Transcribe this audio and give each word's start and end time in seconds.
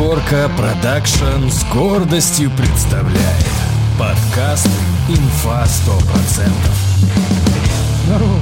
Горка 0.00 0.50
Продакшн 0.56 1.50
с 1.50 1.62
гордостью 1.74 2.50
представляет 2.56 3.44
подкаст 3.98 4.66
«Инфа 5.10 5.62
100%». 5.66 6.48
Здорово. 8.06 8.38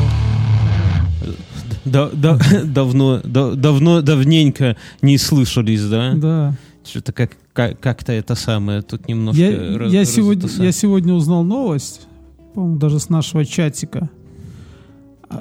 Да, 1.85 2.11
да, 2.13 2.39
давно, 2.65 3.21
да, 3.25 3.55
давно, 3.55 4.03
давненько 4.03 4.77
не 5.03 5.19
слышались, 5.19 5.83
да? 5.85 6.13
Да. 6.15 6.55
Что-то 6.85 7.13
как, 7.13 7.33
как, 7.53 7.81
как-то 7.81 8.13
это 8.13 8.37
самое 8.37 8.83
тут 8.83 9.09
немножко... 9.09 9.43
Я, 9.43 9.79
раз- 9.79 9.93
я, 9.93 10.05
сегодня, 10.05 10.49
я 10.65 10.71
сегодня 10.71 11.13
узнал 11.13 11.43
новость, 11.43 12.07
по-моему, 12.55 12.79
даже 12.79 13.01
с 13.01 13.09
нашего 13.09 13.45
чатика, 13.45 14.09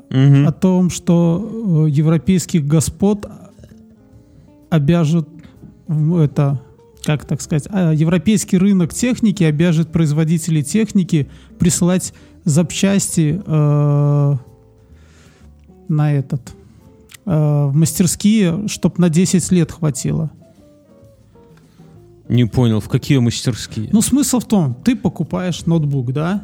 Мгм. 0.09 0.47
о 0.47 0.51
том, 0.51 0.89
что 0.89 1.85
э, 1.85 1.91
европейских 1.91 2.65
господ 2.65 3.27
обяжут 4.71 5.29
это, 5.87 6.61
как 7.03 7.25
так 7.25 7.41
сказать, 7.41 7.67
а, 7.69 7.93
европейский 7.93 8.57
рынок 8.57 8.93
техники 8.93 9.43
обяжет 9.43 9.91
производителей 9.91 10.63
техники 10.63 11.29
присылать 11.59 12.13
запчасти 12.43 13.41
э, 13.45 14.35
на 15.89 16.13
этот 16.13 16.41
э, 17.25 17.65
в 17.65 17.75
мастерские, 17.75 18.67
чтоб 18.67 18.97
на 18.97 19.09
10 19.09 19.51
лет 19.51 19.71
хватило. 19.71 20.31
Не 22.29 22.45
понял, 22.45 22.79
в 22.79 22.89
какие 22.89 23.17
мастерские? 23.19 23.89
Ну, 23.91 24.01
смысл 24.01 24.39
в 24.39 24.45
том, 24.45 24.75
ты 24.83 24.95
покупаешь 24.95 25.65
ноутбук, 25.65 26.11
да? 26.13 26.43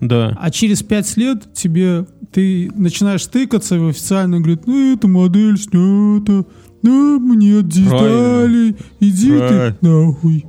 да. 0.00 0.36
А 0.40 0.50
через 0.50 0.82
5 0.82 1.16
лет 1.16 1.54
тебе 1.54 2.06
ты 2.32 2.70
начинаешь 2.74 3.26
тыкаться 3.26 3.78
в 3.78 3.88
официально 3.88 4.38
говорит, 4.38 4.66
ну 4.66 4.94
эта 4.94 5.06
модель 5.06 5.58
снята, 5.58 6.44
да, 6.84 7.34
нет 7.34 7.68
деталей, 7.68 8.76
иди 9.00 9.36
Правильно. 9.38 9.76
ты 9.80 9.86
нахуй. 9.86 10.46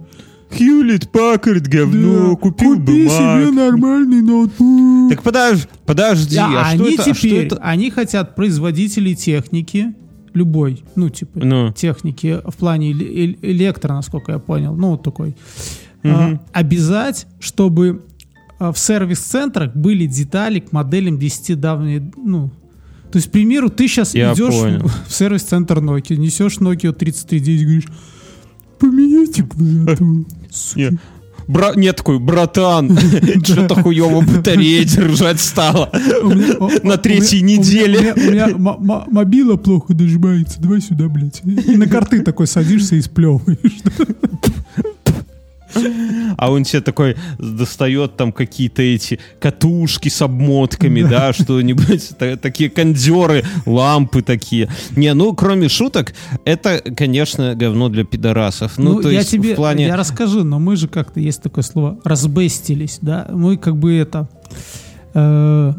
Хьюлит 0.55 1.09
Паккард 1.11 1.67
говно, 1.67 2.29
Да, 2.29 2.35
купил 2.35 2.75
Купи 2.75 3.03
бы 3.03 3.09
себе 3.09 3.51
нормальный 3.51 4.21
ноутбук. 4.21 5.11
Так 5.11 5.23
подожди, 5.23 5.67
подожди, 5.85 6.35
Да, 6.35 6.45
а, 6.61 6.75
что 6.75 6.83
они 6.83 6.93
это? 6.93 7.01
а 7.01 7.05
что 7.05 7.13
теперь, 7.13 7.45
это? 7.47 7.57
они 7.57 7.89
хотят 7.91 8.35
производителей 8.35 9.15
техники, 9.15 9.93
любой, 10.33 10.83
ну 10.95 11.09
типа 11.09 11.39
Ну. 11.39 11.73
техники 11.73 12.39
в 12.45 12.55
плане 12.55 12.91
эле- 12.91 13.37
электро, 13.41 13.93
насколько 13.93 14.33
я 14.33 14.39
понял, 14.39 14.75
ну 14.75 14.91
вот 14.91 15.03
такой, 15.03 15.35
а, 16.03 16.27
Мгм. 16.29 16.41
обязать, 16.53 17.27
чтобы 17.39 18.03
а, 18.57 18.71
в 18.71 18.77
сервис-центрах 18.79 19.75
были 19.75 20.05
детали 20.05 20.59
к 20.59 20.71
моделям 20.71 21.19
10 21.19 21.55
давней, 21.59 22.01
ну, 22.15 22.51
то 23.15 23.19
есть, 23.19 23.29
к 23.29 23.31
примеру, 23.31 23.69
ты 23.69 23.87
сейчас 23.87 24.13
Я 24.13 24.33
идешь 24.33 24.53
понял. 24.53 24.91
в, 25.07 25.13
сервис-центр 25.13 25.77
Nokia, 25.77 26.17
несешь 26.17 26.57
Nokia 26.57 26.91
3310, 26.91 27.63
говоришь, 27.63 27.85
поменяйте 28.77 29.43
клавиатуру. 29.43 30.25
суки». 30.51 30.79
Не. 30.91 30.99
Бра... 31.47 31.71
Нет 31.77 31.95
такой, 31.95 32.19
братан, 32.19 32.97
что-то 33.45 33.81
хуево 33.81 34.19
батарея 34.19 34.83
держать 34.83 35.39
стало. 35.39 35.89
На 36.83 36.97
третьей 36.97 37.41
неделе. 37.41 38.13
У 38.17 38.19
меня, 38.19 38.49
мобила 38.57 39.55
плохо 39.55 39.93
нажимается, 39.93 40.59
давай 40.59 40.81
сюда, 40.81 41.07
блядь. 41.07 41.41
И 41.45 41.77
на 41.77 41.87
карты 41.87 42.21
такой 42.21 42.47
садишься 42.47 42.97
и 42.97 43.01
сплевываешь. 43.01 43.79
А 46.37 46.51
он 46.51 46.63
тебе 46.63 46.81
такой 46.81 47.15
достает 47.39 48.17
там 48.17 48.33
какие-то 48.33 48.81
эти 48.81 49.19
катушки 49.39 50.09
с 50.09 50.21
обмотками, 50.21 51.01
да, 51.01 51.31
что-нибудь, 51.33 52.09
та- 52.17 52.35
такие 52.35 52.69
кондеры, 52.69 53.43
лампы 53.65 54.21
такие. 54.21 54.69
Не, 54.95 55.13
ну, 55.13 55.33
кроме 55.33 55.69
шуток, 55.69 56.13
это, 56.43 56.81
конечно, 56.95 57.55
говно 57.55 57.89
для 57.89 58.03
пидорасов. 58.03 58.77
Ну, 58.77 59.01
то 59.01 59.09
я 59.09 59.19
есть 59.19 59.31
тебе, 59.31 59.53
в 59.53 59.55
плане... 59.55 59.87
я 59.87 59.95
расскажу, 59.95 60.43
но 60.43 60.59
мы 60.59 60.75
же 60.75 60.87
как-то, 60.87 61.19
есть 61.19 61.41
такое 61.41 61.63
слово, 61.63 61.99
разбестились, 62.03 62.99
да, 63.01 63.27
мы 63.31 63.57
как 63.57 63.77
бы 63.77 63.93
это, 63.95 64.27
э, 65.13 65.73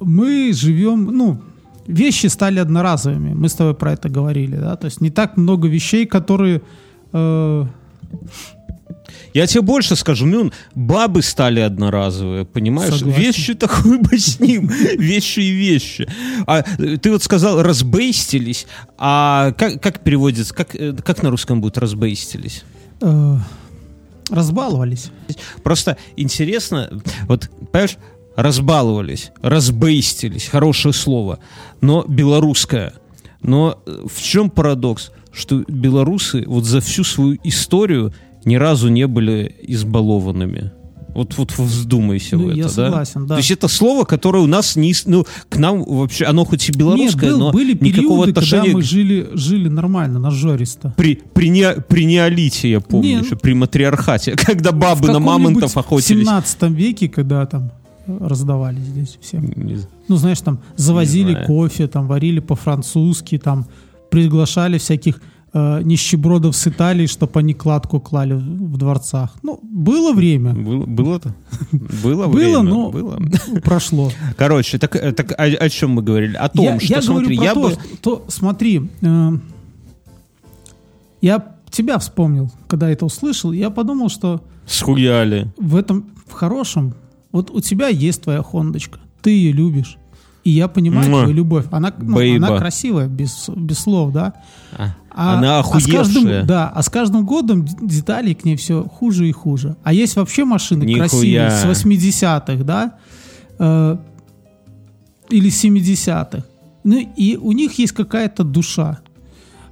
мы 0.00 0.52
живем, 0.52 1.04
ну, 1.04 1.40
вещи 1.86 2.26
стали 2.26 2.58
одноразовыми, 2.58 3.34
мы 3.34 3.48
с 3.48 3.54
тобой 3.54 3.74
про 3.74 3.92
это 3.92 4.08
говорили, 4.08 4.56
да, 4.56 4.76
то 4.76 4.86
есть 4.86 5.00
не 5.00 5.10
так 5.10 5.36
много 5.36 5.68
вещей, 5.68 6.06
которые, 6.06 6.62
э, 7.12 7.64
Я 9.34 9.48
тебе 9.48 9.62
больше 9.62 9.96
скажу, 9.96 10.26
Мюн, 10.26 10.52
бабы 10.76 11.20
стали 11.20 11.58
одноразовые, 11.58 12.44
понимаешь? 12.44 12.94
Согласен. 12.98 13.20
Вещи 13.20 13.54
такой 13.54 13.98
бы 13.98 14.16
с 14.16 14.38
ним, 14.38 14.68
вещи 14.68 15.40
и 15.40 15.50
вещи. 15.50 16.08
А 16.46 16.64
э, 16.78 16.96
ты 16.98 17.10
вот 17.10 17.24
сказал, 17.24 17.60
разбейстились, 17.60 18.66
а 18.96 19.50
как, 19.58 19.82
как 19.82 20.04
переводится, 20.04 20.54
как, 20.54 20.76
э, 20.76 20.92
как 20.92 21.24
на 21.24 21.30
русском 21.30 21.60
будет 21.60 21.78
разбейстились? 21.78 22.62
э, 23.00 23.36
разбаловались. 24.30 25.10
Просто 25.62 25.96
интересно, 26.16 27.02
вот, 27.26 27.50
понимаешь, 27.72 27.96
разбаловались, 28.36 29.32
разбейстились, 29.42 30.46
хорошее 30.46 30.94
слово, 30.94 31.40
но 31.80 32.04
белорусское. 32.06 32.94
Но 33.42 33.82
в 33.86 34.22
чем 34.22 34.48
парадокс? 34.48 35.10
Что 35.34 35.64
белорусы 35.68 36.44
вот 36.46 36.64
за 36.64 36.80
всю 36.80 37.04
свою 37.04 37.38
историю 37.44 38.12
ни 38.44 38.56
разу 38.56 38.88
не 38.88 39.06
были 39.06 39.54
избалованными. 39.66 40.70
Вот, 41.14 41.36
вот 41.38 41.56
вздумайся 41.56 42.36
Ну, 42.36 42.46
в 42.46 42.48
это, 42.48 42.56
я 42.56 42.62
да? 42.64 42.68
согласен, 42.68 43.26
да. 43.28 43.34
То 43.34 43.38
есть 43.38 43.50
это 43.52 43.68
слово, 43.68 44.04
которое 44.04 44.42
у 44.42 44.48
нас 44.48 44.74
не... 44.74 44.92
Ну, 45.06 45.24
к 45.48 45.56
нам 45.58 45.84
вообще, 45.84 46.24
оно 46.24 46.44
хоть 46.44 46.68
и 46.68 46.72
белорусское, 46.72 47.30
Нет, 47.30 47.38
был- 47.38 47.46
но 47.46 47.52
были 47.52 47.72
никакого 47.80 48.24
периоды, 48.24 48.30
отношения... 48.32 48.62
когда 48.62 48.76
мы 48.78 48.82
жили, 48.82 49.28
жили 49.34 49.68
нормально, 49.68 50.18
нажористо. 50.18 50.92
При, 50.96 51.22
при, 51.32 51.50
не- 51.50 51.80
при 51.88 52.04
неолите, 52.04 52.68
я 52.68 52.80
помню, 52.80 53.06
Не, 53.20 53.24
еще, 53.24 53.36
при 53.36 53.54
матриархате, 53.54 54.32
когда 54.36 54.72
В 54.72 54.74
бабы 54.78 55.06
на 55.06 55.14
каком-нибудь 55.14 55.24
мамонтов 55.26 55.72
В 55.74 55.78
охотились. 55.78 56.24
17 56.26 56.62
веке, 56.70 57.08
когда 57.08 57.46
там 57.46 57.70
раздавали 58.06 58.80
здесь 58.80 59.16
всем. 59.22 59.52
Не. 59.56 59.78
Ну, 60.08 60.16
знаешь, 60.16 60.40
там 60.40 60.58
завозили 60.74 61.30
знаю. 61.30 61.46
кофе, 61.46 61.86
там 61.86 62.08
варили 62.08 62.40
по-французски, 62.40 63.38
там 63.38 63.66
приглашали 64.10 64.78
всяких 64.78 65.20
э, 65.52 65.82
нищебродов 65.82 66.56
с 66.56 66.66
Италии, 66.66 67.06
чтобы 67.06 67.40
они 67.40 67.54
кладку 67.54 68.00
клали 68.00 68.34
в, 68.34 68.76
дворцах. 68.76 69.36
Ну, 69.42 69.60
было 69.62 70.12
время. 70.12 70.52
Было, 70.52 70.84
было-то? 70.86 71.34
Было 71.72 72.26
Было, 72.26 72.28
время, 72.28 72.62
но 72.62 72.90
было. 72.90 73.18
прошло. 73.62 74.10
Короче, 74.36 74.78
так, 74.78 74.96
э, 74.96 75.12
так 75.12 75.32
о, 75.32 75.44
о 75.44 75.68
чем 75.68 75.90
мы 75.92 76.02
говорили? 76.02 76.36
О 76.36 76.48
том, 76.48 76.64
я, 76.64 76.80
что, 76.80 76.94
я 76.94 77.02
смотри, 77.02 77.36
я 77.36 77.54
то, 77.54 77.60
бы... 77.60 77.76
то, 78.00 78.24
смотри, 78.28 78.90
э, 79.02 79.30
я 81.20 81.54
тебя 81.70 81.98
вспомнил, 81.98 82.50
когда 82.68 82.90
это 82.90 83.04
услышал, 83.04 83.52
я 83.52 83.70
подумал, 83.70 84.08
что 84.08 84.42
Схуяли. 84.66 85.52
в 85.56 85.76
этом, 85.76 86.10
в 86.26 86.32
хорошем, 86.32 86.94
вот 87.32 87.50
у 87.50 87.60
тебя 87.60 87.88
есть 87.88 88.22
твоя 88.22 88.42
хондочка, 88.42 89.00
ты 89.22 89.30
ее 89.30 89.52
любишь, 89.52 89.98
и 90.44 90.50
я 90.50 90.68
понимаю 90.68 91.06
твою 91.08 91.32
любовь. 91.32 91.64
Она, 91.70 91.92
ну, 91.98 92.16
Бейба. 92.16 92.46
она 92.48 92.58
красивая, 92.58 93.08
без, 93.08 93.48
без 93.56 93.78
слов, 93.78 94.12
да. 94.12 94.34
А, 94.76 94.90
А- 95.10 95.38
Она 95.38 95.60
а 95.60 95.64
с 95.64 95.70
каждым, 95.86 96.00
охуевшая. 96.24 96.44
да, 96.44 96.68
а 96.74 96.82
с 96.82 96.90
каждым 96.90 97.24
годом 97.24 97.64
д- 97.64 97.72
деталей 97.82 98.34
к 98.34 98.44
ней 98.44 98.56
все 98.56 98.82
хуже 98.84 99.28
и 99.28 99.32
хуже. 99.32 99.76
А 99.84 99.92
есть 99.92 100.16
вообще 100.16 100.44
машины 100.44 100.82
Нихуя. 100.84 100.98
красивые 101.08 101.50
с 101.50 101.64
80-х, 101.64 102.64
да, 102.64 102.94
э, 103.58 103.96
или 105.30 105.50
70-х. 105.50 106.44
Ну 106.82 106.98
и 107.16 107.36
у 107.36 107.52
них 107.52 107.72
есть 107.78 107.92
какая-то 107.92 108.44
душа 108.44 108.98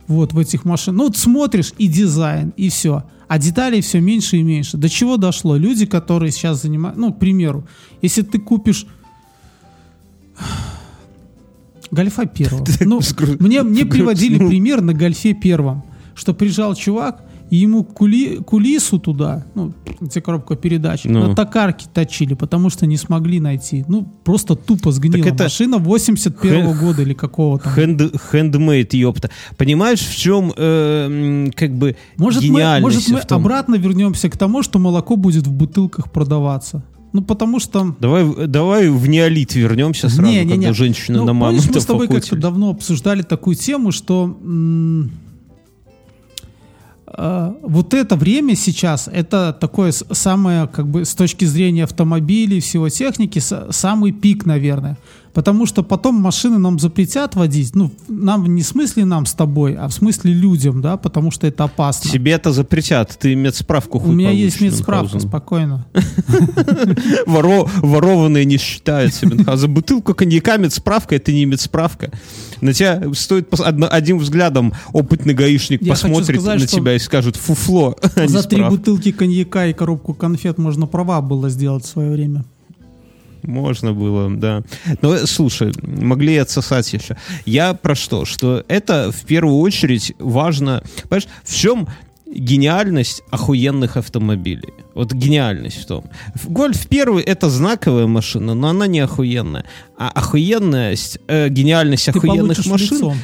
вот 0.06 0.32
в 0.32 0.38
этих 0.38 0.65
машинах. 0.65 0.97
Ну 0.99 1.05
вот 1.09 1.16
смотришь 1.16 1.72
и 1.77 1.88
дизайн, 1.88 2.53
и 2.56 2.69
все. 2.71 3.03
А 3.28 3.38
деталей 3.38 3.81
все 3.81 4.00
меньше 4.00 4.37
и 4.38 4.43
меньше. 4.43 4.77
До 4.77 4.88
чего 4.88 5.16
дошло? 5.16 5.56
Люди, 5.56 5.87
которые 5.87 6.31
сейчас 6.32 6.62
занимают... 6.62 6.99
Ну, 6.99 7.12
к 7.12 7.19
примеру, 7.19 7.66
если 8.03 8.22
ты 8.22 8.38
купишь 8.38 8.87
Гольфа 11.91 12.25
первого. 12.26 12.65
Ну, 12.84 13.00
мне, 13.38 13.62
мне 13.62 13.84
приводили 13.84 14.38
пример 14.38 14.81
на 14.81 14.94
Гольфе 14.94 15.34
первом, 15.34 15.82
что 16.14 16.32
приезжал 16.34 16.75
чувак, 16.75 17.23
и 17.50 17.56
ему 17.56 17.84
кули, 17.84 18.37
кулису 18.38 18.99
туда, 18.99 19.44
ну, 19.55 19.75
где 20.00 20.23
коробка 20.23 20.56
передач, 20.56 21.02
Ну. 21.05 21.29
на 21.29 21.34
токарке 21.34 21.87
точили, 21.93 22.32
потому 22.32 22.70
что 22.70 22.87
не 22.87 22.96
смогли 22.96 23.40
найти. 23.40 23.84
Ну, 23.88 24.06
просто 24.25 24.55
тупо 24.55 24.90
сгнила. 24.90 25.23
Так 25.23 25.34
это- 25.34 25.44
Машина 25.44 25.76
81 25.76 26.64
Хэ- 26.64 26.81
года 26.81 27.02
или 27.02 27.12
какого 27.12 27.58
там. 27.58 27.75
Хенд, 27.75 28.02
хендмейд, 28.31 28.94
ёпта. 28.94 29.28
Понимаешь, 29.58 30.00
в 30.00 30.17
чем 30.17 30.50
э, 30.56 31.50
как 31.55 31.75
бы 31.75 31.94
Может, 32.17 32.40
мы, 32.43 32.49
гениальность 32.49 32.96
может, 32.96 33.08
мы 33.11 33.20
в 33.20 33.26
том? 33.26 33.43
обратно 33.43 33.75
вернемся 33.75 34.31
к 34.31 34.37
тому, 34.38 34.62
что 34.62 34.78
молоко 34.78 35.17
будет 35.17 35.46
в 35.46 35.52
бутылках 35.52 36.11
продаваться. 36.11 36.82
Ну, 37.12 37.23
потому 37.23 37.61
что... 37.61 37.94
Давай, 38.00 38.47
давай 38.47 38.88
в 38.88 39.06
неолит 39.06 39.55
вернемся 39.55 40.09
сразу, 40.09 40.31
Не-не-не. 40.31 40.55
когда 40.55 40.73
женщины 40.73 41.19
Ну, 41.19 41.26
на 41.26 41.38
помнишь, 41.38 41.69
мы 41.69 41.81
с 41.81 41.85
тобой 41.85 42.09
как-то 42.09 42.37
давно 42.37 42.70
обсуждали 42.70 43.23
такую 43.23 43.55
тему, 43.55 43.93
что 43.93 44.38
э, 47.06 47.53
вот 47.62 47.93
это 47.93 48.17
время 48.17 48.56
сейчас, 48.56 49.09
это 49.12 49.56
такое 49.59 49.93
самое, 49.93 50.67
как 50.67 50.88
бы, 50.88 51.05
с 51.05 51.14
точки 51.14 51.44
зрения 51.44 51.85
автомобилей, 51.85 52.61
всего 52.61 52.88
техники, 52.88 53.41
самый 53.70 54.12
пик, 54.12 54.47
наверное. 54.47 54.97
Потому 55.32 55.64
что 55.64 55.82
потом 55.82 56.17
машины 56.17 56.58
нам 56.58 56.79
запретят 56.79 57.37
водить. 57.37 57.75
Ну, 57.75 57.90
нам 58.08 58.55
не 58.55 58.62
в 58.62 58.67
смысле 58.67 59.05
нам 59.05 59.25
с 59.25 59.32
тобой, 59.32 59.75
а 59.75 59.88
в 59.88 59.93
смысле 59.93 60.32
людям, 60.32 60.82
да, 60.82 60.96
потому 60.96 61.31
что 61.31 61.46
это 61.46 61.64
опасно. 61.64 62.11
Тебе 62.11 62.32
это 62.32 62.52
запретят, 62.52 63.17
ты 63.19 63.34
медсправку 63.34 63.99
У 63.99 64.00
хуй 64.00 64.14
меня 64.14 64.29
получишь, 64.29 64.44
есть 64.44 64.61
медсправка, 64.61 65.19
спокойно. 65.20 65.87
Воро- 67.26 67.69
ворованные 67.81 68.44
не 68.44 68.58
считаются. 68.58 69.31
А 69.46 69.56
за 69.56 69.69
бутылку 69.69 70.14
коньяка 70.14 70.58
медсправка 70.58 71.17
это 71.17 71.32
не 71.32 71.46
медсправка. 71.46 72.11
На 72.61 72.73
тебя 72.73 73.02
стоит 73.14 73.52
одним 73.61 74.19
взглядом 74.19 74.73
опытный 74.93 75.35
гаишник 75.35 75.87
посмотрит 75.87 76.43
на 76.43 76.67
тебя 76.67 76.94
и 76.94 76.99
скажет 76.99 77.37
фуфло. 77.37 77.96
а 78.17 78.28
За 78.28 78.43
три 78.43 78.58
справка». 78.58 78.76
бутылки 78.76 79.12
коньяка 79.12 79.67
и 79.67 79.73
коробку 79.73 80.14
конфет 80.14 80.58
можно 80.58 80.87
права 80.87 81.20
было 81.23 81.49
сделать 81.49 81.85
в 81.85 81.88
свое 81.88 82.11
время. 82.11 82.44
Можно 83.43 83.93
было, 83.93 84.31
да. 84.31 84.62
Но 85.00 85.17
слушай, 85.27 85.73
могли 85.83 86.37
отсосать 86.37 86.93
еще. 86.93 87.17
Я 87.44 87.75
про 87.75 87.94
что? 87.94 88.25
Что 88.25 88.65
это 88.69 89.11
в 89.12 89.25
первую 89.25 89.59
очередь 89.59 90.12
важно. 90.19 90.83
Понимаешь, 91.09 91.29
в 91.44 91.55
чем 91.55 91.89
гениальность 92.27 93.23
охуенных 93.31 93.97
автомобилей? 93.97 94.73
Вот 94.94 95.12
гениальность 95.12 95.83
в 95.83 95.87
том. 95.87 96.05
В- 96.35 96.50
Гольф 96.50 96.87
первый 96.87 97.23
это 97.25 97.50
знаковая 97.50 98.06
машина, 98.06 98.55
но 98.55 98.69
она 98.69 98.87
не 98.87 99.00
охуенная. 99.00 99.65
А 99.99 100.09
охуенность, 100.11 101.19
э, 101.29 101.49
гениальность 101.49 102.06
Ты 102.06 102.11
охуенных 102.12 102.65
машин 102.67 102.97
лицом. 102.97 103.17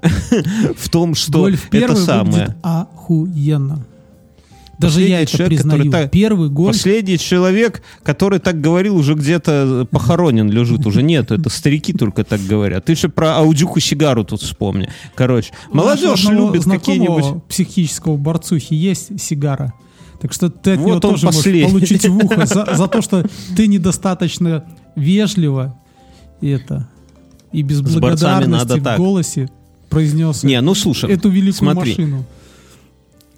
в 0.76 0.88
том, 0.90 1.14
что 1.14 1.38
Гольф 1.40 1.68
это 1.72 1.96
самое. 1.96 2.54
охуенно. 2.62 3.84
Даже 4.78 5.02
я 5.02 5.20
это 5.22 5.30
человек, 5.32 5.48
признаю. 5.58 5.78
который 5.84 5.90
так- 5.92 6.10
Первый 6.10 6.48
гольф. 6.50 6.76
Последний 6.76 7.18
человек, 7.18 7.82
который 8.02 8.38
так 8.38 8.60
говорил, 8.60 8.96
уже 8.96 9.14
где-то 9.14 9.86
похоронен 9.90 10.50
лежит, 10.50 10.86
уже 10.86 11.02
нету. 11.02 11.34
Это 11.34 11.50
старики 11.50 11.92
только 11.92 12.22
так 12.24 12.40
говорят. 12.46 12.84
Ты 12.84 12.92
еще 12.92 13.08
про 13.08 13.36
аудюху 13.38 13.80
сигару 13.80 14.24
тут 14.24 14.40
вспомни. 14.40 14.88
Короче, 15.14 15.52
молодежь 15.72 16.24
любит 16.28 16.64
какие-нибудь... 16.64 17.44
психического 17.48 18.16
борцухи 18.16 18.74
есть 18.74 19.20
сигара. 19.20 19.72
Так 20.20 20.32
что 20.32 20.48
ты 20.50 20.72
от 20.72 20.78
Вот 20.80 20.86
него 20.88 21.00
тоже 21.00 21.26
последний. 21.26 21.62
можешь 21.72 21.88
получить 21.88 22.08
в 22.08 22.16
ухо 22.16 22.46
за, 22.46 22.74
за 22.74 22.86
то, 22.88 23.02
что 23.02 23.24
ты 23.56 23.66
недостаточно 23.68 24.64
вежливо 24.96 25.76
это 26.40 26.88
и 27.52 27.62
без 27.62 27.80
благодарности 27.80 28.68
надо 28.68 28.76
в 28.80 28.84
так. 28.84 28.98
голосе 28.98 29.48
произнес 29.88 30.42
Не, 30.42 30.60
ну 30.60 30.74
слушай, 30.74 31.10
эту 31.10 31.28
великую 31.30 31.54
смотри. 31.72 31.92
машину. 31.92 32.24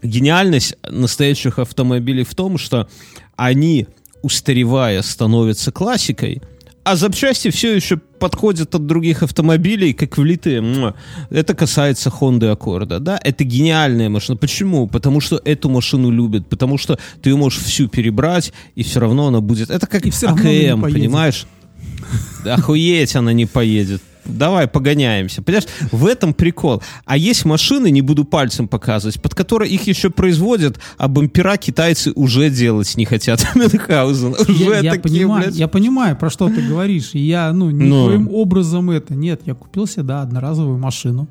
Гениальность 0.03 0.77
настоящих 0.89 1.59
автомобилей 1.59 2.25
в 2.25 2.35
том, 2.35 2.59
что 2.59 2.89
они, 3.37 3.87
устаревая, 4.23 5.03
становятся 5.03 5.73
классикой, 5.73 6.43
а 6.83 6.97
запчасти 6.97 7.51
все 7.51 7.75
еще 7.77 7.99
подходят 7.99 8.75
от 8.75 8.87
других 8.87 9.23
автомобилей, 9.23 9.93
как 9.93 10.17
влитые. 10.17 10.95
Это 11.29 11.55
касается 11.55 12.09
Honda 12.09 12.57
Accord, 12.57 13.01
да? 13.01 13.21
Это 13.23 13.45
гениальная 13.45 14.09
машина. 14.09 14.37
Почему? 14.37 14.87
Потому 14.87 15.21
что 15.21 15.41
эту 15.45 15.69
машину 15.69 16.11
любят, 16.11 16.49
потому 16.49 16.79
что 16.79 16.99
ты 17.23 17.31
ее 17.31 17.37
можешь 17.37 17.61
всю 17.61 17.89
перебрать, 17.89 18.53
и 18.75 18.83
все 18.83 18.99
равно 19.01 19.29
она 19.29 19.41
будет... 19.41 19.71
Это 19.71 19.87
как 19.87 20.07
И 20.07 20.11
не 20.11 20.27
АКМ, 20.27 20.83
понимаешь? 20.83 21.47
Охуеть 22.45 23.15
она 23.15 23.33
не 23.33 23.47
поедет. 23.47 24.03
Давай 24.25 24.67
погоняемся. 24.69 25.43
Понимаешь, 25.43 25.67
в 25.93 26.07
этом 26.07 26.35
прикол. 26.35 26.83
А 27.05 27.17
есть 27.17 27.45
машины, 27.45 27.91
не 27.91 28.03
буду 28.03 28.25
пальцем 28.25 28.69
показывать, 28.69 29.21
под 29.21 29.35
которые 29.35 29.73
их 29.73 29.87
еще 29.87 30.11
производят, 30.11 30.79
а 30.99 31.09
бампера 31.09 31.57
китайцы 31.57 32.13
уже 32.15 32.51
делать 32.51 32.97
не 32.97 33.05
хотят. 33.05 33.47
Мюнхгаузен. 33.55 34.35
Уже 34.39 34.81
Я, 34.83 34.93
такие, 34.93 35.01
понимаю, 35.01 35.45
блядь. 35.45 35.57
я 35.57 35.69
понимаю, 35.69 36.17
про 36.17 36.31
что 36.31 36.49
ты 36.49 36.61
говоришь. 36.63 37.11
И 37.15 37.19
я, 37.21 37.53
ну, 37.53 37.71
Ну. 37.71 38.07
никоим 38.11 38.29
образом 38.33 38.91
это. 38.91 39.15
Нет, 39.15 39.43
я 39.47 39.55
купил 39.55 39.87
себе, 39.87 40.03
да, 40.05 40.23
одноразовую 40.23 40.79
машину. 40.79 41.29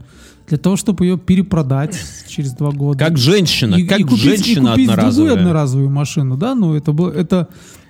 Для 0.48 0.58
того, 0.58 0.78
чтобы 0.78 1.06
ее 1.06 1.18
перепродать 1.18 1.96
через 2.28 2.54
два 2.54 2.72
года. 2.72 2.98
Как 2.98 3.18
женщина, 3.18 3.76
и, 3.76 3.86
как 3.86 4.00
и 4.00 4.04
купить, 4.04 4.20
женщина 4.24 4.70
и 4.70 4.72
купить 4.72 4.88
другую 4.88 4.94
одноразовая. 4.94 5.34
одноразовую 5.34 5.90
машину, 5.92 6.38
да, 6.38 6.56
ну 6.56 6.74
это 6.74 6.92
было, 6.92 7.12
это 7.12 7.48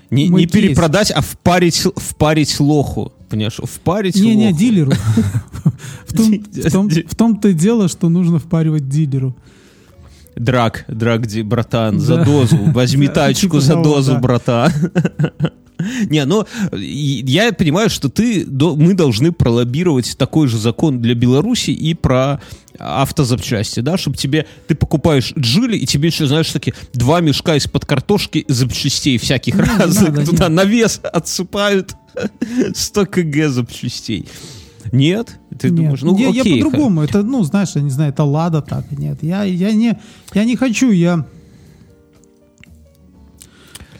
Не, 0.10 0.28
не 0.28 0.46
перепродать, 0.46 1.10
а 1.12 1.22
впарить, 1.22 1.82
впарить 1.96 2.60
лоху. 2.60 3.14
Понимаешь? 3.30 3.60
Впарить 3.64 4.16
не, 4.16 4.36
не 4.36 4.54
дилеру. 4.54 4.92
В 6.08 6.14
том- 6.16 6.44
в 6.52 6.72
том- 6.72 6.90
В 6.90 7.16
том-то 7.16 7.50
и 7.50 7.54
дело, 7.54 7.88
что 7.88 8.10
нужно 8.10 8.40
впаривать 8.40 8.90
дилеру. 8.90 9.36
Драк, 10.36 10.86
драк, 10.88 11.28
братан, 11.44 12.00
за 12.00 12.24
дозу. 12.24 12.58
Возьми 12.74 13.08
тачку 13.08 13.42
типа 13.42 13.60
за 13.62 13.76
дозу, 13.76 14.14
да. 14.14 14.20
Не, 16.10 16.26
ну, 16.26 16.46
и- 16.76 17.24
я 17.26 17.52
понимаю, 17.54 17.90
что 17.90 18.10
ты, 18.10 18.46
мы 18.48 18.94
должны 18.94 19.32
пролоббировать 19.32 20.18
такой 20.18 20.48
же 20.48 20.58
закон 20.58 21.02
для 21.02 21.16
Беларуси 21.16 21.72
и 21.72 21.94
про 21.94 22.42
автозапчасти, 22.78 23.80
да, 23.82 23.98
чтобы 23.98 24.18
тебе, 24.18 24.46
ты 24.68 24.76
покупаешь 24.76 25.34
джили, 25.38 25.78
и 25.78 25.86
тебе 25.86 26.08
еще, 26.10 26.28
знаешь, 26.28 26.50
такие 26.50 26.74
два 26.94 27.20
мешка 27.22 27.56
из-под 27.56 27.86
картошки 27.86 28.46
запчастей 28.48 29.18
всяких 29.18 29.56
Не, 29.56 29.62
не 29.62 29.68
разных 29.68 30.10
надо, 30.12 30.26
туда 30.26 30.48
нет. 30.48 30.56
на 30.56 30.64
вес 30.66 31.00
отсыпают 31.04 31.96
100 32.76 33.06
кг 33.06 33.50
запчастей. 33.50 34.28
Нет? 34.92 35.40
Ты 35.60 35.68
Нет, 35.70 35.76
думаешь, 35.76 36.02
ну 36.02 36.18
я, 36.18 36.30
я 36.30 36.42
окей. 36.42 36.64
по-другому. 36.64 37.02
Это, 37.04 37.22
ну, 37.22 37.44
знаешь, 37.44 37.70
я 37.76 37.82
не 37.82 37.90
знаю, 37.92 38.12
это 38.12 38.24
лада 38.24 38.62
так. 38.62 38.90
Нет, 38.92 39.20
я, 39.22 39.44
я, 39.44 39.72
не, 39.74 40.00
я 40.34 40.44
не 40.46 40.56
хочу, 40.56 40.90
я... 40.92 41.26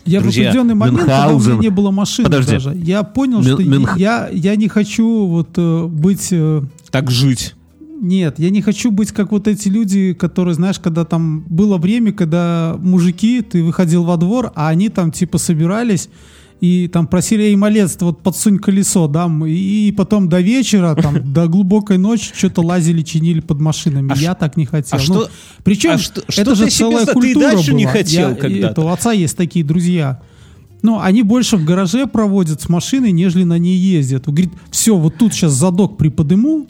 Я 0.10 0.22
Друзья, 0.22 0.44
в 0.44 0.48
определенный 0.48 0.76
момент, 0.76 1.00
когда 1.00 1.28
у 1.28 1.38
Мюнхгаузен- 1.40 1.50
меня 1.52 1.62
не 1.62 1.70
было 1.70 1.92
машины 1.92 2.26
Подожди. 2.26 2.52
даже, 2.54 2.74
я 2.76 3.04
понял, 3.04 3.40
Мюн- 3.42 3.54
что 3.54 3.64
Мюнх- 3.64 3.98
я, 3.98 4.28
я 4.32 4.56
не 4.56 4.68
хочу 4.68 5.26
вот 5.28 5.50
э, 5.58 5.86
быть... 5.86 6.30
э, 6.32 6.64
Так 6.92 7.12
жить. 7.12 7.56
Нет, 8.02 8.36
я 8.40 8.50
не 8.50 8.62
хочу 8.62 8.92
быть 8.92 9.12
как 9.12 9.32
вот 9.32 9.48
эти 9.48 9.68
люди, 9.68 10.14
которые, 10.14 10.56
знаешь, 10.56 10.80
когда 10.80 11.04
там 11.04 11.42
было 11.50 11.78
время, 11.78 12.14
когда 12.14 12.76
мужики, 12.80 13.42
ты 13.42 13.62
выходил 13.62 14.04
во 14.06 14.16
двор, 14.16 14.52
а 14.56 14.70
они 14.70 14.88
там 14.90 15.12
типа 15.12 15.38
собирались 15.38 16.08
и 16.62 16.88
там 16.88 17.08
просили 17.08 17.44
ей 17.44 17.56
малец, 17.56 17.98
вот 18.02 18.22
подсунь 18.22 18.58
колесо, 18.60 19.08
да, 19.08 19.26
м, 19.26 19.46
и 19.46 19.92
потом 19.92 20.28
до 20.28 20.42
вечера, 20.42 20.94
там, 20.96 21.16
до 21.34 21.48
глубокой 21.48 21.98
ночи 21.98 22.32
что-то 22.36 22.62
лазили, 22.62 23.02
чинили 23.02 23.40
под 23.40 23.60
машинами. 23.62 24.12
А 24.12 24.16
я 24.18 24.36
так 24.36 24.58
не 24.58 24.66
хотел. 24.66 24.98
а 24.98 24.98
Ну, 24.98 25.04
что- 25.04 25.30
причем 25.64 25.92
а 25.92 25.98
что- 25.98 26.22
это 26.22 26.32
что 26.32 26.56
же 26.56 26.66
ты 26.66 26.70
себе 26.72 26.90
целая 26.90 27.06
за- 27.06 27.14
ты 27.14 27.14
культура 27.14 27.52
дальше 27.52 27.74
не 27.74 27.84
была. 27.86 27.94
хотел 27.94 28.30
Я- 28.30 28.36
когда-то? 28.36 28.82
у 28.82 28.88
отца 28.90 29.12
есть 29.14 29.38
такие 29.38 29.64
друзья. 29.64 30.22
Ну, 30.82 31.00
они 31.02 31.24
больше 31.24 31.58
в 31.58 31.66
гараже 31.66 32.08
проводят 32.08 32.62
с 32.62 32.70
машиной, 32.70 33.12
нежели 33.12 33.44
на 33.44 33.58
ней 33.58 33.76
ездят. 33.78 34.28
Он 34.28 34.34
говорит, 34.36 34.54
все, 34.72 34.96
вот 34.96 35.16
тут 35.18 35.34
сейчас 35.34 35.52
задок 35.54 35.98
приподыму, 35.98 36.68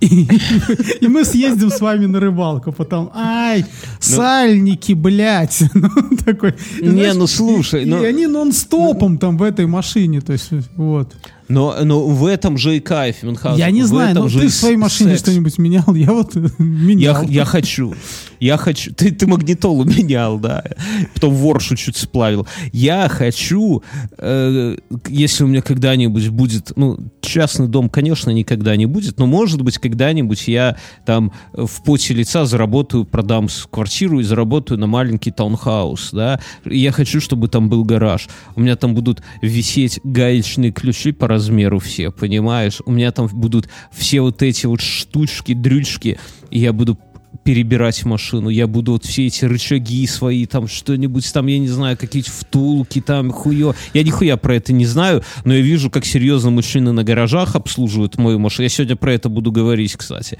и, 0.00 1.06
мы 1.08 1.24
съездим 1.24 1.70
с 1.70 1.80
вами 1.80 2.06
на 2.06 2.20
рыбалку. 2.20 2.72
Потом, 2.72 3.10
ай, 3.14 3.64
сальники, 3.98 4.92
блядь. 4.92 5.62
Ну, 5.74 5.88
такой, 6.24 6.54
Не, 6.80 7.12
ну, 7.14 7.26
слушай, 7.26 7.82
и, 7.82 7.86
ну- 7.86 8.02
и 8.02 8.06
они 8.06 8.26
нон-стопом 8.26 9.18
там 9.18 9.36
в 9.38 9.42
этой 9.42 9.66
машине. 9.66 10.20
То 10.20 10.32
есть, 10.32 10.50
вот. 10.76 11.12
Но, 11.50 11.76
но 11.82 12.06
в 12.06 12.26
этом 12.26 12.56
же 12.56 12.76
и 12.76 12.80
кайф, 12.80 13.24
Мюнхгаузен. 13.24 13.58
Я 13.58 13.70
не 13.72 13.82
В 13.82 13.86
знаю, 13.86 14.14
но 14.14 14.28
же 14.28 14.40
ты 14.40 14.46
в 14.46 14.54
своей 14.54 14.76
машине 14.76 15.16
что-нибудь 15.16 15.58
менял? 15.58 15.94
Я 15.94 16.12
вот 16.12 16.36
Я, 16.36 16.42
менял. 16.58 17.22
я 17.24 17.44
хочу. 17.44 17.94
Я 18.38 18.56
хочу. 18.56 18.94
Ты, 18.94 19.10
ты 19.10 19.26
магнитолу 19.26 19.84
менял, 19.98 20.38
да. 20.38 20.64
Потом 21.12 21.34
воршу 21.34 21.74
чуть 21.74 21.96
сплавил. 21.96 22.46
Я 22.72 23.08
хочу, 23.08 23.82
э, 24.16 24.76
если 25.08 25.44
у 25.44 25.48
меня 25.48 25.60
когда-нибудь 25.60 26.28
будет, 26.28 26.72
ну, 26.76 26.98
частный 27.20 27.66
дом, 27.66 27.88
конечно, 27.88 28.30
никогда 28.30 28.76
не 28.76 28.86
будет, 28.86 29.18
но, 29.18 29.26
может 29.26 29.60
быть, 29.60 29.78
когда-нибудь 29.78 30.46
я 30.46 30.76
там 31.04 31.32
в 31.52 31.82
поте 31.84 32.14
лица 32.14 32.44
заработаю, 32.46 33.04
продам 33.04 33.48
квартиру 33.70 34.20
и 34.20 34.22
заработаю 34.22 34.78
на 34.78 34.86
маленький 34.86 35.32
таунхаус, 35.32 36.10
да. 36.12 36.40
Я 36.64 36.92
хочу, 36.92 37.20
чтобы 37.20 37.48
там 37.48 37.68
был 37.68 37.84
гараж. 37.84 38.28
У 38.54 38.60
меня 38.60 38.76
там 38.76 38.94
будут 38.94 39.20
висеть 39.42 40.00
гаечные 40.04 40.70
ключи 40.70 41.10
по 41.10 41.26
размеру 41.40 41.78
все, 41.78 42.10
понимаешь? 42.10 42.80
У 42.84 42.92
меня 42.92 43.10
там 43.12 43.26
будут 43.32 43.68
все 43.90 44.20
вот 44.20 44.42
эти 44.42 44.66
вот 44.66 44.80
штучки, 44.80 45.54
дрючки, 45.54 46.18
и 46.50 46.58
я 46.58 46.72
буду 46.72 46.98
перебирать 47.42 48.04
машину, 48.04 48.50
я 48.50 48.66
буду 48.66 48.92
вот 48.92 49.04
все 49.04 49.26
эти 49.26 49.46
рычаги 49.46 50.06
свои, 50.06 50.44
там 50.44 50.68
что-нибудь, 50.68 51.32
там, 51.32 51.46
я 51.46 51.58
не 51.58 51.68
знаю, 51.68 51.96
какие-то 51.96 52.30
втулки, 52.30 53.00
там, 53.00 53.30
хуё. 53.30 53.74
Я 53.94 54.02
нихуя 54.02 54.36
про 54.36 54.56
это 54.56 54.74
не 54.74 54.84
знаю, 54.84 55.22
но 55.44 55.54
я 55.54 55.60
вижу, 55.60 55.90
как 55.90 56.04
серьезно 56.04 56.50
мужчины 56.50 56.92
на 56.92 57.02
гаражах 57.02 57.56
обслуживают 57.56 58.18
мою 58.18 58.38
машину. 58.38 58.64
Я 58.64 58.68
сегодня 58.68 58.96
про 58.96 59.14
это 59.14 59.30
буду 59.30 59.52
говорить, 59.52 59.96
кстати. 59.96 60.38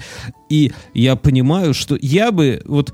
И 0.49 0.73
я 0.93 1.15
понимаю, 1.15 1.73
что 1.73 1.97
я 1.99 2.31
бы, 2.31 2.61
вот, 2.65 2.93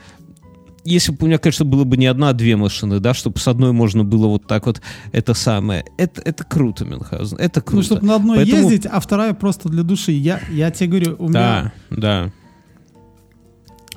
если 0.88 1.12
бы 1.12 1.17
у 1.22 1.25
меня, 1.27 1.38
конечно, 1.38 1.65
было 1.65 1.84
бы 1.84 1.98
не 1.98 2.06
одна, 2.06 2.29
а 2.29 2.34
две 2.34 2.56
машины, 2.56 3.00
да, 3.00 3.13
чтобы 3.13 3.39
с 3.39 3.48
одной 3.48 3.74
можно 3.74 4.03
было 4.03 4.27
вот 4.27 4.48
так 4.48 4.65
вот 4.65 4.82
это 5.12 5.34
самое. 5.34 5.86
Это, 5.98 6.22
это 6.22 6.44
круто, 6.44 6.86
Мюнхгаузен, 6.86 7.38
это 7.38 7.62
круто. 7.62 7.75
Ну, 7.75 7.84
чтобы 7.84 8.06
на 8.06 8.15
одной 8.15 8.38
Поэтому- 8.38 8.62
ездить, 8.62 8.86
а 8.86 9.00
вторая 9.00 9.34
просто 9.34 9.70
для 9.70 9.84
души. 9.84 10.13
Я, 10.13 10.39
я 10.50 10.72
тебе 10.72 10.89
говорю, 10.89 11.15
у 11.20 11.27
меня 11.29 11.74
Да, 11.89 11.98
да. 11.98 12.32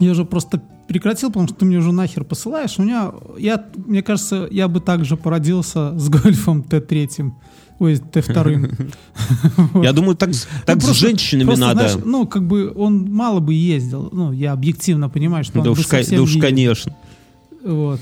Я 0.01 0.11
уже 0.13 0.25
просто 0.25 0.63
прекратил, 0.89 1.29
потому 1.29 1.47
что 1.47 1.57
ты 1.57 1.65
мне 1.65 1.79
уже 1.79 1.93
нахер 1.93 2.25
посылаешь. 2.25 2.79
У 2.79 2.83
меня, 2.83 3.13
я, 3.39 3.65
мне 3.77 4.03
кажется, 4.03 4.49
я 4.51 4.67
бы 4.67 4.81
также 4.81 5.17
породился 5.17 5.97
с 5.97 6.09
гольфом 6.09 6.63
Т3. 6.69 7.31
Ой, 7.81 7.95
Т2. 7.95 8.89
Я 9.83 9.93
думаю, 9.93 10.15
так, 10.15 10.33
с- 10.35 10.47
с 10.67 10.87
Ну, 10.87 10.95
женщинами 10.95 11.55
надо. 11.57 11.91
ну, 12.05 12.27
как 12.27 12.47
бы 12.47 12.73
он 12.77 13.11
мало 13.13 13.41
бы 13.41 13.55
ездил. 13.55 14.11
Ну, 14.13 14.33
я 14.33 14.53
объективно 14.53 15.09
понимаю, 15.09 15.43
что 15.45 15.59
он 15.59 15.65
да 15.65 15.71
уж, 15.73 16.35
не- 16.35 16.41
конечно. 16.41 16.95
Вот. 17.65 18.01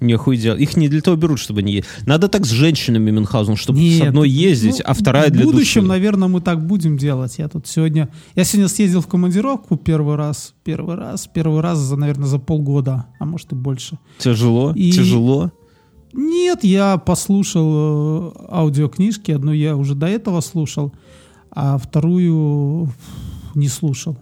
Нехуй 0.00 0.36
делать. 0.38 0.60
Их 0.62 0.76
не 0.78 0.88
для 0.88 1.02
того 1.02 1.16
берут, 1.16 1.38
чтобы 1.38 1.62
не 1.62 1.74
ездить. 1.74 1.90
Надо 2.06 2.28
так 2.28 2.46
с 2.46 2.48
женщинами 2.50 3.10
Мюнхгаузен, 3.10 3.54
чтобы 3.56 3.78
с 3.78 3.82
Нет, 3.82 4.08
одной 4.08 4.30
ездить, 4.30 4.78
ну, 4.78 4.84
а 4.86 4.94
вторая 4.94 5.30
для 5.30 5.42
В 5.42 5.44
будущем, 5.44 5.82
души. 5.82 5.88
наверное, 5.88 6.26
мы 6.28 6.40
так 6.40 6.66
будем 6.66 6.96
делать. 6.96 7.34
Я 7.38 7.48
тут 7.48 7.66
сегодня... 7.66 8.08
Я 8.34 8.44
сегодня 8.44 8.68
съездил 8.68 9.02
в 9.02 9.06
командировку 9.08 9.76
первый 9.76 10.16
раз. 10.16 10.54
Первый 10.64 10.96
раз. 10.96 11.28
Первый 11.32 11.60
раз, 11.60 11.78
за, 11.78 11.96
наверное, 11.96 12.26
за 12.26 12.38
полгода. 12.38 13.06
А 13.18 13.26
может 13.26 13.52
и 13.52 13.54
больше. 13.54 13.98
Тяжело, 14.18 14.72
И- 14.74 14.90
тяжело. 14.90 15.52
Нет, 16.12 16.64
я 16.64 16.96
послушал 16.98 17.70
э, 17.72 18.30
аудиокнижки. 18.50 19.30
Одну 19.32 19.52
я 19.52 19.76
уже 19.76 19.94
до 19.94 20.06
этого 20.06 20.40
слушал, 20.40 20.92
а 21.50 21.78
вторую 21.78 22.90
не 23.54 23.68
слушал. 23.68 24.16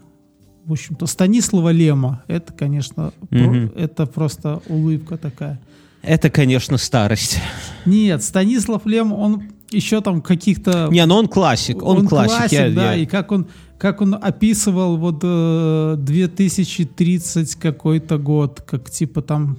В 0.66 0.73
общем-то, 0.73 1.07
Станислава 1.07 1.71
Лема. 1.73 2.23
Это, 2.28 2.52
конечно, 2.52 3.12
про- 3.30 3.38
Мгм. 3.38 3.73
это 3.75 4.04
просто 4.07 4.61
улыбка 4.68 5.16
такая. 5.16 5.61
Это, 6.02 6.28
конечно, 6.30 6.76
старость. 6.78 7.40
Нет, 7.87 8.23
Станислав 8.23 8.85
Лем, 8.87 9.12
он 9.12 9.45
еще 9.71 10.00
там 10.00 10.21
каких-то... 10.23 10.88
Не, 10.90 11.04
ну 11.07 11.16
он 11.16 11.26
классик, 11.28 11.83
он, 11.83 12.07
классик. 12.07 12.52
я- 12.52 12.71
да, 12.71 12.92
я- 12.95 13.02
и 13.02 13.07
как 13.07 13.33
он, 13.33 13.47
как 13.78 14.00
он 14.00 14.14
описывал 14.14 14.97
вот 14.99 15.21
э, 15.23 15.97
2030 15.99 17.54
какой-то 17.57 18.18
год, 18.18 18.61
как 18.61 18.90
типа 18.90 19.23
там, 19.23 19.59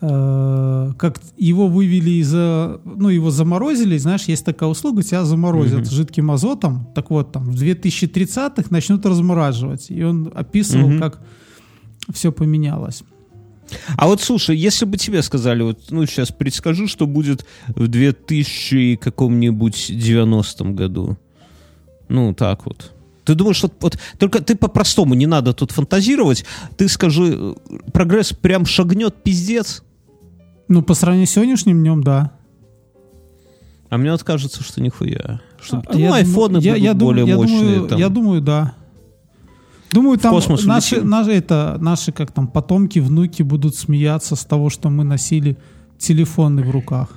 как 0.00 1.20
его 1.38 1.68
вывели 1.68 2.10
из, 2.10 2.32
ну 2.32 3.08
его 3.08 3.30
заморозили, 3.30 3.96
знаешь, 3.96 4.24
есть 4.24 4.44
такая 4.44 4.68
услуга, 4.68 5.02
тебя 5.02 5.24
заморозят 5.24 5.80
Мгм. 5.80 5.90
жидким 5.90 6.30
азотом, 6.30 6.86
так 6.94 7.10
вот 7.10 7.32
там 7.32 7.50
в 7.50 7.54
2030-х 7.54 8.68
начнут 8.70 9.06
размораживать, 9.06 9.90
и 9.90 10.02
он 10.02 10.30
описывал, 10.34 10.88
Мгм. 10.90 11.00
как 11.00 11.20
все 12.12 12.30
поменялось. 12.30 13.02
А 13.96 14.06
вот 14.06 14.20
слушай, 14.20 14.56
если 14.56 14.84
бы 14.84 14.96
тебе 14.96 15.22
сказали, 15.22 15.62
вот, 15.62 15.86
ну 15.90 16.06
сейчас 16.06 16.30
предскажу, 16.30 16.86
что 16.86 17.06
будет 17.06 17.46
в 17.68 17.88
2000 17.88 18.96
каком-нибудь 18.96 19.86
90 19.88 20.64
году. 20.74 21.16
Ну, 22.08 22.32
так 22.34 22.66
вот. 22.66 22.92
Ты 23.24 23.34
думаешь, 23.34 23.56
что 23.56 23.72
вот 23.80 23.98
только 24.18 24.40
ты 24.40 24.54
по-простому, 24.54 25.14
не 25.14 25.26
надо 25.26 25.52
тут 25.52 25.72
фантазировать. 25.72 26.44
Ты 26.76 26.86
скажи, 26.88 27.34
э, 27.36 27.54
прогресс 27.92 28.32
прям 28.32 28.66
шагнет 28.66 29.16
пиздец? 29.24 29.82
Ну, 30.68 30.82
по 30.82 30.94
сравнению 30.94 31.26
с 31.26 31.30
сегодняшним 31.30 31.78
днем, 31.80 32.02
да. 32.02 32.32
А 33.88 33.98
мне 33.98 34.10
вот 34.10 34.24
кажется, 34.24 34.62
что 34.64 34.80
нихуя. 34.82 35.40
Что, 35.60 35.78
А, 35.78 35.92
ну, 35.92 35.98
я 35.98 36.14
айфоны 36.14 36.60
думаю- 36.60 36.62
я- 36.64 36.72
будут 36.72 36.84
я 36.84 36.94
думаю- 36.94 37.14
более 37.14 37.26
я 37.28 37.36
мощные. 37.36 37.60
Думаю, 37.74 37.88
там. 37.88 37.98
Я 38.00 38.08
думаю, 38.08 38.40
да. 38.40 38.74
Думаю, 39.92 40.18
там 40.18 40.32
космос 40.34 40.64
наши, 40.64 40.96
улетим? 40.96 41.10
наши, 41.10 41.30
это, 41.32 41.76
наши, 41.80 42.10
как 42.12 42.32
там, 42.32 42.48
потомки, 42.48 42.98
внуки 42.98 43.42
будут 43.42 43.76
смеяться 43.76 44.34
с 44.34 44.44
того, 44.44 44.68
что 44.70 44.90
мы 44.90 45.04
носили 45.04 45.56
телефоны 45.98 46.62
в 46.64 46.70
руках. 46.70 47.08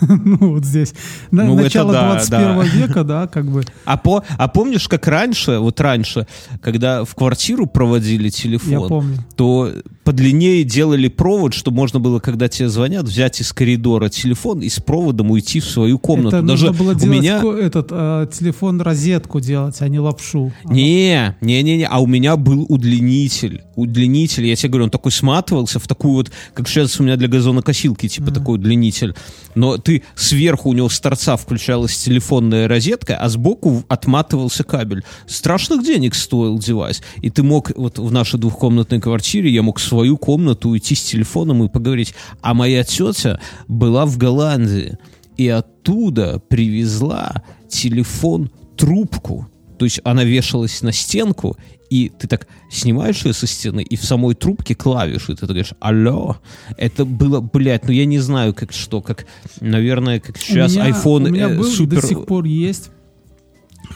Ну, 0.00 0.36
вот 0.52 0.64
здесь. 0.64 0.94
На- 1.32 1.44
Ну, 1.44 1.56
Начало 1.56 1.92
да, 1.92 2.12
21 2.12 2.56
да. 2.56 2.62
века, 2.62 3.04
да, 3.04 3.26
как 3.26 3.46
бы. 3.46 3.64
А, 3.84 3.96
по, 3.96 4.22
а 4.38 4.46
помнишь, 4.48 4.86
как 4.88 5.08
раньше, 5.08 5.58
вот 5.58 5.80
раньше, 5.80 6.26
когда 6.62 7.04
в 7.04 7.14
квартиру 7.16 7.66
проводили 7.66 8.28
телефон, 8.28 9.12
Я 9.14 9.18
то 9.34 9.72
подлиннее 10.06 10.62
делали 10.62 11.08
провод, 11.08 11.52
чтобы 11.52 11.78
можно 11.78 11.98
было, 11.98 12.20
когда 12.20 12.48
тебе 12.48 12.68
звонят, 12.68 13.06
взять 13.06 13.40
из 13.40 13.52
коридора 13.52 14.08
телефон 14.08 14.60
и 14.60 14.68
с 14.68 14.78
проводом 14.78 15.32
уйти 15.32 15.58
в 15.58 15.64
свою 15.64 15.98
комнату. 15.98 16.36
Это 16.36 16.46
Даже 16.46 16.66
нужно 16.66 16.84
было 16.84 16.92
у 16.92 16.94
делать 16.94 17.18
меня... 17.18 17.42
этот 17.60 17.88
э, 17.90 18.28
телефон 18.32 18.80
розетку 18.80 19.40
делать, 19.40 19.74
а 19.80 19.88
не 19.88 19.98
лапшу. 19.98 20.52
Не, 20.64 21.34
не, 21.40 21.60
не, 21.64 21.78
не, 21.78 21.86
а 21.86 21.98
у 21.98 22.06
меня 22.06 22.36
был 22.36 22.64
удлинитель. 22.68 23.62
Удлинитель, 23.74 24.46
я 24.46 24.54
тебе 24.54 24.68
говорю, 24.68 24.84
он 24.84 24.90
такой 24.90 25.10
сматывался 25.10 25.80
в 25.80 25.88
такую 25.88 26.14
вот, 26.14 26.30
как 26.54 26.68
сейчас 26.68 27.00
у 27.00 27.02
меня 27.02 27.16
для 27.16 27.26
газонокосилки, 27.26 28.08
типа 28.08 28.30
такой 28.30 28.58
удлинитель. 28.58 29.16
Но 29.56 29.76
ты 29.76 30.04
сверху 30.14 30.68
у 30.70 30.72
него 30.72 30.88
с 30.88 31.00
торца 31.00 31.36
включалась 31.36 31.96
телефонная 31.96 32.68
розетка, 32.68 33.16
а 33.16 33.28
сбоку 33.28 33.82
отматывался 33.88 34.62
кабель. 34.62 35.02
Страшных 35.26 35.84
денег 35.84 36.14
стоил 36.14 36.60
девайс. 36.60 37.02
И 37.22 37.30
ты 37.30 37.42
мог, 37.42 37.72
вот 37.74 37.98
в 37.98 38.12
нашей 38.12 38.38
двухкомнатной 38.38 39.00
квартире, 39.00 39.50
я 39.50 39.62
мог 39.62 39.80
в 39.80 39.95
свою 39.96 40.18
комнату 40.18 40.68
уйти 40.68 40.94
с 40.94 41.02
телефоном 41.02 41.64
и 41.64 41.70
поговорить. 41.70 42.14
А 42.42 42.52
моя 42.52 42.84
тетя 42.84 43.40
была 43.66 44.04
в 44.04 44.18
Голландии 44.18 44.98
и 45.38 45.48
оттуда 45.48 46.38
привезла 46.38 47.42
телефон 47.66 48.50
трубку. 48.76 49.48
То 49.78 49.86
есть 49.86 50.00
она 50.04 50.22
вешалась 50.22 50.82
на 50.82 50.92
стенку, 50.92 51.56
и 51.88 52.10
ты 52.10 52.28
так 52.28 52.46
снимаешь 52.70 53.24
ее 53.24 53.32
со 53.32 53.46
стены, 53.46 53.82
и 53.82 53.96
в 53.96 54.04
самой 54.04 54.34
трубке 54.34 54.74
клавиши, 54.74 55.34
ты 55.34 55.46
говоришь 55.46 55.72
«Алло». 55.80 56.36
Это 56.76 57.06
было, 57.06 57.40
блядь, 57.40 57.86
ну 57.86 57.92
я 57.92 58.04
не 58.04 58.18
знаю, 58.18 58.52
как 58.52 58.72
что, 58.72 59.00
как, 59.00 59.24
наверное, 59.62 60.20
как 60.20 60.36
сейчас 60.36 60.76
у 60.76 60.80
меня, 60.80 60.90
iPhone 60.90 61.28
у 61.28 61.30
меня 61.30 61.48
э, 61.48 61.56
был 61.56 61.66
и 61.66 61.70
супер... 61.70 62.02
до 62.02 62.06
сих 62.06 62.26
пор 62.26 62.44
есть. 62.44 62.90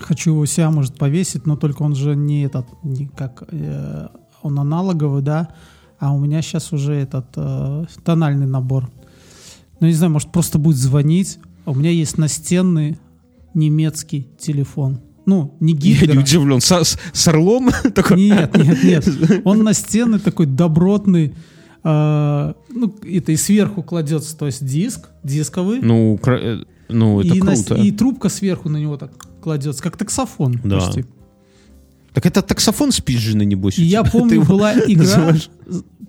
Хочу 0.00 0.30
его 0.30 0.46
себя, 0.46 0.70
может, 0.70 0.96
повесить, 0.96 1.46
но 1.46 1.56
только 1.56 1.82
он 1.82 1.94
же 1.94 2.16
не 2.16 2.44
этот, 2.44 2.66
не 2.82 3.06
как 3.06 3.44
э, 3.50 4.08
он 4.42 4.58
аналоговый, 4.58 5.22
да, 5.22 5.48
а 6.00 6.12
у 6.14 6.18
меня 6.18 6.42
сейчас 6.42 6.72
уже 6.72 6.94
этот 6.94 7.26
э, 7.36 7.84
тональный 8.04 8.46
набор. 8.46 8.90
Ну, 9.78 9.86
не 9.86 9.92
знаю, 9.92 10.12
может, 10.12 10.32
просто 10.32 10.58
будет 10.58 10.76
звонить. 10.76 11.38
А 11.64 11.70
у 11.70 11.74
меня 11.74 11.90
есть 11.90 12.18
настенный 12.18 12.98
немецкий 13.54 14.28
телефон. 14.38 15.00
Ну, 15.26 15.56
не 15.60 15.74
Я 15.74 15.78
Гитлера. 15.78 16.12
не 16.14 16.18
удивлен. 16.20 16.60
С, 16.60 16.70
с- 16.72 16.98
с 17.12 17.28
орлом? 17.28 17.70
Такой, 17.94 18.16
Нет, 18.16 18.56
нет, 18.56 18.82
нет. 18.82 19.42
Он 19.44 19.62
настенный 19.62 20.18
такой 20.18 20.46
добротный. 20.46 21.34
э, 21.84 22.52
ну, 22.70 22.96
это 23.04 23.32
и 23.32 23.36
сверху 23.36 23.82
кладется, 23.82 24.36
то 24.36 24.46
есть 24.46 24.64
диск, 24.66 25.08
дисковый. 25.22 25.80
Ну, 25.82 26.18
кра- 26.20 26.38
э, 26.40 26.64
ну, 26.88 27.20
это 27.20 27.34
и, 27.34 27.40
круто. 27.40 27.74
и 27.74 27.92
трубка 27.92 28.28
сверху 28.28 28.68
на 28.68 28.78
него 28.78 28.96
так 28.96 29.12
кладется, 29.42 29.82
как 29.82 29.96
таксофон 29.96 30.60
Да. 30.64 30.80
почти. 30.80 31.04
Так 32.12 32.26
это 32.26 32.42
таксофон 32.42 32.92
спизженный, 32.92 33.46
небось. 33.46 33.78
И 33.78 33.82
я 33.84 34.02
помню, 34.04 34.42
была 34.44 34.74
игра, 34.86 35.02
называешь? 35.04 35.50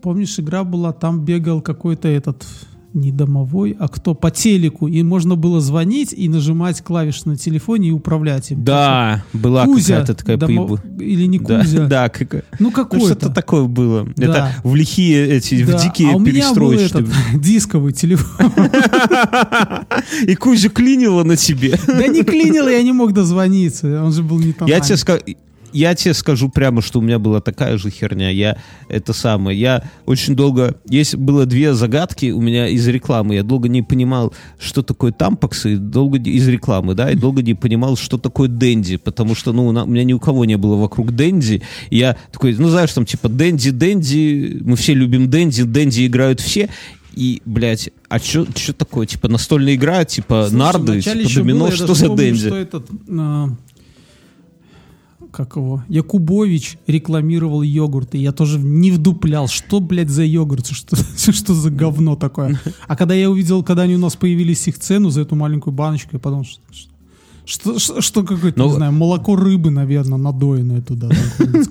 помнишь, 0.01 0.39
игра 0.39 0.63
была, 0.63 0.93
там 0.93 1.19
бегал 1.23 1.61
какой-то 1.61 2.07
этот 2.07 2.43
не 2.93 3.09
домовой, 3.13 3.73
а 3.79 3.87
кто 3.87 4.13
по 4.13 4.31
телеку, 4.31 4.85
и 4.89 5.01
можно 5.01 5.37
было 5.37 5.61
звонить 5.61 6.11
и 6.11 6.27
нажимать 6.27 6.81
клавиши 6.81 7.21
на 7.23 7.37
телефоне 7.37 7.87
и 7.87 7.91
управлять 7.91 8.51
им. 8.51 8.65
Да, 8.65 9.23
была 9.31 9.63
Кузя, 9.63 9.99
какая-то 10.01 10.13
такая 10.15 10.37
домо- 10.37 10.77
или 10.99 11.25
не 11.25 11.39
Да, 11.39 11.61
Кузя. 11.61 11.85
да, 11.87 12.09
какая- 12.09 12.43
Ну 12.59 12.65
Ну, 12.67 12.71
какой-то. 12.71 13.05
что-то 13.05 13.29
такое 13.29 13.63
было. 13.63 14.05
Да. 14.17 14.23
Это 14.25 14.51
в 14.65 14.75
лихие 14.75 15.25
эти, 15.25 15.63
Да, 15.63 15.77
в 15.77 15.81
дикие 15.81 16.11
а 16.11 16.15
у 16.17 16.19
меня 16.19 16.53
был 16.53 16.73
этот 16.73 17.07
дисковый 17.35 17.93
телефон. 17.93 18.51
И 20.27 20.35
Кузю 20.35 20.69
клинило 20.69 21.23
на 21.23 21.37
тебе. 21.37 21.79
Да 21.87 22.07
не 22.07 22.23
клинил, 22.23 22.67
я 22.67 22.81
не 22.83 22.91
мог 22.91 23.13
дозвониться. 23.13 24.03
Он 24.03 24.11
же 24.11 24.21
был 24.21 24.39
не 24.39 24.53
Я 24.67 24.81
тебе, 24.81 24.95
ска- 24.95 25.37
я 25.73 25.95
тебе 25.95 26.13
скажу 26.13 26.49
прямо, 26.49 26.81
что 26.81 26.99
у 26.99 27.01
меня 27.01 27.19
была 27.19 27.41
такая 27.41 27.77
же 27.77 27.89
херня. 27.89 28.29
Я 28.29 28.57
это 28.89 29.13
самое. 29.13 29.59
Я 29.59 29.83
очень 30.05 30.35
долго. 30.35 30.75
Есть 30.87 31.15
было 31.15 31.45
две 31.45 31.73
загадки 31.73 32.31
у 32.31 32.41
меня 32.41 32.67
из 32.67 32.87
рекламы. 32.87 33.35
Я 33.35 33.43
долго 33.43 33.69
не 33.69 33.81
понимал, 33.81 34.33
что 34.59 34.81
такое 34.81 35.11
тампаксы, 35.11 35.77
долго 35.77 36.17
из 36.17 36.47
рекламы, 36.47 36.95
да, 36.95 37.11
и 37.11 37.15
долго 37.15 37.41
не 37.41 37.53
понимал, 37.53 37.95
что 37.97 38.17
такое 38.17 38.47
дэнди, 38.47 38.97
потому 38.97 39.35
что, 39.35 39.53
ну, 39.53 39.67
у 39.67 39.71
меня 39.71 40.03
ни 40.03 40.13
у 40.13 40.19
кого 40.19 40.45
не 40.45 40.57
было 40.57 40.75
вокруг 40.75 41.11
дэнди. 41.11 41.61
И 41.89 41.97
я 41.97 42.17
такой, 42.31 42.55
ну, 42.55 42.69
знаешь, 42.69 42.91
там 42.93 43.05
типа 43.05 43.29
дэнди, 43.29 43.71
дэнди, 43.71 44.61
мы 44.63 44.75
все 44.75 44.93
любим 44.93 45.29
дэнди, 45.29 45.63
дэнди 45.63 46.07
играют 46.07 46.39
все. 46.39 46.69
И, 47.13 47.41
блядь, 47.45 47.89
а 48.07 48.19
что 48.19 48.45
такое? 48.73 49.05
Типа 49.05 49.27
настольная 49.27 49.75
игра, 49.75 50.05
типа 50.05 50.47
Слушай, 50.47 50.57
нарды, 50.57 51.01
типа 51.01 51.35
домино, 51.35 51.65
было, 51.65 51.71
что 51.75 51.93
за 51.93 52.07
помню, 52.07 52.17
дэнди? 52.17 52.47
Что 52.47 52.55
этот, 52.55 52.89
а, 53.09 53.49
как 55.31 55.55
его, 55.55 55.83
Якубович 55.87 56.77
рекламировал 56.87 57.61
йогурты. 57.61 58.17
Я 58.17 58.31
тоже 58.31 58.59
не 58.59 58.91
вдуплял, 58.91 59.47
что, 59.47 59.79
блядь, 59.79 60.09
за 60.09 60.23
йогурт, 60.23 60.67
что, 60.67 60.95
что 61.31 61.53
за 61.53 61.69
говно 61.69 62.15
такое. 62.15 62.59
А 62.87 62.95
когда 62.95 63.15
я 63.15 63.29
увидел, 63.29 63.63
когда 63.63 63.83
они 63.83 63.95
у 63.95 63.99
нас 63.99 64.15
появились 64.15 64.67
их 64.67 64.77
цену 64.77 65.09
за 65.09 65.21
эту 65.21 65.35
маленькую 65.35 65.73
баночку, 65.73 66.09
я 66.13 66.19
подумал, 66.19 66.45
что, 66.45 66.61
что, 67.45 67.79
что, 67.79 68.01
что 68.01 68.23
какое-то, 68.23 68.59
Но- 68.59 68.67
не 68.67 68.73
знаю, 68.73 68.91
молоко 68.91 69.35
рыбы, 69.35 69.71
наверное, 69.71 70.17
надоенное 70.17 70.81
туда. 70.81 71.09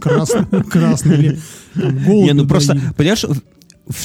Красное, 0.01 0.47
красное 0.63 1.17
или 1.19 1.39
там, 1.75 2.05
голуби 2.05 2.27
Не, 2.27 2.33
ну 2.33 2.47
просто, 2.47 2.79
понимаешь, 2.97 3.25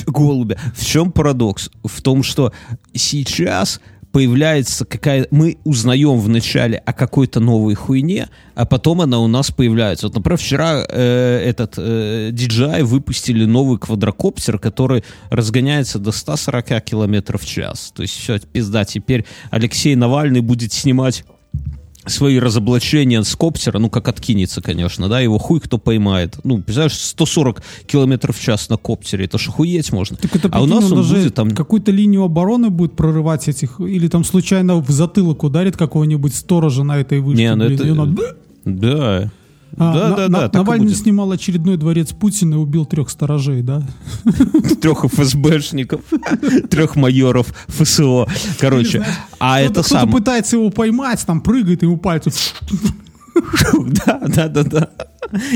голубя, 0.07 0.57
в 0.75 0.85
чем 0.85 1.11
парадокс? 1.11 1.69
В 1.83 2.01
том, 2.01 2.23
что 2.23 2.51
сейчас 2.93 3.79
появляется 4.15 4.85
какая... 4.85 5.27
Мы 5.29 5.57
узнаем 5.65 6.21
вначале 6.21 6.77
о 6.77 6.93
какой-то 6.93 7.41
новой 7.41 7.73
хуйне, 7.73 8.29
а 8.53 8.65
потом 8.65 9.01
она 9.01 9.19
у 9.19 9.27
нас 9.27 9.51
появляется. 9.51 10.07
Вот, 10.07 10.15
например, 10.15 10.37
вчера 10.37 10.85
э, 10.87 11.41
этот 11.45 11.73
э, 11.75 12.29
DJI 12.31 12.85
выпустили 12.85 13.43
новый 13.43 13.77
квадрокоптер, 13.77 14.57
который 14.57 15.03
разгоняется 15.29 15.99
до 15.99 16.13
140 16.13 16.81
километров 16.85 17.41
в 17.41 17.45
час. 17.45 17.91
То 17.93 18.03
есть 18.03 18.17
все, 18.17 18.39
пизда, 18.39 18.85
теперь 18.85 19.25
Алексей 19.51 19.93
Навальный 19.95 20.39
будет 20.39 20.71
снимать 20.71 21.25
свои 22.07 22.39
разоблачения 22.39 23.21
с 23.23 23.35
коптера, 23.35 23.79
ну, 23.79 23.89
как 23.89 24.07
откинется, 24.07 24.61
конечно, 24.61 25.07
да, 25.09 25.19
его 25.19 25.37
хуй 25.37 25.59
кто 25.59 25.77
поймает. 25.77 26.37
Ну, 26.43 26.57
представляешь, 26.57 26.97
140 26.97 27.61
километров 27.87 28.37
в 28.37 28.41
час 28.41 28.69
на 28.69 28.77
коптере, 28.77 29.25
это 29.25 29.37
ж 29.37 29.49
охуеть 29.49 29.91
можно. 29.91 30.17
Так 30.17 30.35
это, 30.35 30.49
а 30.51 30.61
у 30.61 30.65
нас 30.65 30.91
он 30.91 30.97
даже 30.97 31.15
будет 31.15 31.35
там... 31.35 31.51
какую-то 31.51 31.91
линию 31.91 32.23
обороны 32.23 32.69
будет 32.69 32.95
прорывать 32.95 33.47
этих, 33.47 33.79
или 33.79 34.07
там 34.07 34.23
случайно 34.23 34.75
в 34.81 34.89
затылок 34.89 35.43
ударит 35.43 35.77
какого-нибудь 35.77 36.33
сторожа 36.35 36.83
на 36.83 36.97
этой 36.97 37.19
вышке. 37.19 37.43
Не, 37.43 37.55
ну 37.55 37.65
блин, 37.65 37.79
это- 37.81 38.01
он- 38.01 38.19
Да. 38.65 39.31
А, 39.77 39.93
да, 39.93 40.09
На- 40.09 40.15
да, 40.15 40.29
На- 40.29 40.47
да, 40.47 40.59
Навальный 40.59 40.87
будет. 40.87 40.97
снимал 40.97 41.31
очередной 41.31 41.77
дворец 41.77 42.11
Путина 42.13 42.55
и 42.55 42.57
убил 42.57 42.85
трех 42.85 43.09
сторожей, 43.09 43.61
да? 43.61 43.81
трех 44.81 45.03
ФСБшников, 45.05 46.01
трех 46.69 46.95
майоров 46.95 47.47
ФСО. 47.67 48.27
Короче, 48.59 49.05
а 49.39 49.57
Кто-то- 49.59 49.63
это 49.65 49.71
Кто-то 49.83 49.89
сам... 49.89 50.11
пытается 50.11 50.55
его 50.55 50.69
поймать, 50.69 51.25
там 51.25 51.41
прыгает, 51.41 51.83
ему 51.83 51.97
пальцы. 51.97 52.31
Да, 54.05 54.21
да, 54.27 54.47
да, 54.47 54.63
да. 54.63 54.89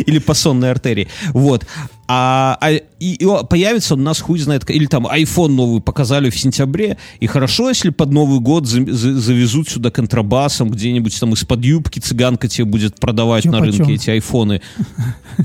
Или 0.05 0.19
по 0.19 0.33
сонной 0.33 0.71
артерии. 0.71 1.07
Вот. 1.33 1.65
А, 2.11 2.57
а- 2.59 2.71
и, 2.71 2.81
и 2.99 3.27
появится 3.47 3.93
он 3.93 4.01
у 4.01 4.03
нас 4.03 4.19
хуй 4.19 4.39
знает, 4.39 4.67
или 4.71 4.87
там 4.87 5.05
iPhone 5.05 5.49
новый 5.49 5.79
показали 5.79 6.31
в 6.31 6.37
сентябре, 6.39 6.97
и 7.19 7.27
хорошо, 7.27 7.69
если 7.69 7.91
под 7.91 8.11
Новый 8.11 8.39
год 8.39 8.65
за- 8.65 8.91
за- 8.91 9.19
завезут 9.19 9.69
сюда 9.69 9.91
контрабасом 9.91 10.69
где-нибудь 10.71 11.17
там 11.19 11.33
из-под 11.33 11.63
юбки 11.63 11.99
цыганка 11.99 12.47
тебе 12.47 12.65
будет 12.65 12.99
продавать 12.99 13.43
Чё 13.43 13.51
на 13.51 13.59
рынке 13.59 13.93
эти 13.93 14.09
айфоны. 14.09 14.61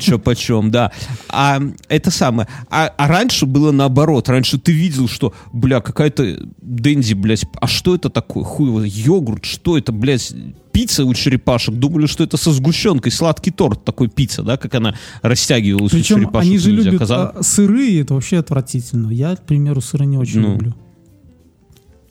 Че 0.01 0.19
почем, 0.19 0.71
да. 0.71 0.91
А 1.29 1.61
это 1.89 2.11
самое. 2.11 2.49
А, 2.71 2.87
а 2.97 3.09
раньше 3.09 3.45
было 3.45 3.71
наоборот. 3.71 4.31
Раньше 4.31 4.59
ты 4.59 4.73
видел, 4.73 5.07
что, 5.07 5.35
бля, 5.53 5.81
какая-то 5.81 6.49
Дэнди, 6.63 7.13
блядь, 7.13 7.45
а 7.61 7.67
что 7.67 7.95
это 7.95 8.09
такое? 8.09 8.43
Хуй, 8.43 8.69
его, 8.69 8.83
йогурт, 8.83 9.45
что 9.45 9.77
это, 9.77 9.93
блядь, 9.93 10.33
пицца 10.73 11.05
у 11.05 11.13
черепашек? 11.15 11.75
Думали, 11.75 12.07
что 12.07 12.25
это 12.25 12.37
со 12.39 12.53
сгущенкой, 12.53 13.13
сладкий 13.13 13.51
торт 13.51 13.85
такой 13.85 14.09
пицца, 14.15 14.43
да, 14.43 14.57
как 14.57 14.75
она 14.75 14.95
растягивалась 15.23 15.93
у 15.93 15.97
Причем 15.97 16.17
черепашек. 16.21 16.49
они 16.49 16.59
же 16.59 16.71
ниндзя. 16.71 16.85
любят 16.91 17.03
Оказалось- 17.03 17.37
а, 17.37 17.43
сырые, 17.43 18.01
это 18.01 18.15
вообще 18.15 18.39
отвратительно. 18.39 19.11
Я, 19.11 19.37
к 19.37 19.45
примеру, 19.45 19.81
сыры 19.81 20.07
не 20.07 20.17
очень 20.19 20.41
Ну, 20.41 20.53
люблю. 20.53 20.75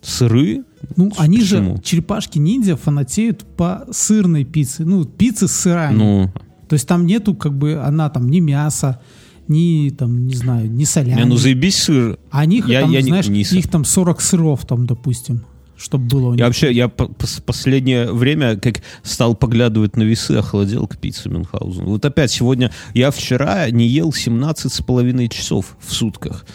Сыры? 0.02 0.64
Ну, 0.98 1.12
С- 1.12 1.20
они 1.20 1.40
почему? 1.40 1.76
же, 1.78 1.82
черепашки-ниндзя, 1.82 2.76
фанатеют 2.76 3.44
по 3.56 3.86
сырной 3.92 4.44
пицце. 4.44 4.84
Ну, 4.84 5.06
пиццы 5.06 5.48
с 5.48 5.52
сырами. 5.54 5.96
Ну, 5.98 6.32
То 6.68 6.74
есть 6.76 6.88
там 6.88 7.06
нету, 7.06 7.36
как 7.36 7.54
бы, 7.58 7.76
она 7.76 8.10
там 8.10 8.30
ни 8.30 8.40
мяса, 8.40 9.00
ни, 9.48 9.90
там, 9.92 10.28
не 10.28 10.36
знаю, 10.36 10.70
ни 10.72 10.84
солями. 10.86 11.20
не, 11.20 11.26
ну 11.26 11.38
заебись 11.38 11.78
сыр. 11.84 12.18
А 12.32 12.46
них, 12.46 12.68
Я- 12.68 12.82
там, 12.82 12.92
я 12.92 13.02
не- 13.02 13.10
знаешь, 13.10 13.28
не 13.28 13.44
со- 13.46 13.56
их 13.56 13.70
там 13.70 13.86
40 13.86 14.20
сыров, 14.22 14.66
там, 14.66 14.86
допустим, 14.88 15.44
чтобы 15.78 16.06
было 16.06 16.28
у 16.28 16.32
них. 16.32 16.40
Я 16.40 16.46
вообще, 16.46 16.72
я 16.72 16.88
по- 16.88 17.06
пос- 17.06 17.42
последнее 17.42 18.12
время, 18.12 18.58
как 18.58 18.82
стал 19.04 19.36
поглядывать 19.36 19.96
на 19.98 20.04
весы, 20.04 20.32
охладел 20.32 20.88
к 20.88 20.98
пицце 20.98 21.30
Мюнхгаузен. 21.30 21.86
Вот 21.86 22.06
опять 22.06 22.32
сегодня, 22.32 22.72
я 22.94 23.12
вчера 23.12 23.70
не 23.70 23.88
ел 23.88 24.14
17 24.14 24.72
с 24.72 24.82
половиной 24.82 25.30
часов 25.30 25.78
в 25.80 25.94
сутках. 25.94 26.46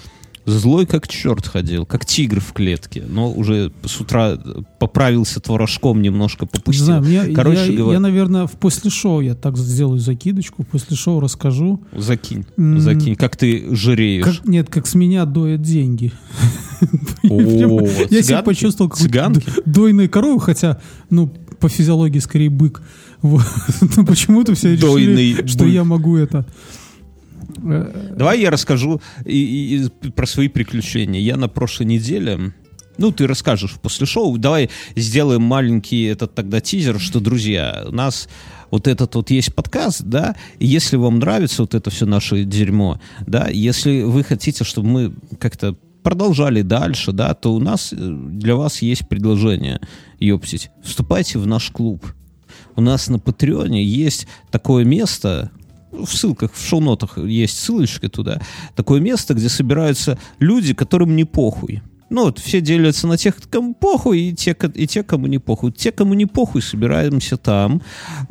Злой 0.51 0.87
как 0.87 1.07
черт 1.09 1.47
ходил, 1.47 1.85
как 1.85 2.07
тигр 2.07 2.41
в 2.41 2.53
клетке. 2.53 3.05
Но 3.07 3.31
уже 3.31 3.71
с 3.85 4.01
утра 4.01 4.39
поправился 4.79 5.41
творожком, 5.41 6.01
немножко 6.01 6.45
Не 6.47 6.49
попустил. 6.59 6.85
знаю, 6.87 7.03
мне- 7.03 7.27
Короче 7.35 7.71
я, 7.73 7.77
говоря, 7.79 7.93
я, 7.95 8.01
наверное, 8.01 8.47
в 8.47 8.53
после 8.53 8.91
шоу 8.91 9.21
я 9.21 9.35
так 9.35 9.57
сделаю 9.59 9.99
закидочку, 10.01 10.65
после 10.65 10.97
шоу 10.97 11.21
расскажу. 11.21 11.81
закинь, 11.97 12.47
М. 12.57 12.81
закинь. 12.81 13.15
Как 13.15 13.37
ты 13.37 13.75
жиреешь. 13.75 14.25
Как, 14.25 14.47
нет, 14.47 14.69
как 14.71 14.87
с 14.87 14.95
меня 14.95 15.25
доят 15.27 15.61
деньги. 15.63 16.13
Я 17.23 18.23
себя 18.23 18.43
почувствовал 18.43 18.91
как 18.91 19.01
дойной 19.67 20.09
коровы, 20.09 20.41
хотя, 20.41 20.81
ну, 21.11 21.29
по 21.61 21.69
физиологии 21.69 22.19
скорее 22.21 22.51
бык. 22.51 22.83
Вот. 23.21 23.43
Но 23.97 24.05
почему-то 24.07 24.55
все 24.55 24.77
Дойный 24.77 25.33
решили, 25.33 25.47
что 25.49 25.65
бык. 25.65 25.73
я 25.73 25.83
могу 25.83 26.17
это. 26.17 26.47
Давай 27.59 28.41
я 28.41 28.51
расскажу 28.51 29.01
и- 29.25 29.89
и 30.05 30.11
про 30.11 30.27
свои 30.27 30.49
приключения. 30.49 31.21
Я 31.21 31.37
на 31.37 31.49
прошлой 31.49 31.87
неделе... 31.87 32.53
Ну, 32.97 33.13
ты 33.13 33.29
расскажешь 33.29 33.77
после 33.81 34.07
шоу. 34.07 34.39
Давай 34.39 34.71
сделаем 34.97 35.43
маленький 35.43 36.03
этот 36.03 36.35
тогда 36.35 36.61
тизер, 36.61 36.99
что, 36.99 37.21
друзья, 37.21 37.85
у 37.87 37.93
нас 37.93 38.29
вот 38.73 38.89
этот 38.89 39.15
вот 39.15 39.31
есть 39.31 39.55
подкаст, 39.55 40.03
да, 40.03 40.35
и 40.59 40.67
если 40.67 40.97
вам 40.97 41.21
нравится 41.21 41.63
вот 41.63 41.75
это 41.75 41.91
все 41.91 42.07
наше 42.07 42.43
дерьмо, 42.45 43.01
да, 43.27 43.49
если 43.49 44.03
вы 44.03 44.25
хотите, 44.25 44.65
чтобы 44.65 44.89
мы 44.89 45.15
как-то 45.39 45.77
продолжали 46.03 46.63
дальше, 46.63 47.13
да, 47.13 47.35
то 47.35 47.55
у 47.55 47.61
нас 47.61 47.93
э, 47.93 47.97
для 47.97 48.57
вас 48.57 48.83
есть 48.83 49.09
предложение, 49.09 49.81
ёптить. 50.19 50.71
Вступайте 50.83 51.39
в 51.39 51.47
наш 51.47 51.71
клуб. 51.71 52.05
У 52.77 52.81
нас 52.81 53.09
на 53.09 53.19
Патреоне 53.19 53.83
есть 53.85 54.27
такое 54.51 54.85
место, 54.85 55.51
в 55.91 56.07
ссылках, 56.07 56.53
в 56.55 56.67
шоу-нотах 56.67 57.19
есть 57.19 57.59
ссылочка 57.59 58.09
туда, 58.09 58.41
такое 58.75 59.01
место, 59.01 59.35
где 59.35 59.49
собираются 59.49 60.19
люди, 60.39 60.75
которым 60.75 61.17
не 61.17 61.25
похуй. 61.25 61.83
Ну, 62.11 62.25
вот 62.25 62.39
все 62.39 62.61
делятся 62.61 63.07
на 63.07 63.19
тех, 63.19 63.35
кому 63.51 63.75
похуй, 63.75 64.21
и 64.21 64.35
те, 64.35 64.57
и 64.75 64.87
те, 64.87 65.03
кому 65.03 65.27
не 65.27 65.39
похуй. 65.39 65.73
Те, 65.73 65.93
кому 65.93 66.15
не 66.15 66.25
похуй, 66.25 66.63
собираемся 66.63 67.37
там. 67.37 67.83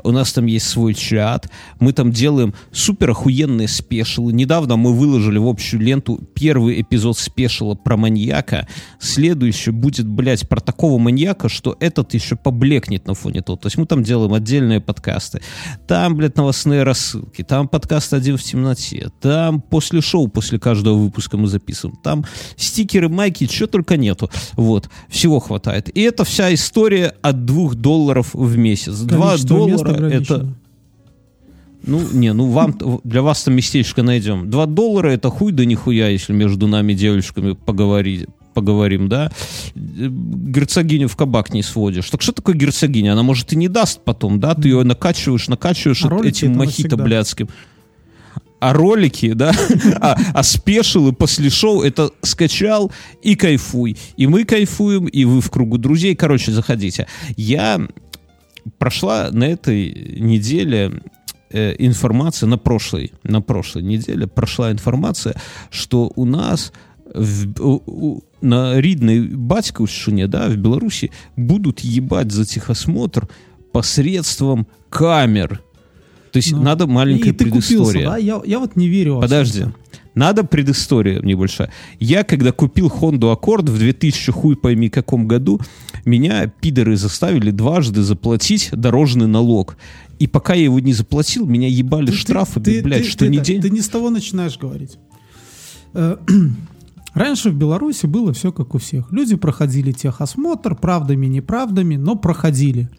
У 0.04 0.12
нас 0.12 0.34
там 0.34 0.48
есть 0.48 0.68
свой 0.68 0.96
чат. 0.96 1.50
Мы 1.80 1.94
там 1.94 2.12
делаем 2.12 2.56
супер 2.72 3.12
охуенные 3.12 3.68
спешилы. 3.68 4.34
Недавно 4.34 4.78
мы 4.78 4.94
выложили 4.94 5.38
в 5.38 5.48
общую 5.48 5.82
ленту 5.82 6.20
первый 6.34 6.82
эпизод 6.82 7.18
спешила 7.18 7.76
про 7.76 7.98
маньяка. 7.98 8.68
Следующий 9.00 9.72
будет, 9.72 10.08
блядь, 10.08 10.50
про 10.50 10.60
такого 10.60 10.98
маньяка, 10.98 11.48
что 11.48 11.78
этот 11.80 12.16
еще 12.16 12.36
поблекнет 12.36 13.06
на 13.06 13.14
фоне 13.14 13.42
того. 13.42 13.58
То 13.58 13.68
есть 13.68 13.78
мы 13.78 13.86
там 13.86 14.04
делаем 14.04 14.34
отдельные 14.34 14.82
подкасты. 14.82 15.42
Там, 15.88 16.16
блядь, 16.16 16.36
новостные 16.36 16.82
рассылки. 16.82 17.44
Там 17.44 17.68
подкаст 17.68 18.14
«Один 18.14 18.38
в 18.38 18.44
темноте». 18.44 19.12
Там 19.22 19.62
после 19.62 20.02
шоу, 20.02 20.28
после 20.28 20.58
каждого 20.60 20.98
выпуска 20.98 21.38
мы 21.38 21.48
записываем. 21.48 21.98
Там 22.04 22.26
стикеры, 22.56 23.08
майки, 23.08 23.46
что 23.46 23.67
только 23.68 23.98
нету. 23.98 24.30
Вот. 24.54 24.90
Всего 25.10 25.40
хватает. 25.40 25.90
И 25.96 26.02
это 26.02 26.24
вся 26.24 26.54
история 26.54 27.14
от 27.22 27.46
двух 27.46 27.76
долларов 27.76 28.34
в 28.34 28.58
месяц. 28.58 29.00
Два 29.00 29.30
количество 29.30 29.68
мест 29.68 29.84
доллара 29.84 30.10
это... 30.10 30.48
Ну, 31.84 32.02
не, 32.12 32.34
ну 32.34 32.50
вам, 32.50 32.78
для 33.04 33.22
вас 33.22 33.44
там 33.44 33.56
местечко 33.56 34.04
найдем. 34.04 34.50
Два 34.50 34.66
доллара 34.66 35.10
это 35.10 35.30
хуй 35.30 35.54
да 35.54 35.64
нихуя, 35.64 36.10
если 36.10 36.34
между 36.34 36.68
нами 36.68 36.94
девочками 36.94 37.54
поговорить 37.54 38.28
поговорим, 38.58 39.08
да, 39.08 39.32
герцогиню 39.76 41.08
в 41.08 41.16
кабак 41.16 41.54
не 41.54 41.62
сводишь. 41.62 42.10
Так 42.10 42.24
что 42.24 42.32
такое 42.32 42.56
герцогиня? 42.56 43.14
Она, 43.14 43.22
может, 43.22 43.54
и 43.54 43.56
не 43.56 43.68
даст 43.68 44.02
потом, 44.04 44.40
да? 44.40 44.56
Ты 44.56 44.70
ее 44.70 44.84
накачиваешь, 44.84 45.48
накачиваешь 45.48 46.04
А 46.06 46.26
этим 46.26 46.54
мохито 46.58 46.96
навсегда. 46.96 47.04
блядским 47.04 47.50
А 48.61 48.73
ролики, 48.73 49.33
да, 49.35 49.53
а, 50.01 50.17
а 50.35 50.43
спешилы 50.45 51.13
после 51.13 51.51
шоу, 51.51 51.83
это 51.83 52.11
скачал 52.23 52.93
и 53.25 53.35
кайфуй. 53.35 53.97
И 54.17 54.29
мы 54.29 54.45
кайфуем, 54.45 55.07
и 55.07 55.25
вы 55.25 55.41
в 55.41 55.51
кругу 55.51 55.79
друзей. 55.79 56.15
Короче, 56.15 56.53
заходите. 56.53 57.07
Я 57.37 57.81
прошла 58.79 59.31
на 59.33 59.45
этой 59.45 60.17
неделе 60.21 60.93
э, 61.51 61.75
информация 61.79 62.47
на 62.49 62.57
прошлой 62.59 63.13
на 63.25 63.41
прошлой 63.43 63.83
неделе 63.83 64.27
прошла 64.29 64.71
информация, 64.71 65.35
что 65.71 66.13
у 66.15 66.25
нас 66.25 66.73
в- 67.15 67.61
у- 67.61 67.83
у- 67.87 68.23
на 68.43 68.81
рідной 68.81 69.21
батьківщині, 69.21 70.27
да, 70.27 70.49
в 70.49 70.57
Беларуси 70.57 71.11
будут 71.37 71.85
ебать 71.85 72.31
за 72.33 72.45
техосмотр 72.45 73.27
посредством 73.73 74.67
камер. 74.91 75.61
то 76.38 76.40
есть 76.40 76.52
Ну, 76.52 76.62
надо 76.62 76.86
маленькая 76.86 77.30
И 77.30 77.34
ты 77.34 77.46
купился, 77.46 77.70
предыстория. 77.76 78.10
да? 78.10 78.18
Я, 78.18 78.42
я 78.46 78.60
вот 78.60 78.76
не 78.76 78.88
верю. 78.88 79.20
Подожди. 79.20 79.62
это. 79.62 79.74
Надо 80.14 80.44
предыстория 80.44 81.20
небольшая. 81.22 81.72
Я, 82.00 82.24
когда 82.24 82.52
купил 82.52 82.88
Honda 82.88 83.36
Accord 83.36 83.70
в 83.72 83.78
2000 83.80 84.32
хуй 84.32 84.56
пойми 84.56 84.90
каком 84.90 85.28
году, 85.28 85.60
меня 86.06 86.48
пидоры 86.48 86.96
заставили 86.96 87.50
дважды 87.52 88.02
заплатить 88.04 88.70
дорожный 88.72 89.26
налог. 89.28 89.78
И 90.20 90.28
пока 90.28 90.54
я 90.54 90.64
его 90.66 90.80
не 90.80 90.94
заплатил, 90.94 91.46
меня 91.46 91.68
ебали 91.68 92.08
Ты- 92.08 92.14
штрафы, 92.18 92.60
ты- 92.62 92.82
блядь, 92.84 93.04
ты- 93.04 93.10
что 93.10 93.20
ты 93.26 93.30
не 93.30 93.40
день. 93.40 93.62
Ты 93.62 93.70
не 93.72 93.82
с 93.82 93.90
того 93.90 94.10
начинаешь 94.12 94.58
говорить. 94.60 94.98
Э, 95.94 96.18
Раньше 97.14 97.50
в 97.50 97.56
Беларуси 97.56 98.06
было 98.06 98.32
все 98.34 98.52
как 98.52 98.76
у 98.76 98.78
всех. 98.78 99.12
Люди 99.12 99.36
проходили 99.36 99.92
техосмотр, 99.92 100.76
правдами, 100.76 101.26
неправдами, 101.26 101.96
но 101.96 102.16
проходили. 102.16 102.90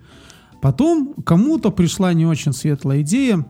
Потом 0.61 1.15
кому-то 1.25 1.71
пришла 1.71 2.13
не 2.13 2.27
очень 2.27 2.53
светлая 2.53 3.03
идея, 3.03 3.47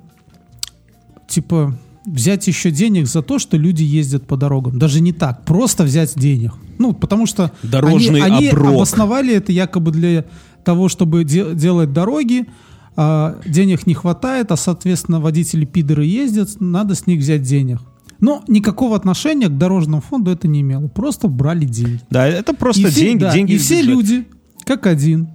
типа, 1.27 1.75
взять 2.07 2.47
еще 2.47 2.71
денег 2.71 3.07
за 3.07 3.23
то, 3.23 3.39
что 3.39 3.57
люди 3.57 3.83
ездят 3.83 4.27
по 4.27 4.37
дорогам. 4.37 4.79
Даже 4.79 5.01
не 5.01 5.13
так, 5.13 5.45
просто 5.45 5.85
взять 5.85 6.15
денег. 6.19 6.53
Ну, 6.79 6.93
потому 6.93 7.27
что 7.27 7.53
Дорожный 7.63 8.23
они, 8.23 8.37
они 8.37 8.49
оброк. 8.49 8.75
обосновали 8.75 9.35
это 9.35 9.53
якобы 9.53 9.91
для 9.91 10.25
того, 10.65 10.89
чтобы 10.89 11.25
де- 11.25 11.55
делать 11.55 11.93
дороги, 11.93 12.47
а, 12.97 13.39
денег 13.47 13.87
не 13.87 13.95
хватает, 13.95 14.53
а, 14.53 14.57
соответственно, 14.57 15.21
водители 15.21 15.65
пидоры 15.65 16.05
ездят, 16.05 16.61
надо 16.61 16.95
с 16.95 17.07
них 17.07 17.21
взять 17.21 17.43
денег. 17.43 17.81
Но 18.21 18.43
никакого 18.49 18.97
отношения 18.97 19.47
к 19.49 19.57
дорожному 19.57 20.03
фонду 20.03 20.31
это 20.33 20.49
не 20.49 20.63
имело. 20.63 20.89
Просто 20.89 21.29
брали 21.29 21.65
деньги. 21.65 22.01
Да, 22.11 22.27
это 22.27 22.53
просто 22.53 22.83
и 22.83 22.91
все, 22.91 23.01
деньги, 23.01 23.21
да, 23.21 23.33
деньги 23.33 23.53
и 23.53 23.59
все 23.59 23.77
бюджет. 23.81 23.95
люди, 23.95 24.29
как 24.65 24.87
один, 24.87 25.29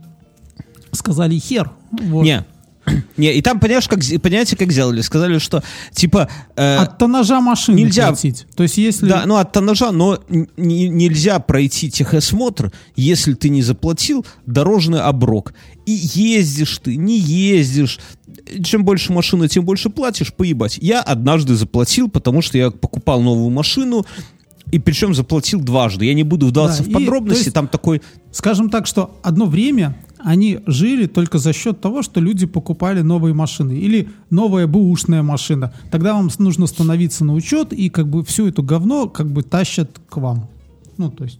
сказали 0.93 1.37
хер. 1.37 1.71
Вот. 1.91 2.23
Не. 2.23 2.45
Не, 3.17 3.33
и 3.33 3.41
там, 3.41 3.59
понимаешь, 3.61 3.87
как, 3.87 3.99
понимаете, 4.21 4.57
как 4.57 4.71
сделали? 4.71 4.99
Сказали, 5.01 5.37
что, 5.37 5.63
типа, 5.93 6.27
э, 6.57 6.75
От 6.77 6.97
тоннажа 6.97 7.39
машины 7.39 7.77
нельзя- 7.79 8.07
платить. 8.09 8.45
То 8.55 8.63
есть 8.63 8.77
если... 8.77 9.07
да, 9.07 9.23
ну, 9.25 9.37
от 9.37 9.53
тоннажа, 9.53 9.91
но 9.91 10.19
нельзя 10.57 11.39
пройти 11.39 11.89
техосмотр, 11.89 12.73
если 12.97 13.35
ты 13.35 13.47
не 13.49 13.61
заплатил 13.61 14.25
дорожный 14.45 14.99
оброк. 14.99 15.53
И 15.85 15.91
ездишь 15.93 16.79
ты, 16.83 16.97
не 16.97 17.17
ездишь. 17.19 17.99
Чем 18.63 18.83
больше 18.83 19.13
машина, 19.13 19.47
тем 19.47 19.63
больше 19.63 19.89
платишь, 19.89 20.33
поебать. 20.33 20.77
Я 20.81 21.01
однажды 21.01 21.55
заплатил, 21.55 22.09
потому 22.09 22.41
что 22.41 22.57
я 22.57 22.69
покупал 22.71 23.21
новую 23.21 23.49
машину, 23.49 24.05
и 24.71 24.79
причем 24.79 25.13
заплатил 25.13 25.61
дважды. 25.61 26.05
Я 26.05 26.13
не 26.13 26.23
буду 26.23 26.47
вдаваться 26.47 26.79
Да, 26.79 26.85
в 26.85 26.89
и, 26.89 26.93
подробности, 26.93 27.43
то 27.43 27.47
есть- 27.47 27.53
там 27.55 27.67
такой... 27.69 28.01
Скажем 28.31 28.69
так, 28.69 28.87
что 28.87 29.17
одно 29.23 29.45
время 29.45 29.95
они 30.23 30.59
жили 30.65 31.05
только 31.05 31.37
за 31.37 31.53
счет 31.53 31.81
того, 31.81 32.01
что 32.01 32.19
люди 32.19 32.45
покупали 32.45 33.01
новые 33.01 33.33
машины 33.33 33.73
или 33.73 34.09
новая 34.29 34.67
бэушная 34.67 35.21
машина. 35.23 35.73
Тогда 35.91 36.13
вам 36.13 36.29
нужно 36.39 36.67
становиться 36.67 37.25
на 37.25 37.33
учет 37.33 37.73
и 37.73 37.89
как 37.89 38.07
бы 38.07 38.23
всю 38.23 38.47
эту 38.47 38.63
говно 38.63 39.07
как 39.09 39.27
бы 39.31 39.43
тащат 39.43 39.89
к 40.09 40.17
вам. 40.17 40.47
Ну, 40.97 41.11
то 41.11 41.25
есть, 41.25 41.39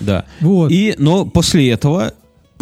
Да. 0.00 0.24
вот. 0.40 0.70
И, 0.72 0.94
но 0.98 1.26
после 1.26 1.70
этого 1.70 2.14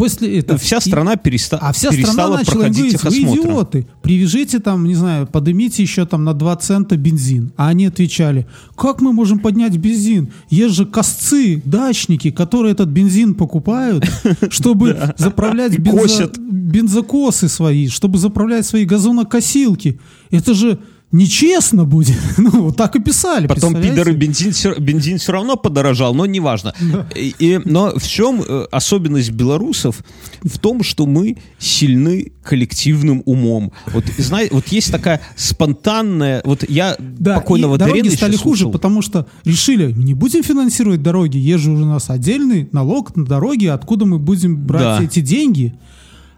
После 0.03 0.39
этого... 0.39 0.59
вся 0.59 0.81
страна 0.81 1.15
переста- 1.15 1.57
А 1.61 1.71
вся 1.71 1.89
перестала 1.89 2.13
страна 2.13 2.37
начала 2.37 2.55
проходить 2.55 3.01
говорить, 3.01 3.25
вы 3.25 3.33
идиоты, 3.33 3.87
привяжите 4.01 4.59
там, 4.59 4.85
не 4.85 4.95
знаю, 4.95 5.27
поднимите 5.27 5.81
еще 5.81 6.05
там 6.05 6.23
на 6.25 6.33
2 6.33 6.55
цента 6.57 6.97
бензин. 6.97 7.53
А 7.55 7.69
они 7.69 7.85
отвечали, 7.85 8.45
как 8.75 9.01
мы 9.01 9.13
можем 9.13 9.39
поднять 9.39 9.77
бензин? 9.77 10.33
Есть 10.49 10.75
же 10.75 10.85
косцы, 10.85 11.61
дачники, 11.63 12.31
которые 12.31 12.73
этот 12.73 12.89
бензин 12.89 13.33
покупают, 13.33 14.05
чтобы 14.49 15.13
заправлять 15.17 15.77
бензокосы 15.79 17.47
свои, 17.47 17.87
чтобы 17.87 18.17
заправлять 18.17 18.65
свои 18.65 18.85
газонокосилки. 18.85 19.99
Это 20.31 20.53
же 20.53 20.79
нечестно 21.13 21.85
будет. 21.85 22.17
Ну, 22.37 22.49
вот 22.63 22.75
так 22.75 22.95
и 22.97 22.99
писали, 22.99 23.47
Потом 23.47 23.73
пидоры 23.81 24.11
бензин, 24.13 24.51
бензин 24.83 25.17
все 25.17 25.31
равно 25.31 25.55
подорожал, 25.55 26.13
но 26.13 26.25
неважно. 26.25 26.73
И, 27.15 27.33
и- 27.39 27.59
но 27.63 27.93
в 27.97 28.05
чем 28.05 28.41
э, 28.45 28.65
особенность 28.71 29.31
белорусов? 29.31 30.03
В 30.43 30.57
том, 30.59 30.83
что 30.83 31.05
мы 31.05 31.37
сильны 31.59 32.31
коллективным 32.43 33.21
умом. 33.25 33.71
Вот, 33.93 34.03
знай, 34.17 34.49
вот 34.51 34.67
есть 34.67 34.91
такая 34.91 35.21
спонтанная... 35.37 36.41
Вот 36.43 36.69
я 36.69 36.95
Да, 36.99 37.35
покойного 37.35 37.77
дороги 37.77 38.09
стали 38.09 38.31
хуже, 38.35 38.41
слушал. 38.63 38.71
потому 38.71 39.01
что 39.01 39.27
решили, 39.45 39.91
не 39.93 40.13
будем 40.15 40.43
финансировать 40.43 41.01
дороги, 41.01 41.37
есть 41.37 41.63
же 41.63 41.71
у 41.71 41.77
нас 41.85 42.09
отдельный 42.09 42.67
налог 42.73 43.15
на 43.15 43.25
дороги, 43.25 43.67
откуда 43.67 44.05
мы 44.05 44.19
будем 44.19 44.57
брать 44.57 44.99
Да. 44.99 45.03
эти 45.03 45.21
деньги, 45.21 45.73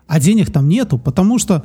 а 0.08 0.20
денег 0.20 0.52
там 0.52 0.68
нету, 0.70 1.00
потому 1.00 1.40
что 1.40 1.64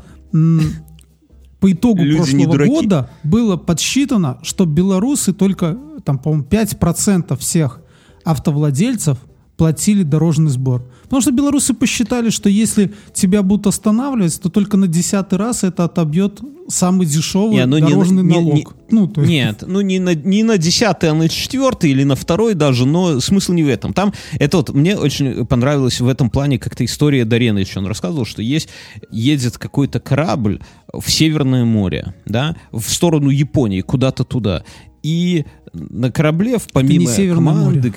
по 1.61 1.71
итогу 1.71 2.03
Люди 2.03 2.17
прошлого 2.17 2.67
года 2.67 3.11
было 3.23 3.57
подсчитано, 3.57 4.39
что 4.43 4.65
белорусы 4.65 5.33
только, 5.33 5.79
там, 6.05 6.19
по-моему, 6.19 6.45
5% 6.45 7.37
всех 7.37 7.81
автовладельцев 8.25 9.19
платили 9.61 10.05
дорожный 10.05 10.51
сбор. 10.51 10.83
Потому 11.03 11.21
что 11.21 11.33
белорусы 11.33 11.75
посчитали, 11.75 12.31
что 12.31 12.49
если 12.49 12.95
тебя 13.13 13.43
будут 13.43 13.67
останавливать, 13.67 14.41
то 14.41 14.49
только 14.49 14.79
на 14.79 14.89
десятый 14.89 15.39
раз 15.39 15.65
это 15.65 15.85
отобьет 15.85 16.41
самый 16.69 17.07
дешевый 17.07 17.57
Не, 17.57 17.67
ну 17.67 17.77
не 17.77 17.83
дорожный 17.91 18.23
не- 18.23 18.33
налог. 18.35 18.55
не- 18.55 18.67
ну, 18.91 19.07
то 19.07 19.21
есть- 19.21 19.31
Нет, 19.31 19.65
ну 19.67 19.83
не 19.83 19.99
на, 19.99 20.15
не 20.15 20.43
на 20.45 20.57
10, 20.57 21.05
а 21.05 21.13
на 21.13 21.29
4 21.29 21.91
или 21.93 22.05
на 22.05 22.15
второй 22.17 22.55
даже, 22.55 22.87
но 22.87 23.21
смысл 23.21 23.53
не 23.53 23.63
в 23.63 23.69
этом. 23.69 23.93
Там, 23.93 24.15
это 24.39 24.57
вот, 24.57 24.71
мне 24.71 24.97
очень 24.97 25.45
понравилась 25.45 26.01
в 26.01 26.09
этом 26.09 26.31
плане 26.31 26.59
как-то 26.59 26.83
история 26.87 27.27
Дареновича. 27.27 27.81
Он 27.81 27.87
рассказывал, 27.87 28.25
что 28.25 28.41
есть, 28.41 28.71
едет 29.11 29.59
какой-то 29.59 30.01
корабль 30.01 30.61
в 30.91 31.11
Северное 31.11 31.67
море, 31.67 32.15
да, 32.25 32.57
в 32.73 32.89
сторону 32.89 33.29
Японии, 33.29 33.83
куда-то 33.83 34.25
туда. 34.25 34.65
И 35.03 35.45
на 35.75 36.11
корабле, 36.11 36.59
в 36.59 36.67
помимо 36.73 37.01
не 37.01 37.07
Северное 37.09 37.35
команды... 37.55 37.79
море. 37.81 37.95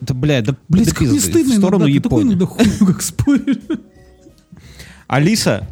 Да, 0.00 0.14
бля, 0.14 0.40
да, 0.42 0.56
Блять, 0.68 0.86
да 0.86 0.90
как 0.92 1.00
пизды, 1.00 1.20
стыдно 1.20 1.54
в 1.54 1.58
сторону 1.58 1.84
иногда, 1.88 1.94
ты 1.96 2.02
такой 2.02 2.22
Японии. 2.24 2.34
иногда 2.36 2.92
как 2.92 3.02
споришь. 3.02 3.56
Алиса, 5.06 5.66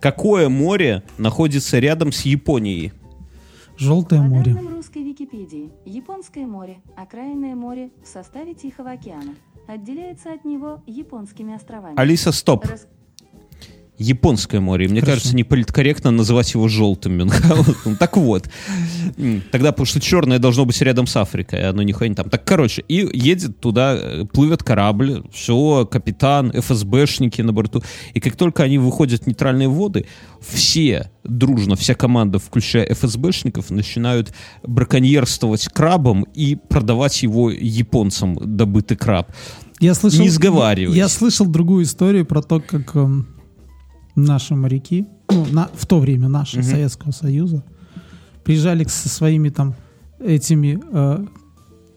какое 0.00 0.48
море 0.48 1.02
находится 1.18 1.78
рядом 1.78 2.12
с 2.12 2.22
Японией? 2.22 2.92
Желтое 3.76 4.20
По 4.22 4.28
море. 4.28 4.54
данным 4.54 4.74
русской 4.76 5.02
Википедии, 5.02 5.70
Японское 5.84 6.46
море, 6.46 6.78
окраинное 6.96 7.56
море 7.56 7.90
в 8.04 8.08
составе 8.08 8.54
Тихого 8.54 8.92
океана, 8.92 9.34
отделяется 9.66 10.32
от 10.32 10.44
него 10.44 10.80
японскими 10.86 11.54
островами. 11.54 11.98
Алиса, 11.98 12.30
стоп. 12.30 12.64
Рас- 12.66 12.86
Японское 13.98 14.58
море. 14.58 14.88
Мне 14.88 15.00
Хорошо. 15.00 15.18
кажется, 15.18 15.36
не 15.36 15.44
политкорректно 15.44 16.10
называть 16.10 16.52
его 16.54 16.66
желтым 16.68 17.12
Мюнхгаузеном. 17.14 17.96
Так 17.98 18.16
вот. 18.16 18.48
Тогда, 19.52 19.70
потому 19.70 19.86
что 19.86 20.00
черное 20.00 20.38
должно 20.38 20.64
быть 20.64 20.80
рядом 20.82 21.06
с 21.06 21.16
Африкой, 21.16 21.62
а 21.62 21.70
оно 21.70 21.82
нихуя 21.82 22.08
не 22.08 22.14
там. 22.14 22.28
Так, 22.28 22.44
короче, 22.44 22.82
и 22.88 23.08
едет 23.12 23.60
туда, 23.60 23.96
э, 23.96 24.24
плывет 24.24 24.64
корабль, 24.64 25.22
все, 25.32 25.86
капитан, 25.86 26.50
ФСБшники 26.52 27.40
на 27.42 27.52
борту. 27.52 27.82
И 28.14 28.20
как 28.20 28.36
только 28.36 28.64
они 28.64 28.78
выходят 28.78 29.22
в 29.22 29.26
нейтральные 29.28 29.68
воды, 29.68 30.06
все 30.40 31.10
дружно, 31.22 31.76
вся 31.76 31.94
команда, 31.94 32.38
включая 32.38 32.92
ФСБшников, 32.92 33.70
начинают 33.70 34.34
браконьерствовать 34.64 35.68
крабом 35.68 36.24
и 36.34 36.56
продавать 36.56 37.22
его 37.22 37.50
японцам, 37.50 38.38
добытый 38.56 38.96
краб. 38.96 39.30
Я 39.80 39.94
слышал, 39.94 40.20
Не 40.20 40.28
сговаривайся. 40.28 40.96
Я 40.96 41.08
слышал 41.08 41.46
другую 41.46 41.84
историю 41.84 42.24
про 42.26 42.42
то, 42.42 42.60
как 42.60 42.94
эм, 42.96 43.26
наши 44.16 44.54
моряки, 44.54 45.06
ну, 45.30 45.46
на- 45.52 45.70
в 45.74 45.86
то 45.86 45.98
время 46.00 46.28
наши, 46.28 46.58
Мгм. 46.58 46.68
Советского 46.68 47.10
Союза, 47.12 47.62
приезжали 48.44 48.84
со 48.84 49.08
своими 49.08 49.48
там 49.48 49.74
этими 50.20 50.80
э, 50.92 51.24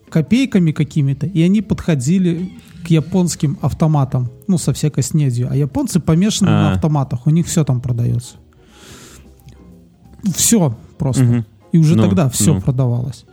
копейками 0.10 0.72
какими-то, 0.72 1.26
и 1.26 1.42
они 1.42 1.62
подходили 1.62 2.52
к 2.86 2.90
японским 2.90 3.58
автоматам, 3.62 4.30
ну, 4.48 4.58
со 4.58 4.72
всякой 4.74 5.04
снедью. 5.04 5.48
А 5.52 5.56
японцы 5.56 6.00
помешаны 6.00 6.50
на 6.52 6.72
А. 6.72 6.74
автоматах, 6.76 7.28
у 7.28 7.30
них 7.30 7.46
все 7.48 7.64
там 7.64 7.82
продается. 7.82 8.36
Все 10.36 10.76
просто. 10.98 11.24
Мгм. 11.24 11.46
И 11.72 11.78
уже 11.78 11.96
Ну, 11.96 12.04
тогда 12.04 12.30
все 12.30 12.54
ну. 12.54 12.62
продавалось. 12.62 13.26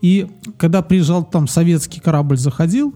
И 0.00 0.26
когда 0.58 0.82
приезжал 0.82 1.24
там 1.24 1.46
советский 1.48 2.00
корабль, 2.00 2.36
заходил, 2.36 2.94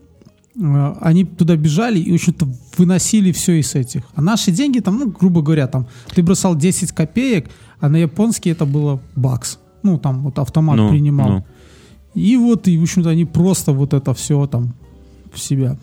они 1.01 1.25
туда 1.25 1.57
бежали 1.57 1.99
и, 1.99 2.11
в 2.11 2.15
общем-то, 2.15 2.49
выносили 2.77 3.33
все 3.33 3.61
из 3.61 3.75
этих. 3.75 4.03
А 4.15 4.23
наши 4.23 4.51
деньги 4.51 4.81
там, 4.81 4.99
ну, 4.99 5.11
грубо 5.11 5.41
говоря, 5.43 5.67
там, 5.67 5.87
ты 6.15 6.23
бросал 6.23 6.57
10 6.57 6.93
копеек, 6.93 7.49
а 7.81 7.89
на 7.89 7.97
японский 7.97 8.51
это 8.51 8.67
было 8.67 9.01
бакс. 9.15 9.59
Ну, 9.83 9.99
там 9.99 10.23
вот 10.23 10.39
автомат 10.39 10.77
Ну, 10.77 10.91
принимал. 10.91 11.29
ну. 11.29 11.45
И 12.15 12.37
вот, 12.37 12.67
и, 12.67 12.77
в 12.79 12.83
общем-то, 12.83 13.11
они 13.11 13.25
просто 13.25 13.73
вот 13.73 13.95
это 13.95 14.13
все 14.15 14.47
там 14.47 14.75
в 15.33 15.39
себя. 15.39 15.77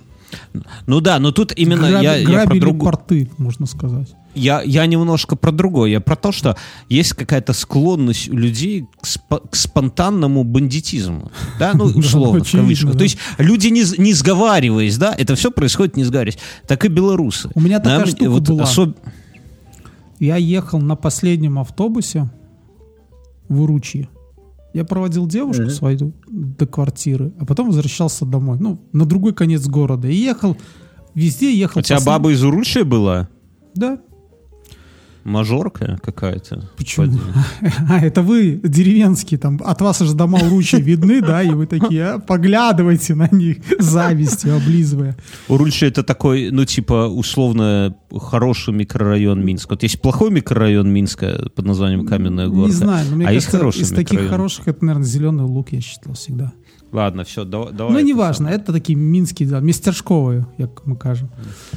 Ну 0.86 1.00
да, 1.00 1.20
но 1.20 1.32
тут 1.32 1.54
именно 1.56 1.86
Граби- 1.86 2.04
я, 2.04 2.16
я 2.18 2.26
про 2.26 2.34
грабили 2.34 2.60
другую... 2.60 2.84
порты, 2.84 3.30
можно 3.38 3.66
сказать. 3.68 4.14
Я, 4.36 4.62
я 4.62 4.86
немножко 4.86 5.36
про 5.36 5.52
другое. 5.52 5.90
Я 5.92 6.02
про 6.02 6.16
то, 6.16 6.32
что 6.32 6.56
есть 6.90 7.14
какая-то 7.14 7.54
склонность 7.54 8.30
у 8.30 8.36
людей 8.36 8.86
к, 9.02 9.06
спо- 9.06 9.48
к 9.50 9.56
спонтанному 9.56 10.44
бандитизму. 10.44 11.32
Да, 11.60 11.72
ну, 11.74 11.90
Да, 11.90 12.00
условно, 12.00 12.44
в 12.44 12.52
кавычках. 12.52 12.98
То 12.98 13.04
есть 13.04 13.18
люди, 13.38 13.68
не, 13.68 13.84
не 13.98 14.14
сговариваясь, 14.14 14.98
да, 14.98 15.16
это 15.18 15.36
все 15.36 15.52
происходит 15.52 15.96
не 15.98 16.04
сговариваясь. 16.04 16.40
Так 16.68 16.86
и 16.86 16.90
белорусы. 16.90 17.50
У 17.56 17.62
меня 17.62 17.80
такая 17.80 18.06
штука 18.06 18.42
была. 18.42 18.96
Я 20.20 20.38
ехал 20.38 20.80
на 20.80 20.96
последнем 20.96 21.60
автобусе 21.60 22.30
в 23.50 23.62
Уручье. 23.62 24.10
Я 24.74 24.84
проводил 24.84 25.26
девушку 25.26 25.70
свою 25.70 26.14
до 26.28 26.68
квартиры, 26.68 27.32
а 27.40 27.46
потом 27.46 27.68
возвращался 27.68 28.26
домой. 28.26 28.58
Ну, 28.60 28.78
на 28.92 29.06
другой 29.06 29.34
конец 29.34 29.66
города. 29.68 30.10
И 30.10 30.16
ехал, 30.16 30.58
везде 31.14 31.56
ехал. 31.58 31.80
У 31.80 31.82
тебя 31.82 32.02
баба 32.02 32.32
из 32.32 32.44
Уручья 32.44 32.84
была? 32.84 33.30
Да 33.74 34.00
Мажорка 35.25 35.99
какая-то. 36.03 36.69
Почему? 36.77 37.07
Поди. 37.07 37.19
А, 37.89 37.99
это 38.01 38.23
вы 38.23 38.61
деревенские, 38.65 39.39
там, 39.39 39.61
от 39.65 39.81
вас 39.83 40.01
аж 40.01 40.11
дома 40.13 40.39
лучше 40.43 40.81
видны, 40.81 41.21
да, 41.21 41.43
и 41.43 41.51
вы 41.51 41.67
такие, 41.67 42.05
а, 42.05 42.19
поглядывайте 42.19 43.15
на 43.15 43.29
них 43.31 43.59
завистью, 43.79 44.57
облизывая. 44.57 45.17
Урульча 45.49 45.87
это 45.87 46.03
такой, 46.03 46.51
ну, 46.51 46.65
типа, 46.65 47.09
условно, 47.09 47.95
хороший 48.19 48.73
микрорайон 48.73 49.45
Минска. 49.45 49.73
Вот 49.73 49.83
есть 49.83 50.01
плохой 50.01 50.31
микрорайон 50.31 50.89
Минска 50.91 51.51
под 51.55 51.67
названием 51.67 52.07
Каменная 52.07 52.49
Горка. 52.49 52.69
Не 52.69 52.73
знаю, 52.73 53.07
но 53.11 53.17
мне 53.17 53.27
а 53.29 53.33
есть 53.33 53.47
кажется, 53.47 53.59
хороший 53.59 53.83
из 53.83 53.91
таких 53.91 54.13
микрорайон. 54.13 54.31
хороших, 54.31 54.69
это, 54.69 54.85
наверное, 54.85 55.07
зеленый 55.07 55.45
лук, 55.45 55.73
я 55.73 55.81
считал 55.83 56.15
всегда. 56.15 56.53
Ладно, 56.93 57.25
все, 57.25 57.45
давай. 57.45 57.73
давай 57.73 57.93
Ну, 57.93 57.99
это 57.99 58.05
неважно, 58.05 58.49
это 58.49 58.73
такие 58.73 58.97
мінські, 58.97 59.47
да, 59.47 59.61
містершкові, 59.61 60.45
як 60.59 60.87
ми 60.87 60.97
кажемо. 60.97 61.31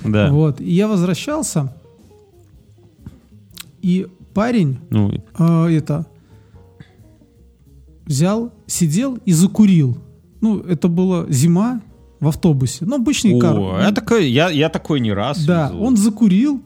самое. 0.03 0.13
Да. 0.13 0.31
Вот. 0.31 0.61
И 0.61 0.73
я 0.75 0.87
возвращался, 0.87 1.69
и 3.82 4.06
парень 4.34 4.78
Ну, 4.90 5.12
э, 5.38 5.66
это 5.70 6.06
взял, 8.06 8.52
сидел 8.66 9.18
и 9.24 9.32
закурил. 9.32 9.98
Ну, 10.40 10.58
это 10.60 10.88
была 10.88 11.26
зима 11.28 11.80
в 12.20 12.28
автобусе. 12.28 12.84
Ну, 12.84 12.96
обычный 12.96 13.38
кар. 13.38 13.56
о, 13.58 13.80
я 13.80 13.92
такой, 13.92 14.30
я, 14.30 14.50
я 14.50 14.68
такой 14.68 15.00
не 15.00 15.12
раз. 15.12 15.44
Да, 15.44 15.68
видел. 15.68 15.82
он 15.84 15.96
закурил. 15.96 16.62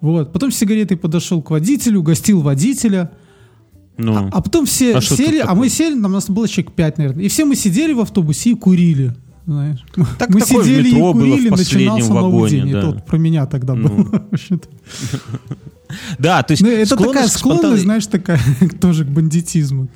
Вот. 0.00 0.32
Потом 0.32 0.50
с 0.50 0.56
сигаретой 0.56 0.96
подошел 0.96 1.40
к 1.42 1.50
водителю, 1.50 2.00
угостил 2.00 2.40
водителя. 2.40 3.12
Ну, 3.98 4.14
А, 4.16 4.28
а 4.32 4.42
потом 4.42 4.64
все 4.66 4.96
А 4.96 5.00
сели, 5.00 5.38
а 5.38 5.54
мы 5.54 5.68
сели, 5.68 5.94
нам 5.94 6.12
нас 6.12 6.28
было 6.28 6.48
человек 6.48 6.72
5, 6.72 6.98
наверное. 6.98 7.24
И 7.24 7.28
все 7.28 7.44
мы 7.44 7.54
сидели 7.54 7.92
в 7.92 8.00
автобусе 8.00 8.50
и 8.50 8.54
курили. 8.54 9.14
Знаешь. 9.46 9.84
Так 10.18 10.30
мы 10.30 10.40
сидели 10.40 10.88
и 10.88 11.00
курили, 11.00 11.48
начинался 11.50 12.12
новый 12.12 12.22
вагоне, 12.32 12.50
день. 12.62 12.72
да. 12.72 12.78
Это 12.78 12.86
вот 12.88 13.06
про 13.06 13.18
меня 13.18 13.46
тогда 13.46 13.74
Ну. 13.74 13.88
было. 13.88 14.28
да, 16.18 16.42
то 16.42 16.52
есть 16.52 16.62
Ну, 16.62 16.68
это 16.70 16.96
такая 16.96 17.28
склонность 17.28 17.82
знаешь, 17.82 18.06
такая 18.06 18.40
тоже 18.80 19.04
к 19.04 19.08
бандитизму. 19.08 19.88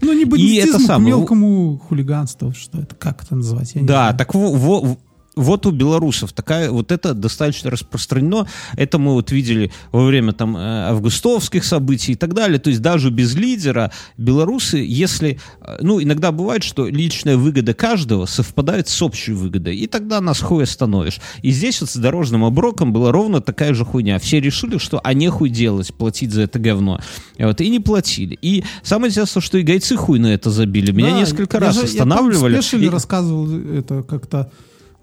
Ну, 0.00 0.12
не 0.12 0.22
это 0.22 0.30
бандитизму, 0.30 0.78
к 0.78 0.82
самое, 0.82 1.06
мелкому 1.16 1.78
хулиганству. 1.78 2.52
Что 2.52 2.80
это, 2.80 2.94
как 2.94 3.22
это 3.24 3.34
называть? 3.36 3.74
Я 3.74 3.80
не 3.80 3.86
Да, 3.86 4.12
так 4.12 4.34
во- 4.34 4.52
во- 4.52 4.98
вот 5.36 5.66
у 5.66 5.70
белорусов 5.70 6.32
такая, 6.32 6.70
вот 6.70 6.90
это 6.90 7.12
достаточно 7.12 7.70
распространено. 7.70 8.48
Это 8.74 8.98
мы 8.98 9.12
вот 9.12 9.30
видели 9.30 9.70
во 9.92 10.04
время 10.06 10.32
там 10.32 10.56
э, 10.56 10.60
августовских 10.88 11.62
событий 11.64 12.12
и 12.12 12.14
так 12.14 12.32
далее. 12.32 12.58
То 12.58 12.70
есть 12.70 12.80
даже 12.80 13.10
без 13.10 13.34
лидера 13.34 13.92
белорусы, 14.16 14.78
если, 14.78 15.38
э, 15.60 15.78
ну, 15.82 16.02
иногда 16.02 16.32
бывает, 16.32 16.62
что 16.62 16.88
личная 16.88 17.36
выгода 17.36 17.74
каждого 17.74 18.24
совпадает 18.24 18.88
с 18.88 19.02
общей 19.02 19.32
выгодой, 19.32 19.76
и 19.76 19.86
тогда 19.86 20.22
нас 20.22 20.40
хуй 20.40 20.64
остановишь. 20.64 21.20
И 21.42 21.50
здесь 21.50 21.82
вот 21.82 21.90
с 21.90 21.96
дорожным 21.96 22.42
оброком 22.42 22.94
была 22.94 23.12
ровно 23.12 23.42
такая 23.42 23.74
же 23.74 23.84
хуйня. 23.84 24.18
Все 24.18 24.40
решили, 24.40 24.78
что 24.78 25.00
а 25.04 25.12
нехуй 25.12 25.50
делать, 25.50 25.92
платить 25.94 26.32
за 26.32 26.42
это 26.42 26.58
говно. 26.58 26.98
Вот, 27.38 27.60
и 27.60 27.68
не 27.68 27.80
платили. 27.80 28.38
И 28.40 28.64
самое 28.82 29.10
интересное, 29.10 29.42
что 29.42 29.58
и 29.58 29.62
гайцы 29.62 29.96
хуй 29.96 30.18
на 30.18 30.28
это 30.28 30.50
забили. 30.50 30.92
Меня 30.92 31.10
Да, 31.10 31.18
несколько 31.20 31.60
раз 31.60 31.74
же- 31.74 31.82
останавливали. 31.82 32.54
Я, 32.54 32.62
спешиле 32.62 32.86
И- 32.86 32.90
рассказывал 32.90 33.50
это 33.54 34.02
как-то... 34.02 34.50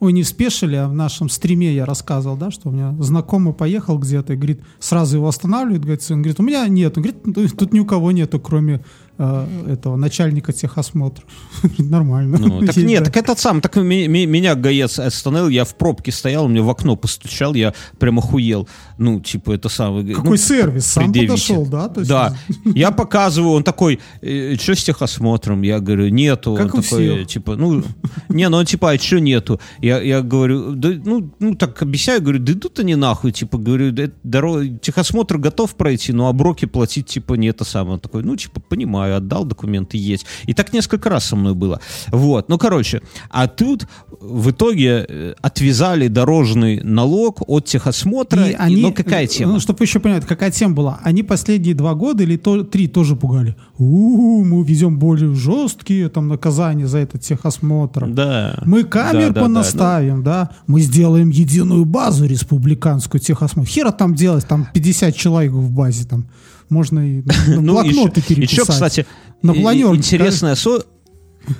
Ой, 0.04 0.12
не 0.12 0.24
в 0.24 0.28
спешиле, 0.28 0.82
а 0.82 0.89
в 0.89 0.94
нашем 0.94 1.30
стриме 1.30 1.74
я 1.74 1.86
рассказывал, 1.86 2.36
да, 2.36 2.52
что 2.52 2.68
у 2.68 2.74
меня 2.74 2.94
знакомый 3.00 3.54
поехал 3.54 3.98
где-то 3.98 4.34
и 4.34 4.36
говорит, 4.36 4.60
сразу 4.78 5.16
его 5.16 5.30
останавливает, 5.30 5.84
говорит, 5.84 6.02
сын, 6.02 6.22
говорит, 6.22 6.42
у 6.42 6.44
меня 6.44 6.68
нет. 6.68 6.98
Он 6.98 7.04
говорит, 7.04 7.26
«Ну, 7.26 7.48
тут 7.48 7.72
ни 7.72 7.80
у 7.80 7.86
кого 7.86 8.12
нету, 8.12 8.38
кроме 8.38 8.84
этого 9.17 9.95
начальника 9.95 10.54
техосмотра. 10.54 11.23
Нормально. 11.78 12.38
Ну, 12.39 12.65
так 12.65 12.76
нет, 12.78 13.04
так 13.06 13.17
этот 13.17 13.39
сам, 13.39 13.62
так 13.62 13.76
меня 13.76 14.56
гаец 14.56 14.99
остановил, 14.99 15.49
я 15.49 15.65
в 15.65 15.76
пробке 15.76 16.12
стоял, 16.12 16.47
мне 16.47 16.62
в 16.62 16.69
окно 16.69 16.95
постучал, 16.95 17.54
я 17.54 17.73
прям 17.99 18.19
охуел. 18.19 18.67
Ну, 18.97 19.19
типа, 19.19 19.52
это 19.52 19.69
самый... 19.69 20.13
Какой 20.13 20.32
ну, 20.32 20.38
сервис? 20.38 20.86
Сам 20.88 21.13
подошел, 21.13 21.65
да? 21.65 21.89
То 21.89 22.02
есть- 22.02 22.10
Да, 22.10 22.36
я 22.65 22.91
показываю, 22.91 23.54
он 23.54 23.63
такой, 23.63 23.99
что 24.21 24.76
с 24.76 24.84
техосмотром? 24.84 25.62
Я 25.62 25.80
говорю, 25.80 26.10
нету. 26.10 26.56
Как 26.56 26.73
он 26.73 26.80
у 26.80 26.84
такой, 26.84 27.15
всех. 27.15 27.28
типа, 27.28 27.56
ну, 27.56 27.84
не, 28.30 28.49
ну, 28.49 28.58
он 28.58 28.65
типа, 28.65 28.91
а 28.91 28.97
что 28.97 29.19
нету? 29.19 29.60
Я, 29.80 30.02
я 30.02 30.21
говорю, 30.21 30.73
да, 30.73 30.89
ну, 31.06 31.32
ну, 31.39 31.56
так 31.56 31.82
объясняю, 31.82 32.21
говорю, 32.21 32.39
да 32.39 32.54
идут 32.54 32.80
они 32.80 32.95
нахуй, 32.95 33.32
типа, 33.32 33.58
говорю, 33.58 33.93
дорога, 34.23 34.67
техосмотр 34.82 35.38
готов 35.38 35.76
пройти, 35.76 36.13
но 36.13 36.28
оброки 36.28 36.65
платить, 36.65 37.08
типа, 37.08 37.36
не 37.36 37.47
это 37.47 37.63
самое. 37.63 37.95
Он 37.95 37.99
такой, 37.99 38.23
ну, 38.23 38.36
типа, 38.36 38.60
понимаю, 38.60 39.03
отдал 39.12 39.46
документы, 39.46 39.98
есть. 39.98 40.26
И 40.46 40.54
так 40.54 40.74
несколько 40.74 41.10
раз 41.10 41.26
со 41.26 41.36
мной 41.36 41.54
было. 41.54 41.80
Вот, 42.12 42.50
ну, 42.50 42.58
короче, 42.58 43.02
а 43.30 43.48
тут 43.48 43.88
в 44.22 44.52
итоге 44.52 45.06
э, 45.08 45.34
отвязали 45.42 46.08
дорожный 46.08 46.82
налог 46.82 47.42
от 47.48 47.66
техосмотра, 47.66 48.48
И 48.48 48.52
и- 48.52 48.54
они, 48.54 48.82
ну, 48.82 48.94
какая 48.94 49.28
тема? 49.28 49.54
Ну, 49.54 49.60
чтобы 49.60 49.84
еще 49.84 50.00
понимать, 50.00 50.26
какая 50.26 50.52
тема 50.52 50.74
была. 50.76 51.00
Они 51.04 51.24
последние 51.24 51.76
два 51.76 51.94
года 51.94 52.24
или 52.24 52.38
то, 52.38 52.63
три 52.63 52.88
тоже 52.88 53.16
пугали. 53.16 53.56
У, 53.78 54.44
мы 54.44 54.63
везем 54.63 54.98
более 55.00 55.34
жесткие 55.34 56.10
там 56.10 56.28
наказания 56.28 56.88
за 56.88 57.00
этот 57.00 57.22
техосмотр. 57.22 58.08
Да. 58.08 58.60
Мы 58.66 58.84
камер 58.84 59.13
Да, 59.13 59.28
да, 59.28 59.34
да. 59.34 59.42
понаставим, 59.42 60.24
да, 60.24 60.50
Мы 60.68 60.82
сделаем 60.82 61.30
единую 61.30 61.86
базу 61.86 62.26
республиканскую 62.26 63.20
техосмотр. 63.22 63.70
Хера 63.70 63.92
там 63.92 64.16
делать, 64.16 64.48
там 64.48 64.68
50 64.74 65.16
человек 65.16 65.52
в 65.52 65.72
базе 65.72 66.06
там. 66.06 66.26
Можно 66.74 67.00
и 67.20 67.22
на 67.22 67.62
Ну, 67.62 67.74
блокноты 67.84 68.20
еще, 68.20 68.36
переписать. 68.36 68.68
кстати, 68.70 69.06
На 69.42 69.54
планерке, 69.54 69.96
интересная, 69.98 70.54
осо- 70.56 70.86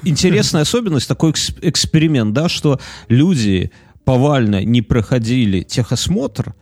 интересная 0.04 0.62
особенность, 0.64 1.08
такой 1.08 1.30
экс- 1.32 1.54
эксперимент, 1.62 2.34
да, 2.34 2.50
что 2.50 2.80
люди 3.10 3.72
повально 4.06 4.64
не 4.64 4.82
проходили 4.82 5.62
техосмотр, 5.62 6.56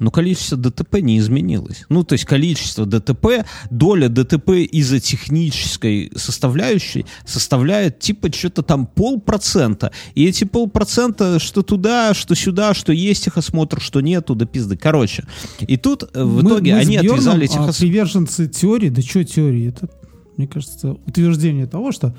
но 0.00 0.10
количество 0.10 0.56
ДТП 0.56 0.96
не 1.00 1.18
изменилось. 1.18 1.84
Ну, 1.88 2.04
то 2.04 2.14
есть 2.14 2.24
количество 2.24 2.86
ДТП, 2.86 3.44
доля 3.70 4.08
ДТП 4.08 4.50
из-за 4.50 5.00
технической 5.00 6.10
составляющей 6.16 7.06
составляет 7.24 7.98
типа 7.98 8.32
что-то 8.32 8.62
там 8.62 8.86
полпроцента. 8.86 9.92
И 10.14 10.26
эти 10.26 10.44
полпроцента, 10.44 11.38
что 11.38 11.62
туда, 11.62 12.14
что 12.14 12.34
сюда, 12.34 12.74
что 12.74 12.92
есть 12.92 13.24
техосмотр, 13.24 13.80
что 13.80 14.00
нету, 14.00 14.34
да 14.34 14.46
пизды. 14.46 14.76
Короче, 14.76 15.24
и 15.60 15.76
тут 15.76 16.04
э, 16.14 16.22
в 16.22 16.42
Мы- 16.42 16.48
итоге 16.50 16.74
мы 16.74 16.80
они 16.80 16.96
Бьерном, 16.98 17.12
отвязали 17.14 17.44
а, 17.44 17.48
техосмотр. 17.48 17.78
приверженцы 17.80 18.48
теории, 18.48 18.88
да 18.88 19.02
что 19.02 19.24
теории, 19.24 19.68
это, 19.68 19.88
мне 20.36 20.46
кажется, 20.46 20.92
утверждение 21.06 21.66
того, 21.66 21.92
что 21.92 22.14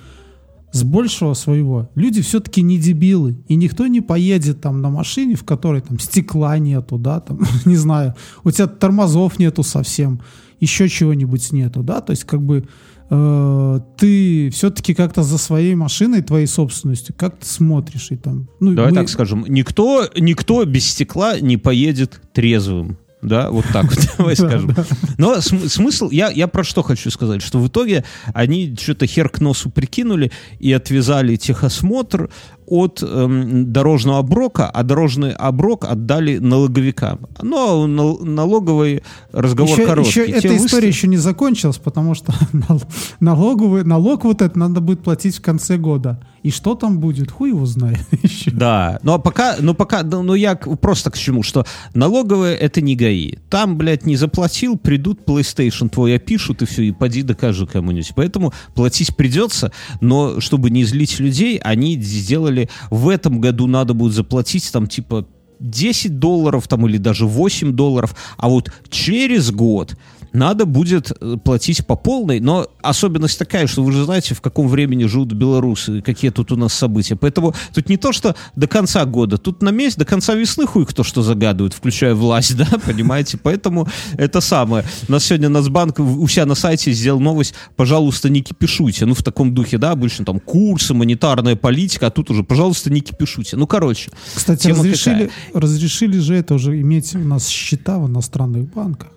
с 0.71 0.83
большего 0.83 1.33
своего 1.33 1.89
люди 1.95 2.21
все-таки 2.21 2.61
не 2.61 2.77
дебилы, 2.77 3.37
и 3.47 3.55
никто 3.55 3.87
не 3.87 4.01
поедет 4.01 4.61
там 4.61 4.81
на 4.81 4.89
машине, 4.89 5.35
в 5.35 5.43
которой 5.43 5.81
там 5.81 5.99
стекла 5.99 6.57
нету, 6.59 6.97
да, 6.97 7.19
там, 7.19 7.39
не 7.65 7.75
знаю, 7.75 8.15
у 8.43 8.51
тебя 8.51 8.67
тормозов 8.67 9.39
нету 9.39 9.63
совсем, 9.63 10.21
еще 10.59 10.87
чего-нибудь 10.89 11.51
нету, 11.51 11.83
да, 11.83 12.01
то 12.01 12.11
есть 12.11 12.25
как 12.25 12.41
бы 12.41 12.67
э, 13.09 13.79
ты 13.97 14.49
все-таки 14.51 14.93
как-то 14.93 15.23
за 15.23 15.37
своей 15.37 15.75
машиной, 15.75 16.21
твоей 16.21 16.47
собственностью, 16.47 17.15
как 17.17 17.39
ты 17.39 17.45
смотришь 17.45 18.11
и 18.11 18.17
там, 18.17 18.47
ну, 18.59 18.73
Давай 18.73 18.91
мы- 18.91 18.97
так 18.97 19.09
скажем, 19.09 19.45
никто, 19.47 20.07
никто 20.17 20.63
без 20.65 20.85
стекла 20.85 21.39
не 21.39 21.57
поедет 21.57 22.21
трезвым. 22.33 22.97
Да, 23.21 23.51
вот 23.51 23.65
так 23.73 23.85
вот, 23.85 23.99
давай 24.17 24.35
Да, 24.35 24.47
скажем. 24.47 24.75
Но 25.17 25.41
см- 25.41 25.69
смысл, 25.69 26.09
я, 26.09 26.29
я 26.29 26.47
про 26.47 26.63
что 26.63 26.83
хочу 26.83 27.11
сказать, 27.11 27.41
что 27.41 27.59
в 27.59 27.67
итоге 27.67 28.05
они 28.33 28.75
что-то 28.79 29.07
хер 29.07 29.29
к 29.29 29.39
носу 29.41 29.69
прикинули 29.69 30.31
и 30.59 30.71
отвязали 30.71 31.35
техосмотр 31.35 32.29
от 32.69 33.01
эм, 33.03 33.71
дорожного 33.73 34.19
оброка, 34.19 34.69
а 34.69 34.83
дорожный 34.83 35.31
оброк 35.31 35.85
отдали 35.85 36.37
налоговикам. 36.37 37.19
Но 37.41 37.87
нал- 37.87 38.19
налоговый 38.19 39.03
разговор 39.31 39.77
еще, 39.77 39.85
короткий. 39.87 40.09
еще 40.11 40.25
Те 40.25 40.31
эта 40.31 40.47
выставили- 40.49 40.65
история 40.67 40.87
еще 40.87 41.07
не 41.07 41.17
закончилась, 41.17 41.77
потому 41.77 42.15
что 42.15 42.33
нал- 42.53 42.81
налоговый, 43.19 43.83
налог 43.83 44.23
вот 44.25 44.41
этот 44.41 44.55
надо 44.55 44.81
будет 44.81 45.01
платить 45.03 45.37
в 45.37 45.41
конце 45.41 45.77
года. 45.77 46.19
И 46.41 46.51
что 46.51 46.73
там 46.73 46.99
будет, 46.99 47.31
хуй 47.31 47.49
его 47.49 47.65
знает 47.65 47.99
еще. 48.23 48.51
Да, 48.51 48.99
но 49.03 49.19
пока, 49.19 49.57
ну 49.59 49.73
пока, 49.73 50.03
ну 50.03 50.23
ну, 50.23 50.35
я 50.35 50.55
просто 50.55 51.11
к 51.11 51.17
чему, 51.17 51.43
что 51.43 51.65
налоговые 51.93 52.55
это 52.55 52.81
не 52.81 52.95
ГАИ. 52.95 53.35
Там, 53.49 53.77
блядь, 53.77 54.05
не 54.05 54.15
заплатил, 54.15 54.77
придут 54.77 55.21
PlayStation 55.25 55.89
твой 55.89 56.15
опишут 56.15 56.61
и 56.61 56.65
все, 56.65 56.83
и 56.83 56.91
поди 56.91 57.23
докажи 57.23 57.65
кому-нибудь. 57.67 58.13
Поэтому 58.15 58.53
платить 58.75 59.15
придется, 59.15 59.71
но 60.01 60.39
чтобы 60.39 60.69
не 60.69 60.83
злить 60.83 61.19
людей, 61.19 61.57
они 61.57 61.95
сделали, 62.01 62.58
в 62.89 63.07
этом 63.07 63.39
году 63.39 63.67
надо 63.67 63.93
будет 63.93 64.13
заплатить 64.13 64.69
там 64.71 64.87
типа 64.87 65.25
10 65.59 66.19
долларов 66.19 66.67
там 66.67 66.87
или 66.87 66.97
даже 66.97 67.25
8 67.25 67.73
долларов, 67.73 68.15
а 68.37 68.49
вот 68.49 68.71
через 68.89 69.51
год 69.51 69.95
надо 70.33 70.65
будет 70.65 71.11
э, 71.11 71.37
платить 71.43 71.85
по 71.85 71.95
полной, 71.95 72.39
но 72.39 72.67
особенность 72.81 73.39
такая, 73.39 73.67
что 73.67 73.83
вы 73.83 73.91
же 73.91 74.05
знаете, 74.05 74.35
в 74.35 74.41
каком 74.41 74.67
времени 74.67 75.05
живут 75.05 75.33
белорусы, 75.33 76.01
какие 76.01 76.31
тут 76.31 76.51
у 76.51 76.55
нас 76.55 76.73
события. 76.73 77.15
Поэтому 77.15 77.53
тут 77.73 77.89
не 77.89 77.97
то, 77.97 78.11
что 78.11 78.35
до 78.55 78.67
конца 78.67 79.05
года, 79.05 79.37
тут 79.37 79.61
на 79.61 79.69
месяц, 79.69 79.97
до 79.97 80.05
конца 80.05 80.35
весны 80.35 80.65
хуй 80.65 80.85
кто 80.85 81.03
что 81.03 81.21
загадывает, 81.21 81.73
включая 81.73 82.15
власть, 82.15 82.55
да, 82.57 82.67
понимаете? 82.85 83.37
Поэтому 83.37 83.87
это 84.17 84.41
самое. 84.41 84.85
У 85.07 85.11
нас 85.11 85.25
сегодня 85.25 85.49
Нацбанк 85.49 85.99
у 85.99 86.27
себя 86.27 86.45
на 86.45 86.55
сайте 86.55 86.91
сделал 86.91 87.19
новость, 87.19 87.53
пожалуйста, 87.75 88.29
не 88.29 88.41
кипишуйте. 88.41 89.05
Ну, 89.05 89.13
в 89.13 89.23
таком 89.23 89.53
духе, 89.53 89.77
да, 89.77 89.91
обычно 89.91 90.25
там 90.25 90.39
курсы, 90.39 90.93
монетарная 90.93 91.55
политика, 91.55 92.07
а 92.07 92.09
тут 92.09 92.29
уже, 92.29 92.43
пожалуйста, 92.43 92.89
не 92.89 93.01
кипишуйте. 93.01 93.57
Ну, 93.57 93.67
короче. 93.67 94.11
Кстати, 94.35 94.67
разрешили, 94.67 95.31
какая? 95.47 95.61
разрешили 95.61 96.19
же 96.19 96.35
это 96.35 96.55
уже 96.55 96.79
иметь 96.79 97.15
у 97.15 97.19
нас 97.19 97.47
счета 97.47 97.99
в 97.99 98.07
иностранных 98.07 98.71
банках. 98.73 99.09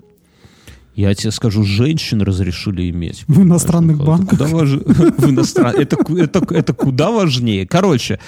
Я 0.94 1.14
тебе 1.14 1.30
скажу, 1.30 1.62
женщин 1.64 2.20
разрешили 2.22 2.90
иметь. 2.90 3.24
В 3.26 3.42
иностранных 3.42 3.98
банках. 4.04 4.30
куда 4.38 4.44
важ- 4.46 4.76
в 4.84 5.30
иностран- 5.30 5.74
это, 5.74 5.96
это- 6.18 6.54
это 6.54 6.72
куда 6.74 7.10
важнее. 7.10 7.66
Короче, 7.66 8.18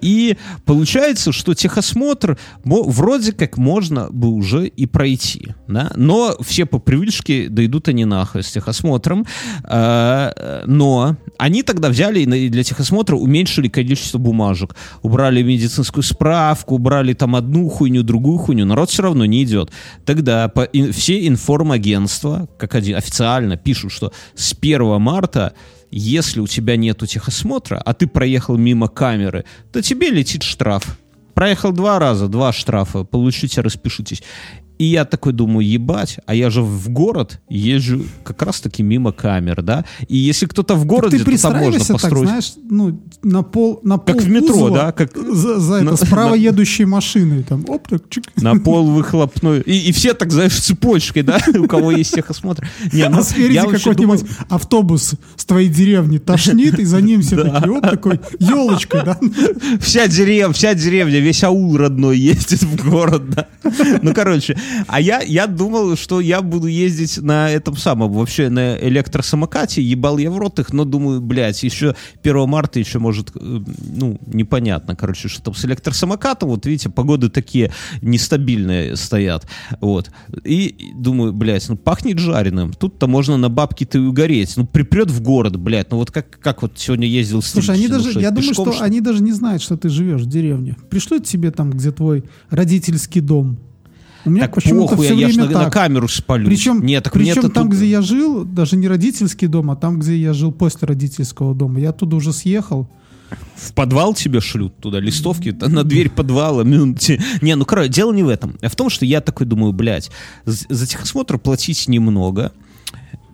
и 0.00 0.36
получается, 0.64 1.32
что 1.32 1.54
техосмотр 1.54 2.38
мо- 2.64 2.82
вроде 2.82 3.32
как 3.32 3.58
можно 3.58 4.08
бы 4.10 4.28
уже 4.28 4.66
и 4.66 4.86
пройти, 4.86 5.48
да? 5.68 5.92
но 5.96 6.34
все 6.40 6.64
по 6.66 6.78
привычке 6.78 7.48
дойдут 7.48 7.88
они 7.88 8.04
нахуй 8.06 8.42
с 8.42 8.50
техосмотром, 8.52 9.26
Э, 9.68 10.62
но 10.66 11.16
они 11.38 11.62
тогда 11.62 11.88
взяли 11.88 12.20
и 12.20 12.48
для 12.48 12.62
техосмотра 12.64 13.16
уменьшили 13.16 13.68
количество 13.68 14.18
бумажек, 14.18 14.74
убрали 15.02 15.42
медицинскую 15.42 16.02
справку, 16.02 16.76
убрали 16.76 17.12
там 17.12 17.34
одну 17.36 17.68
хуйню, 17.68 18.02
другую 18.02 18.38
хуйню, 18.38 18.64
народ 18.64 18.90
все 18.90 19.02
равно 19.02 19.24
не 19.26 19.42
идет. 19.44 19.70
Тогда 20.04 20.50
все 20.92 21.26
информагентства, 21.26 22.13
как 22.58 22.74
один, 22.74 22.96
официально 22.96 23.56
пишут, 23.56 23.92
что 23.92 24.12
с 24.34 24.52
1 24.52 25.00
марта 25.00 25.54
если 25.96 26.40
у 26.40 26.48
тебя 26.48 26.76
нету 26.76 27.06
техосмотра, 27.06 27.80
а 27.84 27.94
ты 27.94 28.08
проехал 28.08 28.56
мимо 28.58 28.88
камеры, 28.88 29.44
то 29.72 29.80
тебе 29.80 30.10
летит 30.10 30.42
штраф. 30.42 30.98
Проехал 31.34 31.70
два 31.70 32.00
раза, 32.00 32.26
два 32.26 32.52
штрафа, 32.52 33.04
получите, 33.04 33.60
распишитесь. 33.60 34.22
И 34.76 34.86
я 34.86 35.04
такой 35.04 35.32
думаю, 35.32 35.66
ебать, 35.68 36.18
а 36.26 36.34
я 36.34 36.50
же 36.50 36.60
в 36.62 36.88
город 36.88 37.40
езжу 37.48 38.04
как 38.24 38.42
раз-таки 38.42 38.82
мимо 38.82 39.12
камер, 39.12 39.62
да? 39.62 39.84
И 40.08 40.16
если 40.16 40.46
кто-то 40.46 40.74
в 40.74 40.80
Так 40.80 40.88
городе, 40.88 41.18
ты 41.18 41.24
то 41.24 41.42
там 41.42 41.52
можно 41.52 41.70
пристраивайся 41.70 41.92
так, 41.92 42.00
построить... 42.02 42.28
знаешь, 42.28 42.52
ну, 42.70 43.00
на 43.22 43.42
пол, 43.42 43.80
на 43.84 43.98
Как 43.98 44.16
пол 44.16 44.24
в 44.24 44.28
метро, 44.28 44.48
кузова 44.52 44.70
да, 44.76 44.92
как- 44.92 45.16
за, 45.16 45.60
за 45.60 45.74
это, 45.76 45.84
на- 45.84 45.96
справа 45.96 46.30
на- 46.30 46.34
едущей 46.34 46.86
машиной, 46.86 47.44
там, 47.44 47.64
оп, 47.68 47.86
так, 47.88 48.08
чик. 48.08 48.24
на 48.36 48.56
пол 48.56 48.86
выхлопной. 48.90 49.60
И, 49.60 49.88
и 49.90 49.92
все 49.92 50.12
так, 50.12 50.32
знаешь, 50.32 50.58
цепочкой, 50.60 51.22
да, 51.22 51.38
у 51.58 51.66
кого 51.68 51.92
есть 51.92 52.12
техосмотр. 52.14 52.68
Не, 52.92 53.08
ну, 53.08 53.18
а 53.18 53.22
спереди 53.22 53.58
какой-нибудь 53.60 53.96
думал- 53.96 54.20
автобус 54.48 55.14
с 55.36 55.44
твоей 55.44 55.68
деревни 55.68 56.18
тошнит, 56.18 56.80
и 56.80 56.84
за 56.84 57.00
ним 57.00 57.22
все 57.22 57.36
такие, 57.44 57.70
оп, 57.70 57.82
такой, 57.82 58.20
елочкой, 58.40 59.04
да? 59.04 59.18
Вся 59.80 60.08
деревня, 60.08 60.52
вся 60.52 60.74
деревня, 60.74 61.20
весь 61.20 61.44
аул 61.44 61.76
родной 61.76 62.18
ездит 62.18 62.62
в 62.64 62.90
город, 62.90 63.30
да. 63.30 63.46
Ну, 64.02 64.12
короче, 64.12 64.58
а 64.86 65.00
я, 65.00 65.20
я 65.22 65.46
думал, 65.46 65.96
что 65.96 66.20
я 66.20 66.42
буду 66.42 66.66
ездить 66.66 67.18
на 67.18 67.50
этом 67.50 67.76
самом, 67.76 68.12
вообще 68.12 68.48
на 68.48 68.76
электросамокате, 68.78 69.82
ебал 69.82 70.18
я 70.18 70.30
в 70.30 70.38
рот 70.38 70.58
их, 70.58 70.72
но 70.72 70.84
думаю, 70.84 71.20
блядь, 71.20 71.62
еще 71.62 71.94
1 72.22 72.48
марта 72.48 72.78
еще 72.78 72.98
может, 72.98 73.30
э, 73.34 73.60
ну, 73.94 74.18
непонятно, 74.26 74.96
короче, 74.96 75.28
что 75.28 75.42
там 75.42 75.54
с 75.54 75.64
электросамокатом, 75.64 76.48
вот 76.48 76.66
видите, 76.66 76.90
погоды 76.90 77.28
такие 77.28 77.72
нестабильные 78.02 78.96
стоят, 78.96 79.46
вот. 79.80 80.10
И 80.44 80.92
думаю, 80.94 81.32
блядь, 81.32 81.68
ну, 81.68 81.76
пахнет 81.76 82.18
жареным, 82.18 82.72
тут-то 82.72 83.06
можно 83.06 83.36
на 83.36 83.48
бабки-то 83.48 83.98
и 83.98 84.02
угореть, 84.02 84.56
ну, 84.56 84.66
припрет 84.66 85.10
в 85.10 85.22
город, 85.22 85.56
блядь, 85.56 85.90
ну, 85.90 85.98
вот 85.98 86.10
как, 86.10 86.38
как 86.40 86.62
вот 86.62 86.72
сегодня 86.76 87.06
ездил 87.06 87.42
с 87.42 87.48
Слушай, 87.48 87.76
они 87.76 87.88
даже, 87.88 88.10
что, 88.10 88.20
я 88.20 88.30
думаю, 88.30 88.48
пешком, 88.48 88.72
что 88.72 88.84
они 88.84 89.00
даже 89.00 89.22
не 89.22 89.32
знают, 89.32 89.62
что 89.62 89.76
ты 89.76 89.88
живешь 89.88 90.22
в 90.22 90.26
деревне. 90.26 90.76
Пришлют 90.90 91.26
тебе 91.26 91.50
там, 91.50 91.70
где 91.70 91.90
твой 91.90 92.24
родительский 92.50 93.20
дом. 93.20 93.58
У 94.24 94.30
меня 94.30 94.42
Так 94.44 94.54
почему-то 94.54 94.96
все 94.96 95.14
я 95.14 95.26
время 95.26 95.44
на, 95.44 95.50
на 95.50 95.64
так. 95.64 95.72
камеру 95.72 96.08
спалю. 96.08 96.46
Причем, 96.46 96.84
Нет, 96.84 97.04
так 97.04 97.12
причем 97.12 97.50
там, 97.50 97.68
тут- 97.68 97.76
где 97.76 97.86
я 97.86 98.00
жил, 98.02 98.44
даже 98.44 98.76
не 98.76 98.88
родительский 98.88 99.48
дом, 99.48 99.70
а 99.70 99.76
там, 99.76 99.98
где 99.98 100.16
я 100.16 100.32
жил 100.32 100.50
после 100.52 100.88
родительского 100.88 101.54
дома, 101.54 101.80
я 101.80 101.90
оттуда 101.90 102.16
уже 102.16 102.32
съехал. 102.32 102.88
в 103.56 103.72
подвал 103.74 104.14
тебе 104.14 104.40
шлют 104.40 104.76
туда 104.78 105.00
листовки 105.00 105.50
на 105.60 105.82
дверь 105.84 106.08
подвала. 106.08 106.62
Не, 107.42 107.54
ну, 107.56 107.64
короче, 107.64 107.88
дело 107.90 108.12
не 108.12 108.22
в 108.22 108.28
этом. 108.28 108.56
А 108.62 108.68
в 108.68 108.76
том, 108.76 108.88
что 108.90 109.04
я 109.04 109.20
такой 109.20 109.46
думаю, 109.46 109.72
блядь, 109.72 110.10
за 110.44 110.86
техосмотр 110.86 111.38
платить 111.38 111.88
немного. 111.88 112.52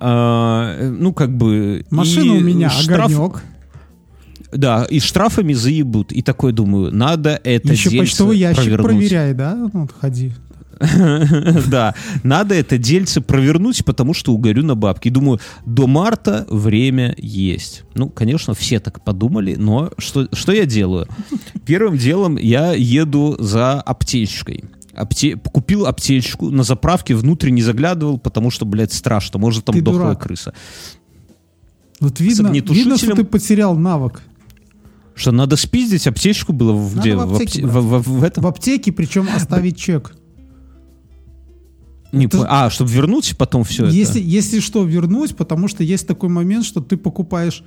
А, 0.00 0.90
ну, 0.90 1.12
как 1.12 1.37
бы... 1.37 1.85
Машина 1.90 2.33
у 2.35 2.40
меня 2.40 2.68
штраф- 2.70 3.12
огонек. 3.14 3.42
Да, 4.53 4.85
и 4.85 4.98
штрафами 4.98 5.53
заебут. 5.53 6.11
И 6.12 6.22
такой 6.22 6.53
думаю, 6.53 6.92
надо 6.94 7.40
это 7.44 7.72
Еще 7.72 7.90
почтовый 7.96 8.38
ящик 8.38 8.62
провернуть. 8.64 8.87
проверяй, 8.87 9.35
да? 9.35 9.55
Ну, 9.55 9.70
вот 9.83 9.92
ходи. 10.00 10.33
Да, 11.68 11.94
надо 12.22 12.54
это 12.54 12.78
дельце 12.78 13.20
провернуть, 13.20 13.84
потому 13.84 14.14
что 14.14 14.32
угорю 14.32 14.64
на 14.64 14.74
бабки. 14.74 15.08
Думаю, 15.10 15.40
до 15.66 15.86
марта 15.86 16.46
время 16.50 17.14
есть. 17.18 17.84
Ну, 17.94 18.08
конечно, 18.08 18.54
все 18.54 18.80
так 18.80 19.04
подумали, 19.04 19.54
но 19.56 19.90
что, 19.98 20.28
что 20.32 20.52
я 20.52 20.64
делаю? 20.66 21.06
Первым 21.66 21.96
делом 21.98 22.36
я 22.36 22.72
еду 22.72 23.36
за 23.38 23.80
аптечкой. 23.80 24.64
Апте... 24.94 25.36
Купил 25.36 25.86
аптечку 25.86 26.50
на 26.50 26.62
заправке, 26.62 27.14
внутрь 27.14 27.50
не 27.50 27.62
заглядывал, 27.62 28.18
потому 28.18 28.50
что, 28.50 28.64
блядь, 28.66 28.92
страшно. 28.92 29.38
Может, 29.38 29.64
там 29.66 29.74
Ты 29.74 29.82
дохлая 29.82 30.04
дурак. 30.14 30.22
крыса. 30.22 30.54
Вот 32.00 32.18
видно, 32.20 32.48
видно, 32.48 32.96
что 32.96 33.14
ты 33.14 33.24
потерял 33.24 33.76
навык. 33.76 34.22
Что, 35.14 35.32
надо 35.32 35.56
спиздить 35.56 36.06
аптечку 36.06 36.52
было 36.54 36.72
в, 36.72 36.96
Надо 36.96 37.00
где? 37.08 37.16
в 37.16 37.26
В, 37.26 37.40
апте- 37.40 37.66
в- 37.66 37.98
в- 38.02 38.08
в 38.20 38.24
этом? 38.24 38.42
В 38.42 38.46
аптеке, 38.46 38.90
причем 38.90 39.28
оставить 39.34 39.76
чек. 39.76 40.14
Не 42.12 42.27
это 42.27 42.46
А, 42.49 42.70
чтобы 42.70 42.90
вернуть 42.90 43.37
потом 43.37 43.64
все 43.64 43.87
Если, 43.87 44.20
это? 44.20 44.29
если 44.29 44.61
что, 44.61 44.85
вернуть, 44.85 45.37
потому 45.37 45.68
что 45.68 45.85
есть 45.85 46.07
такой 46.07 46.29
момент, 46.29 46.64
что 46.64 46.81
ты 46.81 46.96
покупаешь 46.96 47.62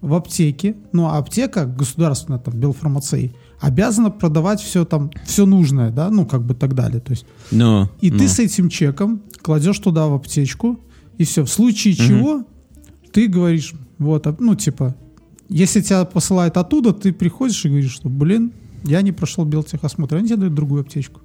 в 0.00 0.14
аптеке, 0.14 0.76
ну, 0.92 1.06
а 1.06 1.18
аптека 1.18 1.64
государственная, 1.64 2.40
там, 2.40 2.54
Белфармацей, 2.54 3.36
обязана 3.60 4.10
продавать 4.10 4.60
все 4.60 4.84
там, 4.84 5.10
все 5.24 5.46
нужное, 5.46 5.90
да, 5.90 6.10
ну, 6.10 6.26
как 6.26 6.42
бы 6.42 6.54
так 6.54 6.74
далее. 6.74 7.00
То 7.00 7.12
есть, 7.12 7.24
Ну, 7.50 7.88
и 8.00 8.10
ну. 8.10 8.18
ты 8.18 8.28
с 8.28 8.38
этим 8.40 8.68
чеком 8.68 9.22
кладешь 9.42 9.78
туда 9.78 10.08
в 10.08 10.14
аптечку, 10.14 10.80
и 11.18 11.24
все. 11.24 11.44
В 11.44 11.50
случае 11.50 11.94
чего 11.94 12.44
ты 13.12 13.28
говоришь, 13.28 13.74
вот, 13.98 14.26
а, 14.26 14.34
ну, 14.40 14.56
типа, 14.56 14.96
если 15.48 15.80
тебя 15.80 16.04
посылают 16.04 16.56
оттуда, 16.56 16.92
ты 16.92 17.12
приходишь 17.12 17.64
и 17.64 17.68
говоришь, 17.68 17.92
что, 17.92 18.08
блин, 18.08 18.52
я 18.84 19.02
не 19.02 19.12
прошел 19.12 19.44
белтехосмотр, 19.44 20.16
они 20.16 20.26
тебе 20.26 20.38
дают 20.38 20.54
другую 20.54 20.80
аптечку. 20.80 21.20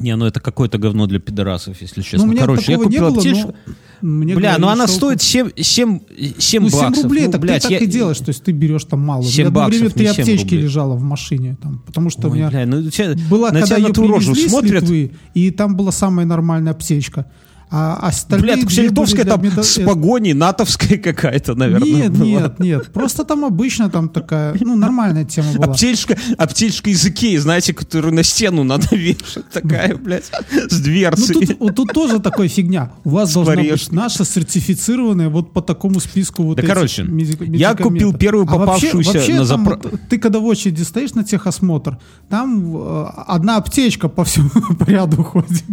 Не, 0.00 0.14
ну 0.16 0.26
это 0.26 0.40
какое-то 0.40 0.78
говно 0.78 1.06
для 1.06 1.18
пидорасов, 1.18 1.80
если 1.80 2.02
честно. 2.02 2.26
ну, 2.26 2.32
у 2.34 2.36
Короче, 2.36 2.72
я 2.72 2.78
купил 2.78 3.04
было, 3.08 3.16
аптечку. 3.16 3.54
но 4.02 4.08
мне 4.08 4.34
Бля, 4.36 4.56
ну 4.58 4.68
она 4.68 4.86
что- 4.86 4.96
стоит 4.96 5.22
7, 5.22 5.50
7, 5.56 6.00
7 6.38 6.62
Ну, 6.64 6.68
7 6.70 6.80
баксов. 6.80 7.04
рублей, 7.04 7.26
ну, 7.26 7.32
так 7.32 7.40
блядь, 7.40 7.62
ты 7.62 7.68
так 7.68 7.70
я- 7.72 7.78
и 7.78 7.86
делаешь, 7.86 8.18
то 8.18 8.28
есть 8.28 8.44
ты 8.44 8.52
берешь 8.52 8.84
там 8.84 9.00
мало. 9.00 9.22
7 9.24 9.46
У 9.46 9.50
меня 9.50 9.64
одно 9.64 9.68
время 9.68 9.84
баксов, 9.84 9.94
три 9.98 10.06
не 10.06 10.12
7 10.12 10.22
аптечки 10.22 10.44
рублей. 10.44 10.62
лежало 10.62 10.94
в 10.96 11.02
машине, 11.02 11.56
там, 11.62 11.82
потому 11.86 12.10
что 12.10 12.28
у 12.28 12.30
Ой, 12.30 12.36
меня 12.38 12.50
бля, 12.50 12.66
ну, 12.66 12.78
у 12.78 12.90
тебя- 12.90 13.14
была, 13.30 13.50
на 13.52 13.60
когда 13.60 13.76
тебя 13.76 13.88
на 13.88 13.94
ту 13.94 14.06
рожу 14.08 14.34
смотрят. 14.34 14.82
Литвы, 14.82 15.12
и 15.34 15.50
там 15.50 15.76
была 15.76 15.92
самая 15.92 16.26
нормальная 16.26 16.72
аптечка. 16.72 17.26
А 17.68 17.96
остальные 17.96 18.56
Бля, 18.56 18.64
так 18.64 19.08
для 19.08 19.24
там 19.24 19.42
меда- 19.42 19.62
с 19.64 19.80
погоней 19.84 20.34
натовская 20.34 20.98
какая-то, 21.02 21.56
наверное. 21.56 21.88
Нет, 21.88 22.12
была. 22.12 22.24
нет, 22.24 22.58
нет. 22.60 22.92
Просто 22.92 23.24
там 23.24 23.44
обычно 23.44 23.90
там 23.90 24.08
такая, 24.08 24.56
ну, 24.60 24.76
нормальная 24.76 25.24
тема 25.24 25.52
была. 25.52 25.72
Аптечка, 25.72 26.16
аптечка 26.38 26.90
из 26.90 27.04
Икеи, 27.04 27.36
знаете, 27.38 27.74
которую 27.74 28.14
на 28.14 28.22
стену 28.22 28.62
надо 28.62 28.86
вешать, 28.94 29.48
такая, 29.52 29.96
блядь, 29.96 30.26
с 30.26 30.78
Ну, 30.78 30.84
дверцей. 30.84 31.34
тут, 31.46 31.56
вот 31.58 31.74
тут 31.74 31.92
тоже 31.92 32.20
такая 32.20 32.46
фигня. 32.48 32.92
У 33.02 33.10
вас 33.10 33.32
должна 33.34 33.56
быть 33.56 33.90
наша 33.90 34.24
сертифицированная 34.24 35.28
вот 35.28 35.52
по 35.52 35.60
такому 35.60 35.98
списку 35.98 36.44
вот 36.44 36.58
Да, 36.58 36.62
короче, 36.62 37.04
я 37.48 37.74
купил 37.74 38.12
первую 38.14 38.46
А 38.48 38.56
вообще- 38.58 38.92
попавшуюся 38.92 39.12
вообще 39.12 39.40
на 39.40 39.46
там 39.46 39.64
вот 39.64 40.00
ты 40.08 40.18
когда 40.18 40.38
в 40.38 40.44
очереди 40.44 40.82
стоишь 40.82 41.14
на 41.14 41.24
техосмотр, 41.24 41.98
там 42.28 42.76
э, 42.76 43.06
одна 43.26 43.56
аптечка 43.56 44.08
по 44.08 44.22
всему 44.24 44.50
по 44.78 44.84
ряду 44.88 45.24
ходит. 45.24 45.64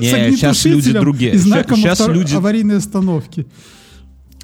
Не, 0.00 0.32
С 0.36 0.40
щас 0.40 0.64
люди 0.64 0.90
другие. 0.92 1.35
И 1.36 1.38
знаком 1.38 1.76
Щас 1.78 2.00
автор- 2.00 2.14
люди- 2.16 2.34
аварийной 2.34 2.76
остановки. 2.78 3.46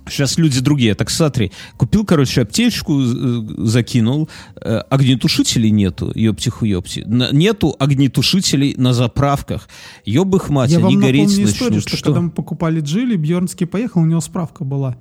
Сейчас 0.09 0.37
люди 0.37 0.61
другие. 0.61 0.95
Так 0.97 1.11
смотри, 1.11 1.53
купил, 1.77 2.05
короче, 2.05 2.43
аптечку, 2.43 3.01
э, 3.01 3.43
закинул, 3.59 4.29
э, 4.57 4.79
огнетушителей 4.91 5.71
нету, 5.71 6.11
ёпти-хуёпти. 6.11 7.05
Нету 7.33 7.77
огнетушителей 7.79 8.75
на 8.77 8.95
заправках. 8.95 9.69
Ёб 10.05 10.35
их 10.35 10.51
мать, 10.51 10.71
Я 10.73 10.79
они 10.85 10.97
гореть 10.97 11.29
начнут. 11.29 11.49
историю, 11.51 11.81
что, 11.81 11.97
Что? 11.97 12.07
когда 12.07 12.21
мы 12.21 12.31
покупали 12.31 12.81
Джили, 12.81 13.15
Бьернский 13.15 13.65
поехал, 13.67 14.01
у 14.03 14.07
него 14.07 14.21
справка 14.21 14.65
была. 14.65 14.97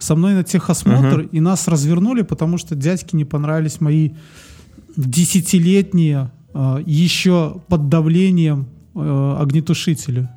Со 0.00 0.16
мной 0.16 0.34
на 0.34 0.42
техосмотр, 0.42 1.20
и 1.30 1.38
нас 1.38 1.68
развернули, 1.68 2.22
потому 2.22 2.58
что 2.58 2.74
дядьке 2.74 3.16
не 3.16 3.24
понравились 3.24 3.80
мои 3.80 4.10
десятилетние, 4.96 6.32
э, 6.54 6.82
еще 6.84 7.62
под 7.68 7.88
давлением 7.88 8.66
огнетушители. 8.94 10.28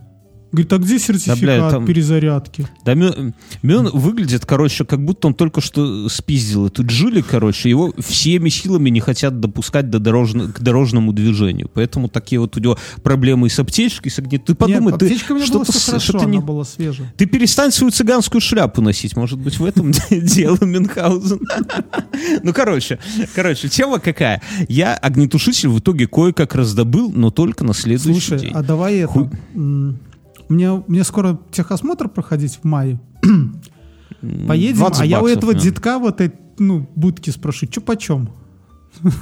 Говорит, 0.55 0.73
а 0.73 0.77
где 0.77 0.99
сертификат 0.99 1.39
бля, 1.39 1.69
там- 1.69 1.85
перезарядки? 1.85 2.67
Да, 2.85 2.93
Мё- 2.93 3.33
Мён 3.61 3.89
выглядит, 3.93 4.45
короче, 4.45 4.85
как 4.85 5.03
будто 5.03 5.27
он 5.27 5.33
только 5.33 5.61
что 5.61 6.07
спиздил 6.09 6.67
эту 6.67 6.85
джили, 6.85 7.21
короче, 7.21 7.69
его 7.69 7.93
всеми 7.99 8.49
силами 8.49 8.89
не 8.89 8.99
хотят 9.01 9.39
допускать 9.39 9.89
до 9.89 9.99
дорожно- 9.99 10.51
к 10.51 10.59
дорожному 10.61 11.13
движению. 11.13 11.69
Поэтому 11.73 12.07
такие 12.09 12.39
вот 12.39 12.55
у 12.57 12.59
него 12.59 12.77
проблемы 13.03 13.47
и 13.47 13.49
с 13.49 13.59
аптечкой, 13.59 14.11
и 14.11 14.13
с 14.15 14.19
огнем. 14.19 14.39
Ты 14.39 14.55
подумай, 14.55 14.91
Нет, 14.91 14.99
ты 14.99 15.17
что-то 15.17 15.71
хорошо, 15.71 15.99
что-то 15.99 16.25
не... 16.25 16.39
была 16.39 16.63
свежая. 16.63 17.13
Ты 17.17 17.25
перестань 17.25 17.71
свою 17.71 17.91
цыганскую 17.91 18.39
шляпу 18.41 18.81
носить, 18.81 19.15
может 19.15 19.39
быть, 19.39 19.59
в 19.59 19.65
этом 19.65 19.91
дело 20.09 20.57
Мюнхгаузен. 20.61 21.39
Ну, 22.43 22.53
короче, 22.53 22.99
короче, 23.35 23.67
тема 23.69 23.99
какая? 23.99 24.41
Я 24.69 24.93
огнетушитель 24.95 25.69
в 25.69 25.79
итоге 25.79 26.07
кое-как 26.07 26.55
раздобыл, 26.55 27.11
но 27.13 27.29
только 27.29 27.63
на 27.63 27.73
следующий 27.73 28.21
Слушай, 28.21 28.39
день. 28.39 28.51
а 28.53 28.63
давай 28.63 28.95
это. 28.99 29.29
Мне, 30.49 30.83
мне 30.87 31.03
скоро 31.03 31.39
техосмотр 31.51 32.07
проходить 32.09 32.59
в 32.61 32.63
мае. 32.63 32.99
Поедем, 34.47 34.77
20 34.77 35.01
а 35.01 35.05
я 35.05 35.21
у 35.21 35.27
этого 35.27 35.53
да. 35.53 35.59
детка 35.59 35.99
в 35.99 36.05
этой 36.05 36.31
ну, 36.57 36.89
будке 36.95 37.31
спрошу, 37.31 37.67
что 37.69 37.81
почем? 37.81 38.29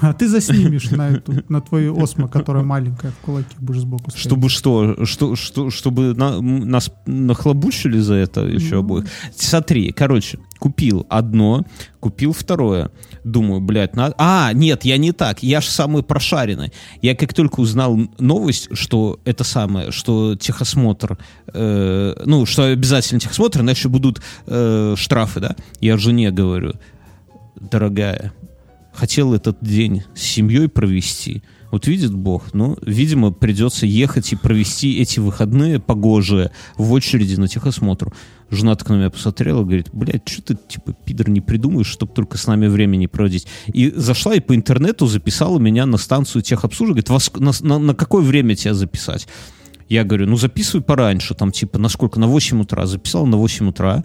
А 0.02 0.14
ты 0.14 0.28
заснимешь 0.28 0.92
на 0.92 1.10
эту, 1.10 1.44
на 1.50 1.62
твою 1.62 2.02
осмо, 2.02 2.28
которая 2.28 2.64
маленькая 2.64 3.12
в 3.12 3.18
кулаке, 3.18 3.56
будешь 3.60 3.82
сбоку 3.82 4.12
стоять. 4.12 4.26
Чтобы 4.26 4.50
что? 4.50 5.06
что, 5.06 5.36
что 5.36 5.70
чтобы 5.70 6.14
на- 6.14 6.42
нас 6.42 6.92
нахлобучили 7.06 8.00
за 8.00 8.16
это 8.16 8.42
еще 8.42 8.80
обоих? 8.80 9.06
Смотри, 9.36 9.92
короче, 9.92 10.40
купил 10.60 11.06
одно, 11.10 11.66
купил 12.00 12.34
второе. 12.34 12.92
Думаю, 13.24 13.62
блядь, 13.62 13.96
надо... 13.96 14.16
А, 14.18 14.52
нет, 14.54 14.86
я 14.86 14.98
не 14.98 15.12
так. 15.12 15.44
Я 15.44 15.62
ж 15.62 15.66
самый 15.66 16.04
прошаренный. 16.04 16.72
Я 17.02 17.16
как 17.16 17.34
только 17.34 17.60
узнал 17.62 17.98
новость, 18.20 18.70
что 18.74 19.20
это 19.26 19.44
самое, 19.44 19.92
что 19.92 20.36
техосмотр, 20.36 21.18
э, 21.54 22.16
ну, 22.26 22.46
что 22.46 22.66
обязательно 22.66 23.20
техосмотр, 23.20 23.62
иначе 23.62 23.90
будут 23.90 24.22
э, 24.48 24.96
штрафы, 24.98 25.40
да? 25.40 25.56
Я 25.80 25.98
жене 25.98 26.32
говорю, 26.32 26.74
дорогая, 27.60 28.34
хотел 28.94 29.34
этот 29.34 29.58
день 29.62 30.04
с 30.16 30.22
семьей 30.22 30.68
провести. 30.70 31.44
Вот 31.72 31.88
видит 31.88 32.14
Бог, 32.14 32.54
ну, 32.54 32.78
видимо, 32.86 33.32
придется 33.32 33.88
ехать 33.88 34.32
и 34.32 34.36
провести 34.36 35.00
эти 35.00 35.20
выходные 35.20 35.80
погожие 35.80 36.52
в 36.78 36.92
очереди 36.92 37.34
на 37.36 37.48
техосмотр. 37.48 38.14
Жена 38.52 38.76
так 38.76 38.90
на 38.90 38.94
меня 38.94 39.10
посмотрела, 39.10 39.64
говорит, 39.64 39.90
блядь, 39.92 40.30
что 40.30 40.44
ты, 40.44 40.58
типа, 40.68 40.94
пидор, 40.94 41.30
не 41.30 41.42
придумаешь, 41.42 41.88
чтобы 41.88 42.14
только 42.14 42.38
с 42.38 42.46
нами 42.46 42.68
время 42.68 42.98
не 42.98 43.08
проводить. 43.08 43.48
И 43.74 43.90
зашла 43.90 44.36
и 44.36 44.40
по 44.40 44.54
интернету 44.56 45.08
записала 45.08 45.58
меня 45.58 45.88
на 45.88 45.98
станцию 45.98 46.44
техобслуживания. 46.44 47.02
Говорит, 47.04 47.10
«Во 47.10 47.18
ск- 47.18 47.44
на, 47.64 47.68
на- 47.68 47.84
на 47.84 47.96
какое 47.96 48.22
время 48.24 48.56
тебя 48.56 48.76
записать? 48.76 49.28
Я 49.90 50.04
говорю, 50.04 50.28
ну 50.28 50.38
записывай 50.38 50.84
пораньше, 50.84 51.34
там 51.34 51.52
типа 51.52 51.80
на 51.80 51.90
сколько, 51.90 52.20
на 52.20 52.28
8 52.28 52.62
утра. 52.62 52.86
Записал 52.86 53.26
на 53.26 53.38
8 53.38 53.70
утра. 53.70 54.04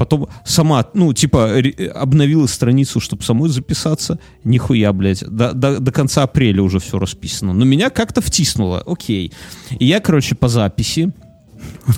Потом 0.00 0.28
сама, 0.46 0.86
ну, 0.94 1.12
типа, 1.12 1.58
обновила 1.94 2.46
страницу, 2.46 3.00
чтобы 3.00 3.22
самой 3.22 3.50
записаться. 3.50 4.18
Нихуя, 4.44 4.94
блядь. 4.94 5.22
До, 5.28 5.52
до, 5.52 5.78
до 5.78 5.92
конца 5.92 6.22
апреля 6.22 6.62
уже 6.62 6.78
все 6.78 6.98
расписано. 6.98 7.52
Но 7.52 7.66
меня 7.66 7.90
как-то 7.90 8.22
втиснуло. 8.22 8.82
Окей. 8.86 9.30
И 9.78 9.84
я, 9.84 10.00
короче, 10.00 10.34
по 10.34 10.48
записи. 10.48 11.12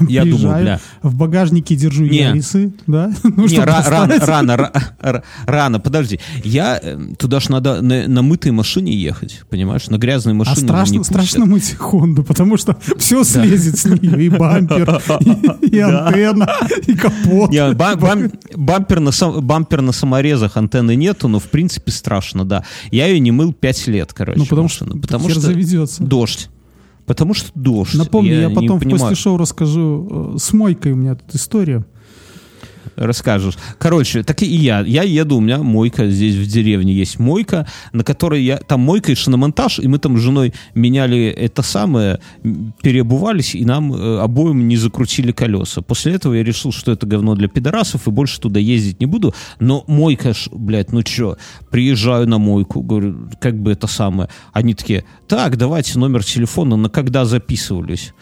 Я 0.09 0.25
думаю, 0.25 0.63
бля. 0.63 0.81
В 1.03 1.15
багажнике 1.15 1.77
держу 1.77 2.05
Не. 2.05 2.19
ярисы, 2.19 2.73
да? 2.87 3.13
Ну, 3.23 3.47
Не, 3.47 3.57
ра- 3.59 3.89
рано, 3.89 4.19
рано, 4.21 4.53
ра- 4.53 4.73
ра- 5.03 5.23
рано, 5.47 5.81
подожди. 5.81 6.21
Я 6.45 6.79
э, 6.83 6.99
туда 7.19 7.41
ж 7.41 7.49
надо 7.49 7.83
на, 7.83 8.09
на 8.09 8.23
мытой 8.23 8.53
машине 8.53 8.93
ехать, 8.95 9.43
понимаешь? 9.51 9.89
На 9.89 9.99
грязной 9.99 10.35
А 10.35 10.37
машине 10.37 10.63
не 10.63 10.67
страшно, 10.69 11.05
страшно 11.05 11.47
мыть 11.47 11.75
Хонду, 11.77 12.23
потому 12.25 12.57
что 12.57 12.77
все 12.99 13.25
слезет 13.25 13.79
с 13.79 13.85
нее. 13.85 14.25
И 14.25 14.29
бампер, 14.29 15.01
и, 15.63 15.79
антенна, 15.79 16.49
и 16.87 16.95
капот. 16.95 17.51
Бампер, 18.57 19.81
на 19.81 19.93
саморезах, 19.93 20.57
антенны 20.57 20.95
нету, 20.97 21.29
но 21.29 21.39
в 21.39 21.45
принципе 21.45 21.91
страшно, 21.93 22.45
да. 22.45 22.65
Я 22.91 23.07
ее 23.07 23.21
не 23.21 23.31
мыл 23.31 23.53
5 23.53 23.87
лет, 23.89 24.13
короче. 24.13 24.39
Ну, 24.39 24.47
потому 24.47 24.69
что 24.69 25.41
заведется. 25.41 26.03
дождь. 26.03 26.49
Потому 27.15 27.35
что 27.35 27.51
дождь. 27.55 27.95
Напомню, 27.95 28.41
я, 28.41 28.49
не 28.49 28.55
потом 28.55 28.79
в 28.79 28.89
после 28.89 29.15
шоу 29.15 29.37
расскажу. 29.37 30.35
э, 30.35 30.39
С 30.39 30.53
мойкой 30.53 30.93
у 30.93 30.97
меня 30.97 31.15
тут 31.15 31.35
история. 31.35 31.85
Расскажешь. 32.97 33.55
Короче, 33.79 34.23
так 34.23 34.43
и 34.43 34.47
я. 34.47 34.81
Я 34.81 35.03
еду, 35.03 35.37
у 35.37 35.41
меня 35.41 35.59
мойка 35.59 36.09
здесь 36.09 36.35
в 36.35 36.47
деревне 36.47 36.93
есть 36.93 37.19
мойка, 37.19 37.67
на 37.93 38.05
которой 38.05 38.43
я... 38.43 38.59
Там 38.59 38.81
мойка 38.81 39.13
и 39.13 39.15
шиномонтаж, 39.15 39.79
и 39.79 39.89
мы 39.89 39.99
там 39.99 40.19
с 40.19 40.21
женой 40.21 40.55
меняли 40.75 41.27
это 41.27 41.63
самое, 41.63 42.21
переобувались, 42.83 43.55
и 43.55 43.65
нам 43.65 43.93
э, 43.95 44.21
обоим 44.21 44.69
не 44.69 44.77
закрутили 44.77 45.33
колеса. 45.33 45.83
После 45.83 46.15
этого 46.15 46.35
я 46.35 46.45
решил, 46.45 46.73
что 46.73 46.93
это 46.93 47.07
говно 47.07 47.35
для 47.35 47.49
пидорасов, 47.49 48.07
и 48.07 48.11
больше 48.11 48.41
туда 48.41 48.61
ездить 48.61 49.01
не 49.01 49.07
буду. 49.07 49.35
Но 49.61 49.85
мойка, 49.87 50.35
ж, 50.35 50.49
блядь, 50.53 50.93
ну 50.93 51.03
чё, 51.03 51.37
приезжаю 51.71 52.29
на 52.29 52.39
мойку, 52.39 52.83
говорю, 52.83 53.31
как 53.41 53.59
бы 53.59 53.73
это 53.73 53.87
самое. 53.87 54.29
Они 54.53 54.75
такие, 54.75 55.05
так, 55.29 55.57
давайте 55.57 55.99
номер 55.99 56.25
телефона, 56.25 56.77
на 56.77 56.89
когда 56.89 57.25
записывались. 57.25 58.13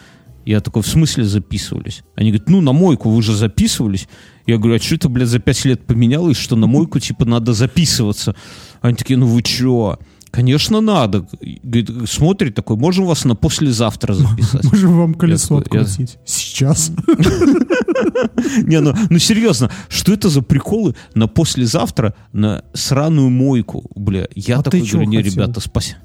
Я 0.45 0.61
такой, 0.61 0.82
в 0.82 0.86
смысле 0.86 1.24
записывались? 1.24 2.03
Они 2.16 2.30
говорят, 2.30 2.49
ну, 2.49 2.61
на 2.61 2.72
мойку 2.72 3.11
вы 3.11 3.22
же 3.22 3.34
записывались. 3.36 4.09
Я 4.47 4.57
говорю, 4.57 4.76
а 4.76 4.78
что 4.78 4.95
это, 4.95 5.09
блядь, 5.09 5.28
за 5.28 5.38
пять 5.38 5.64
лет 5.64 5.86
поменялось, 5.86 6.36
что 6.36 6.57
на 6.57 6.66
мойку, 6.66 6.99
типа, 6.99 7.24
надо 7.24 7.53
записываться? 7.53 8.34
Они 8.80 8.97
такие, 8.97 9.16
ну 9.18 9.26
вы 9.26 9.43
чё? 9.43 9.99
Конечно, 10.30 10.80
надо. 10.80 11.26
Говорит, 11.62 11.91
смотрит 12.09 12.55
такой, 12.55 12.76
можем 12.76 13.05
вас 13.05 13.24
на 13.24 13.34
послезавтра 13.34 14.14
записать. 14.14 14.64
Можем 14.72 14.97
вам 14.97 15.14
колесо 15.14 15.55
я- 15.57 15.61
открутить. 15.61 16.18
Сейчас. 16.24 16.93
Не, 18.62 18.80
ну, 18.80 18.95
ну 19.11 19.18
серьезно, 19.18 19.70
что 19.88 20.12
это 20.12 20.28
за 20.28 20.43
приколы 20.43 20.95
на 21.14 21.26
послезавтра 21.26 22.14
на 22.32 22.64
сраную 22.74 23.28
мойку? 23.30 23.91
Бля, 23.95 24.28
я 24.34 24.59
А 24.59 24.62
такой 24.62 24.82
говорю, 24.82 25.09
не, 25.09 25.20
ребята, 25.20 25.61
спасибо. 25.61 25.99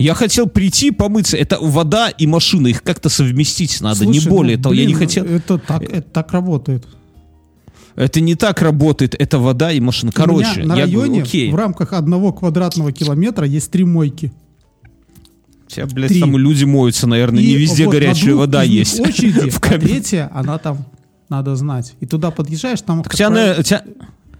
Я 0.00 0.14
хотел 0.14 0.46
прийти 0.46 0.90
помыться. 0.90 1.36
Это 1.36 1.58
вода 1.60 2.08
и 2.08 2.26
машина. 2.26 2.68
Их 2.68 2.82
как-то 2.82 3.08
совместить 3.08 3.80
надо. 3.80 4.06
не 4.06 4.14
Слушай, 4.20 4.28
более 4.28 4.56
ну, 4.56 4.62
того. 4.62 4.74
Я 4.74 4.82
не 4.86 4.94
блин, 4.94 4.98
хотел... 4.98 5.24
Это 5.24 5.58
так, 5.58 5.82
это 5.82 6.02
так 6.02 6.32
работает. 6.32 6.86
Это 7.96 8.20
не 8.20 8.34
так 8.34 8.62
работает. 8.62 9.14
Это 9.18 9.38
вода 9.38 9.72
и 9.72 9.80
машина. 9.80 10.10
У 10.14 10.18
меня 10.18 10.26
Короче, 10.26 10.64
на 10.64 10.74
я 10.74 10.84
районе 10.84 11.06
говорю, 11.06 11.22
окей. 11.22 11.50
в 11.50 11.54
рамках 11.54 11.92
одного 11.92 12.32
квадратного 12.32 12.92
километра 12.92 13.46
есть 13.46 13.70
три 13.70 13.84
мойки. 13.84 14.32
Тебя, 15.68 15.86
блядь, 15.86 16.08
три. 16.08 16.20
там 16.20 16.36
люди 16.36 16.64
моются, 16.64 17.06
наверное. 17.06 17.42
не 17.42 17.50
И 17.50 17.56
везде 17.56 17.84
вот 17.84 17.92
горячая 17.92 18.34
вода 18.34 18.62
есть. 18.62 18.98
очереди, 19.06 19.50
В 19.50 19.58
а 19.58 19.60
кабине. 19.60 19.88
третья, 19.94 20.30
она 20.34 20.58
там, 20.58 20.84
надо 21.28 21.54
знать. 21.56 21.94
И 22.00 22.06
туда 22.06 22.30
подъезжаешь, 22.30 22.80
там 22.80 23.04
тебя, 23.04 23.28
правило, 23.28 23.56
на- 23.56 23.82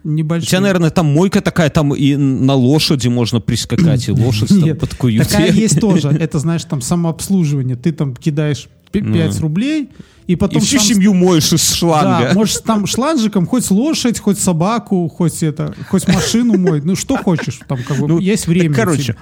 тебя- 0.02 0.10
у 0.10 0.14
небольшие. 0.14 0.48
тебя, 0.48 0.60
наверное, 0.60 0.90
там 0.90 1.06
мойка 1.06 1.40
такая, 1.40 1.70
там 1.70 1.94
и 1.94 2.16
на 2.16 2.54
лошади 2.54 3.08
можно 3.08 3.40
прискакать, 3.40 4.08
и 4.08 4.12
лошадь 4.12 4.48
там 4.48 4.76
под 4.76 4.90
Такая 4.90 5.52
есть 5.52 5.80
тоже. 5.80 6.08
Это, 6.08 6.38
знаешь, 6.38 6.64
там 6.64 6.80
самообслуживание. 6.80 7.76
Ты 7.76 7.92
там 7.92 8.14
кидаешь 8.16 8.68
5 8.92 9.04
Ну. 9.04 9.40
рублей, 9.42 9.88
и 10.26 10.32
И 10.32 10.36
потом 10.36 10.60
всю 10.62 10.78
сам- 10.78 10.86
семью 10.86 11.14
моешь 11.14 11.52
из 11.52 11.72
шланга. 11.74 12.28
Да, 12.28 12.34
можешь 12.34 12.56
там 12.58 12.86
шланжиком 12.86 13.46
хоть 13.46 13.70
лошадь, 13.70 14.18
хоть 14.18 14.38
собаку, 14.38 15.08
хоть 15.08 15.42
это, 15.42 15.74
хоть 15.88 16.06
машину 16.08 16.56
мой, 16.58 16.80
ну 16.82 16.96
что 16.96 17.16
хочешь, 17.16 17.60
там 17.68 17.78
как 17.86 17.98
бы 17.98 18.08
Ну, 18.08 18.18
есть 18.18 18.46
время. 18.46 18.74
короче, 18.74 19.16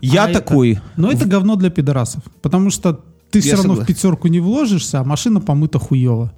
я 0.00 0.24
А 0.24 0.28
это- 0.30 0.40
такой... 0.40 0.78
Но 0.96 1.10
это 1.10 1.24
говно 1.26 1.56
для 1.56 1.70
пидорасов, 1.70 2.22
потому 2.42 2.70
что 2.70 3.00
ты 3.30 3.40
все 3.40 3.56
равно 3.56 3.74
в 3.74 3.84
пятерку 3.86 4.28
не 4.28 4.40
вложишься, 4.40 5.00
а 5.00 5.04
машина 5.04 5.40
помыта 5.40 5.78
хуево. 5.78 6.32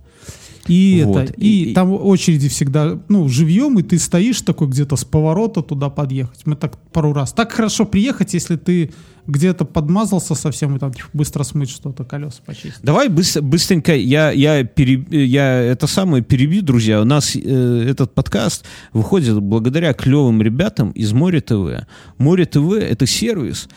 И 0.68 1.02
Вот, 1.04 1.16
это, 1.24 1.32
и, 1.34 1.70
и- 1.70 1.74
там 1.74 1.92
очереди 1.92 2.48
всегда, 2.48 2.98
ну, 3.08 3.28
живьем, 3.28 3.78
и 3.78 3.82
ты 3.82 3.98
стоишь 3.98 4.40
такой 4.42 4.68
где-то 4.68 4.96
с 4.96 5.04
поворота 5.04 5.62
туда 5.62 5.88
подъехать. 5.90 6.40
Мы 6.46 6.56
так 6.56 6.76
пару 6.92 7.12
раз. 7.12 7.32
Так 7.32 7.52
хорошо 7.52 7.84
приехать, 7.84 8.34
если 8.34 8.56
ты 8.56 8.90
где-то 9.26 9.64
подмазался 9.64 10.34
совсем, 10.36 10.76
и 10.76 10.78
там 10.78 10.92
быстро 11.12 11.42
смыть 11.42 11.70
что-то, 11.70 12.04
колеса 12.04 12.38
почистить. 12.46 12.80
Давай 12.82 13.08
быс- 13.08 13.40
быстренько 13.40 13.94
я, 13.96 14.30
я, 14.30 14.62
пере- 14.64 15.04
я 15.26 15.60
это 15.62 15.88
самое 15.88 16.22
перебью, 16.22 16.62
друзья. 16.62 17.00
У 17.00 17.04
нас 17.04 17.34
э, 17.34 17.86
этот 17.90 18.14
подкаст 18.14 18.64
выходит 18.92 19.40
благодаря 19.40 19.92
клевым 19.94 20.40
ребятам 20.42 20.90
из 20.92 21.12
Море 21.12 21.40
ТВ. 21.40 21.86
Море 22.18 22.44
ТВ— 22.46 22.72
это 22.80 23.04
сервис, 23.06 23.68